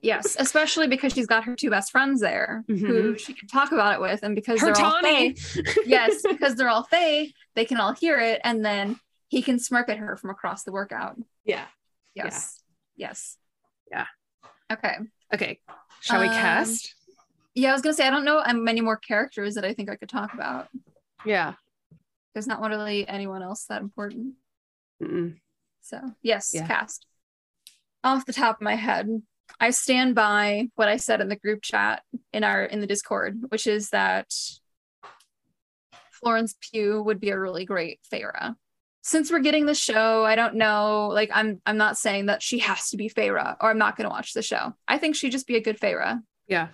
Yes 0.04 0.38
especially 0.40 0.88
because 0.88 1.12
she's 1.14 1.26
got 1.26 1.44
her 1.46 1.56
two 1.56 1.72
best 1.72 1.92
friends 1.92 2.22
there 2.22 2.64
who 2.68 3.18
she 3.18 3.34
can 3.34 3.48
talk 3.48 3.72
about 3.72 3.96
it 3.96 4.00
with 4.02 4.22
and 4.22 4.36
because 4.36 4.62
her 4.62 4.72
they're 4.72 4.86
all 4.86 5.02
tawny 5.02 5.34
Fae, 5.34 5.64
yes 5.86 6.22
because 6.22 6.56
they're 6.56 6.70
all 6.70 6.84
Fae, 6.84 7.32
they 7.56 7.66
can 7.66 7.78
all 7.78 7.94
hear 7.94 8.20
it 8.20 8.40
and 8.44 8.64
then 8.64 9.00
he 9.28 9.42
can 9.42 9.58
smirk 9.60 9.90
at 9.90 9.98
her 9.98 10.16
from 10.16 10.30
across 10.30 10.64
the 10.64 10.72
workout. 10.72 11.18
Yeah. 11.44 11.66
Yes. 12.14 12.62
Yes. 12.96 13.38
Yeah. 13.92 14.06
okay. 14.72 14.96
Okay. 15.34 15.60
Shall 16.02 16.22
we 16.22 16.28
Um, 16.28 16.34
cast? 16.34 16.94
yeah 17.56 17.72
i 17.72 17.74
was 17.74 17.82
gonna 17.82 17.96
say 17.96 18.06
i 18.08 18.12
don't 18.12 18.24
know 18.24 18.42
um, 18.46 18.64
many 18.64 18.82
more 18.82 18.98
characters 18.98 19.56
that 19.56 19.66
i 19.66 19.74
think 19.74 19.90
i 19.90 19.96
could 19.96 20.10
talk 20.10 20.34
about. 20.36 20.68
Yeah. 21.26 21.54
There's 22.34 22.48
not 22.48 22.62
really 22.62 23.08
anyone 23.08 23.42
else 23.42 23.66
that 23.66 23.82
important. 23.82 24.36
Mm-mm. 25.02 25.38
So 25.88 26.00
yes 26.22 26.52
Yeah. 26.54 26.68
cast 26.68 27.06
off 28.04 28.26
the 28.26 28.34
top 28.34 28.58
of 28.58 28.62
my 28.62 28.76
head 28.76 29.08
i 29.60 29.70
stand 29.70 30.16
by 30.16 30.68
what 30.76 30.88
i 30.90 30.98
said 30.98 31.22
in 31.22 31.30
the 31.30 31.36
group 31.36 31.62
chat 31.62 32.04
in 32.34 32.44
our 32.44 32.64
in 32.66 32.80
the 32.82 32.88
discord 32.88 33.38
which 33.50 33.68
is 33.68 33.90
that 33.92 34.28
florence 36.12 36.56
pugh 36.62 37.02
would 37.04 37.20
be 37.20 37.30
a 37.30 37.40
really 37.40 37.66
great 37.66 38.00
Feyre. 38.12 38.56
since 39.02 39.32
we're 39.32 39.40
getting 39.40 39.66
the 39.66 39.76
show 39.76 40.26
i 40.26 40.36
don't 40.36 40.56
know 40.56 41.08
like 41.14 41.30
i'm 41.34 41.62
i'm 41.66 41.78
not 41.78 41.98
saying 41.98 42.26
that 42.28 42.42
she 42.42 42.60
has 42.60 42.90
to 42.90 42.98
be 42.98 43.10
Feyre 43.10 43.56
or 43.62 43.70
i'm 43.70 43.78
not 43.78 43.96
going 43.96 44.06
to 44.06 44.10
watch 44.14 44.34
the 44.34 44.42
show 44.42 44.74
i 44.88 44.98
think 44.98 45.16
she'd 45.16 45.32
just 45.32 45.48
be 45.48 45.56
a 45.56 45.62
good 45.62 45.80
Feyre. 45.80 46.20
Yeah. 46.48 46.70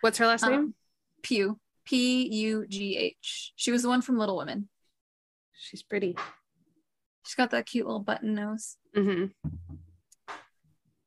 What's 0.00 0.16
her 0.18 0.26
last 0.26 0.44
Um, 0.44 0.50
name? 0.50 0.74
Pugh. 1.22 1.58
P 1.84 2.26
U 2.46 2.64
G 2.66 2.96
H. 2.96 3.52
She 3.56 3.70
was 3.70 3.82
the 3.82 3.88
one 3.90 4.00
from 4.00 4.16
Little 4.16 4.36
Women. 4.38 4.68
She's 5.58 5.82
pretty. 5.82 6.16
She's 7.30 7.36
got 7.36 7.50
that 7.50 7.66
cute 7.66 7.86
little 7.86 8.00
button 8.00 8.34
nose. 8.34 8.76
hmm 8.92 9.26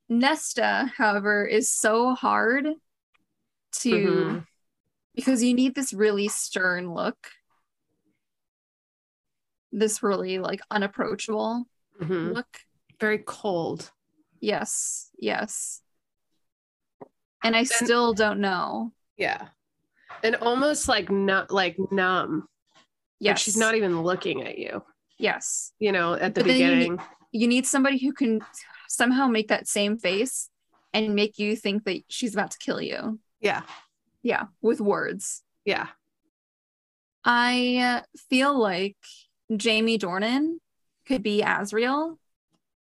Nesta, 0.08 0.90
however, 0.96 1.44
is 1.44 1.70
so 1.70 2.14
hard 2.14 2.66
to 3.80 3.90
Mhm. 3.90 4.46
because 5.14 5.42
you 5.42 5.52
need 5.52 5.74
this 5.74 5.92
really 5.92 6.28
stern 6.28 6.94
look. 6.94 7.30
This 9.70 10.02
really 10.02 10.38
like 10.38 10.62
unapproachable 10.70 11.66
hmm 11.98 12.32
look. 12.32 12.60
Very 12.98 13.18
cold. 13.18 13.92
Yes, 14.40 15.10
yes. 15.18 15.82
And 17.42 17.54
I 17.54 17.64
still 17.64 18.14
don't 18.14 18.40
know. 18.40 18.94
Yeah. 19.18 19.48
And 20.22 20.36
almost 20.36 20.88
like 20.88 21.10
not 21.10 21.50
like 21.50 21.76
numb. 21.90 22.48
Yeah, 23.18 23.32
Like 23.32 23.38
she's 23.38 23.58
not 23.58 23.74
even 23.74 24.00
looking 24.00 24.42
at 24.42 24.56
you, 24.56 24.82
Yes. 25.18 25.72
you 25.78 25.92
know, 25.92 26.14
at 26.14 26.34
the 26.34 26.40
But 26.42 26.48
then 26.48 26.56
you 26.60 26.66
beginning. 26.66 26.98
You 27.32 27.48
need 27.48 27.66
somebody 27.66 27.98
who 27.98 28.12
can 28.12 28.40
somehow 28.88 29.26
make 29.28 29.48
that 29.48 29.66
same 29.68 29.98
face 29.98 30.50
and 30.92 31.14
make 31.14 31.38
you 31.38 31.56
think 31.56 31.84
that 31.84 32.02
she's 32.08 32.34
about 32.34 32.52
to 32.52 32.58
kill 32.58 32.80
you. 32.80 33.18
yeah. 33.40 33.62
Yeah, 34.22 34.44
with 34.62 34.80
words. 34.80 35.42
Yeah. 35.66 35.88
I 37.24 37.78
uh, 38.02 38.02
feel 38.30 38.58
like 38.58 38.96
Jamie 39.54 39.98
Dornan 39.98 40.56
could 41.06 41.22
be 41.22 41.42
Azriel. 41.42 42.16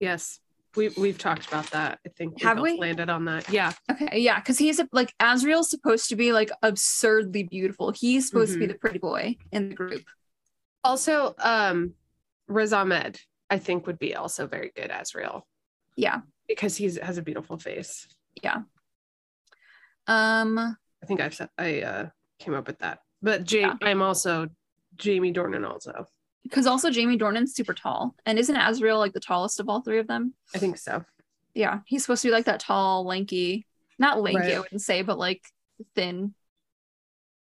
Yes. 0.01 0.39
We 0.77 0.89
we've 0.91 1.19
talked 1.19 1.47
about 1.49 1.71
that. 1.73 1.99
I 2.07 2.11
think 2.17 2.37
we 2.37 2.43
Have 2.45 2.59
we? 2.61 2.79
landed 2.79 3.11
on 3.11 3.25
that. 3.27 3.49
Yeah. 3.51 3.73
Okay, 3.91 4.21
yeah, 4.21 4.39
because 4.41 4.57
he's 4.57 4.79
a, 4.81 4.89
like 4.93 5.13
Azriel's 5.21 5.69
supposed 5.69 6.09
to 6.09 6.17
be 6.17 6.33
like 6.33 6.51
absurdly 6.63 7.43
beautiful. 7.43 7.91
He's 7.91 8.27
supposed 8.29 8.55
to 8.55 8.59
be 8.59 8.67
Mhm. 8.67 8.73
the 8.73 8.79
pretty 8.79 8.99
boy 8.99 9.37
in 9.53 9.69
the 9.69 9.75
group. 9.75 10.05
Also, 10.83 11.35
um 11.41 11.93
Riz 12.53 12.73
Ahmed, 12.73 13.21
I 13.51 13.59
think 13.59 13.87
would 13.87 13.99
be 13.99 14.15
also 14.15 14.47
very 14.47 14.73
good 14.77 14.91
as 14.91 15.15
real 15.15 15.47
Yeah. 15.97 16.21
because 16.49 16.77
he 16.77 16.85
has 16.97 17.19
a 17.19 17.23
beautiful 17.23 17.57
face. 17.59 18.07
Yeah. 18.43 18.63
Um, 20.07 20.59
I 20.59 21.07
think 21.07 21.21
I've 21.21 21.35
said 21.35 21.49
I 21.59 21.83
uh 21.83 22.09
came 22.39 22.55
up 22.55 22.67
with 22.67 22.79
that 22.81 23.01
But 23.23 23.51
ja- 23.53 23.61
Yeah. 23.61 23.75
I'm 23.83 24.03
also 24.03 24.49
Jamie 24.97 25.33
Dornan 25.33 25.69
also. 25.69 26.07
Because 26.43 26.67
also 26.67 26.91
Jamie 26.91 27.17
Dornan's 27.19 27.55
super 27.55 27.73
tall. 27.73 28.17
And 28.27 28.37
isn't 28.39 28.55
Azriel 28.57 28.99
like 28.99 29.13
the 29.13 29.21
tallest 29.21 29.61
of 29.61 29.69
all 29.69 29.81
three 29.81 29.99
of 30.01 30.09
them? 30.09 30.35
I 30.55 30.59
think 30.59 30.77
so. 30.77 31.05
Yeah. 31.55 31.81
He's 31.87 32.03
supposed 32.03 32.23
to 32.23 32.29
be 32.29 32.33
like 32.33 32.47
that 32.47 32.59
tall, 32.61 33.05
lanky, 33.05 33.65
not 33.99 34.21
lanky, 34.21 34.39
Right. 34.41 34.55
I 34.55 34.59
wouldn't 34.61 34.83
say, 34.83 35.03
but 35.03 35.19
like 35.19 35.43
thin. 35.95 36.35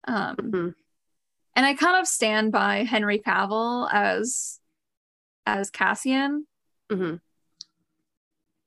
Um 0.06 0.36
Mhm. 0.36 0.74
and 1.54 1.66
I 1.66 1.74
kind 1.74 2.00
of 2.00 2.08
stand 2.08 2.50
by 2.50 2.82
Henry 2.84 3.20
Cavill 3.20 3.88
as 3.92 4.58
as 5.48 5.70
Cassian. 5.70 6.46
hmm 6.90 7.14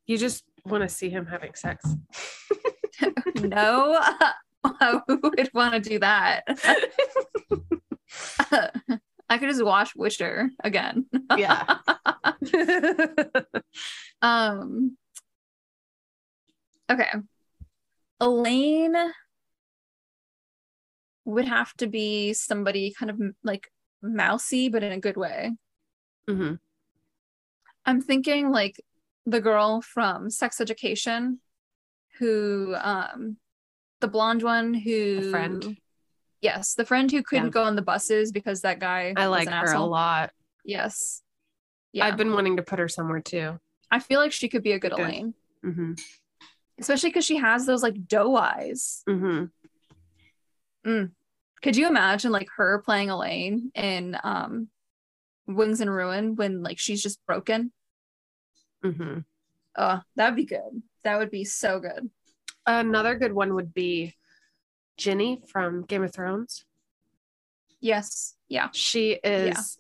You 0.08 0.18
just 0.18 0.44
want 0.66 0.82
to 0.84 0.90
see 0.90 1.10
him 1.10 1.26
having 1.28 1.54
sex. 1.54 1.86
no, 3.42 4.02
who 5.08 5.20
would 5.24 5.50
want 5.54 5.74
to 5.76 5.80
do 5.80 6.00
that? 6.00 6.42
I 9.30 9.38
could 9.38 9.50
just 9.50 9.64
watch 9.64 9.96
Witcher 9.96 10.50
again. 10.64 11.06
yeah. 11.38 11.78
Um. 14.22 14.98
Okay. 16.92 17.10
Elain 18.20 18.94
would 21.26 21.46
have 21.46 21.74
to 21.78 21.88
be 21.88 22.34
somebody 22.34 22.94
kind 22.98 23.10
of 23.10 23.20
like 23.44 23.72
mousy, 24.02 24.70
but 24.70 24.84
in 24.84 24.92
a 24.92 25.00
good 25.00 25.18
way. 25.18 25.52
hmm 26.28 26.54
I'm 27.86 28.02
thinking 28.02 28.52
like 28.52 28.80
the 29.26 29.42
girl 29.42 29.82
from 29.82 30.30
Sex 30.30 30.62
Education, 30.62 31.40
who 32.20 32.76
um, 32.80 33.38
the 34.00 34.08
blonde 34.08 34.44
one 34.44 34.74
who 34.74 35.22
The 35.22 35.32
friend. 35.32 35.78
Yes, 36.42 36.74
the 36.74 36.86
friend 36.86 37.12
who 37.12 37.22
couldn't 37.22 37.46
Yeah. 37.46 37.52
go 37.52 37.64
on 37.64 37.76
the 37.76 37.82
buses 37.84 38.32
because 38.32 38.62
that 38.62 38.80
guy. 38.80 39.14
I 39.16 39.28
was 39.28 39.46
like 39.46 39.48
an 39.48 39.54
her 39.54 39.74
a 39.74 39.84
lot. 39.84 40.32
Yes. 40.66 41.22
Yeah, 41.94 42.06
I've 42.06 42.18
been 42.18 42.34
wanting 42.34 42.58
to 42.58 42.64
put 42.64 42.80
her 42.80 42.88
somewhere 42.88 43.20
too. 43.22 43.60
I 43.92 44.00
feel 44.00 44.20
like 44.20 44.32
she 44.32 44.48
could 44.48 44.64
be 44.64 44.72
a 44.72 44.80
good 44.80 44.92
Good. 44.94 45.00
Elain, 45.02 45.34
hmm 45.64 45.94
especially 46.80 47.10
because 47.10 47.26
she 47.26 47.38
has 47.38 47.68
those 47.68 47.84
like 47.84 48.08
doe 48.08 48.36
eyes. 48.36 49.04
Mm-hmm. 49.08 49.46
Mm. 50.90 51.12
Could 51.62 51.76
you 51.76 51.88
imagine 51.88 52.32
like 52.32 52.48
her 52.58 52.82
playing 52.84 53.12
Elain 53.12 53.72
in 53.76 54.18
um 54.24 54.70
Wings 55.56 55.82
and 55.82 55.90
Ruin 55.94 56.36
when 56.36 56.64
like 56.64 56.80
she's 56.80 57.02
just 57.04 57.24
broken? 57.26 57.72
hmm 58.84 59.20
Oh, 59.78 60.02
that'd 60.16 60.36
be 60.36 60.46
good. 60.46 60.82
That 61.04 61.18
would 61.18 61.32
be 61.32 61.46
so 61.46 61.80
good. 61.80 62.10
Another 62.66 63.16
good 63.16 63.34
one 63.34 63.56
would 63.56 63.74
be 63.74 64.16
Ginny 64.98 65.42
from 65.48 65.84
Game 65.84 66.04
of 66.04 66.14
Thrones. 66.14 66.66
Yes. 67.80 68.36
Yeah. 68.50 68.70
She 68.74 69.20
is 69.24 69.80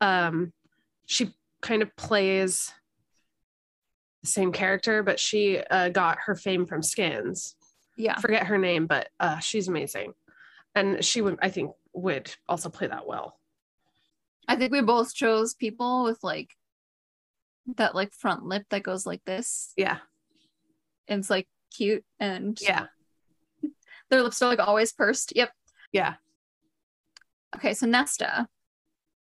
um 0.00 0.52
she 1.06 1.32
kind 1.60 1.82
of 1.82 1.94
plays 1.96 2.72
the 4.22 4.28
same 4.28 4.52
character, 4.52 5.02
but 5.02 5.18
she 5.18 5.58
uh, 5.58 5.88
got 5.88 6.18
her 6.26 6.36
fame 6.36 6.66
from 6.66 6.82
Skins. 6.82 7.56
Yeah. 7.96 8.18
Forget 8.18 8.46
her 8.46 8.58
name, 8.58 8.86
but 8.86 9.08
uh 9.18 9.38
she's 9.38 9.68
amazing. 9.68 10.12
And 10.74 11.04
she 11.04 11.20
would 11.22 11.38
I 11.42 11.48
think 11.48 11.72
would 11.94 12.34
also 12.48 12.68
play 12.68 12.86
that 12.86 13.06
well. 13.06 13.38
I 14.48 14.56
think 14.56 14.72
we 14.72 14.82
both 14.82 15.14
chose 15.14 15.54
people 15.54 16.04
with 16.04 16.18
like 16.22 16.50
that 17.76 17.94
like 17.94 18.12
front 18.12 18.44
lip 18.44 18.64
that 18.70 18.82
goes 18.82 19.06
like 19.06 19.24
this. 19.24 19.72
Yeah. 19.76 19.98
And 21.08 21.20
it's 21.20 21.30
like 21.30 21.48
cute 21.74 22.04
and 22.18 22.58
Yeah. 22.60 22.86
their 24.10 24.22
lips 24.22 24.42
are 24.42 24.48
like 24.48 24.58
always 24.58 24.92
pursed. 24.92 25.32
Yep. 25.36 25.50
Yeah. 25.92 26.14
Okay, 27.54 27.74
so 27.74 27.86
Nesta. 27.86 28.48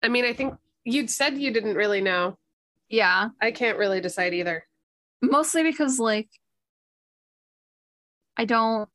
I 0.02 0.08
mean, 0.08 0.24
I 0.24 0.32
think 0.32 0.54
you'd 0.84 1.10
said 1.10 1.38
you 1.38 1.52
didn't 1.52 1.74
really 1.74 2.00
know. 2.00 2.36
Yeah. 2.88 3.28
I 3.40 3.50
can't 3.52 3.78
really 3.78 4.00
decide 4.00 4.34
either. 4.34 4.66
Mostly 5.22 5.62
because 5.62 5.98
like 5.98 6.28
I 8.36 8.44
don't 8.44 8.88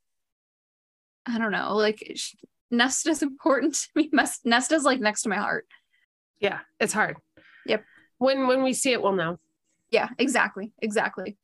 I 1.25 1.37
don't 1.37 1.51
know, 1.51 1.75
like 1.75 2.01
Nesta's 2.71 3.21
important 3.21 3.75
to 3.75 3.87
me. 3.95 4.09
Nesta's 4.45 4.83
like 4.83 4.99
next 4.99 5.23
to 5.23 5.29
my 5.29 5.37
heart. 5.37 5.65
Yeah, 6.39 6.59
it's 6.79 6.93
hard. 6.93 7.17
Yep. 7.65 7.83
When 8.19 8.47
when 8.47 8.63
we 8.63 8.73
see 8.73 8.91
it, 8.91 9.01
we'll 9.01 9.13
know. 9.13 9.39
Yeah, 9.89 10.09
exactly. 10.17 10.71
Exactly. 10.81 11.37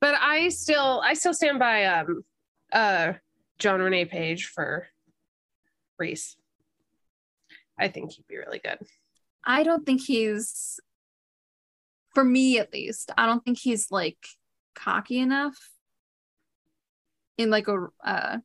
But 0.00 0.14
I 0.20 0.48
still 0.50 1.00
I 1.04 1.14
still 1.14 1.34
stand 1.34 1.58
by 1.58 1.84
um 1.84 2.24
uh 2.72 3.14
John 3.58 3.80
Renee 3.80 4.04
Page 4.06 4.46
for 4.46 4.86
Rhys. 5.98 6.36
I 7.78 7.88
think 7.88 8.12
he'd 8.12 8.26
be 8.26 8.36
really 8.36 8.58
good. 8.58 8.78
I 9.44 9.62
don't 9.62 9.84
think 9.84 10.00
he's 10.02 10.80
for 12.14 12.24
me 12.24 12.58
at 12.58 12.72
least, 12.72 13.10
I 13.18 13.26
don't 13.26 13.44
think 13.44 13.58
he's 13.58 13.90
like 13.90 14.18
cocky 14.74 15.18
enough 15.18 15.56
in 17.36 17.50
like 17.50 17.68
a 17.68 17.88
uh 18.04 18.38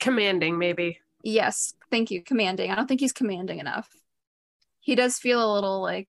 Commanding, 0.00 0.58
maybe. 0.58 0.98
yes, 1.22 1.72
thank 1.90 2.10
you, 2.10 2.22
commanding. 2.22 2.70
I 2.70 2.74
don't 2.74 2.86
think 2.86 3.00
he's 3.00 3.12
commanding 3.12 3.58
enough. 3.58 3.88
He 4.84 4.94
does 4.94 5.18
feel 5.18 5.40
a 5.42 5.52
little 5.54 5.80
like 5.80 6.08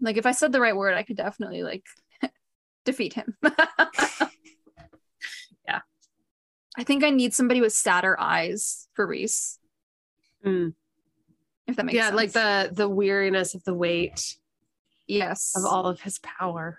like 0.00 0.16
if 0.18 0.26
I 0.26 0.32
said 0.32 0.52
the 0.52 0.60
right 0.60 0.76
word, 0.76 0.94
I 0.94 1.02
could 1.02 1.16
definitely 1.16 1.62
like 1.62 1.82
defeat 2.84 3.14
him. 3.14 3.36
Yeah. 5.66 5.80
I 6.76 6.84
think 6.84 7.04
I 7.04 7.10
need 7.10 7.34
somebody 7.34 7.60
with 7.60 7.72
sadder 7.72 8.18
eyes 8.18 8.88
for 8.94 9.06
Rhys, 9.06 9.58
Mm. 10.44 10.74
if 11.68 11.76
that 11.76 11.86
makes 11.86 11.94
sense. 11.96 12.02
Yeah, 12.02 12.06
sense. 12.06 12.16
like 12.16 12.32
the 12.32 12.74
the 12.74 12.88
weariness 12.88 13.54
of 13.54 13.62
the 13.64 13.74
weight 13.74 14.36
yes 15.06 15.52
of 15.56 15.64
all 15.64 15.86
of 15.86 16.00
his 16.00 16.18
power. 16.18 16.78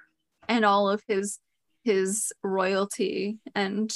and 0.49 0.65
all 0.65 0.89
of 0.89 1.01
his 1.07 1.39
his 1.85 2.33
royalty 2.43 3.39
and 3.55 3.93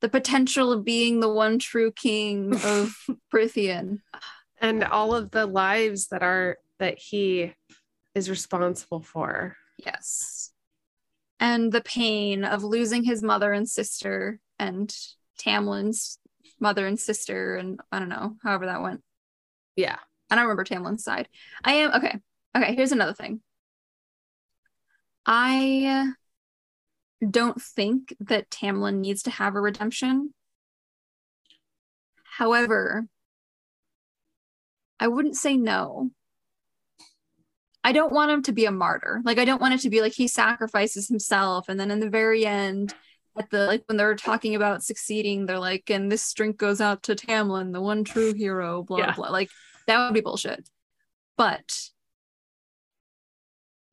the 0.00 0.08
potential 0.08 0.72
of 0.72 0.84
being 0.84 1.20
the 1.20 1.28
one 1.32 1.58
true 1.58 1.90
king 1.92 2.54
of 2.64 2.94
Prythian. 3.32 4.00
And 4.60 4.84
all 4.84 5.14
of 5.14 5.30
the 5.30 5.46
lives 5.46 6.08
that 6.08 6.22
are 6.22 6.58
that 6.78 6.98
he 6.98 7.54
is 8.14 8.28
responsible 8.28 9.00
for. 9.00 9.56
Yes. 9.78 10.52
And 11.38 11.72
the 11.72 11.80
pain 11.80 12.44
of 12.44 12.62
losing 12.62 13.04
his 13.04 13.22
mother 13.22 13.52
and 13.52 13.68
sister 13.68 14.38
and 14.58 14.94
Tamlin's 15.38 16.18
mother 16.58 16.86
and 16.86 17.00
sister 17.00 17.56
and 17.56 17.80
I 17.90 17.98
don't 17.98 18.08
know, 18.10 18.36
however 18.42 18.66
that 18.66 18.82
went. 18.82 19.02
Yeah. 19.76 19.96
I 20.30 20.34
don't 20.34 20.44
remember 20.44 20.64
Tamlin's 20.64 21.02
side. 21.02 21.28
I 21.64 21.72
am 21.74 21.92
okay. 21.94 22.18
Okay, 22.56 22.74
here's 22.74 22.92
another 22.92 23.14
thing. 23.14 23.40
I 25.24 26.12
don't 27.28 27.60
think 27.60 28.14
that 28.20 28.50
Tamlin 28.50 29.00
needs 29.00 29.22
to 29.24 29.30
have 29.30 29.54
a 29.54 29.60
redemption. 29.60 30.34
However, 32.24 33.06
I 35.00 35.08
wouldn't 35.08 35.36
say 35.36 35.56
no. 35.56 36.10
I 37.82 37.92
don't 37.92 38.12
want 38.12 38.30
him 38.30 38.42
to 38.42 38.52
be 38.52 38.66
a 38.66 38.70
martyr. 38.70 39.22
Like 39.24 39.38
I 39.38 39.46
don't 39.46 39.60
want 39.60 39.72
it 39.74 39.80
to 39.80 39.90
be 39.90 40.02
like 40.02 40.12
he 40.12 40.28
sacrifices 40.28 41.08
himself 41.08 41.68
and 41.70 41.80
then 41.80 41.90
in 41.90 41.98
the 42.00 42.10
very 42.10 42.44
end 42.44 42.94
at 43.38 43.48
the 43.50 43.66
like 43.66 43.82
when 43.86 43.96
they're 43.96 44.14
talking 44.16 44.54
about 44.54 44.82
succeeding, 44.84 45.46
they're 45.46 45.58
like, 45.58 45.88
and 45.88 46.12
this 46.12 46.30
drink 46.34 46.58
goes 46.58 46.80
out 46.82 47.04
to 47.04 47.14
Tamlin, 47.14 47.72
the 47.72 47.80
one 47.80 48.04
true 48.04 48.34
hero, 48.34 48.82
blah 48.82 48.98
Yeah. 48.98 49.14
blah. 49.14 49.30
Like 49.30 49.48
that 49.86 49.98
would 50.04 50.12
be 50.14 50.20
bullshit. 50.20 50.68
But 51.38 51.88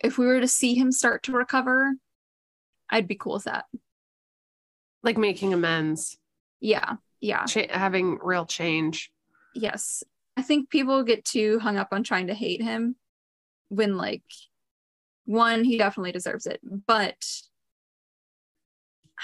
if 0.04 0.18
we 0.18 0.26
were 0.26 0.42
to 0.42 0.48
see 0.50 0.76
him 0.76 0.92
start 0.92 1.24
to 1.24 1.32
recover, 1.32 1.94
I'd 2.90 3.08
be 3.08 3.16
cool 3.16 3.34
with 3.36 3.46
that. 3.46 3.66
Like 5.02 5.18
making 5.18 5.54
amends, 5.54 6.18
Yeah. 6.60 6.96
Yeah. 7.22 7.46
cha- 7.46 7.72
having 7.72 8.18
real 8.22 8.46
change. 8.46 9.12
Yes. 9.56 10.04
I 10.38 10.44
think 10.44 10.70
people 10.70 11.04
get 11.04 11.26
too 11.26 11.58
hung 11.60 11.78
up 11.78 11.90
on 11.92 12.04
trying 12.04 12.28
to 12.28 12.34
hate 12.36 12.62
him 12.62 12.96
when 13.70 13.98
like 13.98 14.22
one, 15.26 15.64
he 15.64 15.78
definitely 15.78 16.12
deserves 16.14 16.46
it, 16.46 16.62
but 16.64 17.18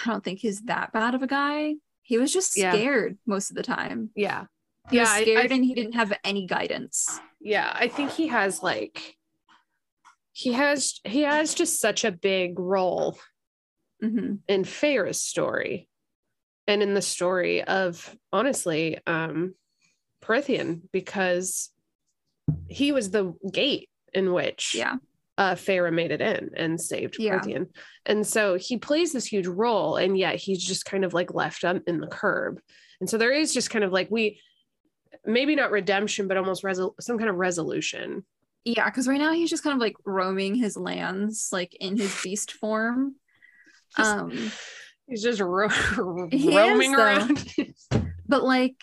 I 0.04 0.10
don't 0.10 0.24
think 0.24 0.40
he's 0.40 0.62
that 0.64 0.92
bad 0.92 1.14
of 1.14 1.22
a 1.22 1.28
guy. 1.28 1.76
He 2.02 2.18
was 2.18 2.34
just 2.34 2.58
Yeah. 2.58 2.74
scared 2.74 3.18
most 3.28 3.52
of 3.52 3.56
the 3.56 3.64
time. 3.64 4.10
Yeah. 4.16 4.46
He 4.90 4.98
Yeah, 4.98 5.06
I- 5.08 5.22
scared 5.22 5.52
I- 5.52 5.56
and 5.56 5.64
he 5.64 5.76
didn't 5.76 5.94
have 5.94 6.12
any 6.24 6.46
guidance. 6.48 7.20
yeah 7.46 7.72
i 7.76 7.90
think 7.90 8.10
he 8.12 8.28
has 8.28 8.64
like 8.64 9.18
he 10.32 10.54
has 10.54 11.02
he 11.04 11.22
has 11.24 11.54
just 11.54 11.80
such 11.82 12.06
a 12.06 12.12
big 12.12 12.58
role 12.58 13.20
hmm 14.02 14.36
in 14.48 14.64
Feyre's 14.64 15.22
story 15.22 15.90
and 16.68 16.82
in 16.82 16.94
the 16.94 17.02
story 17.02 17.62
of 17.64 18.16
honestly 18.32 18.98
um 19.08 19.56
Prythian 20.24 20.82
because 20.92 21.70
he 22.68 22.92
was 22.92 23.12
the 23.12 23.34
gate 23.52 23.90
in 24.14 24.34
which 24.34 24.74
Yeah. 24.76 24.96
uh 25.38 25.56
Feyre 25.56 25.92
made 25.94 26.12
it 26.12 26.22
in 26.22 26.52
and 26.56 26.80
saved 26.80 27.18
Yeah. 27.20 27.40
Prythian. 27.40 27.68
And 28.06 28.26
so 28.26 28.56
he 28.56 28.78
plays 28.78 29.12
this 29.14 29.26
huge 29.26 29.48
role 29.48 29.98
and 29.98 30.18
yet 30.18 30.36
he's 30.36 30.64
just 30.64 30.86
kind 30.86 31.04
of 31.06 31.14
like 31.14 31.34
left 31.34 31.64
on 31.64 31.82
in 31.88 32.00
the 32.00 32.08
curb. 32.08 32.60
And 33.00 33.10
so 33.10 33.18
there 33.18 33.32
is 33.32 33.54
just 33.54 33.70
kind 33.70 33.84
of 33.84 33.92
like 33.92 34.10
we 34.12 34.40
maybe 35.26 35.56
not 35.56 35.72
redemption, 35.72 36.28
but 36.28 36.38
almost 36.38 36.64
resol- 36.64 36.96
some 37.00 37.18
kind 37.18 37.30
of 37.30 37.36
resolution. 37.38 38.26
Yeah, 38.66 38.86
because 38.90 39.08
right 39.08 39.20
now 39.20 39.34
he's 39.34 39.50
just 39.50 39.64
kind 39.64 39.74
of 39.76 39.82
like 39.82 39.96
roaming 40.06 40.56
his 40.56 40.78
lands, 40.78 41.50
like 41.52 41.76
in 41.80 41.98
his 41.98 42.16
beast 42.24 42.52
form. 42.54 43.16
Um, 43.98 44.52
He's 45.08 45.22
just 45.22 45.42
ro- 45.42 45.68
He 46.32 46.50
is, 46.50 46.56
roaming 46.56 46.96
around. 46.96 47.46
but 48.28 48.44
like, 48.44 48.76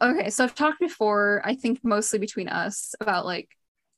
okay, 0.00 0.30
so 0.30 0.44
I've 0.44 0.54
talked 0.54 0.80
before, 0.80 1.42
I 1.44 1.54
think 1.54 1.80
mostly 1.82 2.18
between 2.18 2.48
us 2.48 2.94
about 3.00 3.24
like 3.24 3.48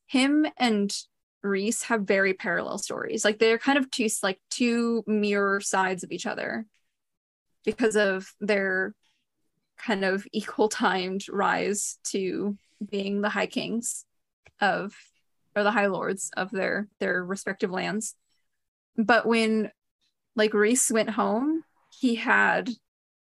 him 0.07 0.46
and 0.57 0.94
Rhys 1.42 1.84
have 1.84 2.03
very 2.03 2.34
parallel 2.34 2.78
stories. 2.78 3.24
Like 3.24 3.38
they're 3.38 3.59
kind 3.59 3.78
of 3.78 3.90
two 3.90 4.09
like 4.22 4.40
two 4.51 5.03
mirror 5.07 5.61
sides 5.61 6.05
of 6.05 6.12
each 6.12 6.26
other 6.26 6.66
because 7.64 7.96
of 7.96 8.32
their 8.40 8.94
kind 9.78 10.05
of 10.05 10.26
equal 10.32 10.68
timed 10.68 11.26
rise 11.28 11.98
to 12.05 12.57
being 12.90 13.20
the 13.20 13.30
high 13.30 13.46
kings 13.46 14.05
of 14.61 14.94
or 15.57 15.62
the 15.62 15.70
high 15.70 15.86
lords 15.86 16.30
of 16.36 16.51
their 16.51 16.88
their 16.98 17.24
respective 17.24 17.70
lands. 17.70 18.14
But 18.96 19.26
when 19.26 19.70
like 20.36 20.55
Rhys 20.55 20.90
went 20.92 21.11
home, 21.11 21.64
he 21.90 22.16
had 22.16 22.70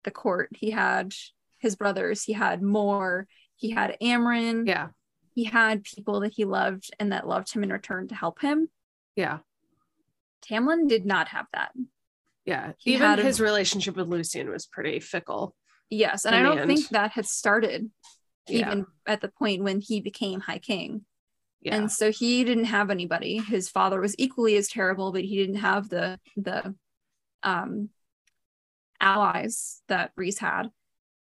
the 0.05 0.11
court, 0.11 0.51
he 0.55 0.71
had 0.71 1.15
his 1.65 1.75
brothers, 1.77 2.23
he 2.23 2.33
had 2.35 2.63
Mor, 2.63 3.27
he 3.57 3.71
had 3.71 3.97
Amren, 4.01 4.67
yeah, 4.69 4.89
he 5.35 5.45
had 5.45 5.83
people 5.83 6.21
that 6.21 6.33
he 6.35 6.45
loved 6.45 6.91
and 7.01 7.11
that 7.13 7.27
loved 7.27 7.53
him 7.53 7.65
in 7.65 7.73
return 7.73 8.07
to 8.09 8.15
help 8.15 8.41
him. 8.41 8.69
yeah, 9.17 9.39
Tamlin 10.49 10.89
did 10.89 11.05
not 11.07 11.29
have 11.29 11.47
that. 11.55 11.73
yeah. 12.45 12.73
He 12.79 12.95
Even 12.95 13.07
had 13.09 13.19
a- 13.19 13.23
his 13.23 13.41
relationship 13.41 13.97
with 13.97 14.09
Lucien 14.09 14.51
was 14.51 14.67
pretty 14.67 15.01
fickle. 15.01 15.57
Yes, 15.91 16.25
and 16.27 16.35
I 16.37 16.43
don't 16.43 16.67
think 16.67 16.89
that 16.91 17.13
had 17.13 17.27
started 17.27 17.91
Yeah, 18.47 18.67
even 18.69 18.87
at 19.07 19.21
the 19.23 19.29
point 19.29 19.63
when 19.63 19.81
he 19.81 20.01
became 20.01 20.41
High 20.41 20.59
King. 20.59 21.05
yeah, 21.63 21.77
And 21.77 21.91
so 21.91 22.11
he 22.13 22.45
didn't 22.45 22.67
have 22.67 22.91
anybody. 22.91 23.39
His 23.39 23.69
father 23.71 24.01
was 24.01 24.15
equally 24.19 24.57
as 24.57 24.69
terrible, 24.69 25.13
but 25.13 25.25
he 25.25 25.37
didn't 25.37 25.57
have 25.71 25.89
the 25.89 26.19
the 26.37 26.75
um 27.43 27.89
allies 29.01 29.83
that 29.89 30.13
Rhys 30.17 30.39
had. 30.39 30.71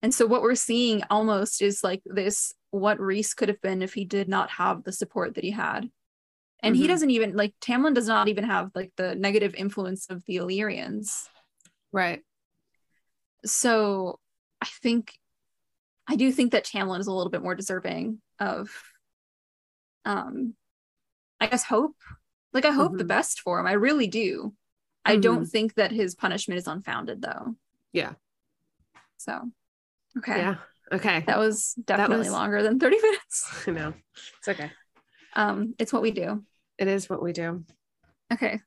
And 0.02 0.12
so 0.12 0.26
what 0.26 0.42
we're 0.42 0.54
seeing 0.56 1.02
almost 1.10 1.62
is 1.62 1.84
like 1.84 2.02
this 2.04 2.52
what 2.70 2.98
Rhys 2.98 3.34
could 3.34 3.48
have 3.48 3.60
been 3.60 3.82
if 3.82 3.94
he 3.94 4.04
did 4.04 4.28
not 4.28 4.50
have 4.50 4.82
the 4.82 4.92
support 4.92 5.34
that 5.34 5.44
he 5.44 5.50
had. 5.52 5.88
And 6.60 6.74
he 6.76 6.84
Mhm. 6.84 6.88
doesn't 6.88 7.10
even 7.10 7.36
like 7.36 7.54
Tamlin 7.60 7.94
does 7.94 8.08
not 8.08 8.28
even 8.28 8.44
have 8.44 8.70
like 8.74 8.92
the 8.96 9.14
negative 9.14 9.54
influence 9.54 10.06
of 10.10 10.24
the 10.26 10.36
Illyrians. 10.36 11.28
right. 11.92 12.24
So 13.44 14.18
I 14.60 14.66
think 14.82 15.18
I 16.08 16.16
do 16.16 16.32
think 16.32 16.52
that 16.52 16.64
Tamlin 16.64 17.00
is 17.00 17.06
a 17.06 17.12
little 17.12 17.30
bit 17.30 17.42
more 17.42 17.54
deserving 17.54 18.20
of 18.38 18.70
um 20.04 20.54
I 21.40 21.46
guess 21.46 21.64
hope. 21.64 21.96
Like 22.52 22.64
I 22.64 22.70
hope 22.70 22.96
the 22.96 23.04
Mhm. 23.04 23.08
best 23.08 23.40
for 23.40 23.58
him. 23.60 23.66
I 23.66 23.72
really 23.72 24.06
do. 24.06 24.54
I 25.04 25.16
don't 25.16 25.46
think 25.46 25.74
that 25.74 25.90
his 25.90 26.14
punishment 26.14 26.58
is 26.58 26.68
unfounded 26.68 27.20
though. 27.22 27.56
Yeah. 27.92 28.14
So 29.18 29.50
okay. 30.18 30.38
Yeah. 30.38 30.56
Okay. 30.92 31.24
That 31.26 31.38
was 31.38 31.74
definitely 31.84 32.18
was- 32.18 32.30
longer 32.32 32.62
than 32.62 32.78
30 32.78 32.96
minutes. 33.00 33.62
I 33.66 33.70
know. 33.70 33.94
It's 34.38 34.48
okay. 34.48 34.70
Um 35.34 35.74
it's 35.78 35.92
what 35.92 36.02
we 36.02 36.10
do. 36.10 36.44
It 36.78 36.88
is 36.88 37.08
what 37.08 37.22
we 37.22 37.32
do. 37.32 37.64
Okay. 38.32 38.60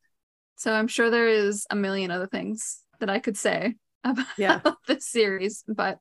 So 0.56 0.72
I'm 0.74 0.88
sure 0.88 1.10
there 1.10 1.28
is 1.28 1.66
a 1.70 1.76
million 1.76 2.12
other 2.12 2.28
things 2.28 2.82
that 3.00 3.10
I 3.10 3.20
could 3.20 3.38
say 3.38 3.76
about 4.04 4.26
Yeah. 4.38 4.62
this 4.88 5.08
series, 5.08 5.64
but 5.68 6.00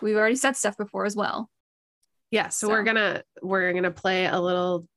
we've 0.00 0.16
already 0.16 0.36
said 0.36 0.56
stuff 0.56 0.76
before 0.76 1.04
as 1.04 1.14
well. 1.16 1.50
Yeah. 2.30 2.48
So, 2.48 2.68
we're 2.68 2.82
gonna 2.82 3.22
we're 3.42 3.72
gonna 3.72 3.90
play 3.92 4.26
a 4.26 4.40
little 4.40 4.88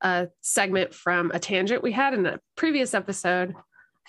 uh 0.00 0.26
segment 0.40 0.94
from 0.94 1.30
a 1.34 1.38
tangent 1.38 1.82
we 1.82 1.92
had 1.92 2.14
in 2.14 2.24
a 2.24 2.38
previous 2.56 2.94
episode 2.94 3.54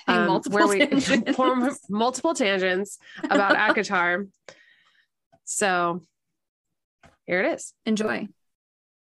um, 0.08 0.28
multiple 0.28 0.58
where 0.60 0.68
we 0.68 0.80
tangents. 0.88 1.36
form 1.36 1.70
multiple 1.90 2.34
tangents 2.34 2.98
about 3.24 3.56
ACOTAR. 3.76 4.28
So 5.46 6.02
here 7.26 7.42
it 7.44 7.54
is. 7.54 7.74
enjoy. 7.86 8.28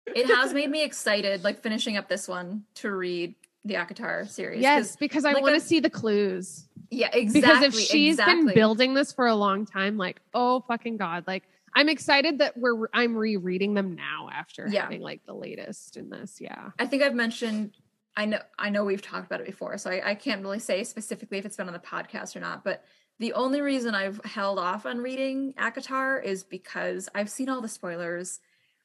It 0.07 0.27
has 0.27 0.53
made 0.53 0.71
me 0.71 0.83
excited, 0.85 1.45
like 1.45 1.63
finishing 1.63 1.97
up 1.97 2.09
this 2.09 2.29
one 2.29 2.65
to 2.77 2.91
read 2.91 3.35
the 3.65 3.75
ACOTAR 3.75 4.29
series. 4.29 4.61
Yes, 4.61 4.97
because 4.97 5.25
I 5.25 5.33
like 5.33 5.43
want 5.43 5.55
to 5.55 5.61
see 5.61 5.81
the 5.81 5.89
clues. 5.91 6.69
yeah, 6.91 7.09
exactly. 7.13 7.41
Because 7.41 7.63
if 7.63 7.75
she's 7.75 8.15
exactly. 8.15 8.45
been 8.47 8.55
building 8.55 8.95
this 8.95 9.13
for 9.13 9.27
a 9.27 9.35
long 9.35 9.65
time, 9.65 9.97
like, 9.97 10.21
oh 10.35 10.61
fucking 10.69 10.99
god, 10.99 11.25
like 11.27 11.45
I'm 11.75 11.89
excited 11.89 12.39
that 12.39 12.57
we're 12.57 12.89
I'm 12.93 13.17
rereading 13.17 13.73
them 13.75 13.95
now 13.97 14.29
after 14.33 14.69
Yeah. 14.69 14.83
having 14.83 15.01
like 15.01 15.25
the 15.27 15.35
latest 15.35 15.97
in 15.97 16.11
this. 16.11 16.37
Yeah. 16.41 16.71
I 16.79 16.87
think 16.87 17.03
I've 17.03 17.15
mentioned. 17.15 17.73
I 18.17 18.27
know. 18.27 18.39
I 18.59 18.71
know 18.71 18.85
we've 18.85 19.03
talked 19.03 19.27
about 19.27 19.41
it 19.41 19.47
before, 19.47 19.77
so 19.79 19.91
I, 19.91 20.11
I 20.11 20.15
can't 20.15 20.43
really 20.43 20.59
say 20.61 20.85
specifically 20.85 21.39
if 21.39 21.45
it's 21.45 21.57
been 21.57 21.67
on 21.67 21.73
the 21.73 21.79
podcast 21.81 22.37
or 22.37 22.41
not. 22.41 22.63
But 22.65 22.85
the 23.19 23.33
only 23.33 23.61
reason 23.61 23.95
I've 23.95 24.21
held 24.25 24.59
off 24.59 24.87
on 24.87 24.99
reading 24.99 25.55
ACOTAR 25.59 26.23
is 26.25 26.43
because 26.45 27.09
I've 27.15 27.31
seen 27.31 27.49
all 27.49 27.61
the 27.61 27.69
spoilers. 27.69 28.41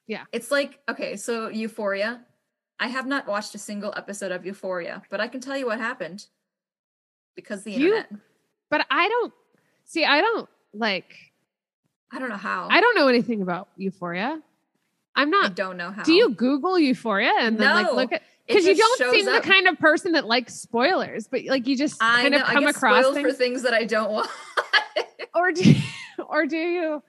Yeah. 0.08 0.24
it's 0.32 0.50
like 0.50 0.80
okay, 0.90 1.16
so 1.16 1.50
Euphoria. 1.50 2.22
I 2.80 2.88
have 2.88 3.06
not 3.06 3.28
watched 3.28 3.54
a 3.56 3.60
single 3.60 3.94
episode 3.98 4.32
of 4.32 4.46
Euphoria, 4.46 5.04
but 5.10 5.20
I 5.20 5.28
can 5.28 5.42
tell 5.42 5.58
you 5.58 5.66
what 5.66 5.80
happened 5.80 6.26
because 7.36 7.64
the 7.64 7.72
You- 7.72 7.96
internet. 7.96 8.12
But 8.72 8.86
I 8.90 9.10
don't 9.10 9.34
see 9.86 10.06
I 10.06 10.22
don't 10.22 10.48
like 10.74 11.14
I 12.12 12.18
don't 12.20 12.30
know 12.30 12.38
how. 12.38 12.68
I 12.72 12.82
don't 12.82 12.96
know 12.96 13.08
anything 13.08 13.42
about 13.42 13.68
Euphoria. 13.78 14.42
I'm 15.16 15.28
I 15.28 15.32
not 15.32 15.56
don't 15.56 15.78
know 15.78 15.92
how. 15.92 16.04
do 16.04 16.14
you 16.14 16.30
Google 16.30 16.80
Euphoria 16.80 17.34
and 17.40 17.58
then 17.60 17.74
like 17.76 17.94
look 17.94 18.12
at 18.14 18.24
because 18.50 18.66
you 18.66 18.76
don't 18.76 19.14
seem 19.14 19.28
up. 19.30 19.42
the 19.44 19.50
kind 19.50 19.68
of 19.68 19.80
person 19.80 20.12
that 20.14 20.26
likes 20.26 20.56
spoilers, 20.56 21.28
but 21.28 21.46
like 21.46 21.68
you 21.68 21.78
just 21.78 22.02
I 22.02 22.24
kind 22.24 22.32
know, 22.34 22.42
of 22.42 22.44
I 22.50 22.54
come 22.54 22.64
get 22.66 22.76
across 22.76 23.00
spoiled 23.04 23.16
things. 23.16 23.30
for 23.30 23.34
things 23.34 23.62
that 23.64 23.74
I 23.74 23.86
don't 23.86 24.12
want. 24.12 24.30
or 25.36 25.52
do 25.54 25.76
or 26.28 26.46
do 26.46 26.58
you 26.58 27.04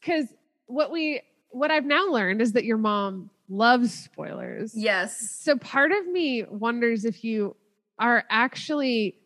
because 0.00 0.26
what 0.66 0.90
we 0.92 1.20
what 1.50 1.70
i've 1.70 1.84
now 1.84 2.06
learned 2.08 2.40
is 2.40 2.52
that 2.52 2.64
your 2.64 2.78
mom 2.78 3.28
loves 3.48 3.92
spoilers 3.92 4.72
yes. 4.74 5.36
so 5.40 5.56
part 5.58 5.90
of 5.92 6.06
me 6.06 6.44
wonders 6.48 7.04
if 7.04 7.22
you 7.24 7.54
are 7.98 8.24
actually 8.30 9.16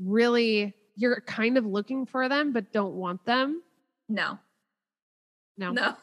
really 0.00 0.74
you're 0.96 1.20
kind 1.26 1.56
of 1.58 1.64
looking 1.66 2.04
for 2.06 2.28
them 2.28 2.52
but 2.52 2.72
don't 2.72 2.94
want 2.94 3.24
them 3.26 3.62
No. 4.08 4.38
no, 5.58 5.70
No. 5.72 5.96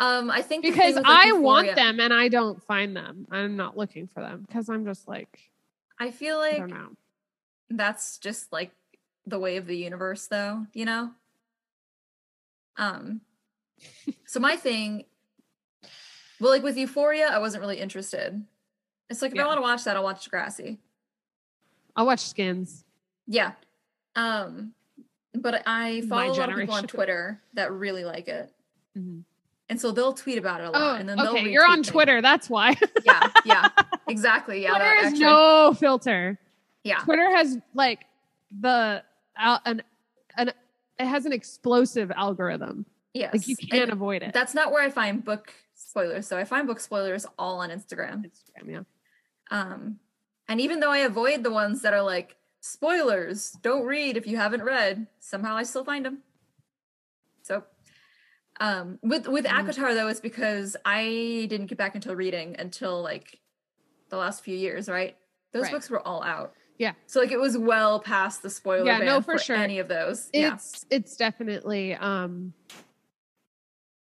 Um, 0.00 0.30
I 0.30 0.40
think 0.42 0.62
because 0.64 0.94
thing 0.94 0.94
with, 0.94 1.04
like, 1.04 1.26
i 1.28 1.32
want 1.32 1.74
them 1.76 2.00
and 2.00 2.12
i 2.12 2.28
don't 2.28 2.62
find 2.64 2.96
them 2.96 3.26
i'm 3.30 3.54
not 3.54 3.76
looking 3.76 4.06
for 4.06 4.20
them 4.20 4.44
because 4.46 4.68
i'm 4.70 4.84
just 4.86 5.06
like 5.06 5.50
I 5.98 6.10
feel 6.10 6.38
i 6.38 6.48
like 6.52 6.56
don't 6.58 6.70
know 6.70 6.88
that's 7.68 8.16
just 8.18 8.50
like 8.52 8.72
the 9.26 9.38
way 9.38 9.58
of 9.58 9.66
the 9.66 9.76
universe, 9.76 10.26
though. 10.26 10.66
You 10.72 10.86
know. 10.86 11.10
Um. 12.76 13.20
so 14.26 14.40
my 14.40 14.56
thing, 14.66 15.04
well, 16.40 16.50
like 16.50 16.62
with 16.62 16.76
Euphoria, 16.76 17.28
I 17.28 17.38
wasn't 17.38 17.60
really 17.60 17.78
interested. 17.78 18.42
It's 19.08 19.22
like 19.22 19.32
if 19.32 19.36
Yeah. 19.36 19.44
I 19.44 19.46
want 19.46 19.58
to 19.58 19.62
watch 19.62 19.84
that, 19.84 19.96
I'll 19.96 20.02
watch 20.02 20.28
Degrassi. 20.28 20.78
i'll 21.96 22.06
watch 22.06 22.20
skins 22.20 22.84
Yeah. 23.26 23.52
Um. 24.16 24.72
But 25.34 25.62
I 25.66 26.00
follow 26.08 26.32
a 26.32 26.34
lot 26.34 26.48
of 26.50 26.56
people 26.56 26.74
on 26.74 26.86
Twitter 26.88 27.40
that 27.54 27.70
really 27.70 28.04
like 28.04 28.26
it, 28.28 28.52
Mhm. 28.98 29.22
And 29.70 29.80
so 29.80 29.90
they'll 29.92 30.12
tweet 30.12 30.36
about 30.36 30.60
it 30.60 30.64
a 30.64 30.68
oh 30.68 30.72
lot, 30.72 31.00
and 31.00 31.08
then 31.08 31.16
they'll 31.16 31.28
okay 31.30 31.48
you're 31.50 31.66
on 31.66 31.82
twitter 31.82 32.20
that's 32.20 32.50
why 32.50 32.74
Yeah. 33.04 33.28
Yeah. 33.46 33.68
Exactly. 34.08 34.62
Yeah. 34.62 34.70
twitter 34.70 34.84
that 34.84 35.12
is 35.14 35.18
no 35.20 35.72
filter 35.78 36.38
Yeah. 36.84 36.98
Twitter 36.98 37.30
has 37.30 37.56
like 37.74 38.04
the 38.60 39.02
al- 39.38 39.62
an 39.64 39.82
an 40.36 40.48
it 40.98 41.06
has 41.06 41.24
an 41.24 41.32
explosive 41.32 42.10
algorithm. 42.10 42.84
Yes. 43.14 43.32
Like 43.32 43.48
you 43.48 43.56
can't 43.56 43.90
avoid 43.90 44.22
it. 44.22 44.32
That's 44.34 44.54
not 44.54 44.70
where 44.70 44.82
I 44.82 44.90
find 44.90 45.24
book 45.24 45.52
spoilers. 45.74 46.26
So 46.26 46.36
I 46.36 46.44
find 46.44 46.66
book 46.66 46.78
spoilers 46.80 47.24
all 47.38 47.60
on 47.60 47.70
Instagram. 47.70 48.24
Instagram, 48.26 48.66
yeah. 48.68 48.82
Um, 49.50 49.98
and 50.48 50.60
even 50.60 50.80
though 50.80 50.90
I 50.90 50.98
avoid 50.98 51.42
the 51.42 51.50
ones 51.50 51.82
that 51.82 51.94
are 51.94 52.02
like 52.02 52.36
spoilers, 52.60 53.52
don't 53.62 53.86
read 53.86 54.16
if 54.16 54.26
you 54.26 54.36
haven't 54.36 54.62
read, 54.62 55.06
somehow 55.20 55.56
I 55.56 55.62
still 55.62 55.84
find 55.84 56.04
them. 56.04 56.18
Um, 58.60 58.98
with 59.02 59.26
with 59.26 59.46
Mm. 59.46 59.58
ACOTAR 59.68 59.94
though, 59.94 60.08
it's 60.08 60.20
because 60.20 60.76
I 60.84 61.46
didn't 61.48 61.66
get 61.66 61.78
back 61.78 61.94
into 61.94 62.14
reading 62.14 62.56
until 62.58 63.02
like 63.02 63.40
the 64.10 64.16
last 64.18 64.44
few 64.44 64.54
years, 64.56 64.88
right? 64.88 65.16
Those 65.52 65.64
Right. 65.64 65.72
books 65.72 65.88
were 65.90 66.06
all 66.06 66.22
out. 66.22 66.54
Yeah. 66.78 66.92
So 67.06 67.20
like 67.20 67.30
it 67.32 67.40
was 67.40 67.56
well 67.58 68.00
past 68.00 68.42
the 68.42 68.50
spoiler 68.50 68.84
Yeah, 68.86 68.98
no, 68.98 69.20
for 69.20 69.38
sure. 69.38 69.56
any 69.56 69.78
of 69.78 69.88
those. 69.88 70.28
yeah. 70.34 70.54
It's 70.54 70.84
it's 70.90 71.16
definitely 71.16 71.94
um 71.94 72.52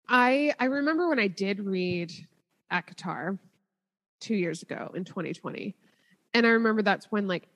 I 0.08 0.54
I 0.60 0.66
remember 0.66 1.10
when 1.10 1.20
I 1.20 1.28
did 1.28 1.60
read 1.60 2.12
ACOTAR 2.72 3.38
2 4.22 4.36
years 4.36 4.62
ago 4.62 4.92
in 4.96 5.04
2020. 5.04 5.76
And 6.34 6.46
I 6.46 6.50
remember 6.50 6.82
that's 6.82 7.12
when 7.12 7.28
like 7.28 7.48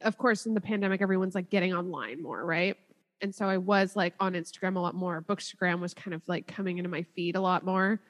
of 0.00 0.16
course 0.18 0.46
in 0.46 0.54
the 0.54 0.60
pandemic 0.60 1.00
everyone's 1.02 1.34
like 1.34 1.50
getting 1.50 1.74
online 1.74 2.22
more, 2.22 2.44
right? 2.44 2.76
And 3.20 3.34
so 3.34 3.46
I 3.46 3.56
was 3.58 3.96
like 3.96 4.14
on 4.20 4.34
Instagram 4.34 4.76
a 4.76 4.80
lot 4.80 4.94
more. 4.94 5.22
Bookstagram 5.22 5.80
was 5.80 5.94
kind 5.94 6.14
of 6.14 6.22
like 6.28 6.46
coming 6.46 6.78
into 6.78 6.90
my 6.90 7.02
feed 7.14 7.36
a 7.36 7.40
lot 7.40 7.64
more. 7.64 8.00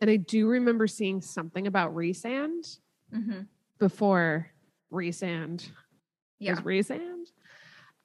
And 0.00 0.10
I 0.10 0.16
do 0.16 0.46
remember 0.48 0.86
seeing 0.86 1.20
something 1.20 1.66
about 1.66 1.94
Resand 1.94 2.78
hmm 3.12 3.40
before 3.78 4.50
Resand 4.92 5.68
Yeah. 6.38 6.52
was 6.52 6.60
Resand. 6.60 7.24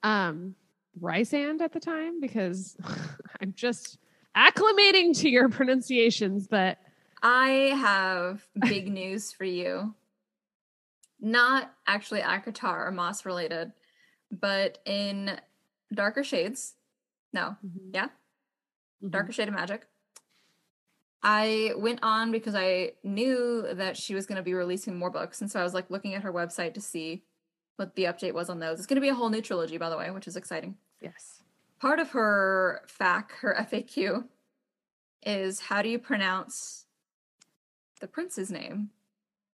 Um, 0.02 0.54
Rysand 1.00 1.60
at 1.60 1.72
the 1.72 1.80
time 1.80 2.20
because 2.20 2.76
I'm 3.40 3.52
just 3.54 3.98
acclimating 4.36 5.18
to 5.20 5.28
your 5.28 5.48
pronunciations, 5.48 6.46
but 6.48 6.78
I 7.22 7.48
have 7.78 8.46
big 8.68 8.90
news 8.90 9.32
for 9.32 9.44
you. 9.44 9.94
Not 11.20 11.72
actually 11.86 12.20
ACOTAR 12.20 12.86
or 12.86 12.90
Maas 12.90 13.24
related, 13.24 13.72
but 14.30 14.78
in 14.86 15.38
Darker 15.92 16.24
Shades. 16.24 16.74
No, 17.32 17.56
yeah, 17.92 18.08
Mhm. 19.02 19.10
Darker 19.10 19.32
Shade 19.32 19.48
of 19.48 19.54
Magic. 19.54 19.86
I 21.22 21.72
went 21.76 22.00
on 22.02 22.30
because 22.30 22.54
I 22.54 22.92
knew 23.02 23.66
that 23.74 23.96
she 23.96 24.14
was 24.14 24.26
going 24.26 24.36
to 24.36 24.42
be 24.42 24.54
releasing 24.54 24.96
more 24.98 25.10
books. 25.10 25.40
And 25.40 25.50
so 25.50 25.58
I 25.58 25.64
was 25.64 25.74
like 25.74 25.90
looking 25.90 26.14
at 26.14 26.22
her 26.22 26.32
website 26.32 26.74
to 26.74 26.80
see 26.80 27.24
what 27.76 27.94
the 27.96 28.04
update 28.04 28.32
was 28.32 28.48
on 28.48 28.60
those. 28.60 28.78
It's 28.78 28.86
going 28.86 28.96
to 28.96 29.00
be 29.00 29.08
a 29.08 29.14
whole 29.14 29.28
new 29.30 29.42
trilogy, 29.42 29.76
by 29.76 29.90
the 29.90 29.96
way, 29.98 30.10
which 30.10 30.28
is 30.28 30.36
exciting. 30.36 30.76
yes. 31.00 31.42
Part 31.78 31.98
of 32.00 32.10
her 32.12 32.82
FAQ, 32.86 33.30
her 33.40 33.54
FAQ, 33.54 34.28
is 35.22 35.60
how 35.60 35.82
do 35.82 35.90
you 35.90 35.98
pronounce 35.98 36.86
the 38.00 38.06
prince's 38.08 38.50
name? 38.50 38.90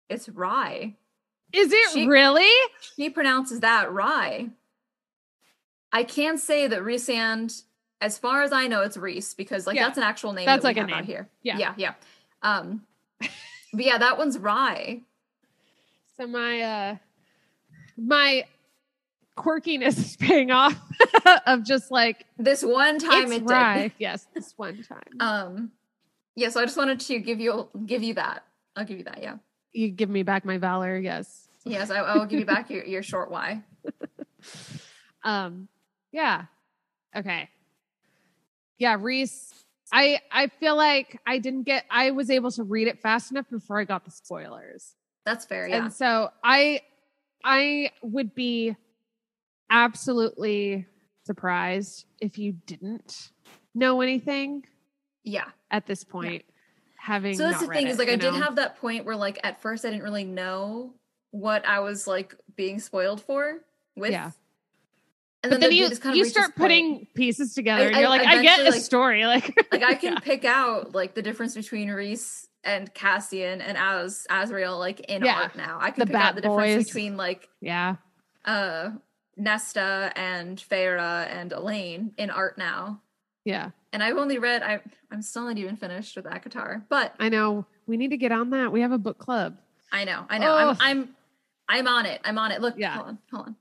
It's 0.09 0.29
Rye. 0.29 0.95
Is 1.51 1.73
it 1.73 1.91
She- 1.91 2.07
really? 2.07 2.49
She 2.79 3.09
pronounces 3.09 3.59
that 3.59 3.91
Rye. 3.91 4.51
I 5.93 6.03
can 6.03 6.37
say 6.37 6.67
that 6.67 6.79
Rhysand, 6.81 7.61
as 8.01 8.17
far 8.17 8.41
as 8.41 8.51
I 8.51 8.67
know, 8.67 8.81
it's 8.81 8.97
Reese 8.97 9.33
because 9.33 9.65
like 9.67 9.75
Yeah. 9.77 9.85
that's 9.85 9.97
an 9.97 10.03
actual 10.03 10.33
name. 10.33 10.45
That's 10.47 10.63
that 10.63 10.67
like 10.69 10.77
a 10.77 10.81
out 10.81 10.87
name. 10.87 11.03
here. 11.05 11.29
Yeah. 11.43 11.57
yeah, 11.59 11.73
yeah. 11.77 11.93
Um, 12.41 12.81
but 13.19 13.85
yeah, 13.85 13.99
that 13.99 14.17
one's 14.17 14.37
Rye. 14.37 15.01
So 16.17 16.27
my 16.27 16.61
uh 16.61 16.95
my 17.97 18.45
quirkiness 19.35 19.97
is 19.97 20.15
paying 20.15 20.51
off 20.51 20.79
of 21.47 21.63
just 21.63 21.89
like 21.89 22.27
This 22.37 22.61
one 22.63 22.99
time 22.99 23.31
it's 23.31 23.37
it 23.41 23.43
rye. 23.45 23.81
did. 23.83 23.91
Yes, 23.97 24.27
this 24.35 24.53
one 24.55 24.83
time. 24.83 25.19
Um, 25.19 25.71
yeah. 26.35 26.49
So 26.49 26.61
I 26.61 26.65
just 26.65 26.77
wanted 26.77 26.99
to 26.99 27.17
give 27.19 27.39
you 27.39 27.67
give 27.87 28.03
you 28.03 28.13
that. 28.13 28.43
I'll 28.75 28.85
give 28.85 28.99
you 28.99 29.05
that. 29.05 29.23
Yeah. 29.23 29.37
you 29.73 29.89
give 29.89 30.09
me 30.09 30.21
back 30.21 30.45
my 30.45 30.59
valor, 30.59 30.99
yes. 30.99 31.47
Yes, 31.65 31.89
I, 31.89 31.97
I 31.97 32.15
will 32.17 32.25
give 32.27 32.39
you 32.39 32.45
back 32.45 32.69
your, 32.69 32.85
your 32.85 33.01
short 33.01 33.31
Y. 33.31 33.63
Um, 35.23 35.67
yeah. 36.13 36.45
Okay. 37.15 37.49
Yeah, 38.77 38.95
Rhys. 38.99 39.53
I 39.91 40.19
I 40.31 40.47
feel 40.47 40.77
like 40.77 41.19
I 41.27 41.39
didn't 41.39 41.63
get 41.63 41.85
I 41.89 42.11
was 42.11 42.29
able 42.29 42.51
to 42.51 42.63
read 42.63 42.87
it 42.87 43.01
fast 43.01 43.31
enough 43.31 43.49
before 43.49 43.79
I 43.79 43.83
got 43.83 44.05
the 44.05 44.11
spoilers. 44.11 44.95
That's 45.25 45.45
fair. 45.45 45.67
Yeah. 45.67 45.83
And 45.83 45.93
so 45.93 46.29
I 46.43 46.81
I 47.43 47.91
would 48.01 48.33
be 48.33 48.75
absolutely 49.69 50.85
surprised 51.25 52.05
if 52.21 52.37
you 52.37 52.53
didn't 52.65 53.31
know 53.75 54.01
anything 54.01 54.65
yeah. 55.23 55.45
at 55.71 55.85
this 55.85 56.03
point. 56.03 56.45
Having 56.97 57.35
So 57.35 57.43
that's 57.43 57.59
the 57.59 57.67
thing 57.67 57.87
it, 57.87 57.89
is 57.89 57.99
like 57.99 58.09
I 58.09 58.15
did 58.15 58.33
have 58.33 58.55
that 58.55 58.77
point 58.77 59.03
where 59.03 59.17
like 59.17 59.39
at 59.43 59.61
first 59.61 59.83
I 59.83 59.89
didn't 59.89 60.03
really 60.03 60.23
know 60.23 60.93
what 61.31 61.67
I 61.67 61.81
was 61.81 62.07
like 62.07 62.35
being 62.55 62.79
spoiled 62.79 63.21
for 63.21 63.59
with. 63.95 64.11
Yeah. 64.11 64.31
And 65.43 65.49
but 65.51 65.59
then 65.59 65.71
they 65.71 65.75
you 65.75 65.89
you 66.13 66.25
start 66.25 66.45
point- 66.47 66.55
putting 66.55 67.07
pieces 67.15 67.53
together 67.53 67.83
I- 67.83 67.87
and 67.87 67.95
you're 67.97 68.09
like 68.09 68.25
I 68.25 68.41
get 68.41 68.61
a 68.61 68.69
like- 68.71 68.81
story 68.81 69.25
like 69.25 69.53
like 69.71 69.83
I 69.83 69.93
can 69.95 70.13
Yeah. 70.13 70.19
pick 70.19 70.45
out 70.45 70.95
like 70.95 71.15
the 71.15 71.21
difference 71.21 71.53
between 71.53 71.89
Rhys 71.91 72.47
and 72.63 72.93
Cassian 72.93 73.59
and 73.59 73.77
As 73.77 74.25
Azriel 74.29 74.79
like 74.79 75.01
in 75.01 75.25
Yeah. 75.25 75.35
art 75.41 75.55
now. 75.57 75.77
I 75.81 75.91
can 75.91 75.99
The 75.99 76.05
pick 76.07 76.15
out 76.15 76.35
the 76.35 76.41
difference 76.41 76.75
Boys. 76.75 76.85
between 76.85 77.17
like 77.17 77.49
yeah 77.59 77.97
uh 78.45 78.91
Nesta 79.35 80.11
and 80.15 80.57
Feyre 80.57 80.99
and 81.27 81.51
Elain 81.51 82.13
in 82.17 82.29
art 82.29 82.57
now. 82.57 83.01
yeah 83.43 83.71
And 83.91 84.01
I've 84.03 84.15
only 84.17 84.37
read 84.37 84.63
I 84.63 84.79
I'm 85.11 85.21
still 85.21 85.43
not 85.43 85.57
even 85.57 85.75
finished 85.75 86.15
with 86.15 86.25
ACOTAR. 86.25 86.83
But 86.87 87.13
I 87.19 87.27
know 87.29 87.65
we 87.85 87.97
need 87.97 88.09
to 88.11 88.17
get 88.17 88.31
on 88.31 88.51
that 88.51 88.71
we 88.71 88.79
have 88.81 88.91
a 88.93 88.97
book 88.97 89.17
club 89.17 89.57
I 89.91 90.05
know, 90.05 90.25
I 90.29 90.37
know. 90.37 90.51
Ugh. 90.55 90.77
I'm 90.79 90.99
I'm 90.99 91.15
I'm 91.69 91.87
on 91.87 92.05
it. 92.05 92.19
I'm 92.23 92.37
on 92.37 92.51
it. 92.51 92.61
Look, 92.61 92.75
Yeah. 92.77 92.95
hold 92.95 93.07
on, 93.07 93.17
hold 93.31 93.45
on. 93.47 93.55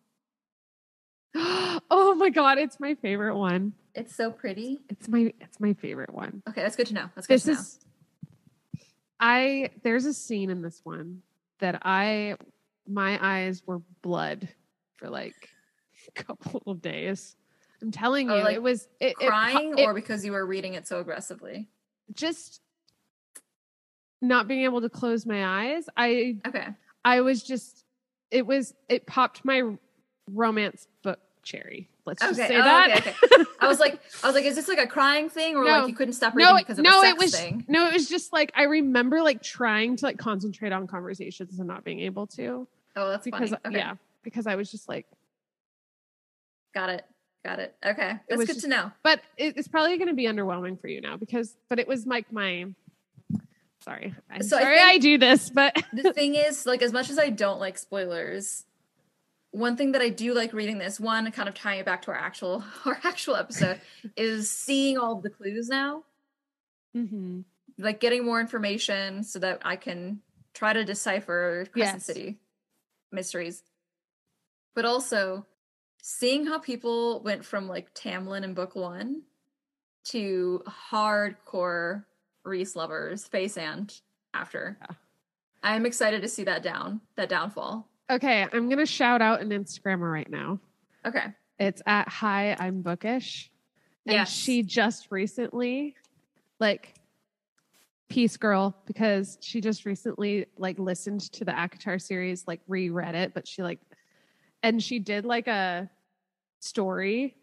oh 1.91 2.15
my 2.19 2.29
god 2.31 2.59
it's 2.59 2.79
my 2.79 2.95
favorite 2.97 3.37
one 3.37 3.73
It's 3.95 4.15
so 4.15 4.31
pretty. 4.31 4.81
it's 4.89 5.09
my 5.09 5.33
it's 5.41 5.59
my 5.61 5.73
favorite 5.75 6.13
one 6.13 6.43
Okay, 6.49 6.63
that's 6.63 6.77
good 6.77 6.87
to 6.89 6.95
know. 6.95 7.11
That's 7.15 7.27
good 7.27 7.35
this 7.35 7.45
to 7.45 7.53
know. 7.53 7.59
is 7.61 7.79
i 9.21 9.71
there's 9.83 10.05
a 10.05 10.13
scene 10.13 10.51
in 10.51 10.63
this 10.63 10.81
one 10.85 11.23
that 11.61 11.81
i 11.83 12.37
my 12.89 13.19
eyes 13.23 13.63
were 13.67 13.81
blood 14.03 14.49
for 14.97 15.09
like 15.09 15.35
a 16.17 16.23
couple 16.23 16.63
of 16.67 16.83
days 16.83 17.37
i'm 17.81 17.91
telling 17.93 18.31
Oh, 18.31 18.37
you 18.39 18.43
like 18.45 18.55
it 18.57 18.63
was 18.63 18.89
it, 19.01 19.17
it 19.21 19.29
Crying 19.29 19.79
it 19.79 19.87
or 19.87 19.95
because 19.95 20.25
you 20.25 20.33
were 20.33 20.45
reading 20.45 20.75
it 20.75 20.87
so 20.89 20.99
aggressively. 21.01 21.69
just 22.15 22.61
not 24.21 24.47
being 24.49 24.63
able 24.65 24.81
to 24.81 24.89
close 24.89 25.25
my 25.27 25.45
eyes 25.73 25.85
i 25.97 26.37
Okay. 26.47 26.67
i 27.05 27.21
was 27.21 27.43
just 27.43 27.85
it 28.31 28.47
was 28.47 28.75
it 28.89 29.07
popped 29.07 29.45
my 29.45 29.63
romance 30.31 30.87
book 31.03 31.19
cherry 31.43 31.89
let's 32.05 32.23
just 32.23 32.37
say 32.37 32.57
oh, 32.57 32.63
that 32.63 32.99
okay, 32.99 33.15
okay. 33.33 33.45
I 33.61 33.67
was 33.69 33.81
like, 33.81 34.01
I 34.23 34.27
was 34.29 34.35
like, 34.35 34.45
is 34.45 34.55
this 34.55 34.69
like 34.69 34.79
a 34.79 34.87
crying 34.87 35.29
thing 35.29 35.57
or 35.57 35.65
No. 35.65 35.71
like 35.81 35.89
you 35.89 35.95
couldn't 35.95 36.15
stop 36.15 36.35
reading 36.35 36.53
no, 36.53 36.59
because 36.59 36.79
of 36.79 36.85
no, 36.85 37.03
it 37.03 37.19
was 37.19 37.35
thing? 37.37 37.65
no, 37.69 37.87
it 37.89 37.93
was 37.93 38.09
just 38.09 38.33
like 38.33 38.53
I 38.55 38.65
remember 38.65 39.23
like 39.23 39.43
trying 39.43 39.97
to 39.97 40.05
like 40.07 40.19
concentrate 40.19 40.73
on 40.73 40.87
conversations 40.87 41.59
and 41.59 41.67
not 41.69 41.85
being 41.85 42.01
able 42.01 42.27
to 42.29 42.67
Oh, 42.95 43.09
that's 43.09 43.25
because 43.25 43.51
funny. 43.51 43.61
Okay. 43.67 43.77
yeah, 43.79 43.95
because 44.23 44.47
I 44.47 44.55
was 44.57 44.71
just 44.71 44.89
like, 44.89 45.07
Got 46.75 46.91
it. 46.91 47.05
Got 47.45 47.59
it. 47.59 47.75
Okay. 47.85 48.13
That's 48.29 48.39
was 48.39 48.47
good 48.47 48.53
just- 48.55 48.65
to 48.65 48.69
know. 48.71 48.93
but 49.03 49.21
it, 49.37 49.57
it's 49.57 49.69
probably 49.69 49.97
going 49.99 50.09
to 50.09 50.15
be 50.15 50.25
underwhelming 50.25 50.81
for 50.81 50.89
you 50.89 51.01
now 51.01 51.17
because, 51.17 51.57
but 51.69 51.79
it 51.79 51.89
was 51.89 52.07
like 52.07 52.31
my. 52.33 52.67
Sorry, 53.81 54.15
I'm 54.31 54.43
So 54.43 54.59
sorry 54.61 54.77
think- 54.77 54.87
I 54.87 54.99
do 54.99 55.19
this, 55.19 55.51
but 55.51 55.75
the 55.93 56.13
thing 56.13 56.37
is, 56.37 56.67
like, 56.67 56.83
as 56.83 56.93
much 56.93 57.11
as 57.11 57.19
I 57.19 57.31
don't 57.31 57.59
like 57.59 57.77
spoilers, 57.79 58.65
one 59.53 59.77
thing 59.77 59.93
that 59.93 60.03
I 60.03 60.09
do 60.09 60.35
like 60.35 60.53
reading 60.53 60.79
this, 60.79 60.99
one 60.99 61.31
kind 61.31 61.49
of 61.49 61.55
tying 61.55 61.81
it 61.81 61.87
back 61.87 62.03
to 62.03 62.11
our 62.11 62.17
actual 62.17 62.65
our 62.85 62.99
actual 63.05 63.37
episode, 63.37 63.81
is 64.17 64.51
seeing 64.51 64.99
all 64.99 65.17
the 65.21 65.31
clues 65.31 65.69
now. 65.69 66.05
Mhm. 66.97 67.45
Like 67.79 68.01
getting 68.01 68.25
more 68.25 68.41
information 68.41 69.23
so 69.25 69.39
that 69.39 69.61
I 69.65 69.77
can 69.77 70.21
try 70.55 70.73
to 70.73 70.85
decipher 70.85 71.67
Crescent 71.73 71.97
Yes. 72.01 72.05
City 72.05 72.39
mysteries. 73.11 73.63
But 74.75 74.85
also 74.85 75.47
seeing 76.03 76.47
how 76.47 76.59
people 76.59 77.21
went 77.23 77.45
from 77.45 77.69
like 77.69 77.95
Tamlin 77.95 78.43
in 78.45 78.55
book 78.55 78.75
one 78.75 79.23
to 80.05 80.63
hardcore 80.91 82.05
Rhys 82.45 82.75
lovers, 82.75 83.27
face 83.27 83.57
and 83.57 83.93
after. 84.35 84.77
Yeah. 84.81 84.97
I'm 85.63 85.87
excited 85.87 86.23
to 86.23 86.29
see 86.29 86.43
that 86.45 86.63
down, 86.63 87.01
that 87.17 87.29
downfall. 87.29 87.89
Okay, 88.13 88.47
I'm 88.53 88.69
to 88.77 88.85
shout 88.85 89.23
out 89.23 89.41
an 89.41 89.49
Instagrammer 89.49 90.13
right 90.13 90.29
now. 90.29 90.59
Okay. 91.07 91.25
It's 91.59 91.81
at 91.87 92.09
Hi, 92.11 92.55
I'm 92.59 92.83
Bookish. 92.83 93.51
And 94.07 94.15
Yes. 94.15 94.31
she 94.31 94.63
just 94.63 95.11
recently, 95.11 95.95
like, 96.61 96.95
peace 98.11 98.37
girl, 98.37 98.77
because 98.85 99.39
she 99.41 99.63
just 99.63 99.87
recently 99.87 100.45
like 100.59 100.79
listened 100.79 101.23
to 101.33 101.47
the 101.47 101.53
ACOTAR 101.53 101.99
series, 101.99 102.47
like 102.47 102.61
reread 102.69 103.15
it, 103.15 103.33
but 103.33 103.49
she 103.49 103.63
like, 103.63 103.81
and 104.63 104.83
she 104.83 104.99
did 104.99 105.25
like 105.25 105.47
a 105.49 105.89
story 106.61 107.35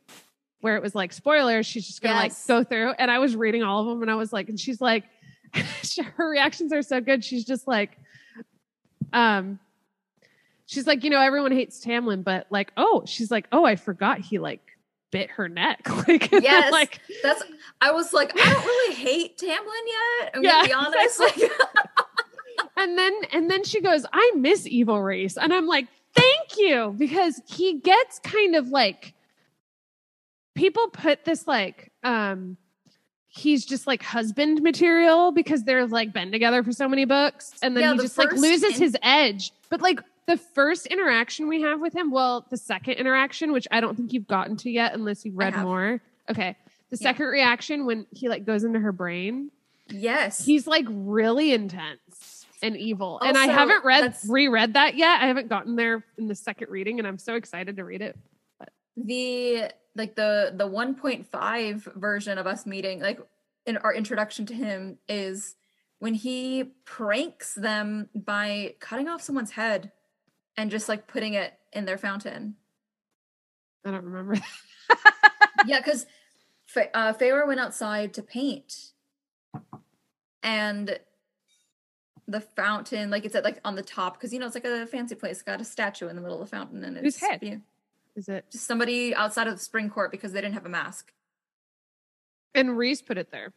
where 0.62 0.76
it 0.76 0.84
was 0.84 0.94
like 0.94 1.12
spoilers. 1.14 1.66
She's 1.66 1.88
just 1.88 2.04
gonna 2.04 2.22
Yes. 2.22 2.48
like 2.48 2.48
go 2.48 2.64
through, 2.64 2.92
and 2.92 3.10
I 3.10 3.18
was 3.18 3.36
reading 3.36 3.64
all 3.64 3.82
of 3.82 3.88
them, 3.88 4.04
and 4.04 4.12
I 4.12 4.16
was 4.16 4.32
like, 4.32 4.50
and 4.50 4.60
she's 4.60 4.80
like, 4.80 5.06
her 6.16 6.30
reactions 6.30 6.72
are 6.72 6.84
so 6.84 7.02
good. 7.02 7.26
She's 7.26 7.46
just 7.46 7.68
like, 7.68 7.98
um, 9.12 9.58
she's 10.72 10.86
like, 10.86 11.04
you 11.04 11.10
know, 11.10 11.20
everyone 11.20 11.52
hates 11.52 11.84
Tamlin, 11.84 12.24
but 12.24 12.46
like, 12.52 12.72
oh, 12.78 13.02
she's 13.08 13.32
like, 13.32 13.48
oh, 13.52 13.66
I 13.66 13.76
forgot 13.76 14.20
he 14.20 14.38
like 14.38 14.62
bit 15.12 15.32
her 15.32 15.50
neck. 15.50 15.88
like, 16.08 16.32
Yes. 16.32 16.72
like 16.72 17.00
That's 17.24 17.42
I 17.82 17.92
was 17.92 18.14
like, 18.14 18.32
I 18.36 18.54
don't 18.54 18.64
really 18.66 18.94
hate 18.96 19.38
Tamlin 19.40 19.88
yet. 20.22 20.32
I'm 20.36 20.44
Yeah, 20.44 20.52
gonna 20.52 20.68
be 20.68 20.74
honest. 20.74 21.20
Like 21.20 21.38
and 22.78 22.96
then 22.98 23.14
and 23.32 23.50
then 23.50 23.64
she 23.64 23.82
goes, 23.82 24.06
I 24.14 24.32
miss 24.36 24.68
Evil 24.68 25.02
Rhys. 25.02 25.38
And 25.38 25.52
I'm 25.52 25.66
like, 25.66 25.88
thank 26.16 26.58
you. 26.58 26.94
Because 26.98 27.42
he 27.48 27.80
gets 27.80 28.20
kind 28.20 28.56
of 28.56 28.68
like 28.68 29.16
people 30.56 30.88
put 30.90 31.26
this 31.26 31.48
like 31.48 31.92
um 32.04 32.58
he's 33.28 33.66
just 33.66 33.88
like 33.88 34.02
husband 34.04 34.62
material 34.62 35.32
because 35.32 35.64
they're 35.64 35.86
like 35.88 36.12
been 36.14 36.32
together 36.32 36.64
for 36.64 36.72
so 36.72 36.88
many 36.90 37.06
books 37.06 37.54
and 37.62 37.76
then 37.76 37.82
Yeah, 37.84 37.92
he 37.94 37.98
the 37.98 38.04
just 38.04 38.18
like 38.18 38.32
loses 38.34 38.76
in- 38.76 38.82
his 38.82 38.98
edge. 39.02 39.52
But 39.70 39.82
like 39.82 40.02
the 40.30 40.38
first 40.38 40.86
interaction 40.86 41.48
we 41.48 41.62
have 41.64 41.82
with 41.82 41.94
him, 41.94 42.12
well, 42.12 42.46
the 42.52 42.58
second 42.58 42.94
interaction, 42.94 43.52
which 43.52 43.68
I 43.72 43.82
don't 43.82 43.96
think 43.96 44.14
you've 44.14 44.28
gotten 44.28 44.56
to 44.58 44.70
yet 44.70 44.94
unless 44.94 45.26
you've 45.26 45.36
read 45.38 45.56
more. 45.58 46.02
Okay. 46.30 46.56
The 46.92 46.98
Yeah. 46.98 47.10
second 47.10 47.26
reaction 47.26 47.86
when 47.88 48.06
he 48.12 48.30
like 48.30 48.46
goes 48.46 48.64
into 48.64 48.80
her 48.80 48.92
brain, 48.92 49.50
Yes. 49.88 50.46
he's 50.46 50.68
like 50.68 50.86
really 50.88 51.52
intense 51.52 52.46
and 52.62 52.78
evil. 52.78 53.20
and 53.22 53.36
I 53.38 53.48
haven't 53.48 53.84
read 53.84 54.04
that's- 54.04 54.28
reread 54.30 54.74
that 54.76 54.96
yet. 54.96 55.20
I 55.22 55.26
haven't 55.28 55.48
gotten 55.48 55.76
there 55.76 56.06
in 56.20 56.28
the 56.28 56.36
second 56.36 56.70
reading 56.70 57.00
and 57.00 57.08
I'm 57.08 57.18
so 57.18 57.34
excited 57.36 57.76
to 57.78 57.84
read 57.84 58.02
it. 58.04 58.16
the 58.98 59.72
like 59.96 60.16
the 60.16 60.54
the 60.56 60.68
1.5 60.68 61.84
version 61.96 62.38
of 62.38 62.46
us 62.46 62.66
meeting 62.66 63.00
like 63.00 63.20
in 63.66 63.78
our 63.78 63.94
introduction 63.94 64.46
to 64.46 64.54
him 64.54 64.98
is 65.08 65.56
when 66.00 66.14
he 66.14 66.66
pranks 66.86 67.54
them 67.56 68.10
by 68.14 68.76
cutting 68.80 69.08
off 69.08 69.22
someone's 69.22 69.52
head 69.52 69.92
and 70.60 70.70
just 70.70 70.90
like 70.90 71.08
putting 71.08 71.36
it 71.36 71.54
in 71.72 71.86
their 71.86 71.98
fountain 71.98 72.56
I 73.86 73.92
don't 73.92 74.04
remember. 74.04 74.36
yeah 75.66 75.80
because 75.80 76.06
uh, 76.94 77.14
Feyre 77.14 77.48
went 77.48 77.62
outside 77.62 78.14
to 78.16 78.22
paint 78.22 78.92
and 80.44 81.00
the 82.28 82.42
fountain 82.42 83.10
like 83.10 83.24
it's 83.26 83.36
at 83.36 83.44
like 83.46 83.60
on 83.64 83.76
the 83.76 83.82
top 83.82 84.16
because 84.18 84.34
you 84.34 84.40
know 84.40 84.46
it's 84.46 84.56
like 84.56 84.66
a 84.66 84.86
fancy 84.86 85.16
place 85.16 85.42
got 85.42 85.62
a 85.62 85.64
statue 85.64 86.10
in 86.10 86.16
the 86.18 86.22
middle 86.22 86.42
of 86.42 86.48
the 86.50 86.56
fountain 86.56 86.84
and 86.84 86.98
Whose 86.98 87.16
it's 87.16 87.26
head? 87.26 87.40
yeah, 87.42 87.56
Is 88.18 88.28
it? 88.28 88.46
just 88.52 88.66
somebody 88.68 89.16
outside 89.16 89.48
of 89.48 89.54
the 89.54 89.64
spring 89.64 89.90
court 89.90 90.12
because 90.12 90.34
they 90.34 90.42
didn't 90.42 90.54
have 90.56 90.66
a 90.66 90.70
mask 90.70 91.14
And 92.54 92.78
Rhys 92.78 93.02
put 93.02 93.18
it 93.18 93.32
there. 93.32 93.54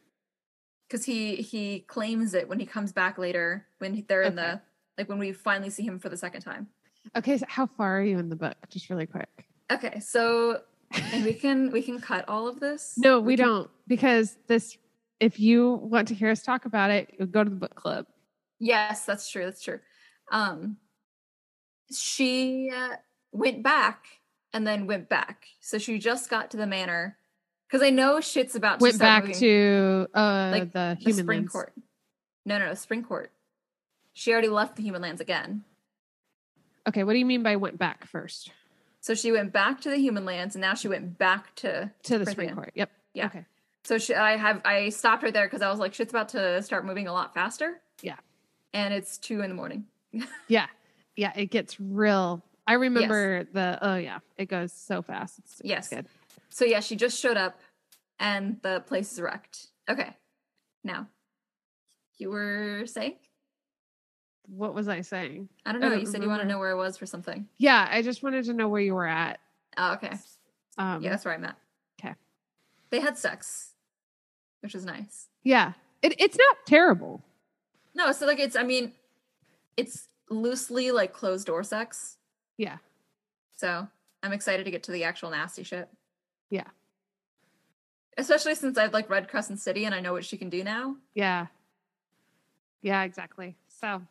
because 0.87 1.03
he 1.05 1.35
he 1.35 1.81
claims 1.81 2.33
it 2.33 2.47
when 2.47 2.59
he 2.59 2.65
comes 2.65 2.93
back 2.93 3.17
later 3.17 3.67
when 3.79 3.93
he- 3.93 4.01
they're 4.07 4.23
in 4.23 4.35
the 4.35 4.61
like 4.97 5.09
when 5.09 5.19
we 5.19 5.33
finally 5.33 5.69
see 5.69 5.83
him 5.83 5.99
for 5.99 6.07
the 6.09 6.17
second 6.17 6.41
time 6.41 6.67
Okay, 7.15 7.37
so 7.37 7.45
how 7.47 7.65
far 7.67 7.99
are 7.99 8.03
you 8.03 8.17
in 8.19 8.29
the 8.29 8.35
book? 8.35 8.55
Just 8.69 8.89
really 8.89 9.05
quick. 9.05 9.29
okay 9.71 9.99
so 9.99 10.61
and 11.13 11.23
we 11.25 11.33
can 11.33 11.71
we 11.71 11.81
can 11.81 11.99
cut 11.99 12.27
all 12.27 12.47
of 12.47 12.59
this 12.59 12.93
No, 12.97 13.19
we 13.19 13.35
can- 13.37 13.47
don't 13.47 13.69
because 13.87 14.37
this. 14.47 14.77
If 15.19 15.39
you 15.39 15.75
want 15.75 16.09
to 16.09 16.13
hear 16.13 16.29
us 16.29 16.43
talk 16.43 16.65
about 16.65 16.91
it, 16.91 17.31
go 17.31 17.43
to 17.45 17.49
the 17.49 17.55
book 17.55 17.75
club. 17.75 18.05
yes 18.59 19.05
that's 19.05 19.29
true 19.29 19.45
that's 19.45 19.61
true 19.63 19.79
um 20.31 20.77
she 21.91 22.69
uh, 22.73 22.95
went 23.31 23.63
back 23.63 24.05
and 24.53 24.65
then 24.67 24.85
went 24.87 25.09
back 25.09 25.45
so 25.61 25.77
she 25.77 25.97
just 25.99 26.29
got 26.29 26.51
to 26.51 26.57
the 26.57 26.67
manor 26.67 27.17
because 27.67 27.81
i 27.85 27.89
know 27.89 28.19
shit's 28.21 28.55
about 28.55 28.79
to 28.79 28.83
Went 28.83 28.99
back 28.99 29.23
moving- 29.23 29.39
to 29.39 30.07
uh, 30.13 30.49
like, 30.51 30.71
the 30.73 30.95
the 30.97 31.03
human 31.03 31.25
spring 31.25 31.39
lands. 31.39 31.51
court 31.51 31.73
no 32.45 32.57
no 32.59 32.65
no 32.67 32.73
spring 32.73 33.03
court 33.03 33.31
she 34.13 34.31
already 34.31 34.49
left 34.49 34.75
the 34.75 34.83
human 34.83 35.01
lands 35.01 35.21
again 35.21 35.63
Okay, 36.87 37.03
what 37.03 37.13
do 37.13 37.19
you 37.19 37.25
mean 37.25 37.43
by 37.43 37.55
went 37.55 37.77
back 37.77 38.05
first 38.05 38.51
so 39.01 39.13
she 39.13 39.31
went 39.33 39.51
back 39.51 39.81
to 39.81 39.89
the 39.89 39.97
human 39.97 40.23
lands 40.23 40.55
and 40.55 40.61
now 40.61 40.73
she 40.73 40.87
went 40.87 41.17
back 41.17 41.53
to 41.55 41.91
to 42.03 42.17
the 42.17 42.25
spring 42.25 42.53
court? 42.55 42.71
Yep. 42.75 42.89
Yeah. 43.13 43.25
Okay. 43.25 43.45
So 43.83 43.97
she, 43.97 44.15
I 44.15 44.37
have 44.37 44.61
I 44.63 44.89
stopped 44.89 45.23
her 45.23 45.31
there 45.31 45.45
because 45.45 45.61
I 45.61 45.69
was 45.69 45.77
like, 45.79 45.93
shit's 45.93 46.13
about 46.13 46.29
to 46.29 46.61
start 46.61 46.85
moving 46.85 47.07
a 47.07 47.13
lot 47.13 47.33
faster. 47.33 47.81
Yeah. 48.01 48.15
And 48.73 48.93
it's 48.93 49.17
two 49.17 49.41
in 49.41 49.49
the 49.49 49.55
morning. 49.55 49.85
Yeah. 50.47 50.67
Yeah. 51.17 51.33
It 51.35 51.47
gets 51.51 51.79
real. 51.81 52.41
I 52.65 52.73
remember 52.73 53.43
the. 53.43 53.77
Oh 53.81 53.97
yeah, 53.97 54.19
it 54.37 54.45
goes 54.45 54.71
so 54.71 55.01
fast. 55.01 55.39
It's, 55.39 55.59
it's 55.59 55.69
Yes. 55.69 55.89
good. 55.89 56.05
So 56.49 56.63
yeah, 56.63 56.79
she 56.79 56.95
just 56.95 57.19
showed 57.19 57.35
up, 57.35 57.59
and 58.19 58.57
the 58.61 58.83
place 58.87 59.11
is 59.11 59.19
wrecked. 59.19 59.67
Okay. 59.89 60.15
Now, 60.85 61.07
you 62.17 62.29
were 62.29 62.83
saying? 62.85 63.15
What 64.47 64.73
was 64.73 64.87
I 64.87 65.01
saying? 65.01 65.49
I 65.65 65.71
don't 65.71 65.81
I 65.83 65.87
know. 65.87 65.91
don't 65.93 66.01
you 66.01 66.05
said 66.05 66.21
you 66.21 66.29
want 66.29 66.41
to 66.41 66.47
know 66.47 66.59
where 66.59 66.71
I 66.71 66.73
was 66.75 66.97
for 66.97 67.05
something. 67.05 67.47
Yeah, 67.57 67.87
I 67.89 68.01
just 68.01 68.23
wanted 68.23 68.45
to 68.45 68.53
know 68.53 68.67
where 68.67 68.81
you 68.81 68.93
were 68.93 69.07
at. 69.07 69.39
Oh, 69.77 69.93
okay. 69.93 70.11
Um, 70.77 71.01
Yeah, 71.01 71.11
that's 71.11 71.25
where 71.25 71.33
I'm 71.33 71.43
at. 71.45 71.55
Okay. 71.99 72.13
They 72.89 72.99
had 72.99 73.17
sex, 73.17 73.71
which 74.61 74.75
is 74.75 74.85
nice. 74.85 75.27
Yeah. 75.43 75.73
It, 76.01 76.15
it's 76.19 76.37
not 76.37 76.57
terrible. 76.65 77.23
No, 77.95 78.11
so 78.11 78.25
like 78.25 78.39
it's. 78.39 78.55
I 78.55 78.63
mean, 78.63 78.91
it's 79.77 80.09
loosely 80.29 80.91
like 80.91 81.13
closed 81.13 81.47
door 81.47 81.63
sex. 81.63 82.17
Yeah. 82.57 82.77
So 83.55 83.87
I'm 84.21 84.33
excited 84.33 84.65
to 84.65 84.71
get 84.71 84.83
to 84.83 84.91
the 84.91 85.03
actual 85.05 85.29
nasty 85.29 85.63
shit. 85.63 85.87
Yeah. 86.49 86.67
Especially 88.17 88.55
since 88.55 88.77
I've 88.77 88.93
like 88.93 89.09
read 89.09 89.29
Crescent 89.29 89.59
City 89.59 89.85
and 89.85 89.95
I 89.95 89.99
know 89.99 90.11
what 90.13 90.25
she 90.25 90.37
can 90.37 90.49
do 90.49 90.63
now. 90.63 90.97
Yeah. 91.13 91.47
Yeah, 92.81 93.03
exactly. 93.03 93.55
So 93.67 94.01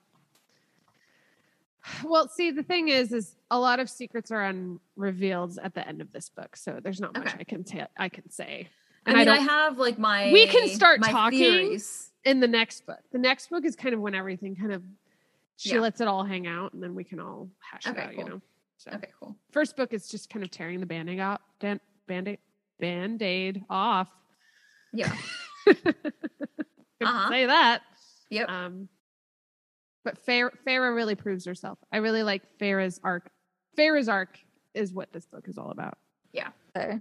well, 2.05 2.29
see, 2.29 2.51
the 2.51 2.63
thing 2.63 2.89
is, 2.89 3.13
is 3.13 3.37
a 3.51 3.59
lot 3.59 3.81
of 3.81 3.89
secrets 3.91 4.31
are 4.31 4.43
unrevealed 4.45 5.59
at 5.63 5.75
the 5.75 5.87
end 5.87 6.01
of 6.01 6.13
this 6.13 6.29
book, 6.29 6.57
so 6.57 6.79
there's 6.83 7.01
not 7.01 7.15
much 7.17 7.29
Okay. 7.29 7.37
I 7.41 7.45
can 7.45 7.65
ta- 7.65 7.89
I 7.97 8.09
can 8.09 8.29
say. 8.31 8.69
I 9.07 9.11
And 9.11 9.17
I 9.17 9.21
mean, 9.21 9.29
I, 9.29 9.37
don't- 9.37 9.49
have 9.49 9.79
like 9.79 9.99
my 9.99 10.31
We 10.33 10.47
can 10.47 10.69
start 10.69 11.03
talking. 11.03 11.39
theories. 11.39 12.11
In 12.25 12.39
the 12.39 12.47
next 12.47 12.87
book, 12.87 13.01
the 13.11 13.19
next 13.19 13.51
book 13.51 13.65
is 13.65 13.75
kind 13.75 13.95
of 13.95 14.01
when 14.01 14.15
everything 14.15 14.55
kind 14.55 14.73
of 14.73 14.83
she 15.57 15.71
Yeah. 15.75 15.81
lets 15.81 16.01
it 16.01 16.07
all 16.09 16.23
hang 16.25 16.47
out, 16.47 16.73
and 16.73 16.83
then 16.83 16.95
we 16.95 17.03
can 17.05 17.19
all 17.21 17.49
hash 17.61 17.87
it 17.87 17.91
Okay, 17.91 18.03
out. 18.03 18.17
You 18.17 18.25
know. 18.25 18.41
So 18.79 18.91
Okay, 18.95 19.09
cool. 19.19 19.37
first 19.51 19.77
book 19.77 19.93
is 19.93 20.09
just 20.09 20.31
kind 20.31 20.45
of 20.45 20.51
tearing 20.51 20.79
the 20.81 20.87
band-aid 20.87 21.19
out, 21.21 21.41
dan- 21.61 21.81
band-aid, 22.07 22.39
band-aid 22.81 23.65
off. 23.71 24.09
Yeah. 24.93 25.15
Uh-huh. 27.05 27.29
say 27.31 27.47
that. 27.47 27.83
Yep. 28.31 28.49
Um, 28.49 28.89
but 30.05 30.25
Feyre, 30.27 30.51
Feyre 30.67 30.95
really 30.95 31.15
proves 31.15 31.45
herself. 31.45 31.79
I 31.93 31.99
really 31.99 32.23
like 32.23 32.43
Feyre's 32.61 33.01
arc. 33.03 33.31
Feyre's 33.79 34.09
arc 34.09 34.39
is 34.75 34.93
what 34.93 35.13
this 35.13 35.27
book 35.27 35.49
is 35.49 35.59
all 35.59 35.71
about. 35.71 35.99
Okay. 36.75 37.01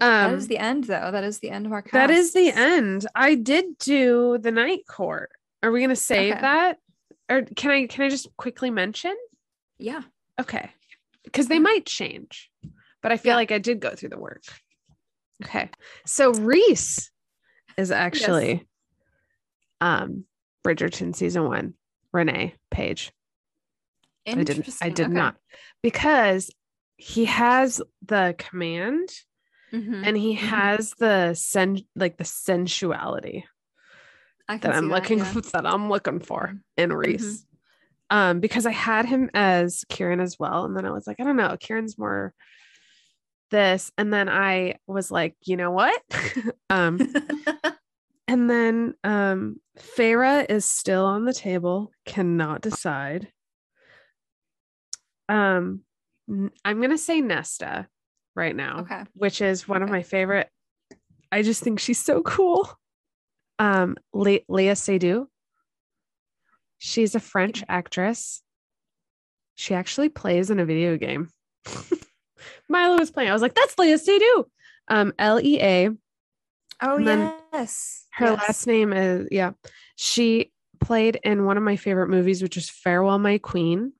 that 0.00 0.28
Um, 0.30 0.34
is 0.34 0.48
the 0.48 0.58
end, 0.58 0.84
though. 0.84 1.10
That 1.10 1.24
is 1.24 1.38
the 1.38 1.50
end 1.50 1.64
of 1.66 1.72
our. 1.72 1.82
that 1.92 2.10
is 2.10 2.32
the 2.34 2.50
end. 2.50 3.06
I 3.14 3.34
did 3.34 3.78
do 3.78 4.36
the 4.38 4.50
night 4.52 4.86
court. 4.86 5.30
Are 5.62 5.70
we 5.72 5.80
gonna 5.80 5.96
save 5.96 6.32
Okay. 6.32 6.40
that? 6.42 6.78
Or 7.30 7.42
can 7.42 7.70
I 7.70 7.86
can 7.86 8.04
I 8.04 8.08
just 8.10 8.28
quickly 8.36 8.70
mention? 8.70 9.16
Yeah. 9.78 10.02
Okay. 10.38 10.70
Because 11.24 11.48
they 11.48 11.58
might 11.58 11.86
change. 11.86 12.50
But 13.02 13.12
I 13.12 13.16
feel 13.16 13.30
Yeah. 13.32 13.36
like 13.36 13.50
I 13.52 13.58
did 13.58 13.80
go 13.80 13.94
through 13.94 14.10
the 14.10 14.18
work. 14.18 14.42
Okay. 15.44 15.70
So 16.04 16.32
Rhys 16.32 17.10
is 17.78 17.90
actually 17.90 18.66
um 19.80 20.24
Bridgerton 20.66 21.14
season 21.16 21.44
one, 21.44 21.74
Regé-Jean 22.14 22.52
Page. 22.70 23.12
I 24.26 24.42
didn't 24.44 24.68
I 24.82 24.88
did 24.90 25.06
Okay. 25.06 25.14
not. 25.14 25.36
Because 25.82 26.50
he 26.96 27.24
has 27.26 27.80
the 28.04 28.34
command 28.38 29.08
Mhm. 29.72 30.06
and 30.06 30.16
he 30.16 30.34
Mhm. 30.34 30.38
has 30.38 30.92
the 30.98 31.34
sen 31.34 31.78
like 31.94 32.16
the 32.18 32.24
sensuality 32.24 33.44
that 34.48 34.64
I'm 34.66 34.84
see 34.84 34.90
looking 34.90 35.18
yeah. 35.18 35.32
that 35.52 35.66
I'm 35.66 35.88
looking 35.88 36.20
for 36.20 36.48
Mhm. 36.48 36.60
in 36.76 36.92
Rhys. 36.92 37.46
Um, 38.10 38.40
because 38.40 38.64
I 38.64 38.70
had 38.72 39.04
him 39.04 39.30
as 39.34 39.84
Kieran 39.90 40.20
as 40.20 40.38
well, 40.38 40.64
and 40.64 40.74
then 40.76 40.86
I 40.86 40.90
was 40.90 41.06
like, 41.06 41.20
I 41.20 41.24
don't 41.24 41.36
know, 41.36 41.56
Kieran's 41.60 41.98
more 41.98 42.32
this, 43.50 43.92
and 43.98 44.12
then 44.12 44.28
I 44.30 44.76
was 44.86 45.10
like, 45.10 45.36
you 45.44 45.56
know 45.56 45.70
what? 45.70 46.02
um, 46.70 46.98
and 48.28 48.48
then 48.48 48.94
um, 49.02 49.56
Feyre 49.78 50.46
is 50.48 50.66
still 50.66 51.06
on 51.06 51.24
the 51.24 51.32
table, 51.32 51.90
cannot 52.04 52.60
decide. 52.60 53.28
Um, 55.30 55.80
I'm 56.64 56.80
gonna 56.80 56.98
say 56.98 57.20
Nesta 57.20 57.88
right 58.34 58.54
now 58.54 58.80
okay. 58.80 59.02
which 59.14 59.40
is 59.40 59.66
one 59.66 59.82
of 59.82 59.88
my 59.88 60.02
favorite. 60.02 60.48
I 61.32 61.42
just 61.42 61.62
think 61.62 61.80
she's 61.80 61.98
so 61.98 62.22
cool. 62.22 62.70
Um, 63.58 63.96
Le- 64.12 64.40
Léa 64.50 64.76
Seydoux. 64.76 65.26
She's 66.78 67.14
a 67.14 67.20
French 67.20 67.64
actress. 67.68 68.42
She 69.56 69.74
actually 69.74 70.10
plays 70.10 70.50
in 70.50 70.60
a 70.60 70.64
video 70.64 70.96
game. 70.96 71.30
Milo 72.68 72.98
was 72.98 73.10
playing. 73.10 73.30
I 73.30 73.32
was 73.32 73.42
like, 73.42 73.54
"That's 73.54 73.74
Léa 73.74 73.98
Seydoux." 73.98 74.44
Um, 74.88 75.12
L 75.18 75.40
E 75.40 75.60
A. 75.60 75.90
Oh 76.80 76.98
yes. 76.98 78.06
Her 78.18 78.32
yes. 78.32 78.38
last 78.38 78.66
name 78.66 78.92
is 78.92 79.28
yeah. 79.30 79.52
She 79.96 80.52
played 80.80 81.18
in 81.22 81.44
one 81.44 81.56
of 81.56 81.62
my 81.62 81.76
favorite 81.76 82.08
movies, 82.08 82.42
which 82.42 82.56
is 82.56 82.68
Farewell, 82.68 83.18
My 83.18 83.38
Queen. 83.38 83.92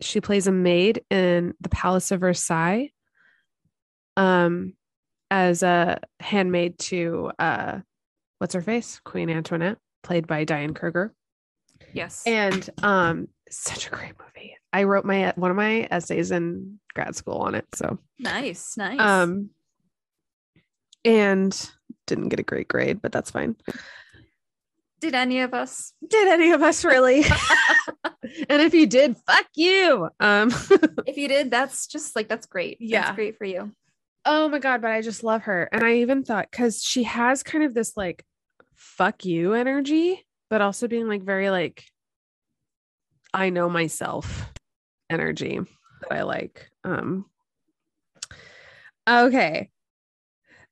She 0.00 0.20
plays 0.20 0.46
a 0.46 0.52
maid 0.52 1.02
in 1.10 1.54
the 1.60 1.68
Palace 1.70 2.10
of 2.10 2.20
Versailles. 2.20 2.90
Um, 4.16 4.74
as 5.30 5.62
a 5.62 6.00
handmaid 6.20 6.78
to 6.78 7.30
uh, 7.38 7.80
what's 8.38 8.54
her 8.54 8.62
face, 8.62 9.00
Queen 9.04 9.30
Antoinette, 9.30 9.78
played 10.02 10.26
by 10.26 10.44
Diane 10.44 10.74
Kruger, 10.74 11.14
Yes. 11.92 12.22
and 12.26 12.68
um, 12.82 13.28
such 13.50 13.86
a 13.86 13.90
great 13.90 14.12
movie. 14.18 14.56
I 14.72 14.84
wrote 14.84 15.04
my 15.04 15.32
one 15.36 15.50
of 15.50 15.56
my 15.56 15.86
essays 15.90 16.30
in 16.30 16.78
grad 16.94 17.14
school 17.16 17.38
on 17.38 17.54
it, 17.54 17.66
so 17.74 17.98
nice. 18.18 18.76
Nice. 18.76 19.00
um, 19.00 19.50
and 21.04 21.70
didn't 22.06 22.28
get 22.28 22.40
a 22.40 22.44
great 22.44 22.68
grade, 22.68 23.00
but 23.02 23.12
that's 23.12 23.30
fine. 23.30 23.56
Did 25.00 25.14
any 25.14 25.40
of 25.40 25.54
us? 25.54 25.92
Did 26.06 26.28
any 26.28 26.50
of 26.50 26.62
us 26.62 26.84
really? 26.84 27.24
and 28.48 28.62
if 28.62 28.74
you 28.74 28.86
did, 28.86 29.16
fuck 29.26 29.46
you. 29.54 30.08
Um 30.20 30.50
If 31.06 31.16
you 31.16 31.28
did, 31.28 31.50
that's 31.50 31.86
just 31.86 32.16
like 32.16 32.28
that's 32.28 32.46
great. 32.46 32.78
Yeah. 32.80 33.02
That's 33.02 33.14
great 33.16 33.36
for 33.38 33.44
you. 33.44 33.72
oh 34.24 34.48
my 34.48 34.58
god, 34.58 34.82
but 34.82 34.90
I 34.90 35.00
just 35.02 35.22
love 35.22 35.42
her. 35.42 35.68
And 35.72 35.84
I 35.84 35.94
even 35.96 36.24
thought 36.24 36.50
cuz 36.50 36.82
she 36.82 37.04
has 37.04 37.42
kind 37.42 37.64
of 37.64 37.74
this 37.74 37.96
like 37.96 38.24
fuck 38.74 39.24
you 39.24 39.54
energy, 39.54 40.26
but 40.50 40.60
also 40.60 40.88
being 40.88 41.08
like 41.08 41.22
very 41.22 41.50
like 41.50 41.84
I 43.32 43.50
know 43.50 43.68
myself 43.68 44.52
energy 45.10 45.60
that 46.00 46.12
I 46.12 46.22
like. 46.22 46.70
Um 46.84 47.26
Okay. 49.08 49.70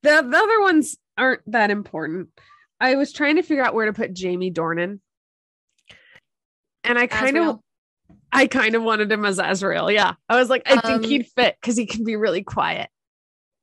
The, 0.02 0.22
the 0.28 0.36
other 0.36 0.60
ones 0.60 0.96
aren't 1.18 1.40
that 1.50 1.70
important. 1.70 2.28
I 2.80 2.94
was 2.96 3.12
trying 3.12 3.36
to 3.36 3.42
figure 3.42 3.64
out 3.64 3.74
where 3.74 3.86
to 3.86 3.92
put 3.92 4.12
Jamie 4.12 4.52
Dornan. 4.52 5.00
And 6.84 6.98
I 6.98 7.06
kind 7.06 7.36
of 7.36 7.58
I 8.32 8.46
kind 8.46 8.74
of 8.74 8.82
wanted 8.82 9.10
him 9.10 9.24
as 9.24 9.38
Azriel. 9.38 9.92
Yeah. 9.92 10.14
I 10.28 10.36
was 10.38 10.48
like, 10.50 10.62
I 10.66 10.80
think 10.80 10.84
Um, 10.84 11.02
he'd 11.02 11.26
fit 11.26 11.56
because 11.60 11.76
he 11.76 11.86
can 11.86 12.04
be 12.04 12.16
really 12.16 12.42
quiet. 12.42 12.90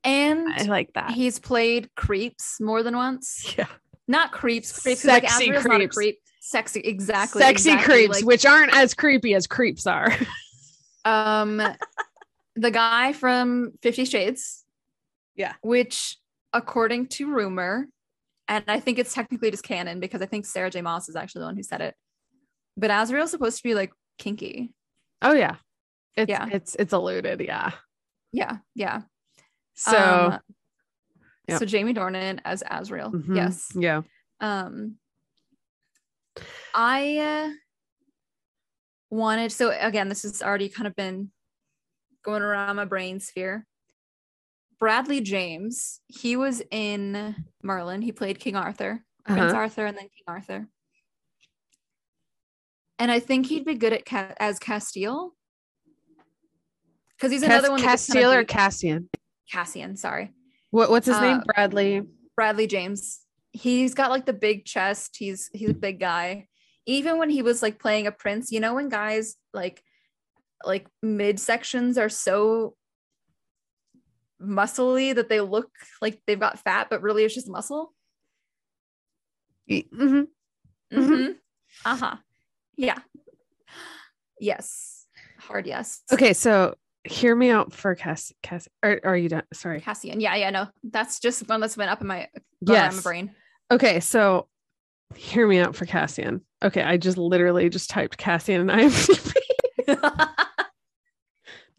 and 0.04 0.48
I 0.54 0.64
like 0.64 0.92
that. 0.94 1.12
he's 1.12 1.40
played 1.40 1.90
creeps 1.96 2.60
more 2.60 2.84
than 2.84 2.96
once. 2.96 3.56
yeah. 3.58 3.68
Not 4.08 4.32
creeps, 4.34 4.78
creeps. 4.82 5.06
like 5.06 5.30
Sexy 5.30 5.50
a 5.52 5.62
creeps. 5.62 5.96
creep. 5.96 6.20
Sexy, 6.42 6.82
exactly. 6.82 7.42
Sexy 7.42 7.72
exactly, 7.72 7.94
creeps, 7.96 8.16
like, 8.18 8.26
which 8.26 8.46
aren't 8.46 8.76
as 8.76 8.94
creepy 8.94 9.34
as 9.34 9.48
creeps 9.48 9.88
are. 9.88 10.12
um, 11.06 11.62
the 12.58 12.70
guy 12.72 13.14
from 13.14 13.72
Fifty 13.82 14.04
Shades. 14.04 14.66
Yeah. 15.38 15.54
Which, 15.62 16.18
according 16.54 17.08
to 17.08 17.34
rumor, 17.34 17.88
and 18.48 18.64
I 18.68 18.80
think 18.80 19.00
it's 19.00 19.14
technically 19.14 19.52
just 19.52 19.64
canon 19.64 20.00
because 20.00 20.22
I 20.22 20.26
think 20.26 20.46
Sarah 20.46 20.70
J. 20.70 20.82
Maas 20.82 21.10
is 21.10 21.16
actually 21.16 21.40
the 21.42 21.46
one 21.48 21.56
who 21.56 21.64
said 21.64 21.82
it. 21.82 21.96
But 22.78 22.90
Azriel's 22.92 23.32
supposed 23.32 23.58
to 23.58 23.64
be 23.64 23.76
like 23.76 23.92
kinky. 24.18 24.74
oh 25.22 25.34
yeah. 25.34 25.56
It's 26.16 26.30
Yeah. 26.30 26.48
it's 26.52 26.76
it's 26.76 26.94
alluded, 26.94 27.42
yeah. 27.42 27.72
Yeah, 28.32 28.58
yeah. 28.76 29.02
So 29.74 30.32
Um, 30.34 30.40
yeah. 31.48 31.58
so 31.58 31.66
Jamie 31.66 31.94
Dornan 31.94 32.40
as 32.46 32.62
Azriel. 32.64 33.12
mhm, 33.14 33.36
Yes. 33.36 33.72
Yeah. 33.76 34.02
Um 34.40 34.98
I 36.76 37.18
uh, 37.18 37.50
wanted 39.10 39.52
so 39.52 39.72
again 39.80 40.10
this 40.10 40.24
has 40.24 40.42
already 40.42 40.70
kind 40.70 40.88
of 40.88 40.96
been 40.96 41.32
going 42.24 42.42
around 42.42 42.76
my 42.76 42.86
brain 42.86 43.20
sphere. 43.20 43.66
Bradley 44.84 45.22
James, 45.22 46.02
he 46.08 46.36
was 46.36 46.62
in 46.70 47.38
Merlin. 47.64 48.02
He 48.02 48.12
played 48.12 48.38
King 48.38 48.58
Arthur, 48.58 49.06
Prince 49.24 49.40
Uh-huh. 49.40 49.56
Arthur 49.56 49.86
and 49.86 49.98
then 49.98 50.10
King 50.10 50.26
Arthur. 50.28 50.68
And 53.00 53.10
I 53.10 53.22
think 53.22 53.46
he'd 53.46 53.64
be 53.64 53.76
good 53.76 53.94
at 53.94 54.06
Ca- 54.06 54.34
as 54.42 54.60
Castile. 54.60 55.38
Cuz 57.18 57.32
he's 57.32 57.44
another 57.44 57.72
one 57.72 57.80
that 57.80 57.88
gets 57.88 58.12
kinda 58.12 58.38
or 58.38 58.44
Cassian. 58.44 59.10
Cassian, 59.50 59.96
sorry. 59.96 60.34
What 60.72 60.90
what's 60.90 61.08
his 61.08 61.22
name? 61.22 61.38
Uh, 61.38 61.44
Bradley. 61.46 62.02
Bradley 62.36 62.68
James. 62.68 63.22
He's 63.54 63.94
got 63.94 64.10
like 64.10 64.26
the 64.26 64.34
big 64.34 64.66
chest. 64.66 65.16
He's 65.18 65.50
he's 65.54 65.70
a 65.70 65.74
big 65.74 66.02
guy. 66.02 66.50
Even 66.86 67.20
when 67.20 67.30
he 67.30 67.42
was 67.42 67.62
like 67.62 67.80
playing 67.80 68.06
a 68.06 68.12
prince, 68.12 68.52
you 68.52 68.60
know 68.60 68.74
when 68.74 68.90
guys 68.90 69.38
like 69.54 69.82
like 70.66 70.90
midsections 71.02 71.98
are 71.98 72.10
so 72.10 72.76
muscly 74.44 75.16
that 75.16 75.30
they 75.30 75.42
look 75.42 75.70
like 76.02 76.22
they've 76.28 76.40
got 76.40 76.60
fat, 76.60 76.88
but 76.90 77.02
really 77.02 77.24
it's 77.24 77.34
just 77.34 77.50
muscle. 77.50 77.94
Mhm. 79.70 79.88
Mhm. 79.94 80.28
Mhm. 80.92 81.36
Uh-huh. 81.86 82.16
Yeah. 82.76 83.00
Yes. 84.40 85.06
Hard 85.40 85.66
yes. 85.68 86.02
Okay, 86.12 86.34
so 86.34 86.76
hear 87.04 87.36
me 87.36 87.50
out 87.50 87.74
for 87.74 87.96
Cass 87.96 88.32
Cass 88.42 88.68
or, 88.84 89.00
or 89.04 89.12
are 89.12 89.18
you 89.18 89.30
done? 89.30 89.44
Sorry. 89.54 89.82
Cassian. 89.82 90.20
Yeah, 90.22 90.36
yeah, 90.36 90.50
no. 90.50 90.68
That's 90.84 91.20
just 91.20 91.48
one 91.50 91.60
that's 91.62 91.76
been 91.76 91.90
up 91.90 92.02
in 92.02 92.08
my 92.08 92.30
around 92.68 92.96
my 92.96 93.02
brain. 93.02 93.32
Okay, 93.72 94.00
so 94.00 94.48
hear 95.16 95.48
me 95.48 95.60
out 95.60 95.76
for 95.76 95.86
Cassian. 95.86 96.42
Okay, 96.64 96.82
I 96.82 96.98
just 96.98 97.18
literally 97.18 97.70
just 97.70 97.90
typed 97.90 98.18
Cassian 98.18 98.70
and 98.70 98.70
IMDb. 98.70 99.34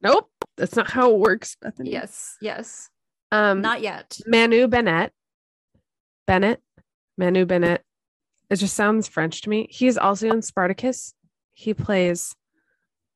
nope, 0.03 0.31
that's 0.57 0.77
not 0.77 0.91
how 0.91 1.11
it 1.13 1.19
works, 1.19 1.57
Bethany. 1.61 1.91
yes, 1.91 2.37
yes. 2.41 2.89
Um, 3.33 3.61
Not 3.61 3.81
yet. 3.81 4.19
Manu 4.27 4.69
Bennett. 4.69 5.13
Bennett. 6.27 6.61
Manu 7.19 7.45
Bennett. 7.45 7.83
It 8.51 8.57
just 8.57 8.77
sounds 8.77 9.09
French 9.09 9.41
to 9.43 9.51
me. 9.51 9.67
He's 9.71 9.97
also 9.99 10.29
in 10.31 10.43
Spartacus. 10.43 11.15
He 11.55 11.75
plays 11.75 12.35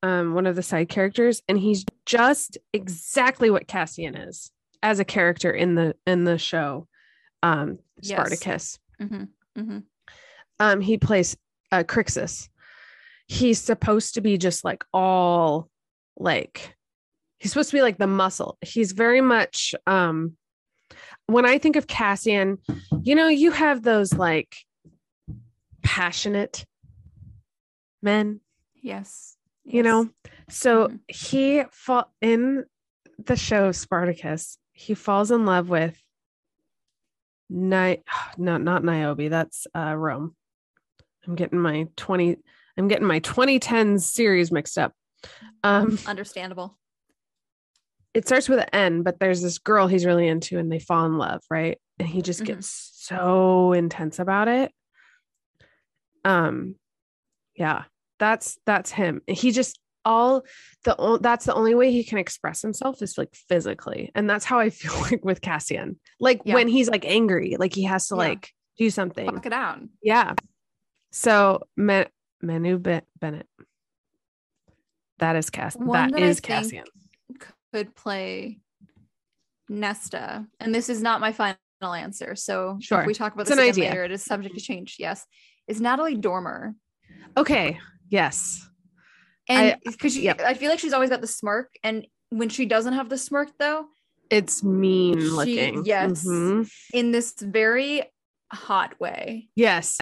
um 0.02 0.32
one 0.34 0.46
of 0.46 0.56
the 0.56 0.62
side 0.62 0.88
characters, 0.88 1.42
and 1.48 1.58
he's 1.58 1.84
just 2.06 2.58
exactly 2.72 3.50
what 3.50 3.66
Cassian 3.68 4.16
is 4.16 4.50
as 4.82 4.98
a 5.00 5.04
character 5.04 5.50
in 5.50 5.74
the 5.74 5.94
in 6.06 6.24
the 6.24 6.38
show. 6.38 6.86
Um 7.42 7.78
Yes. 8.00 8.16
Spartacus. 8.16 8.78
hmm 8.98 9.24
hmm 9.56 9.78
Um, 10.60 10.80
he 10.80 10.98
plays 10.98 11.36
uh 11.70 11.82
Crixus. 11.84 12.48
He's 13.26 13.60
supposed 13.60 14.14
to 14.14 14.20
be 14.20 14.38
just 14.38 14.64
like 14.64 14.84
all 14.92 15.68
like 16.16 16.74
he's 17.38 17.52
supposed 17.52 17.70
to 17.70 17.76
be 17.76 17.82
like 17.82 17.98
the 17.98 18.06
muscle. 18.06 18.58
He's 18.60 18.92
very 18.92 19.20
much 19.20 19.74
um 19.86 20.36
when 21.26 21.44
I 21.44 21.58
think 21.58 21.76
of 21.76 21.86
Cassian, 21.86 22.58
you 23.02 23.14
know, 23.14 23.28
you 23.28 23.50
have 23.50 23.82
those 23.82 24.12
like 24.14 24.56
passionate 25.82 26.64
men, 28.02 28.40
Yes. 28.80 29.36
you 29.64 29.82
know. 29.82 30.08
So 30.48 30.88
Mhm. 30.88 31.00
he 31.08 31.64
fall 31.70 32.12
in 32.22 32.64
the 33.18 33.36
show 33.36 33.72
Spartacus, 33.72 34.58
he 34.72 34.94
falls 34.94 35.30
in 35.30 35.44
love 35.44 35.68
with 35.68 36.00
Ni- 37.50 38.02
no, 38.38 38.56
not 38.58 38.84
Niobe. 38.84 39.28
That's 39.30 39.66
uh 39.74 39.94
Rome. 39.96 40.34
I'm 41.26 41.34
getting 41.34 41.58
my 41.58 41.88
20 41.96 42.36
I'm 42.76 42.88
getting 42.88 43.06
my 43.06 43.20
2010s 43.20 44.00
series 44.02 44.50
mixed 44.52 44.78
up. 44.78 44.92
Um 45.62 45.98
Understandable. 46.06 46.78
It 48.14 48.26
starts 48.26 48.48
with 48.48 48.58
an 48.60 48.66
N, 48.72 49.02
but 49.02 49.20
there's 49.20 49.42
this 49.42 49.58
girl 49.58 49.86
he's 49.86 50.06
really 50.06 50.26
into 50.28 50.58
and 50.58 50.70
they 50.72 50.78
fall 50.78 51.06
in 51.06 51.18
love, 51.18 51.42
right? 51.50 51.78
And 51.98 52.08
he 52.08 52.22
just 52.22 52.40
Mhm. 52.42 52.46
gets 52.46 52.90
so 52.94 53.72
intense 53.72 54.18
about 54.18 54.48
it. 54.48 54.72
Um 56.24 56.76
yeah, 57.54 57.84
that's 58.18 58.58
that's 58.66 58.90
him. 58.90 59.22
He 59.26 59.50
just 59.52 59.78
all 60.04 60.44
the 60.84 61.18
that's 61.20 61.44
the 61.46 61.54
only 61.54 61.74
way 61.74 61.90
he 61.92 62.02
can 62.04 62.18
express 62.18 62.62
himself 62.62 63.02
is 63.02 63.18
like 63.18 63.34
physically. 63.34 64.10
And 64.14 64.28
that's 64.28 64.44
how 64.44 64.58
I 64.58 64.70
feel 64.70 64.94
like 65.02 65.24
with 65.24 65.40
Cassian. 65.40 65.98
Like 66.20 66.40
Yeah. 66.44 66.54
when 66.54 66.68
he's 66.68 66.88
like 66.88 67.04
angry, 67.04 67.56
like 67.58 67.74
he 67.74 67.84
has 67.84 68.08
to 68.08 68.14
Yeah. 68.14 68.18
like 68.18 68.52
do 68.78 68.90
something. 68.90 69.30
Fuck 69.32 69.46
it 69.46 69.52
out. 69.52 69.80
Yeah. 70.02 70.34
So 71.12 71.62
Men- 71.76 72.08
Manu 72.42 72.78
Bennett. 72.78 73.46
That 75.18 75.34
is 75.36 75.50
Cass. 75.50 75.74
That 75.74 75.86
that 76.12 76.14
I 76.14 76.18
is 76.26 76.36
think 76.38 76.44
Cassian. 76.44 76.84
Could 77.72 77.94
play 77.94 78.60
Nesta. 79.68 80.46
And 80.60 80.74
this 80.74 80.88
is 80.88 81.02
not 81.02 81.20
my 81.20 81.32
final 81.32 81.56
answer. 81.82 82.34
So 82.34 82.78
Sure. 82.80 83.00
if 83.00 83.06
we 83.06 83.14
talk 83.14 83.34
about 83.34 83.42
It's 83.42 83.50
this 83.50 83.58
again 83.58 83.68
idea. 83.70 83.88
later, 83.90 84.04
it 84.04 84.10
is 84.12 84.24
subject 84.24 84.54
to 84.54 84.60
change. 84.60 84.96
Yes. 84.98 85.24
Is 85.66 85.80
Natalie 85.80 86.16
Dormer. 86.16 86.74
Okay. 87.36 87.78
Yes. 88.08 88.66
And 89.48 89.72
I- 89.74 89.78
because 89.84 90.16
yep. 90.16 90.40
I 90.40 90.54
feel 90.54 90.70
like 90.70 90.78
she's 90.78 90.92
always 90.94 91.10
got 91.10 91.20
the 91.20 91.26
smirk. 91.26 91.74
And 91.82 92.06
when 92.30 92.48
she 92.48 92.64
doesn't 92.66 92.94
have 92.94 93.08
the 93.08 93.18
smirk 93.18 93.50
though, 93.58 93.86
It's 94.30 94.62
mean 94.62 95.18
She- 95.20 95.26
looking. 95.26 95.84
yes. 95.86 96.22
Mhm. 96.26 96.70
in 96.92 97.12
this 97.12 97.32
very 97.40 98.02
hot 98.52 98.98
way. 99.00 99.48
Yes. 99.54 99.98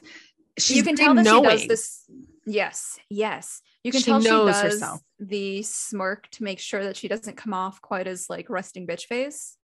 She's 0.59 0.79
you 0.79 0.83
can 0.83 0.97
tell 0.97 1.15
that 1.15 1.23
knowing. 1.25 1.51
she 1.59 1.69
does 1.69 1.69
this. 1.69 2.11
Yes, 2.47 2.99
yes. 3.11 3.61
You 3.83 3.91
can 3.93 4.01
She 4.01 4.11
tell 4.11 4.21
she 4.21 4.29
does 4.29 4.63
herself. 4.63 5.01
the 5.19 5.63
smirk 5.63 6.29
to 6.31 6.45
make 6.45 6.59
sure 6.61 6.85
that 6.85 6.97
she 6.97 7.09
doesn't 7.09 7.37
come 7.37 7.53
off 7.53 7.81
quite 7.81 8.07
as 8.07 8.31
like 8.31 8.49
resting 8.49 8.87
bitch 8.87 9.07
face. 9.07 9.57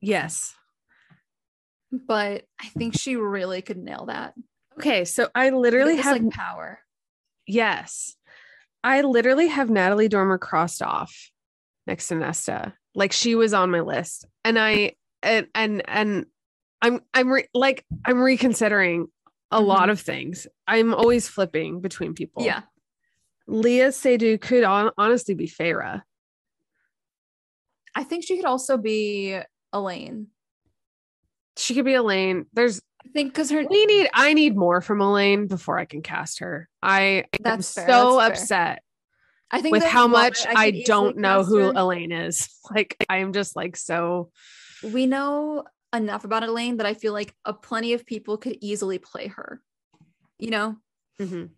Yes. 0.00 0.54
But 1.92 2.44
I 2.60 2.66
think 2.76 2.94
she 2.98 3.16
really 3.16 3.62
could 3.62 3.78
nail 3.78 4.06
that. 4.06 4.34
Okay. 4.78 5.04
So 5.04 5.28
I 5.34 5.50
literally 5.50 5.96
have 5.96 6.20
like 6.22 6.30
power. 6.32 6.80
yes. 7.46 8.16
I 8.82 9.00
literally 9.00 9.46
have 9.48 9.70
Natalie 9.70 10.08
Dormer 10.08 10.36
crossed 10.36 10.82
off 10.82 11.30
next 11.86 12.08
to 12.08 12.16
Nesta. 12.16 12.74
Like 12.94 13.12
she 13.12 13.34
was 13.34 13.54
on 13.54 13.70
my 13.70 13.80
list. 13.80 14.26
And 14.44 14.58
I 14.58 14.92
and 15.22 15.46
and 15.54 15.82
and 15.88 16.26
I'm 16.82 17.00
I'm 17.14 17.32
re- 17.32 17.48
like 17.54 17.84
I'm 18.04 18.20
reconsidering 18.20 19.06
a 19.54 19.60
lot 19.60 19.82
mm-hmm. 19.82 19.90
of 19.90 20.00
things. 20.00 20.46
I'm 20.66 20.92
always 20.92 21.28
flipping 21.28 21.80
between 21.80 22.14
people. 22.14 22.44
Yeah. 22.44 22.62
Léa 23.48 23.88
Seydoux 23.88 24.40
could 24.40 24.64
hon- 24.64 24.92
honestly 24.98 25.34
be 25.34 25.46
Feyre. 25.46 26.02
I 27.94 28.04
think 28.04 28.24
she 28.24 28.36
could 28.36 28.46
also 28.46 28.76
be 28.76 29.38
Elain. 29.72 30.26
She 31.56 31.74
could 31.74 31.84
be 31.84 31.94
Elain. 31.94 32.46
There's 32.52 32.80
I 33.04 33.10
think 33.10 33.32
because 33.32 33.50
her 33.50 33.64
we 33.64 33.86
need 33.86 34.08
I 34.12 34.32
need 34.32 34.56
more 34.56 34.80
from 34.80 35.00
Elain 35.00 35.46
before 35.46 35.78
I 35.78 35.84
can 35.84 36.02
cast 36.02 36.40
her. 36.40 36.68
I 36.82 37.00
am 37.02 37.24
That's 37.40 37.72
fair, 37.72 37.86
so 37.86 38.18
that's 38.18 38.40
upset 38.40 38.82
I 39.50 39.60
think 39.60 39.72
with 39.72 39.84
how 39.84 40.08
much 40.08 40.42
that 40.42 40.56
I, 40.56 40.82
don't 40.84 41.18
know 41.18 41.44
who 41.44 41.58
her. 41.58 41.72
Elain 41.76 42.10
is. 42.12 42.48
Like 42.74 42.96
I 43.08 43.18
am 43.18 43.34
just 43.34 43.54
like 43.54 43.76
so 43.76 44.30
we 44.82 45.06
know 45.06 45.64
enough 45.94 46.24
about 46.24 46.42
Elain 46.42 46.78
that 46.78 46.86
I 46.86 46.94
feel 46.94 47.12
like 47.12 47.34
a 47.44 47.52
plenty 47.52 47.92
of 47.92 48.06
people 48.06 48.36
could 48.36 48.58
easily 48.60 48.98
play 48.98 49.28
her. 49.28 49.60
You 50.38 50.50
know, 50.50 50.76
mhm. 51.20 51.50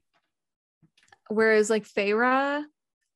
whereas 1.29 1.71
like 1.71 1.85
Feyre, 1.85 2.63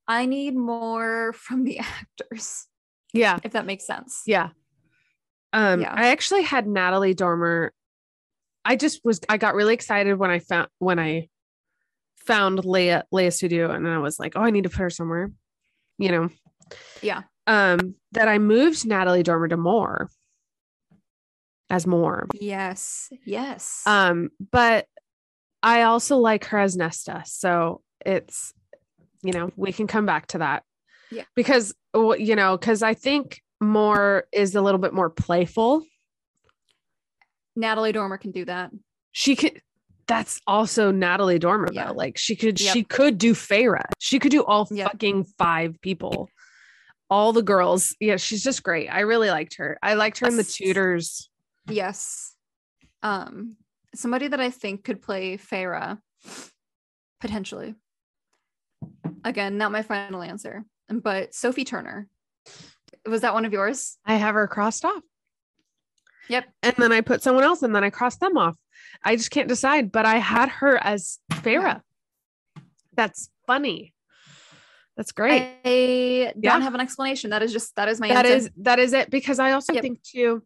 I 0.09 0.27
need 0.27 0.57
more 0.57 1.33
from 1.35 1.65
the 1.65 1.79
actors, 2.01 2.67
yeah. 3.13 3.39
if 3.45 3.53
that 3.53 3.67
makes 3.67 3.87
sense. 3.87 4.23
Yeah. 4.27 4.51
Um, 5.53 5.83
Yeah. 5.83 5.93
I 5.95 6.09
actually 6.09 6.43
had 6.43 6.67
Natalie 6.67 7.15
Dormer. 7.15 7.73
I 8.65 8.77
just 8.77 9.01
was 9.05 9.21
I 9.29 9.37
got 9.37 9.55
really 9.55 9.75
excited 9.75 10.19
when 10.19 10.31
I 10.31 10.39
found 10.39 10.69
when 10.79 10.99
I 10.99 11.29
found 12.27 12.61
Leia 12.61 13.03
Léa 13.13 13.29
Seydoux 13.29 13.75
and 13.75 13.87
I 13.87 13.99
was 13.99 14.19
like, 14.19 14.33
oh, 14.37 14.43
I 14.43 14.51
need 14.51 14.65
to 14.65 14.71
put 14.71 14.81
her 14.81 14.91
somewhere, 14.91 15.31
you 15.99 16.11
know. 16.11 16.29
Yeah. 17.03 17.23
Um, 17.47 17.97
that 18.13 18.29
I 18.29 18.39
moved 18.39 18.87
Natalie 18.87 19.23
Dormer 19.23 19.49
to 19.49 19.57
Mor 19.57 20.09
as 21.71 21.87
Mor. 21.87 22.27
Yes. 22.35 23.09
Yes. 23.25 23.83
Um, 23.87 24.31
but 24.51 24.87
I 25.63 25.83
also 25.83 26.17
like 26.19 26.47
her 26.47 26.59
as 26.59 26.77
Nesta. 26.77 27.23
So 27.27 27.83
it's, 28.05 28.53
you 29.23 29.33
know, 29.33 29.51
we 29.57 29.73
can 29.73 29.87
come 29.87 30.05
back 30.07 30.27
to 30.29 30.39
that. 30.39 30.65
Yeah. 31.11 31.25
Because, 31.35 31.75
you 31.95 32.37
know, 32.37 32.57
because 32.57 32.83
I 32.83 32.95
think 32.95 33.41
Mor 33.61 34.25
is 34.33 34.55
a 34.55 34.63
little 34.63 34.81
bit 34.81 34.93
more 34.95 35.11
playful. 35.11 35.85
Natalie 37.57 37.93
Dormer 37.93 38.19
can 38.19 38.31
do 38.31 38.45
that. 38.45 38.71
She 39.13 39.37
could, 39.37 39.61
that's 40.07 40.41
also 40.47 40.91
Natalie 40.91 41.39
Dormer, 41.39 41.69
Yeah. 41.73 41.89
though. 41.89 41.93
Like 41.95 42.17
she 42.19 42.37
could, 42.37 42.61
Yep. 42.61 42.73
she 42.73 42.85
could 42.85 43.19
do 43.19 43.35
Feyre. 43.35 43.83
She 43.99 44.19
could 44.19 44.31
do 44.31 44.45
all 44.45 44.67
Yep. 44.71 44.93
fucking 44.93 45.25
five 45.39 45.81
people. 45.83 46.29
All 47.11 47.33
the 47.33 47.43
girls. 47.43 47.95
Yeah, 48.01 48.17
she's 48.17 48.43
just 48.43 48.63
great. 48.63 48.89
I 48.89 49.01
really 49.01 49.31
liked 49.31 49.57
her. 49.57 49.79
I 49.83 49.95
liked 49.95 50.19
her 50.21 50.29
in 50.29 50.37
the 50.37 50.45
Tudors. 50.45 51.30
Yes. 51.71 52.35
Um, 53.03 53.57
somebody 53.95 54.29
that 54.29 54.41
I 54.41 54.51
think 54.51 54.85
could 54.85 55.03
play 55.03 55.37
Feyre, 55.37 55.99
potentially. 57.21 57.75
Again, 59.25 59.59
not 59.59 59.73
my 59.73 59.83
final 59.83 60.23
answer, 60.23 60.65
but 60.89 61.35
Sophie 61.35 61.65
Turner. 61.65 62.09
Was 63.09 63.23
that 63.23 63.35
one 63.35 63.45
of 63.45 63.53
yours? 63.53 63.99
I 64.05 64.17
have 64.17 64.35
her 64.35 64.47
crossed 64.47 64.85
off. 64.85 65.03
Yep. 66.29 66.45
And 66.63 66.75
then 66.79 66.93
I 66.93 67.01
put 67.01 67.23
someone 67.23 67.45
else 67.45 67.63
and 67.63 67.75
then 67.75 67.83
I 67.85 67.91
crossed 67.91 68.21
them 68.21 68.37
off. 68.37 68.57
I 69.03 69.17
just 69.17 69.31
can't 69.31 69.49
decide, 69.49 69.91
but 69.91 70.07
I 70.07 70.17
had 70.19 70.49
her 70.49 70.77
as 70.77 71.19
Feyre. 71.33 71.81
That's 72.95 73.31
funny. 73.47 73.95
That's 74.97 75.13
great. 75.13 75.43
I 75.65 76.33
don't 76.35 76.43
Yeah. 76.43 76.61
have 76.61 76.75
an 76.75 76.81
explanation. 76.81 77.31
That 77.31 77.43
is 77.43 77.53
just 77.53 77.75
that 77.77 77.89
is 77.89 78.01
my 78.01 78.09
That 78.09 78.27
answer. 78.27 78.37
is 78.37 78.51
that 78.59 78.79
is 78.79 78.93
it 78.93 79.11
because 79.11 79.39
I 79.39 79.53
also 79.53 79.73
Yep. 79.73 79.83
think 79.83 80.03
too 80.03 80.43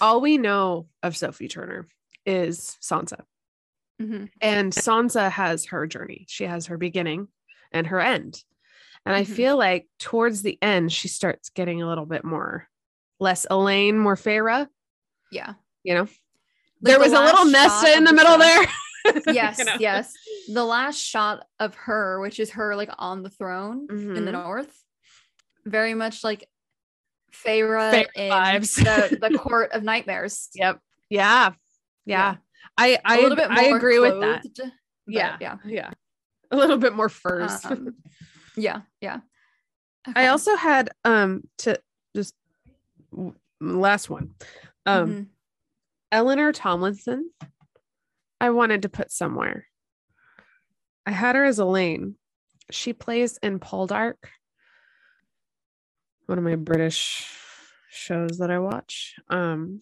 all 0.00 0.20
we 0.20 0.38
know 0.38 0.88
of 1.02 1.16
Sophie 1.16 1.48
Turner 1.48 1.88
is 2.26 2.76
Sansa. 2.80 3.22
Mhm. 4.00 4.30
And 4.40 4.72
Sansa 4.72 5.30
has 5.30 5.66
her 5.66 5.86
journey. 5.86 6.24
She 6.28 6.44
has 6.44 6.66
her 6.66 6.76
beginning 6.78 7.28
and 7.72 7.86
her 7.88 8.00
end. 8.00 8.42
And 9.04 9.14
I 9.14 9.22
Mhm. 9.24 9.34
feel 9.36 9.56
like 9.56 9.88
towards 9.98 10.42
the 10.42 10.58
end 10.62 10.92
she 10.92 11.08
starts 11.08 11.50
getting 11.50 11.82
a 11.82 11.88
little 11.88 12.06
bit 12.06 12.24
more 12.24 12.68
less 13.20 13.46
Elain, 13.50 13.98
more 13.98 14.16
Feyre, 14.16 14.68
Yeah. 15.30 15.54
you 15.84 15.94
know. 15.94 16.02
Like 16.02 16.10
there 16.80 16.96
the 16.98 17.04
was 17.04 17.12
a 17.12 17.20
little 17.20 17.44
Nesta 17.44 17.92
in 17.96 18.02
of 18.04 18.08
the 18.08 18.14
middle 18.14 18.38
there. 18.38 18.64
Yes, 19.26 19.58
You 19.58 19.64
know? 19.64 19.76
yes. 19.80 20.14
The 20.46 20.64
last 20.64 20.96
shot 20.96 21.44
of 21.58 21.74
her, 21.74 22.20
which 22.20 22.38
is 22.38 22.50
her 22.52 22.76
like 22.76 22.90
on 22.98 23.24
the 23.24 23.30
throne 23.30 23.88
in 23.90 24.24
the 24.24 24.30
Mhm. 24.30 24.44
north, 24.44 24.84
very 25.64 25.94
much 25.94 26.22
like 26.22 26.48
Feyre 27.32 28.06
vibes. 28.16 28.76
the, 28.76 29.18
the 29.28 29.38
court 29.38 29.72
of 29.72 29.82
nightmares. 29.82 30.48
Yep. 30.54 30.78
Yeah. 31.10 31.52
Yeah. 32.04 32.34
Yeah. 32.34 32.36
I 32.78 32.98
I, 33.04 33.18
a 33.18 33.20
little 33.22 33.36
bit 33.36 33.50
more 33.50 33.58
I 33.58 33.64
agree 33.76 33.98
with 33.98 34.20
that. 34.20 34.44
Yeah. 35.06 35.36
yeah. 35.40 35.56
Yeah. 35.64 35.90
A 36.50 36.56
little 36.56 36.78
bit 36.78 36.94
more 36.94 37.08
furs. 37.08 37.64
Um, 37.64 37.94
yeah, 38.56 38.82
yeah. 39.00 39.20
I 40.14 40.28
also 40.28 40.56
had 40.56 40.90
um 41.04 41.42
to 41.58 41.80
just 42.14 42.34
last 43.60 44.10
one. 44.10 44.34
Um 44.86 45.08
Mhm. 45.08 45.26
Eleanor 46.10 46.52
Tomlinson. 46.52 47.30
I 48.40 48.50
wanted 48.50 48.82
to 48.82 48.88
put 48.88 49.10
somewhere. 49.10 49.66
I 51.06 51.10
had 51.12 51.36
her 51.36 51.44
as 51.44 51.58
Elain. 51.58 52.16
She 52.70 52.92
plays 52.92 53.38
in 53.42 53.58
Poldark. 53.60 54.16
One 56.26 56.38
of 56.38 56.44
my 56.44 56.56
British 56.56 57.28
shows 57.90 58.38
that 58.38 58.50
I 58.50 58.58
watch. 58.58 59.16
Um 59.28 59.80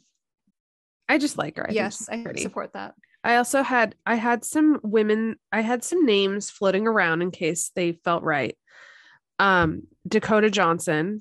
I 1.08 1.18
just 1.18 1.38
like 1.38 1.56
her. 1.56 1.68
I 1.68 1.72
yes, 1.72 2.08
I 2.08 2.24
support 2.36 2.72
that. 2.74 2.94
I 3.22 3.36
also 3.36 3.62
had 3.62 3.94
I 4.06 4.14
had 4.14 4.44
some 4.44 4.80
women, 4.82 5.36
I 5.52 5.60
had 5.60 5.84
some 5.84 6.06
names 6.06 6.50
floating 6.50 6.86
around 6.86 7.22
in 7.22 7.30
case 7.30 7.70
they 7.74 7.92
felt 7.92 8.22
right. 8.22 8.56
Um, 9.38 9.88
Dakota 10.06 10.50
Johnson 10.50 11.20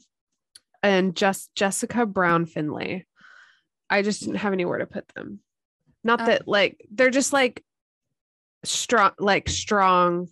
and 0.84 1.16
just 1.16 1.54
Jessica 1.56 2.06
Brown 2.06 2.46
Findlay. 2.46 3.06
I 3.90 4.02
just 4.02 4.22
didn't 4.22 4.36
have 4.36 4.54
anywhere 4.54 4.78
to 4.78 4.86
put 4.86 5.08
them. 5.10 5.40
Not 6.04 6.20
that 6.20 6.48
like 6.48 6.86
they're 6.92 7.10
just 7.10 7.34
like 7.34 7.64
strong, 8.64 9.12
like 9.20 9.50
strong 9.50 10.28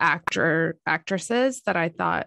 actor 0.00 0.78
actresses 0.86 1.60
that 1.66 1.76
I 1.76 1.90
thought 1.90 2.26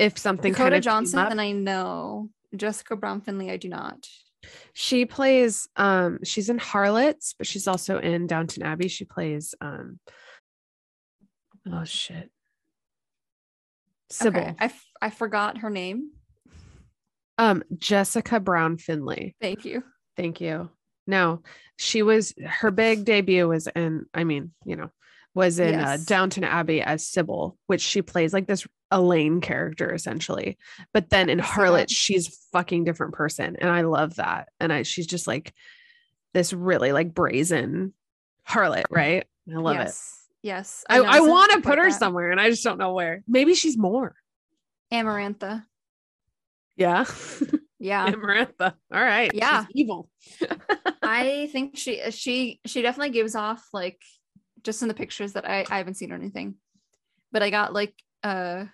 if 0.00 0.18
something 0.18 0.52
Dakota 0.52 0.70
kind 0.70 0.82
Johnson, 0.82 1.18
up, 1.18 1.32
I 1.36 1.52
know 1.52 2.30
Jessica 2.56 2.96
Brown 2.96 3.20
Findlay. 3.20 3.50
I 3.50 3.58
do 3.58 3.68
not. 3.68 4.08
She 4.72 5.04
plays 5.04 5.68
um 5.76 6.20
she's 6.24 6.48
in 6.48 6.58
Harlots, 6.58 7.34
but 7.36 7.46
she's 7.46 7.68
also 7.68 7.98
in 7.98 8.26
Downton 8.26 8.62
Abbey. 8.62 8.88
She 8.88 9.04
plays 9.04 9.54
um 9.60 10.00
oh 11.70 11.84
shit. 11.84 12.30
Sybil. 14.08 14.40
Okay, 14.40 14.54
I, 14.58 14.64
f- 14.64 14.86
I 15.00 15.10
forgot 15.10 15.58
her 15.58 15.70
name. 15.70 16.10
Um 17.36 17.62
Jessica 17.76 18.40
Brown 18.40 18.78
Findlay. 18.78 19.34
Thank 19.40 19.66
you. 19.66 19.84
Thank 20.16 20.40
you. 20.40 20.70
No, 21.06 21.42
she 21.76 22.02
was 22.02 22.34
her 22.42 22.70
big 22.70 23.04
debut 23.04 23.46
was 23.46 23.66
in 23.66 24.06
I 24.14 24.24
mean, 24.24 24.52
you 24.64 24.76
know, 24.76 24.90
was 25.34 25.58
in 25.58 25.74
uh, 25.74 25.98
Downton 26.06 26.44
Abbey 26.44 26.80
as 26.80 27.06
Sybil, 27.06 27.58
which 27.66 27.82
she 27.82 28.00
plays 28.00 28.32
like 28.32 28.46
this 28.46 28.66
Elain 28.90 29.40
character 29.40 29.92
essentially. 29.94 30.58
But 30.92 31.10
then 31.10 31.28
in 31.28 31.38
Harlot, 31.38 31.86
she's 31.88 32.28
a 32.28 32.32
fucking 32.52 32.84
different 32.84 33.14
person, 33.14 33.56
and 33.60 33.70
I 33.70 33.82
love 33.82 34.16
that. 34.16 34.48
And 34.58 34.72
I 34.72 34.82
she's 34.82 35.06
just 35.06 35.26
like 35.26 35.52
this 36.34 36.52
really 36.52 36.92
like 36.92 37.14
brazen 37.14 37.92
harlot, 38.48 38.84
right? 38.90 39.24
I 39.52 39.56
love 39.56 39.76
it. 39.76 39.80
yes. 39.80 40.16
Yes. 40.42 40.84
I, 40.88 40.98
I 41.00 41.20
want 41.20 41.52
to 41.52 41.60
put 41.60 41.78
her 41.78 41.90
that. 41.90 41.98
somewhere, 41.98 42.30
and 42.30 42.40
I 42.40 42.50
just 42.50 42.64
don't 42.64 42.78
know 42.78 42.94
where. 42.94 43.22
Maybe 43.28 43.54
she's 43.54 43.76
Mor. 43.76 44.14
Amarantha. 44.92 45.64
Yeah, 46.76 47.04
Yeah. 47.78 48.06
Amarantha. 48.10 48.74
All 48.92 49.00
right. 49.02 49.30
she's 49.32 49.38
Yeah. 49.40 49.66
evil. 49.74 50.08
I 51.02 51.48
think 51.52 51.76
she 51.76 52.10
she 52.10 52.60
she 52.64 52.80
definitely 52.82 53.10
gives 53.10 53.34
off 53.34 53.62
like 53.72 54.00
just 54.62 54.82
in 54.82 54.88
the 54.88 54.94
pictures 54.94 55.34
that 55.34 55.48
I, 55.48 55.64
I 55.70 55.78
haven't 55.78 55.94
seen 55.94 56.10
or 56.12 56.14
anything. 56.16 56.54
But 57.32 57.42
I 57.42 57.50
got 57.50 57.72
like 57.74 57.94
uh 58.22 58.64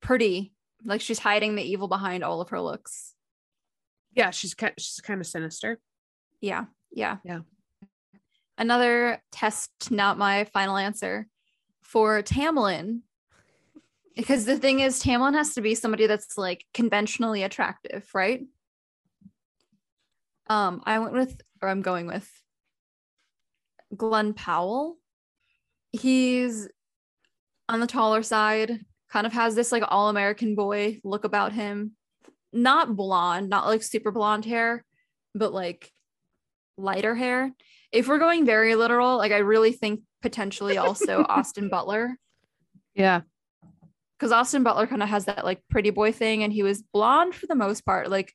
pretty 0.00 0.52
like 0.84 1.00
she's 1.00 1.18
hiding 1.18 1.54
the 1.54 1.62
evil 1.62 1.88
behind 1.88 2.24
all 2.24 2.40
of 2.40 2.50
her 2.50 2.60
looks. 2.60 3.14
yeah, 4.14 4.30
she's 4.30 4.54
kind. 4.54 4.72
She's 4.78 5.00
kind 5.00 5.20
of 5.20 5.26
sinister. 5.26 5.78
Yeah. 6.40 6.66
Yeah. 6.90 7.18
Yeah. 7.24 7.40
Another 8.58 9.22
test, 9.32 9.70
not 9.90 10.18
my 10.18 10.44
final 10.44 10.76
answer 10.76 11.26
for 11.82 12.22
Tamlin. 12.22 13.00
Because 14.16 14.44
the 14.44 14.58
thing 14.58 14.80
is, 14.80 15.02
Tamlin 15.02 15.34
has 15.34 15.54
to 15.54 15.60
be 15.60 15.74
somebody 15.74 16.06
that's 16.06 16.36
like 16.36 16.66
conventionally 16.74 17.42
attractive, 17.42 18.08
right? 18.12 18.44
Um, 20.48 20.82
I 20.84 20.98
went 20.98 21.12
with, 21.14 21.40
or 21.62 21.68
I'm 21.68 21.80
going 21.80 22.06
with 22.06 22.28
Glen 23.96 24.34
Powell. 24.34 24.96
He's 25.92 26.68
on 27.68 27.80
the 27.80 27.86
taller 27.86 28.22
side, 28.22 28.84
kind 29.12 29.26
of 29.26 29.32
has 29.32 29.54
this 29.54 29.72
like 29.72 29.82
all 29.86 30.08
American 30.08 30.54
boy 30.54 31.00
look 31.04 31.24
about 31.24 31.52
him. 31.52 31.92
Not 32.52 32.96
blonde, 32.96 33.48
not 33.48 33.66
like 33.66 33.82
super 33.82 34.10
blonde 34.10 34.44
hair, 34.44 34.84
but 35.34 35.52
like 35.52 35.90
lighter 36.76 37.14
hair. 37.14 37.52
If 37.92 38.08
we're 38.08 38.18
going 38.18 38.44
very 38.46 38.74
literal, 38.74 39.16
like 39.18 39.32
I 39.32 39.38
really 39.38 39.72
think 39.72 40.00
potentially 40.22 40.76
also 40.76 41.24
Austin 41.28 41.68
Butler, 41.68 42.16
Yeah. 42.94 43.22
because 44.18 44.32
Austin 44.32 44.62
Butler 44.62 44.86
kind 44.86 45.02
of 45.02 45.08
has 45.08 45.24
that 45.26 45.44
like 45.44 45.60
pretty 45.70 45.90
boy 45.90 46.12
thing, 46.12 46.42
and 46.42 46.52
he 46.52 46.62
was 46.62 46.82
blonde 46.82 47.34
for 47.34 47.46
the 47.46 47.54
most 47.54 47.84
part. 47.84 48.10
Like 48.10 48.32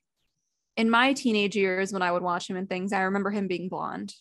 in 0.76 0.90
my 0.90 1.12
teenage 1.14 1.56
years 1.56 1.92
when 1.92 2.02
I 2.02 2.12
would 2.12 2.22
watch 2.22 2.48
him 2.50 2.56
and 2.56 2.68
things, 2.68 2.92
I 2.92 3.02
remember 3.02 3.30
him 3.30 3.48
being 3.48 3.68
blonde. 3.68 4.12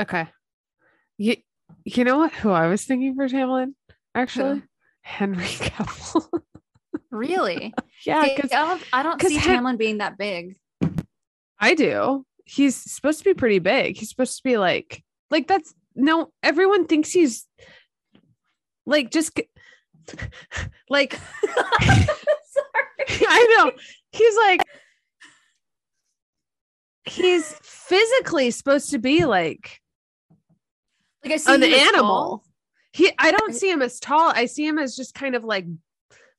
Okay. 0.00 0.28
You, 1.18 1.36
you 1.84 2.04
know 2.04 2.18
what? 2.18 2.32
Who 2.32 2.50
I 2.50 2.66
was 2.66 2.84
thinking 2.84 3.14
for 3.14 3.28
Tamlin? 3.28 3.74
Actually, 4.14 4.60
Who? 4.60 4.62
Henry 5.02 5.44
Cavill. 5.46 6.40
Really? 7.10 7.74
yeah, 8.06 8.26
because 8.34 8.52
I 8.52 8.66
don't, 8.66 8.82
I 8.92 9.02
don't 9.02 9.20
see 9.22 9.36
Hen- 9.36 9.62
Tamlin 9.64 9.78
being 9.78 9.98
that 9.98 10.16
big. 10.16 10.56
I 11.58 11.74
do. 11.74 12.24
He's 12.44 12.74
supposed 12.76 13.18
to 13.18 13.24
be 13.24 13.34
pretty 13.34 13.58
big. 13.58 13.96
He's 13.96 14.08
supposed 14.08 14.36
to 14.38 14.42
be 14.42 14.56
like, 14.56 15.04
like 15.30 15.46
that's 15.46 15.72
no. 15.94 16.32
Everyone 16.42 16.86
thinks 16.86 17.10
he's 17.12 17.46
like 18.86 19.10
just 19.10 19.38
like 20.90 21.18
I 23.08 23.56
know. 23.58 23.72
He's 24.10 24.36
like 24.36 24.62
he's 27.04 27.54
physically 27.62 28.50
supposed 28.50 28.90
to 28.90 28.98
be 28.98 29.24
like 29.24 29.80
Like 31.24 31.34
I 31.34 31.36
see 31.36 31.54
an 31.54 31.62
animal. 31.62 32.02
tall. 32.02 32.44
He 32.92 33.10
I 33.18 33.32
don't 33.32 33.54
see 33.54 33.70
him 33.70 33.82
as 33.82 34.00
tall. 34.00 34.32
I 34.34 34.46
see 34.46 34.66
him 34.66 34.78
as 34.78 34.96
just 34.96 35.14
kind 35.14 35.34
of 35.34 35.44
like 35.44 35.66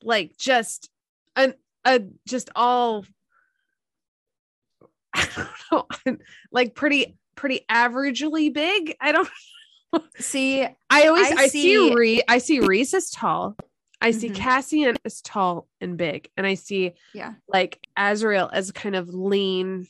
like 0.01 0.37
just 0.37 0.89
an 1.35 1.53
a 1.85 2.01
just 2.27 2.49
all 2.55 3.05
I 5.15 5.27
don't 5.71 5.85
know, 6.05 6.17
like 6.51 6.75
pretty 6.75 7.17
pretty 7.35 7.65
averagely 7.69 8.53
big. 8.53 8.95
I 9.01 9.11
don't 9.11 9.29
See, 10.17 10.63
I 10.89 11.07
always 11.07 11.31
I 11.31 11.43
I, 11.43 11.47
see, 11.47 11.61
see- 11.75 11.93
Rhys 11.93 12.21
I 12.27 12.37
see 12.39 12.59
Rhys 12.59 12.93
as 12.93 13.09
tall. 13.11 13.55
I 14.01 14.11
see 14.11 14.29
Mhm. 14.29 14.35
Cassian 14.35 14.97
as 15.05 15.21
tall 15.21 15.67
and 15.79 15.97
big. 15.97 16.29
And 16.35 16.45
I 16.45 16.55
see 16.55 16.93
yeah, 17.13 17.33
like 17.47 17.79
Azriel 17.97 18.49
as 18.51 18.71
kind 18.71 18.95
of 18.95 19.09
lean, 19.09 19.87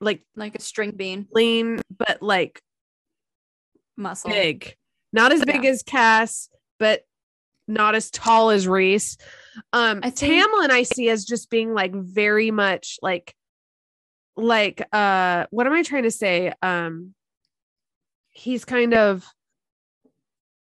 like 0.00 0.22
like 0.36 0.56
a 0.56 0.60
string 0.60 0.90
bean 0.92 1.26
lean, 1.32 1.80
but 1.96 2.22
like 2.22 2.60
muscle. 3.96 4.30
big. 4.30 4.76
Not 5.12 5.32
as 5.32 5.44
big 5.44 5.64
Yeah. 5.64 5.70
as 5.70 5.82
Cass, 5.82 6.48
but 6.78 7.02
not 7.68 7.94
as 7.94 8.10
tall 8.10 8.50
as 8.50 8.66
Rhys. 8.66 9.16
Um 9.72 10.00
I 10.02 10.10
think- 10.10 10.32
Tamlin 10.44 10.70
I 10.70 10.82
see 10.84 11.08
as 11.08 11.24
just 11.24 11.50
being 11.50 11.72
like 11.74 11.94
very 11.94 12.50
much 12.50 12.98
like 13.02 13.34
like 14.36 14.82
uh 14.92 15.46
what 15.50 15.66
am 15.66 15.72
I 15.72 15.82
trying 15.82 16.04
to 16.04 16.10
say? 16.10 16.52
Um 16.62 17.14
he's 18.30 18.64
kind 18.64 18.94
of 18.94 19.26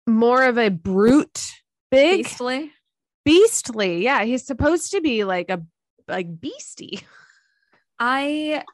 more 0.07 0.43
of 0.45 0.59
a 0.59 0.71
brute 0.71 1.53
big 1.91 2.25
Beastly. 2.25 2.73
beastly. 3.25 4.03
Yeah, 4.03 4.25
he's 4.25 4.47
supposed 4.47 4.91
to 4.93 5.01
be 5.01 5.25
like 5.25 5.51
a 5.51 5.63
like 6.09 6.41
beastie. 6.41 7.01
I 7.99 8.65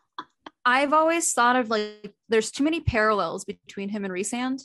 I've 0.64 0.92
always 0.92 1.32
thought 1.32 1.56
of 1.56 1.68
like 1.70 2.14
there's 2.28 2.50
too 2.50 2.64
many 2.64 2.80
parallels 2.80 3.44
between 3.44 3.88
him 3.90 4.04
and 4.04 4.12
Rhysand. 4.14 4.62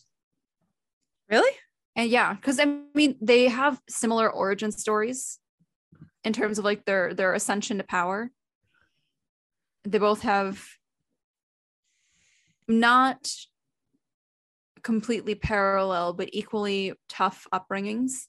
Really? 1.29 1.51
And 1.95 2.09
yeah, 2.09 2.33
because 2.33 2.59
I 2.59 2.65
mean 2.93 3.17
they 3.21 3.47
have 3.47 3.79
similar 3.89 4.31
origin 4.31 4.71
stories 4.71 5.39
in 6.23 6.33
terms 6.33 6.59
of 6.59 6.65
like 6.65 6.85
their 6.85 7.13
their 7.13 7.33
ascension 7.33 7.77
to 7.77 7.83
power. 7.83 8.31
They 9.83 9.97
both 9.97 10.21
have 10.21 10.65
not 12.67 13.29
completely 14.83 15.35
parallel, 15.35 16.13
but 16.13 16.29
equally 16.31 16.93
tough 17.09 17.47
upbringings. 17.53 18.27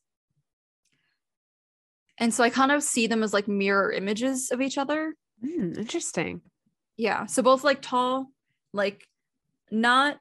And 2.18 2.34
so 2.34 2.44
I 2.44 2.50
kind 2.50 2.70
of 2.70 2.82
see 2.82 3.06
them 3.06 3.22
as 3.22 3.32
like 3.32 3.48
mirror 3.48 3.90
images 3.92 4.50
of 4.50 4.60
each 4.60 4.78
other. 4.78 5.14
Hmm, 5.42 5.72
interesting. 5.76 6.42
Yeah. 6.96 7.26
So 7.26 7.42
both 7.42 7.64
like 7.64 7.80
tall, 7.80 8.26
like 8.72 9.06
not 9.70 10.18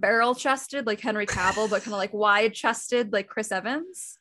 barrel 0.00 0.34
chested 0.34 0.86
like 0.86 1.00
Henry 1.00 1.26
Cavill, 1.26 1.68
but 1.70 1.82
kind 1.82 1.94
of 1.94 1.98
like 1.98 2.12
wide 2.12 2.54
chested 2.54 3.12
like 3.12 3.26
Chris 3.28 3.50
Evans. 3.52 4.18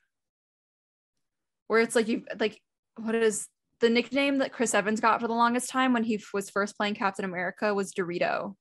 Where 1.67 1.79
it's 1.79 1.95
like 1.95 2.07
you 2.07 2.25
like 2.39 2.61
what 2.97 3.15
is 3.15 3.47
the 3.79 3.89
nickname 3.89 4.39
that 4.39 4.51
Chris 4.53 4.73
Evans 4.73 4.99
got 4.99 5.21
for 5.21 5.27
the 5.27 5.33
longest 5.33 5.69
time 5.69 5.93
when 5.93 6.03
he 6.03 6.15
f- 6.15 6.29
was 6.33 6.49
first 6.49 6.77
playing 6.77 6.93
Captain 6.95 7.25
America 7.25 7.73
was 7.73 7.93
Dorito 7.93 8.55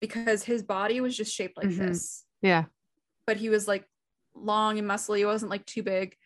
because 0.00 0.42
his 0.44 0.62
body 0.62 1.00
was 1.00 1.16
just 1.16 1.32
shaped 1.34 1.56
like 1.56 1.68
Mhm. 1.68 1.76
this, 1.78 2.24
Yeah. 2.42 2.64
but 3.26 3.36
he 3.38 3.48
was 3.48 3.66
like 3.68 3.86
long 4.34 4.78
and 4.78 4.88
muscly. 4.88 5.18
He 5.18 5.24
wasn't 5.24 5.50
like 5.50 5.64
too 5.64 5.82
big. 5.82 6.16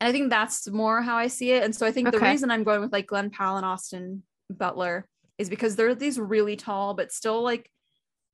And 0.00 0.08
I 0.08 0.12
think 0.12 0.30
that's 0.30 0.68
more 0.68 1.02
how 1.02 1.16
I 1.16 1.26
see 1.26 1.50
it. 1.52 1.64
And 1.64 1.74
so 1.74 1.84
I 1.86 1.90
think 1.92 2.10
the 2.12 2.20
reason 2.20 2.50
I'm 2.50 2.64
going 2.64 2.80
with 2.80 2.92
like 2.92 3.06
Glen 3.08 3.30
Powell 3.30 3.56
and 3.56 3.66
Austin 3.66 4.22
Butler 4.48 5.08
is 5.38 5.50
because 5.50 5.74
they're 5.76 5.94
these 5.94 6.18
really 6.20 6.54
tall, 6.56 6.94
but 6.94 7.12
still 7.12 7.42
like 7.42 7.70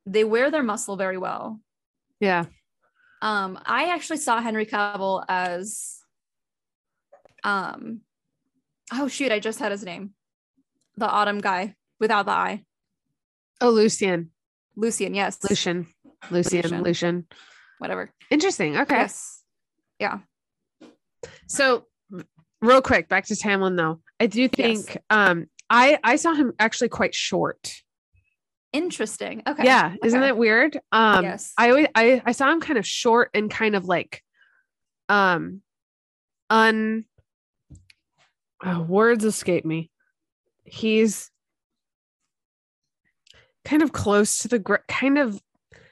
they 0.07 0.25
wear 0.25 0.51
their 0.51 0.63
muscle 0.63 0.97
very 0.97 1.19
well. 1.19 1.61
Yeah. 2.21 2.47
Um, 3.21 3.59
I 3.65 3.91
actually 3.91 4.19
saw 4.19 4.41
Henry 4.41 4.67
Cavill 4.67 5.25
as 5.29 5.99
um 7.45 8.01
oh 8.93 9.09
shoot, 9.09 9.33
I 9.33 9.39
just 9.39 9.59
had 9.59 9.73
his 9.73 9.85
name. 9.85 10.15
The 10.97 11.09
autumn 11.09 11.41
guy 11.41 11.77
without 11.99 12.27
the 12.27 12.33
eye. 12.33 12.65
Oh, 13.61 13.71
Lucien. 13.71 14.31
Lucien, 14.77 15.15
yes. 15.15 15.39
Lucien. 15.49 15.87
Lucien. 16.31 16.63
Lucien. 16.63 16.83
Lucien. 16.83 17.27
Whatever. 17.79 18.13
Interesting. 18.31 18.77
Okay. 18.77 18.97
Yes. 18.97 19.43
Yeah. 19.99 20.19
So 21.47 21.87
real 22.61 22.83
quick, 22.83 23.09
back 23.09 23.27
to 23.27 23.35
Tamlin 23.35 23.77
though. 23.77 24.01
I 24.19 24.27
do 24.27 24.49
think 24.49 24.97
um 25.11 25.47
I 25.71 25.99
I 26.03 26.17
saw 26.17 26.35
him 26.35 26.53
actually 26.59 26.89
quite 26.89 27.15
short. 27.15 27.73
Interesting. 28.73 29.43
Okay. 29.47 29.65
Yeah. 29.65 29.95
Isn't 30.03 30.19
Okay. 30.21 30.29
that 30.29 30.37
weird? 30.39 30.79
Um 30.93 31.25
yes. 31.25 31.53
I 31.59 31.71
always 31.71 31.89
I, 31.95 32.23
I 32.25 32.33
saw 32.33 32.51
him 32.51 32.61
kind 32.61 32.79
of 32.79 32.87
short 32.87 33.31
and 33.35 33.51
kind 33.51 33.77
of 33.77 33.85
like 33.85 34.23
um 35.09 35.61
un 36.49 37.05
oh, 38.65 38.83
words 38.83 39.25
escape 39.25 39.65
me. 39.65 39.91
He's 40.65 41.31
kind 43.65 43.83
of 43.83 43.93
close 43.93 44.39
to 44.39 44.49
the 44.49 44.59
gr- 44.59 44.77
kind 44.89 45.19
of 45.19 45.41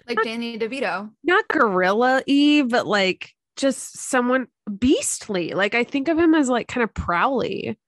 like 0.08 0.22
Danny 0.22 0.58
DeVito. 0.58 1.10
not 1.22 1.48
gorilla 1.48 2.22
y, 2.26 2.64
but 2.66 2.86
like 2.86 3.30
just 3.56 3.98
someone 3.98 4.46
beastly. 4.78 5.52
Like 5.52 5.74
I 5.74 5.84
think 5.84 6.08
of 6.08 6.18
him 6.18 6.34
as 6.34 6.48
like 6.48 6.66
kind 6.66 6.82
of 6.82 6.94
prowly. 6.94 7.78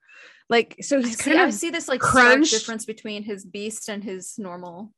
Like 0.53 0.77
so 0.83 0.99
I 0.99 1.01
he's 1.01 1.16
see, 1.16 1.31
kind 1.31 1.41
I 1.41 1.45
of 1.49 1.55
see 1.55 1.70
this 1.70 1.89
like 1.89 2.03
stark 2.03 2.12
crunched. 2.12 2.53
difference 2.53 2.85
between 2.85 3.23
his 3.23 3.45
beast 3.45 3.89
and 3.89 4.05
his 4.05 4.39
normal. 4.39 4.93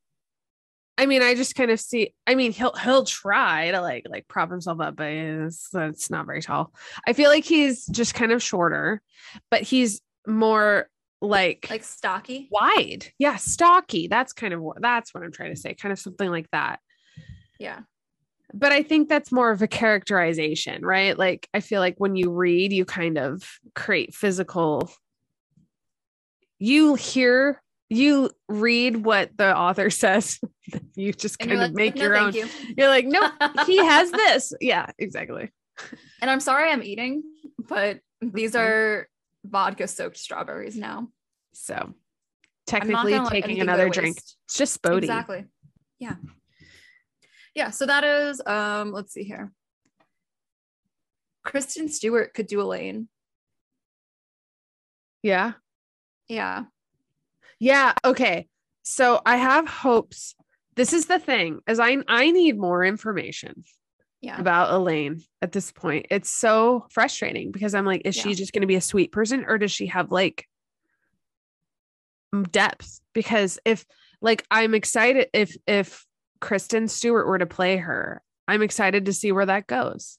I 0.98 1.06
mean, 1.06 1.22
I 1.22 1.34
just 1.34 1.54
kind 1.54 1.70
of 1.70 1.78
see. 1.78 2.12
I 2.26 2.34
mean, 2.34 2.50
he'll 2.52 2.72
he'll 2.74 3.04
try 3.04 3.70
to 3.70 3.80
like 3.80 4.04
like 4.08 4.26
prop 4.26 4.50
himself 4.50 4.80
up, 4.80 4.96
but 4.96 5.06
it's, 5.12 5.68
it's 5.72 6.10
not 6.10 6.26
very 6.26 6.42
tall. 6.42 6.72
I 7.06 7.12
feel 7.12 7.30
like 7.30 7.44
he's 7.44 7.86
just 7.86 8.14
kind 8.14 8.32
of 8.32 8.42
shorter, 8.42 9.00
but 9.50 9.62
he's 9.62 10.00
more 10.26 10.88
like 11.20 11.68
Like 11.70 11.84
stocky. 11.84 12.48
wide. 12.50 13.06
Yeah, 13.18 13.36
stocky. 13.36 14.08
That's 14.08 14.32
kind 14.32 14.54
of 14.54 14.60
what 14.60 14.82
that's 14.82 15.14
what 15.14 15.22
I'm 15.22 15.32
trying 15.32 15.54
to 15.54 15.60
say. 15.60 15.74
Kind 15.74 15.92
of 15.92 16.00
something 16.00 16.30
like 16.30 16.50
that. 16.50 16.80
Yeah. 17.60 17.80
But 18.52 18.72
I 18.72 18.82
think 18.82 19.08
that's 19.08 19.32
more 19.32 19.50
of 19.52 19.62
a 19.62 19.68
characterization, 19.68 20.84
right? 20.84 21.16
Like 21.18 21.48
I 21.54 21.60
feel 21.60 21.80
like 21.80 21.94
when 21.98 22.14
you 22.16 22.30
read, 22.32 22.72
you 22.72 22.84
kind 22.84 23.18
of 23.18 23.48
create 23.74 24.14
physical. 24.14 24.90
You 26.58 26.94
hear, 26.94 27.60
you 27.88 28.30
read 28.48 29.04
what 29.04 29.36
the 29.36 29.56
author 29.56 29.90
says. 30.02 30.40
you 30.94 31.12
just 31.12 31.38
kind 31.38 31.52
of 31.52 31.58
like, 31.58 31.72
make 31.72 31.94
"No, 31.96 32.02
your 32.02 32.16
own. 32.16 32.32
thank 32.32 32.78
You're 32.78 32.88
like, 32.88 33.06
nope, 33.06 33.32
he 33.66 33.78
has 33.78 34.10
this. 34.10 34.52
Yeah, 34.60 34.90
exactly. 34.98 35.52
And 36.20 36.30
I'm 36.30 36.40
sorry 36.40 36.70
I'm 36.70 36.82
eating, 36.82 37.22
but 37.58 38.00
these 38.20 38.54
are 38.54 39.08
vodka 39.44 39.88
soaked 39.88 40.16
strawberries 40.16 40.76
now. 40.76 41.08
So 41.52 41.94
technically 42.66 43.18
taking 43.28 43.60
another 43.60 43.88
drink. 43.88 44.18
It's 44.18 44.56
just 44.56 44.80
Bodhi. 44.82 45.06
Exactly. 45.06 45.44
Yeah. 45.98 46.14
Yeah. 47.54 47.70
So 47.70 47.86
that 47.86 48.04
is 48.04 48.40
um, 48.46 48.92
let's 48.92 49.12
see 49.12 49.24
here. 49.24 49.52
Kristen 51.44 51.88
Stewart 51.88 52.32
could 52.34 52.46
do 52.46 52.60
Elain. 52.60 53.08
Yeah. 55.22 55.52
Yeah. 56.28 56.64
Yeah. 57.58 57.92
Okay. 58.04 58.48
So 58.82 59.20
I 59.24 59.36
have 59.36 59.66
hopes. 59.68 60.34
This 60.76 60.92
is 60.92 61.06
the 61.06 61.18
thing, 61.18 61.60
as 61.66 61.78
I 61.78 61.98
I 62.08 62.30
need 62.30 62.58
more 62.58 62.84
information 62.84 63.64
Yeah. 64.20 64.40
about 64.40 64.72
Elain 64.72 65.22
at 65.40 65.52
this 65.52 65.70
point. 65.72 66.06
It's 66.10 66.30
so 66.30 66.86
frustrating 66.90 67.52
because 67.52 67.74
I'm 67.74 67.86
like, 67.86 68.02
is 68.04 68.14
she 68.14 68.34
just 68.34 68.52
going 68.52 68.62
to 68.62 68.66
be 68.66 68.74
a 68.74 68.80
sweet 68.80 69.12
person 69.12 69.44
or 69.46 69.56
does 69.58 69.70
she 69.70 69.86
have 69.86 70.10
like 70.10 70.48
depth? 72.50 73.00
Because 73.12 73.58
if 73.64 73.84
like 74.20 74.44
I'm 74.50 74.74
excited 74.74 75.28
if 75.32 75.56
if 75.66 76.04
Kristen 76.40 76.88
Stewart 76.88 77.26
were 77.26 77.38
to 77.38 77.46
play 77.46 77.76
her, 77.76 78.22
I'm 78.48 78.62
excited 78.62 79.06
to 79.06 79.12
see 79.12 79.32
where 79.32 79.46
that 79.46 79.66
goes. 79.66 80.18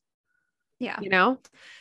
Yeah. 0.79 0.99
You 1.01 1.09
know, 1.09 1.39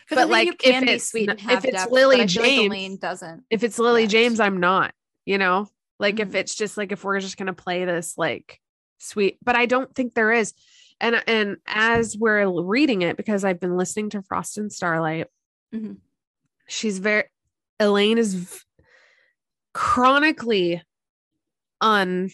but, 0.08 0.28
like, 0.28 0.62
if 0.64 0.82
it's 0.84 1.08
sweet 1.10 1.28
if 1.28 1.64
it's 1.64 1.72
depth, 1.72 1.90
Lily 1.90 2.18
but 2.18 2.24
I 2.24 2.26
feel 2.28 2.42
like 2.42 2.48
James- 2.48 2.66
Elain 2.66 2.96
doesn't. 2.96 3.44
if 3.50 3.64
it's 3.64 3.78
Lily 3.78 4.02
Yes. 4.02 4.12
James, 4.12 4.40
I'm 4.40 4.60
not. 4.60 4.94
you 5.26 5.38
know? 5.38 5.68
Like 5.98 6.20
if 6.20 6.28
Mhm. 6.30 6.34
it's 6.34 6.54
just 6.54 6.76
like 6.76 6.92
if 6.92 7.02
we're 7.02 7.18
just 7.20 7.36
gonna 7.36 7.52
play 7.54 7.84
this 7.86 8.18
like 8.18 8.60
sweet, 8.98 9.38
but 9.42 9.56
I 9.56 9.66
don't 9.66 9.92
think 9.94 10.12
there 10.14 10.32
is. 10.32 10.52
And 11.00 11.22
and 11.26 11.56
as 11.66 12.16
we're 12.16 12.46
reading 12.62 13.02
it, 13.02 13.16
because 13.16 13.44
I've 13.44 13.58
been 13.60 13.76
listening 13.76 14.10
to 14.10 14.22
Frost 14.22 14.58
and 14.58 14.72
Starlight, 14.72 15.28
Mhm. 15.74 15.96
she's 16.68 16.98
very 16.98 17.24
Elain 17.80 18.18
is 18.18 18.34
v- 18.34 18.58
chronically 19.72 20.82
un 21.80 22.30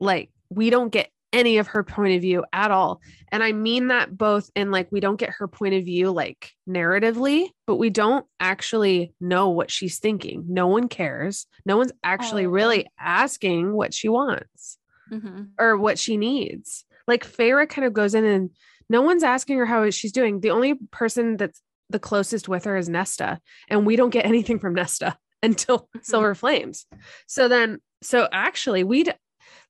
like 0.00 0.30
we 0.50 0.70
don't 0.70 0.90
get 0.90 1.10
any 1.32 1.58
of 1.58 1.66
her 1.68 1.82
point 1.82 2.14
of 2.14 2.20
view 2.20 2.44
at 2.52 2.70
all. 2.70 3.00
And 3.30 3.42
I 3.42 3.52
mean 3.52 3.88
that 3.88 4.16
both 4.16 4.50
in 4.54 4.70
like 4.70 4.88
we 4.92 5.00
don't 5.00 5.18
get 5.18 5.30
her 5.38 5.48
point 5.48 5.74
of 5.74 5.84
view 5.84 6.10
like 6.10 6.50
narratively, 6.68 7.48
but 7.66 7.76
we 7.76 7.90
don't 7.90 8.26
actually 8.40 9.14
know 9.20 9.48
what 9.48 9.70
she's 9.70 9.98
thinking. 9.98 10.44
No 10.48 10.66
one 10.66 10.88
cares. 10.88 11.46
No 11.64 11.76
one's 11.78 11.92
actually 12.04 12.46
Oh. 12.46 12.50
really 12.50 12.86
asking 12.98 13.72
what 13.72 13.94
she 13.94 14.08
wants 14.08 14.78
Mhm. 15.10 15.48
or 15.58 15.76
what 15.78 15.98
she 15.98 16.16
needs. 16.16 16.84
Like 17.08 17.24
Feyre 17.26 17.68
kind 17.68 17.86
of 17.86 17.92
goes 17.92 18.14
in 18.14 18.24
and 18.24 18.50
no 18.88 19.00
one's 19.02 19.22
asking 19.24 19.56
her 19.58 19.66
how 19.66 19.88
she's 19.90 20.12
doing. 20.12 20.40
The 20.40 20.50
only 20.50 20.74
person 20.90 21.36
that's 21.36 21.62
the 21.88 21.98
closest 21.98 22.48
with 22.48 22.64
her 22.64 22.76
is 22.76 22.88
Nesta, 22.88 23.40
and 23.68 23.86
we 23.86 23.96
don't 23.96 24.10
get 24.10 24.24
anything 24.26 24.58
from 24.58 24.74
Nesta 24.74 25.16
until 25.42 25.88
Mhm. 25.96 26.04
Silver 26.04 26.34
Flames. 26.34 26.86
So 27.26 27.48
then, 27.48 27.78
so 28.02 28.28
actually, 28.32 28.84
we 28.84 29.02
would 29.02 29.14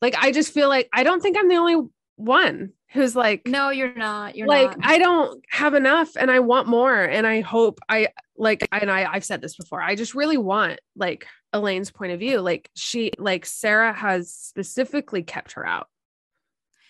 like. 0.03 0.15
I 0.19 0.33
just 0.33 0.53
feel 0.53 0.69
like 0.69 0.89
I 0.93 1.05
don't 1.05 1.23
think 1.23 1.39
I'm 1.39 1.49
the 1.49 1.57
only 1.57 1.89
one 2.17 2.73
who's 2.93 3.17
like, 3.17 3.47
No, 3.47 3.71
you're 3.71 3.95
not. 3.95 4.37
You're 4.37 4.49
like 4.49 4.77
not. 4.77 4.87
I 4.87 4.99
don't 4.99 5.43
have 5.51 5.75
enough, 5.75 6.11
and 6.17 6.31
I 6.31 6.41
want 6.41 6.69
more, 6.69 6.95
and 7.01 7.27
I 7.27 7.41
hope 7.41 7.79
I 7.89 8.09
like. 8.37 8.69
And 8.71 8.91
I 8.91 9.11
I've 9.11 9.25
said 9.25 9.41
this 9.41 9.57
before. 9.57 9.81
I 9.81 9.95
just 9.95 10.15
really 10.15 10.37
want 10.37 10.79
like 10.97 11.27
Elain's 11.53 11.91
point 11.91 12.13
of 12.13 12.21
view. 12.21 12.41
Like 12.41 12.71
she 12.75 13.13
like 13.19 13.47
Sarah 13.47 13.93
has 13.93 14.33
specifically 14.35 15.23
kept 15.23 15.53
her 15.53 15.67
out, 15.67 15.89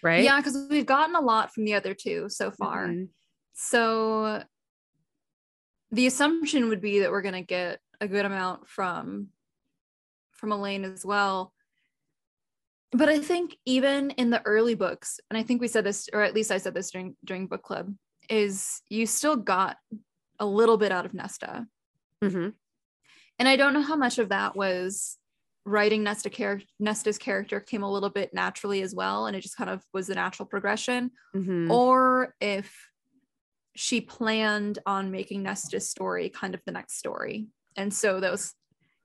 right? 0.03 0.25
Yeah, 0.25 0.39
because 0.39 0.67
we've 0.69 0.87
gotten 0.87 1.15
a 1.15 1.21
lot 1.21 1.55
from 1.55 1.65
the 1.65 1.75
other 1.75 1.95
two 1.95 2.29
so 2.29 2.51
far. 2.51 2.89
Mhm. 2.89 3.09
So 3.55 4.43
the 5.91 6.07
assumption 6.07 6.69
would 6.69 6.81
be 6.81 7.01
that 7.01 7.11
we're 7.11 7.23
going 7.23 7.35
to 7.35 7.43
get 7.43 7.79
a 8.01 8.09
good 8.09 8.25
amount 8.25 8.69
from 8.69 9.29
from 10.33 10.51
Elain 10.51 10.85
as 10.85 11.05
well. 11.05 11.53
But 12.93 13.09
I 13.09 13.19
think 13.19 13.57
even 13.65 14.11
in 14.13 14.31
the 14.31 14.43
early 14.45 14.75
books, 14.75 15.19
and 15.31 15.39
I 15.39 15.43
think 15.43 15.61
we 15.61 15.69
said 15.69 15.85
this, 15.85 16.09
or 16.13 16.21
at 16.23 16.35
least 16.35 16.51
I 16.51 16.59
said 16.59 16.75
this 16.75 16.91
during 16.91 17.17
during 17.25 17.47
book 17.47 17.63
club, 17.63 17.95
is 18.29 18.83
you 18.89 19.07
still 19.07 19.37
got 19.37 19.77
a 20.39 20.47
little 20.47 20.77
bit 20.77 20.93
out 20.93 21.07
of 21.07 21.15
Nesta. 21.15 21.67
Mhm. 22.23 22.55
And 23.39 23.49
I 23.49 23.57
don't 23.57 23.73
know 23.73 23.83
how 23.83 23.97
much 23.97 24.19
of 24.19 24.29
that 24.29 24.55
was 24.57 25.19
writing 25.65 26.03
Nesta 26.03 26.29
char- 26.29 26.61
Nesta's 26.79 27.19
character 27.19 27.61
came 27.61 27.83
a 27.83 27.91
little 27.91 28.11
bit 28.11 28.35
naturally 28.35 28.83
as 28.83 28.95
well, 28.95 29.27
and 29.27 29.37
it 29.37 29.41
just 29.41 29.57
kind 29.57 29.71
of 29.71 29.83
was 29.93 30.09
the 30.09 30.15
natural 30.15 30.47
progression 30.47 31.13
Mhm. 31.35 31.71
or 31.71 32.35
if 32.41 32.89
she 33.75 34.01
planned 34.01 34.81
on 34.85 35.11
making 35.11 35.43
Nesta's 35.43 35.89
story 35.89 36.29
kind 36.29 36.55
of 36.55 36.61
the 36.67 36.73
next 36.73 36.99
story. 36.99 37.47
And 37.77 37.95
so 37.95 38.21
that 38.21 38.31
was 38.31 38.55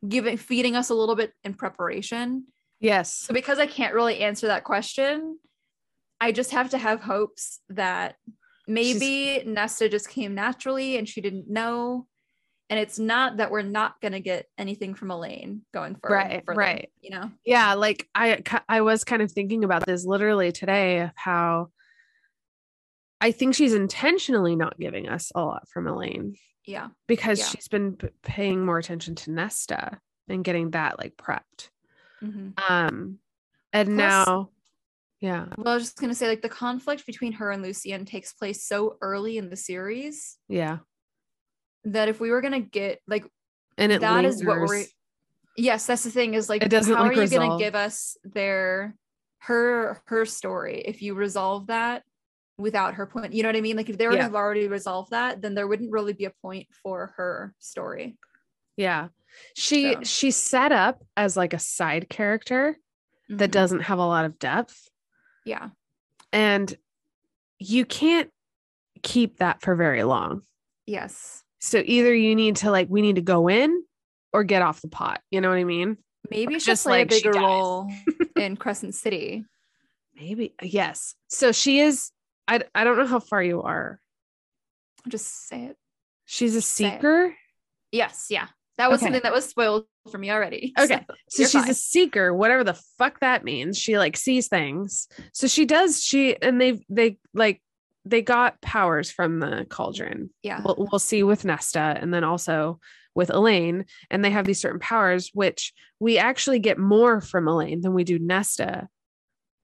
giving 0.07 0.35
feeding 0.35 0.75
us 0.75 0.89
a 0.89 0.93
little 0.95 1.15
bit 1.15 1.33
in 1.43 1.53
preparation. 1.53 2.47
Yes. 2.79 3.13
So 3.13 3.33
because 3.33 3.59
I 3.59 3.65
can't 3.67 3.93
really 3.93 4.19
answer 4.19 4.47
that 4.47 4.63
question, 4.63 5.39
I 6.21 6.31
just 6.31 6.51
have 6.51 6.69
to 6.71 6.77
have 6.77 7.01
hopes 7.01 7.59
that 7.69 8.15
maybe 8.67 9.43
Nesta 9.45 9.89
just 9.89 10.09
came 10.09 10.35
naturally 10.35 10.97
and 10.97 11.07
she 11.07 11.21
didn't 11.21 11.49
know. 11.49 12.07
And 12.69 12.79
it's 12.79 12.99
not 12.99 13.37
that 13.37 13.49
we're 13.49 13.61
not 13.61 14.01
going 14.01 14.11
to 14.11 14.19
get 14.19 14.47
anything 14.57 14.93
from 14.93 15.09
Elain 15.09 15.61
going 15.73 15.95
forward. 15.95 16.15
Right, 16.15 16.43
further, 16.45 16.57
right. 16.59 16.89
You 16.99 17.11
know? 17.11 17.31
Yeah, 17.45 17.75
like 17.75 18.07
I 18.13 18.43
I 18.67 18.81
was 18.81 19.05
kind 19.05 19.21
of 19.21 19.31
thinking 19.31 19.63
about 19.63 19.85
this 19.85 20.05
literally 20.05 20.51
today 20.51 20.99
of 20.99 21.11
how 21.15 21.69
I 23.21 23.31
think 23.31 23.55
she's 23.55 23.73
intentionally 23.73 24.55
not 24.57 24.77
giving 24.77 25.07
us 25.07 25.31
a 25.33 25.41
lot 25.41 25.67
from 25.69 25.87
Elain 25.87 26.35
Yeah. 26.65 26.89
because 27.07 27.39
Yeah. 27.39 27.45
she's 27.45 27.67
been 27.69 27.95
p- 27.95 28.09
paying 28.21 28.65
more 28.65 28.77
attention 28.77 29.15
to 29.15 29.31
Nesta 29.31 29.99
and 30.27 30.43
getting 30.43 30.71
that 30.71 30.99
like 30.99 31.15
prepped. 31.15 31.69
Mhm. 32.23 32.59
Um 32.69 33.19
and 33.73 33.87
Plus- 33.89 33.97
now 33.97 34.49
yeah, 35.19 35.47
Well, 35.57 35.69
I 35.69 35.73
was 35.73 35.83
just 35.85 35.97
gonna 35.99 36.13
say, 36.13 36.27
like 36.27 36.43
the 36.43 36.49
conflict 36.49 37.05
between 37.07 37.31
her 37.33 37.49
and 37.51 37.63
Lucien 37.63 38.05
takes 38.05 38.33
place 38.33 38.63
so 38.67 38.97
early 39.01 39.37
in 39.39 39.49
the 39.49 39.55
series 39.55 40.37
yeah. 40.47 40.77
that 41.85 42.07
if 42.07 42.19
we 42.19 42.29
were 42.29 42.41
gonna 42.41 42.59
get 42.59 42.99
like 43.07 43.25
And 43.79 43.91
it 43.91 44.01
that 44.01 44.25
is 44.25 44.43
what 44.45 44.59
we're 44.59 44.85
yes, 45.55 45.87
that's 45.87 46.03
the 46.03 46.11
thing 46.11 46.35
is 46.35 46.49
like 46.49 46.61
It 46.61 46.69
doesn't, 46.69 46.93
how 46.93 47.01
like, 47.03 47.17
are 47.17 47.23
you 47.23 47.29
gonna 47.29 47.57
give 47.57 47.73
us 47.73 48.15
their 48.23 48.95
her 49.39 50.01
her 50.05 50.25
story 50.25 50.81
if 50.85 51.01
you 51.01 51.15
resolve 51.15 51.67
that 51.67 52.03
without 52.59 52.93
her 52.95 53.07
point? 53.07 53.33
You 53.33 53.41
know 53.41 53.49
what 53.49 53.55
I 53.55 53.61
mean? 53.61 53.75
Like 53.75 53.89
if 53.89 53.97
they 53.97 54.05
were 54.07 54.13
Yeah. 54.13 54.23
have 54.23 54.35
already 54.35 54.67
resolved 54.67 55.11
that, 55.11 55.41
then 55.41 55.55
there 55.55 55.67
wouldn't 55.67 55.91
really 55.91 56.13
be 56.13 56.25
a 56.25 56.33
point 56.43 56.67
for 56.83 57.13
her 57.17 57.55
story. 57.57 58.17
Yeah. 58.75 59.07
She 59.55 59.93
So. 59.93 60.03
she's 60.03 60.35
set 60.35 60.71
up 60.71 61.03
as 61.15 61.35
like 61.37 61.53
a 61.53 61.59
side 61.59 62.09
character 62.09 62.77
that 63.29 63.49
Mhm. 63.49 63.53
doesn't 63.53 63.79
have 63.81 63.99
a 63.99 64.05
lot 64.05 64.25
of 64.25 64.39
depth 64.39 64.89
yeah. 65.45 65.69
and 66.31 66.75
you 67.59 67.85
can't 67.85 68.31
keep 69.03 69.37
that 69.37 69.61
for 69.61 69.75
very 69.75 70.03
long. 70.03 70.43
Yes. 70.85 71.43
So 71.59 71.81
either 71.85 72.13
you 72.13 72.35
need 72.35 72.57
to 72.57 72.71
like 72.71 72.87
we 72.89 73.01
need 73.01 73.15
to 73.15 73.21
go 73.21 73.47
in 73.49 73.83
or 74.31 74.43
get 74.43 74.61
off 74.61 74.81
the 74.81 74.87
pot. 74.87 75.21
You 75.31 75.41
know 75.41 75.49
what 75.49 75.57
I 75.57 75.63
mean? 75.63 75.97
Maybe 76.29 76.53
Just 76.55 76.65
just 76.65 76.83
play 76.85 76.99
like 76.99 77.07
a 77.07 77.09
bigger 77.15 77.31
role 77.31 77.89
in 78.35 78.57
Crescent 78.57 78.93
City. 78.95 79.45
Maybe 80.15 80.53
yes. 80.61 81.15
So 81.29 81.51
she 81.51 81.79
is 81.79 82.11
I 82.47 82.61
I 82.75 82.83
don't 82.83 82.97
know 82.97 83.07
how 83.07 83.19
far 83.19 83.41
you 83.43 83.61
are. 83.63 83.99
Just 85.07 85.47
say 85.47 85.65
it. 85.65 85.77
She's 86.25 86.55
a 86.55 86.61
seeker. 86.61 87.33
Yes, 87.91 88.27
yeah. 88.29 88.47
That 88.77 88.89
was 88.91 88.99
Okay. 88.99 89.07
something 89.07 89.21
that 89.23 89.33
was 89.33 89.45
spoiled 89.49 89.85
for 90.11 90.17
me 90.17 90.29
already. 90.31 90.73
Okay. 90.79 91.03
So 91.29 91.41
you're 91.41 91.49
she's 91.49 91.61
fine. 91.61 91.69
a 91.71 91.73
seeker, 91.73 92.33
whatever 92.33 92.63
the 92.63 92.79
fuck 92.97 93.19
that 93.21 93.43
means. 93.43 93.77
She 93.77 93.97
like 93.97 94.15
sees 94.17 94.47
things. 94.47 95.07
So 95.33 95.47
she 95.47 95.65
does 95.65 96.03
she 96.03 96.39
and 96.41 96.61
they 96.61 96.79
they 96.89 97.17
like 97.33 97.61
they 98.05 98.21
got 98.21 98.61
powers 98.61 99.11
from 99.11 99.39
the 99.39 99.65
cauldron. 99.69 100.29
yeah. 100.43 100.61
We'll, 100.63 100.87
we'll 100.91 100.99
see 100.99 101.23
with 101.23 101.43
Nesta 101.43 101.79
and 101.99 102.13
then 102.13 102.23
also 102.23 102.79
with 103.15 103.29
Elain 103.31 103.85
and 104.11 104.23
they 104.23 104.29
have 104.29 104.45
these 104.45 104.61
certain 104.61 104.79
powers 104.79 105.31
which 105.33 105.73
we 105.99 106.17
actually 106.19 106.59
get 106.59 106.77
more 106.77 107.19
from 107.19 107.47
Elain 107.47 107.81
than 107.81 107.93
we 107.93 108.03
do 108.03 108.19
Nesta 108.19 108.87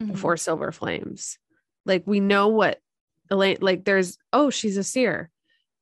Mhm. 0.02 0.08
before 0.14 0.38
Silver 0.38 0.72
Flames. 0.72 1.38
Like 1.86 2.04
we 2.08 2.20
know 2.20 2.48
what 2.48 2.80
Elain 3.30 3.58
like 3.62 3.86
there's 3.86 4.18
oh 4.34 4.50
she's 4.50 4.76
a 4.78 4.84
seer. 4.84 5.30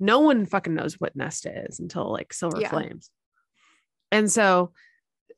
No 0.01 0.19
one 0.19 0.45
fucking 0.45 0.73
knows 0.75 0.99
what 0.99 1.15
Nesta 1.15 1.65
is 1.67 1.79
until 1.79 2.11
like 2.11 2.33
Silver 2.33 2.59
Yeah. 2.59 2.69
Flames. 2.69 3.09
And 4.11 4.31
so 4.31 4.71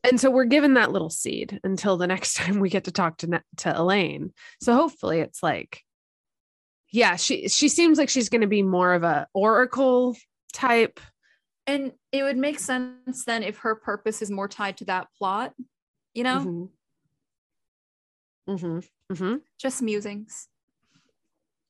and 0.03 0.19
so 0.19 0.29
we're 0.29 0.45
given 0.45 0.73
that 0.73 0.91
little 0.91 1.09
seed 1.09 1.59
until 1.63 1.95
the 1.97 2.07
next 2.07 2.33
time 2.37 2.59
we 2.59 2.69
get 2.69 2.85
to 2.85 2.91
talk 2.91 3.17
to 3.17 3.41
to 3.57 3.79
Elain. 3.79 4.33
So 4.61 4.73
hopefully 4.73 5.19
it's 5.19 5.41
like 5.43 5.81
yeah, 6.91 7.15
she 7.15 7.49
she 7.49 7.69
seems 7.69 7.97
like 7.97 8.09
she's 8.09 8.29
going 8.29 8.41
to 8.41 8.47
be 8.47 8.61
more 8.61 8.93
of 8.93 9.03
a 9.03 9.27
oracle 9.33 10.15
type. 10.53 10.99
And 11.65 11.93
it 12.11 12.23
would 12.23 12.37
make 12.37 12.59
sense 12.59 13.25
then 13.25 13.41
if 13.41 13.57
her 13.59 13.73
purpose 13.75 14.21
is 14.21 14.29
more 14.29 14.47
tied 14.47 14.77
to 14.77 14.85
that 14.85 15.07
plot, 15.17 15.53
you 16.13 16.23
know? 16.23 16.39
Mhm. 16.39 16.69
Mhm. 18.47 18.89
Mhm. 19.11 19.41
Just 19.57 19.81
musings. 19.81 20.47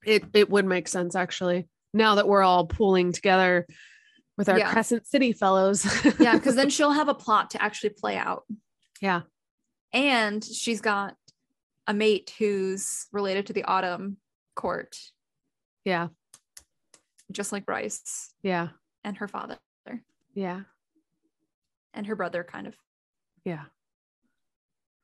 It 0.06 0.26
it 0.34 0.50
would 0.50 0.66
make 0.66 0.90
sense 0.90 1.16
actually. 1.16 1.70
Now 1.94 2.16
that 2.16 2.28
we're 2.28 2.42
all 2.42 2.66
pooling 2.68 3.14
together 3.14 3.66
with 4.38 4.50
our 4.50 4.58
Yeah. 4.58 4.72
Crescent 4.72 5.08
City 5.08 5.32
fellows. 5.34 5.86
Yeah, 6.20 6.36
because 6.36 6.56
then 6.56 6.70
she'll 6.72 6.92
have 6.92 7.10
a 7.10 7.14
plot 7.14 7.52
to 7.52 7.62
actually 7.62 7.92
play 7.92 8.18
out. 8.18 8.44
yeah. 9.02 9.22
And 9.92 10.44
she's 10.44 10.82
got 10.82 11.16
a 11.86 11.94
mate 11.94 12.34
who's 12.40 13.06
related 13.12 13.46
to 13.48 13.54
the 13.54 13.64
Autumn 13.64 14.18
court, 14.56 14.98
Yeah. 15.86 16.08
just 17.32 17.52
like 17.52 17.66
Bryce 17.66 18.34
Yeah. 18.42 18.70
and 19.04 19.18
her 19.18 19.28
father 19.28 19.58
Yeah. 20.34 20.62
and 21.94 22.08
her 22.08 22.16
brother, 22.16 22.44
kind 22.44 22.66
of. 22.66 22.76
Yeah. 23.46 23.66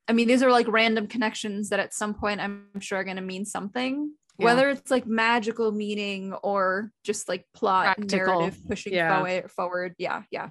I 0.07 0.13
mean, 0.13 0.27
these 0.27 0.41
are 0.41 0.49
like 0.51 0.67
random 0.67 1.05
connections 1.05 1.69
that 1.69 1.79
at 1.79 1.93
some 1.93 2.15
point 2.15 2.41
I'm 2.41 2.79
sure 2.79 2.97
are 2.97 3.03
going 3.03 3.17
to 3.17 3.21
mean 3.21 3.45
something, 3.45 4.13
Yeah. 4.39 4.45
whether 4.45 4.69
it's 4.69 4.89
like 4.89 5.05
magical 5.05 5.71
meaning 5.71 6.33
or 6.33 6.91
just 7.03 7.27
like 7.27 7.45
plot 7.53 7.97
Practical. 7.97 8.39
narrative 8.39 8.59
pushing 8.67 8.93
Yeah. 8.93 9.15
forward. 9.17 9.51
Forward, 9.51 9.95
yeah, 9.97 10.23
yeah. 10.31 10.49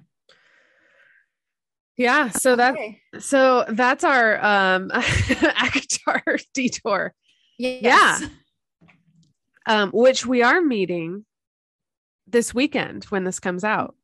Yeah. 1.96 2.28
So 2.30 2.54
that 2.54 2.74
Okay. 2.74 3.00
so 3.18 3.64
that's 3.68 4.04
our 4.04 4.44
um 4.44 4.90
detour. 6.54 7.14
Yes. 7.58 8.24
Um, 9.66 9.90
which 9.90 10.24
we 10.24 10.42
are 10.42 10.60
meeting 10.60 11.24
this 12.26 12.54
weekend 12.54 13.04
when 13.04 13.24
this 13.24 13.40
comes 13.40 13.64
out. 13.64 13.96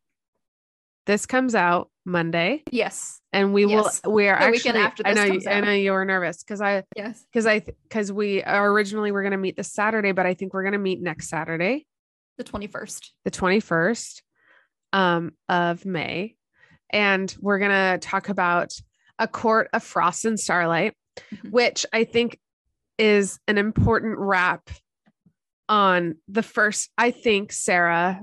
This 1.06 1.26
comes 1.26 1.54
out 1.54 1.90
Monday, 2.04 2.62
Yes. 2.70 3.20
and 3.32 3.52
we 3.54 3.66
Yes. 3.66 4.00
will. 4.04 4.12
We 4.12 4.28
are 4.28 4.38
The 4.38 4.44
actually. 4.46 4.80
after 4.80 5.02
I 5.06 5.12
know. 5.14 5.38
I 5.50 5.60
know 5.60 5.72
you 5.72 5.92
were 5.92 6.04
nervous 6.04 6.42
because 6.42 6.60
I 6.60 6.84
Yes. 6.96 7.24
because 7.32 7.46
I 7.46 7.60
because 7.60 8.12
we 8.12 8.42
originally 8.44 9.10
were 9.12 9.22
going 9.22 9.32
to 9.32 9.38
meet 9.38 9.56
this 9.56 9.72
Saturday, 9.72 10.12
but 10.12 10.26
I 10.26 10.34
think 10.34 10.52
we're 10.54 10.62
going 10.62 10.72
to 10.72 10.78
meet 10.78 11.00
next 11.00 11.28
Saturday, 11.28 11.86
The 12.38 12.44
21st. 12.44 13.12
the 13.24 13.30
twenty 13.30 13.60
first, 13.60 14.22
um, 14.92 15.32
of 15.48 15.84
May, 15.86 16.36
and 16.90 17.34
we're 17.40 17.58
going 17.58 17.70
to 17.70 17.98
talk 18.06 18.28
about 18.28 18.72
a 19.18 19.26
court 19.28 19.68
of 19.72 19.82
frost 19.82 20.24
and 20.24 20.38
starlight, 20.38 20.94
Mhm. 21.32 21.50
which 21.52 21.86
I 21.92 22.04
think 22.04 22.38
is 22.98 23.38
an 23.48 23.58
important 23.58 24.18
wrap 24.18 24.68
on 25.68 26.16
the 26.28 26.42
first. 26.42 26.90
I 26.98 27.10
think 27.10 27.52
Sarah 27.52 28.22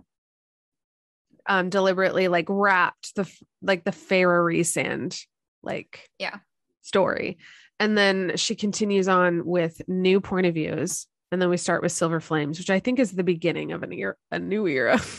um 1.48 1.70
deliberately 1.70 2.28
like 2.28 2.46
wrapped 2.50 3.16
the 3.16 3.32
like 3.62 3.84
the 3.84 3.92
Feyre 3.92 4.44
Rhysand 4.44 5.20
like 5.64 6.10
Yeah. 6.20 6.38
story. 6.82 7.38
And 7.80 7.98
then 7.98 8.34
she 8.36 8.56
continues 8.56 9.08
on 9.08 9.46
with 9.46 9.82
new 9.88 10.22
point 10.22 10.46
of 10.48 10.54
views. 10.54 11.08
And 11.32 11.42
then 11.42 11.50
we 11.50 11.58
start 11.58 11.82
with 11.82 11.94
Silver 11.94 12.20
Flames, 12.20 12.60
which 12.60 12.70
I 12.70 12.80
think 12.80 13.00
is 13.00 13.12
the 13.14 13.24
beginning 13.24 13.72
of 13.72 13.84
an 13.84 13.94
era, 13.94 14.16
a 14.32 14.40
new 14.40 14.68
era. 14.68 15.00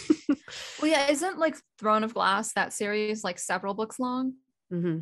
Well, 0.81 0.91
yeah, 0.91 1.11
isn't 1.11 1.39
like 1.39 1.57
Throne 1.79 2.05
of 2.05 2.13
Glass 2.13 2.53
that 2.55 2.75
series 2.75 3.25
like 3.25 3.39
several 3.39 3.73
books 3.73 3.99
long? 3.99 4.35
Mm-hmm. 4.71 4.99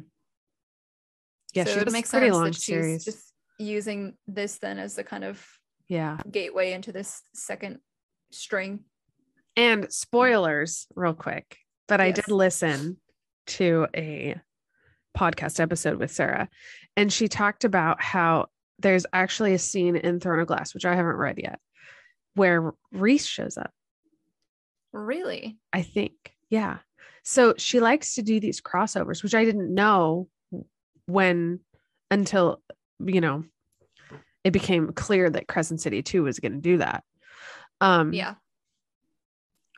Yeah, 1.55 1.64
so 1.64 1.80
it 1.80 1.90
makes 1.92 2.10
pretty 2.10 2.26
sense 2.26 2.34
long 2.36 2.44
that 2.44 2.55
she's 2.55 2.64
series. 2.64 3.05
just 3.05 3.32
using 3.59 4.14
this 4.28 4.59
then 4.59 4.78
as 4.78 4.94
the 4.94 5.02
kind 5.02 5.24
of 5.24 5.44
yeah. 5.88 6.18
gateway 6.30 6.72
into 6.72 6.92
this 6.92 7.22
second 7.34 7.80
string. 8.30 8.84
And 9.61 9.93
spoilers, 9.93 10.87
real 10.95 11.12
quick, 11.12 11.59
but 11.87 12.01
I 12.01 12.12
did 12.12 12.28
listen 12.28 12.97
to 13.49 13.87
a 13.95 14.37
podcast 15.15 15.61
episode 15.61 15.99
with 15.99 16.11
Sarah, 16.11 16.49
and 16.97 17.12
she 17.12 17.28
talked 17.28 17.65
about 17.65 18.01
how 18.01 18.47
there's 18.78 19.05
actually 19.12 19.53
a 19.53 19.59
scene 19.59 19.97
in 19.97 20.19
Throne 20.19 20.41
of 20.41 20.47
Glass, 20.47 20.73
which 20.73 20.87
I 20.87 20.95
haven't 20.95 21.16
read 21.16 21.37
yet, 21.37 21.59
where 22.37 22.73
Rhys 22.91 23.27
shows 23.27 23.59
up. 23.59 23.70
Really? 24.95 25.59
I 25.74 25.82
think. 25.82 26.32
Yeah. 26.49 26.78
So 27.23 27.53
she 27.59 27.81
likes 27.81 28.15
to 28.15 28.23
do 28.23 28.41
these 28.41 28.62
crossovers, 28.62 29.23
which 29.23 29.35
I 29.35 29.45
didn't 29.45 29.74
know 29.74 30.28
when 31.05 31.61
until, 32.11 32.62
you 32.99 33.20
know, 33.20 33.45
it 34.43 34.53
became 34.53 34.93
clear 34.93 35.28
that 35.28 35.49
Crescent 35.49 35.82
City 35.82 36.03
2 36.03 36.23
was 36.23 36.39
going 36.39 36.53
to 36.53 36.59
do 36.59 36.78
that. 36.78 37.05
Um 37.82 38.15
Yeah. 38.15 38.37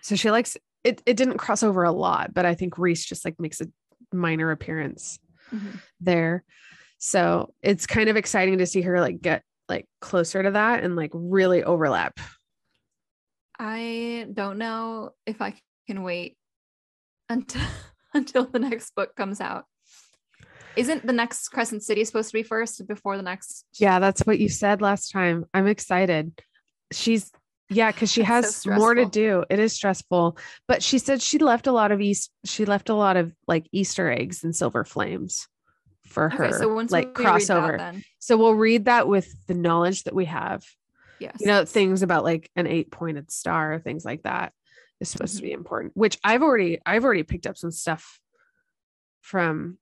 So 0.03 0.17
she 0.17 0.31
likes 0.31 0.57
it 0.85 1.01
it 1.07 1.17
didn't 1.17 1.39
cross 1.39 1.63
over 1.63 1.85
a 1.85 1.93
lot, 1.93 2.35
but 2.35 2.45
I 2.45 2.55
think 2.55 2.77
Rhys 2.79 3.05
just 3.05 3.25
like 3.25 3.39
makes 3.41 3.61
a 3.61 3.67
minor 4.13 4.51
appearance 4.51 5.19
Mhm. 5.53 5.81
there. 6.01 6.45
So 6.99 7.53
it's 7.63 7.87
kind 7.87 8.09
of 8.09 8.17
exciting 8.17 8.59
to 8.59 8.67
see 8.67 8.83
her 8.83 9.01
like 9.01 9.21
get 9.21 9.43
like 9.69 9.87
closer 10.01 10.43
to 10.43 10.51
that 10.53 10.83
and 10.85 10.97
like 10.97 11.11
really 11.15 11.63
overlap. 11.65 12.19
I 13.59 14.27
don't 14.33 14.59
know 14.59 15.11
if 15.27 15.41
I 15.41 15.55
can 15.87 16.03
wait 16.03 16.37
until 17.29 17.63
until 18.15 18.45
the 18.47 18.59
next 18.59 18.95
book 18.95 19.15
comes 19.17 19.41
out. 19.41 19.65
Isn't 20.75 21.07
the 21.07 21.13
next 21.13 21.49
Crescent 21.49 21.83
City 21.83 22.05
supposed 22.05 22.31
to 22.31 22.35
be 22.35 22.43
first 22.43 22.87
before 22.89 23.17
the 23.17 23.23
next? 23.23 23.67
Yeah, 23.75 23.99
that's 23.99 24.23
what 24.23 24.39
you 24.39 24.49
said 24.49 24.81
last 24.81 25.11
time. 25.13 25.45
I'm 25.53 25.67
excited. 25.67 26.33
She's 26.93 27.31
yeah, 27.71 27.91
because 27.91 28.11
she 28.13 28.23
That's 28.23 28.57
so 28.57 28.71
has 28.71 28.79
more 28.79 28.95
to 28.95 29.05
do. 29.07 29.45
It 29.51 29.59
is 29.59 29.73
stressful, 29.73 30.37
but 30.69 30.83
she 30.83 30.99
said 30.99 31.23
she 31.23 31.39
left 31.39 31.67
a 31.67 31.73
lot 31.73 31.91
of 31.93 32.01
east. 32.01 32.31
She 32.45 32.65
left 32.65 32.89
a 32.91 32.95
lot 32.95 33.17
of 33.17 33.35
like 33.47 33.67
Easter 33.73 34.11
eggs 34.11 34.45
and 34.45 34.55
silver 34.55 34.85
flames 34.85 35.49
for 36.07 36.29
her, 36.29 36.45
Okay, 36.47 36.59
so 36.59 36.75
once 36.75 36.91
like 36.93 37.17
we 37.17 37.25
read 37.25 37.33
that, 37.35 37.41
crossover. 37.41 37.79
then 37.79 38.05
so 38.19 38.37
we'll 38.37 38.55
read 38.55 38.85
that 38.85 39.09
with 39.09 39.35
the 39.47 39.55
knowledge 39.55 40.03
that 40.05 40.15
we 40.15 40.27
have. 40.27 40.63
yes, 41.19 41.37
You 41.41 41.47
know, 41.47 41.65
things 41.65 42.03
about 42.03 42.25
like 42.25 42.51
an 42.57 42.67
eight 42.67 42.91
pointed 42.91 43.31
star, 43.31 43.79
things 43.79 44.05
like 44.05 44.23
that 44.25 44.53
is 45.01 45.09
supposed 45.09 45.35
Mm-hmm. 45.37 45.39
to 45.39 45.47
be 45.47 45.53
important. 45.53 45.93
Which 45.97 46.19
I've 46.23 46.43
already, 46.43 46.81
I've 46.85 47.05
already 47.05 47.23
picked 47.23 47.47
up 47.47 47.57
some 47.57 47.71
stuff 47.71 48.21
from 49.23 49.79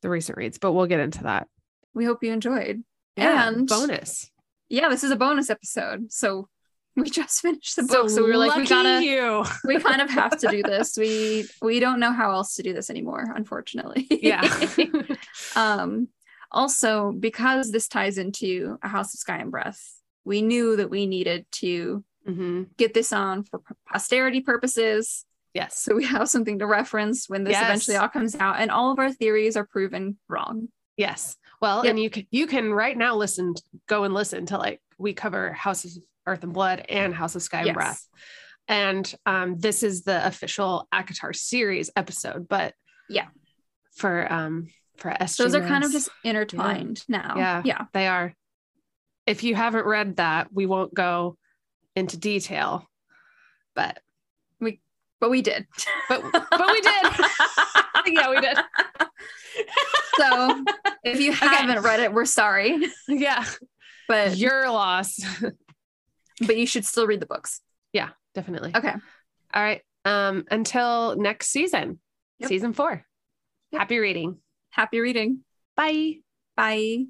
the 0.00 0.08
recent 0.10 0.36
reads, 0.36 0.58
but 0.58 0.72
we'll 0.72 0.86
get 0.86 0.98
into 1.00 1.22
that. 1.24 1.46
we 1.94 2.04
hope 2.06 2.24
you 2.24 2.32
enjoyed. 2.32 2.82
Yeah, 3.16 3.46
And- 3.48 3.68
bonus. 3.68 4.30
Yeah, 4.68 4.88
this 4.88 5.04
is 5.04 5.10
a 5.10 5.16
bonus 5.16 5.50
episode, 5.50 6.10
so 6.10 6.48
we 6.96 7.08
just 7.10 7.40
finished 7.40 7.76
the 7.76 7.84
book, 7.84 8.10
so 8.10 8.22
we 8.24 8.30
were 8.30 8.36
like, 8.36 8.54
we 8.56 8.66
gotta, 8.66 9.02
you. 9.04 9.44
we 9.64 9.78
kind 9.78 10.00
of 10.02 10.10
have 10.10 10.36
to 10.38 10.48
do 10.48 10.62
this. 10.62 10.96
We 10.96 11.46
we 11.60 11.80
don't 11.80 12.00
know 12.00 12.12
how 12.12 12.32
else 12.32 12.54
to 12.56 12.62
do 12.62 12.72
this 12.72 12.90
anymore, 12.90 13.32
unfortunately. 13.34 14.06
Yeah. 14.10 14.42
um 15.56 16.08
also 16.50 17.12
because 17.12 17.70
this 17.70 17.88
ties 17.88 18.18
into 18.18 18.78
a 18.82 18.88
house 18.88 19.14
of 19.14 19.20
sky 19.20 19.38
and 19.38 19.50
breath 19.50 19.80
we 20.24 20.42
knew 20.42 20.76
that 20.76 20.90
we 20.90 21.06
needed 21.06 21.46
to 21.50 22.04
Mhm. 22.28 22.68
get 22.76 22.94
this 22.94 23.12
on 23.12 23.42
for 23.44 23.60
posterity 23.90 24.40
purposes 24.42 25.24
Yes. 25.54 25.78
so 25.82 25.94
we 25.94 26.04
have 26.04 26.28
something 26.28 26.58
to 26.60 26.66
reference 26.66 27.28
when 27.28 27.42
this 27.44 27.52
Yes. 27.52 27.64
eventually 27.64 27.96
all 27.96 28.08
comes 28.10 28.34
out 28.36 28.60
and 28.60 28.70
all 28.70 28.92
of 28.92 28.98
our 28.98 29.10
theories 29.10 29.56
are 29.56 29.66
proven 29.66 30.18
wrong 30.28 30.68
Yes. 30.98 31.36
Well, 31.62 31.84
Yep. 31.84 31.90
and 31.90 31.98
you 32.00 32.10
can 32.10 32.26
you 32.30 32.46
can 32.46 32.70
right 32.72 32.96
now 32.96 33.16
listen, 33.16 33.54
go 33.88 34.04
and 34.04 34.12
listen 34.12 34.44
to 34.46 34.58
like 34.58 34.80
we 34.98 35.14
cover 35.14 35.52
House 35.52 35.84
of 35.86 35.92
Earth 36.26 36.42
and 36.42 36.52
Blood 36.52 36.84
and 36.88 37.14
House 37.14 37.34
of 37.34 37.42
Sky 37.42 37.58
and 37.58 37.66
Yes. 37.68 37.74
Breath. 37.74 38.08
And 38.68 39.14
um, 39.26 39.58
this 39.58 39.82
is 39.82 40.02
the 40.02 40.24
official 40.26 40.86
ACOTAR 40.94 41.34
series 41.34 41.90
episode, 41.96 42.48
but 42.48 42.74
Yeah. 43.08 43.26
for 43.96 44.30
um 44.32 44.68
for 44.98 45.10
SG 45.10 45.36
those 45.38 45.54
are 45.54 45.60
kind 45.66 45.84
of 45.84 45.90
just 45.90 46.08
intertwined 46.22 47.02
now 47.08 47.34
Yeah. 47.36 47.62
yeah 47.64 47.84
they 47.92 48.06
are. 48.06 48.34
If 49.26 49.42
you 49.44 49.54
haven't 49.54 49.84
read 49.86 50.16
that, 50.16 50.52
we 50.52 50.66
won't 50.66 50.94
go 50.94 51.36
into 51.96 52.16
detail, 52.16 52.86
but 53.74 53.98
we 54.60 54.80
but 55.20 55.30
we 55.30 55.42
did 55.42 55.66
but 56.08 56.22
but 56.32 56.70
we 56.70 56.80
did. 56.80 57.02
yeah, 58.06 58.30
we 58.30 58.40
did. 58.40 58.56
so 60.16 60.64
if 61.04 61.20
you 61.20 61.32
haven't 61.32 61.82
read 61.82 62.00
it 62.00 62.12
we're 62.12 62.24
sorry 62.24 62.78
Yeah, 63.08 63.44
but 64.08 64.36
your 64.36 64.70
loss. 64.70 65.18
but 66.46 66.56
you 66.56 66.66
should 66.66 66.84
still 66.84 67.06
read 67.06 67.20
the 67.20 67.26
books 67.26 67.60
yeah, 67.92 68.08
definitely. 68.34 68.72
okay 68.74 68.94
All 69.54 69.62
right. 69.62 69.82
Um, 70.04 70.44
until 70.50 71.14
next 71.16 71.48
season, 71.48 72.00
Yep. 72.38 72.48
season 72.48 72.72
four. 72.72 73.04
Yep. 73.70 73.78
Happy 73.80 73.98
reading. 73.98 74.38
happy 74.70 75.00
reading 75.00 75.44
Bye. 75.76 76.20
bye 76.56 77.04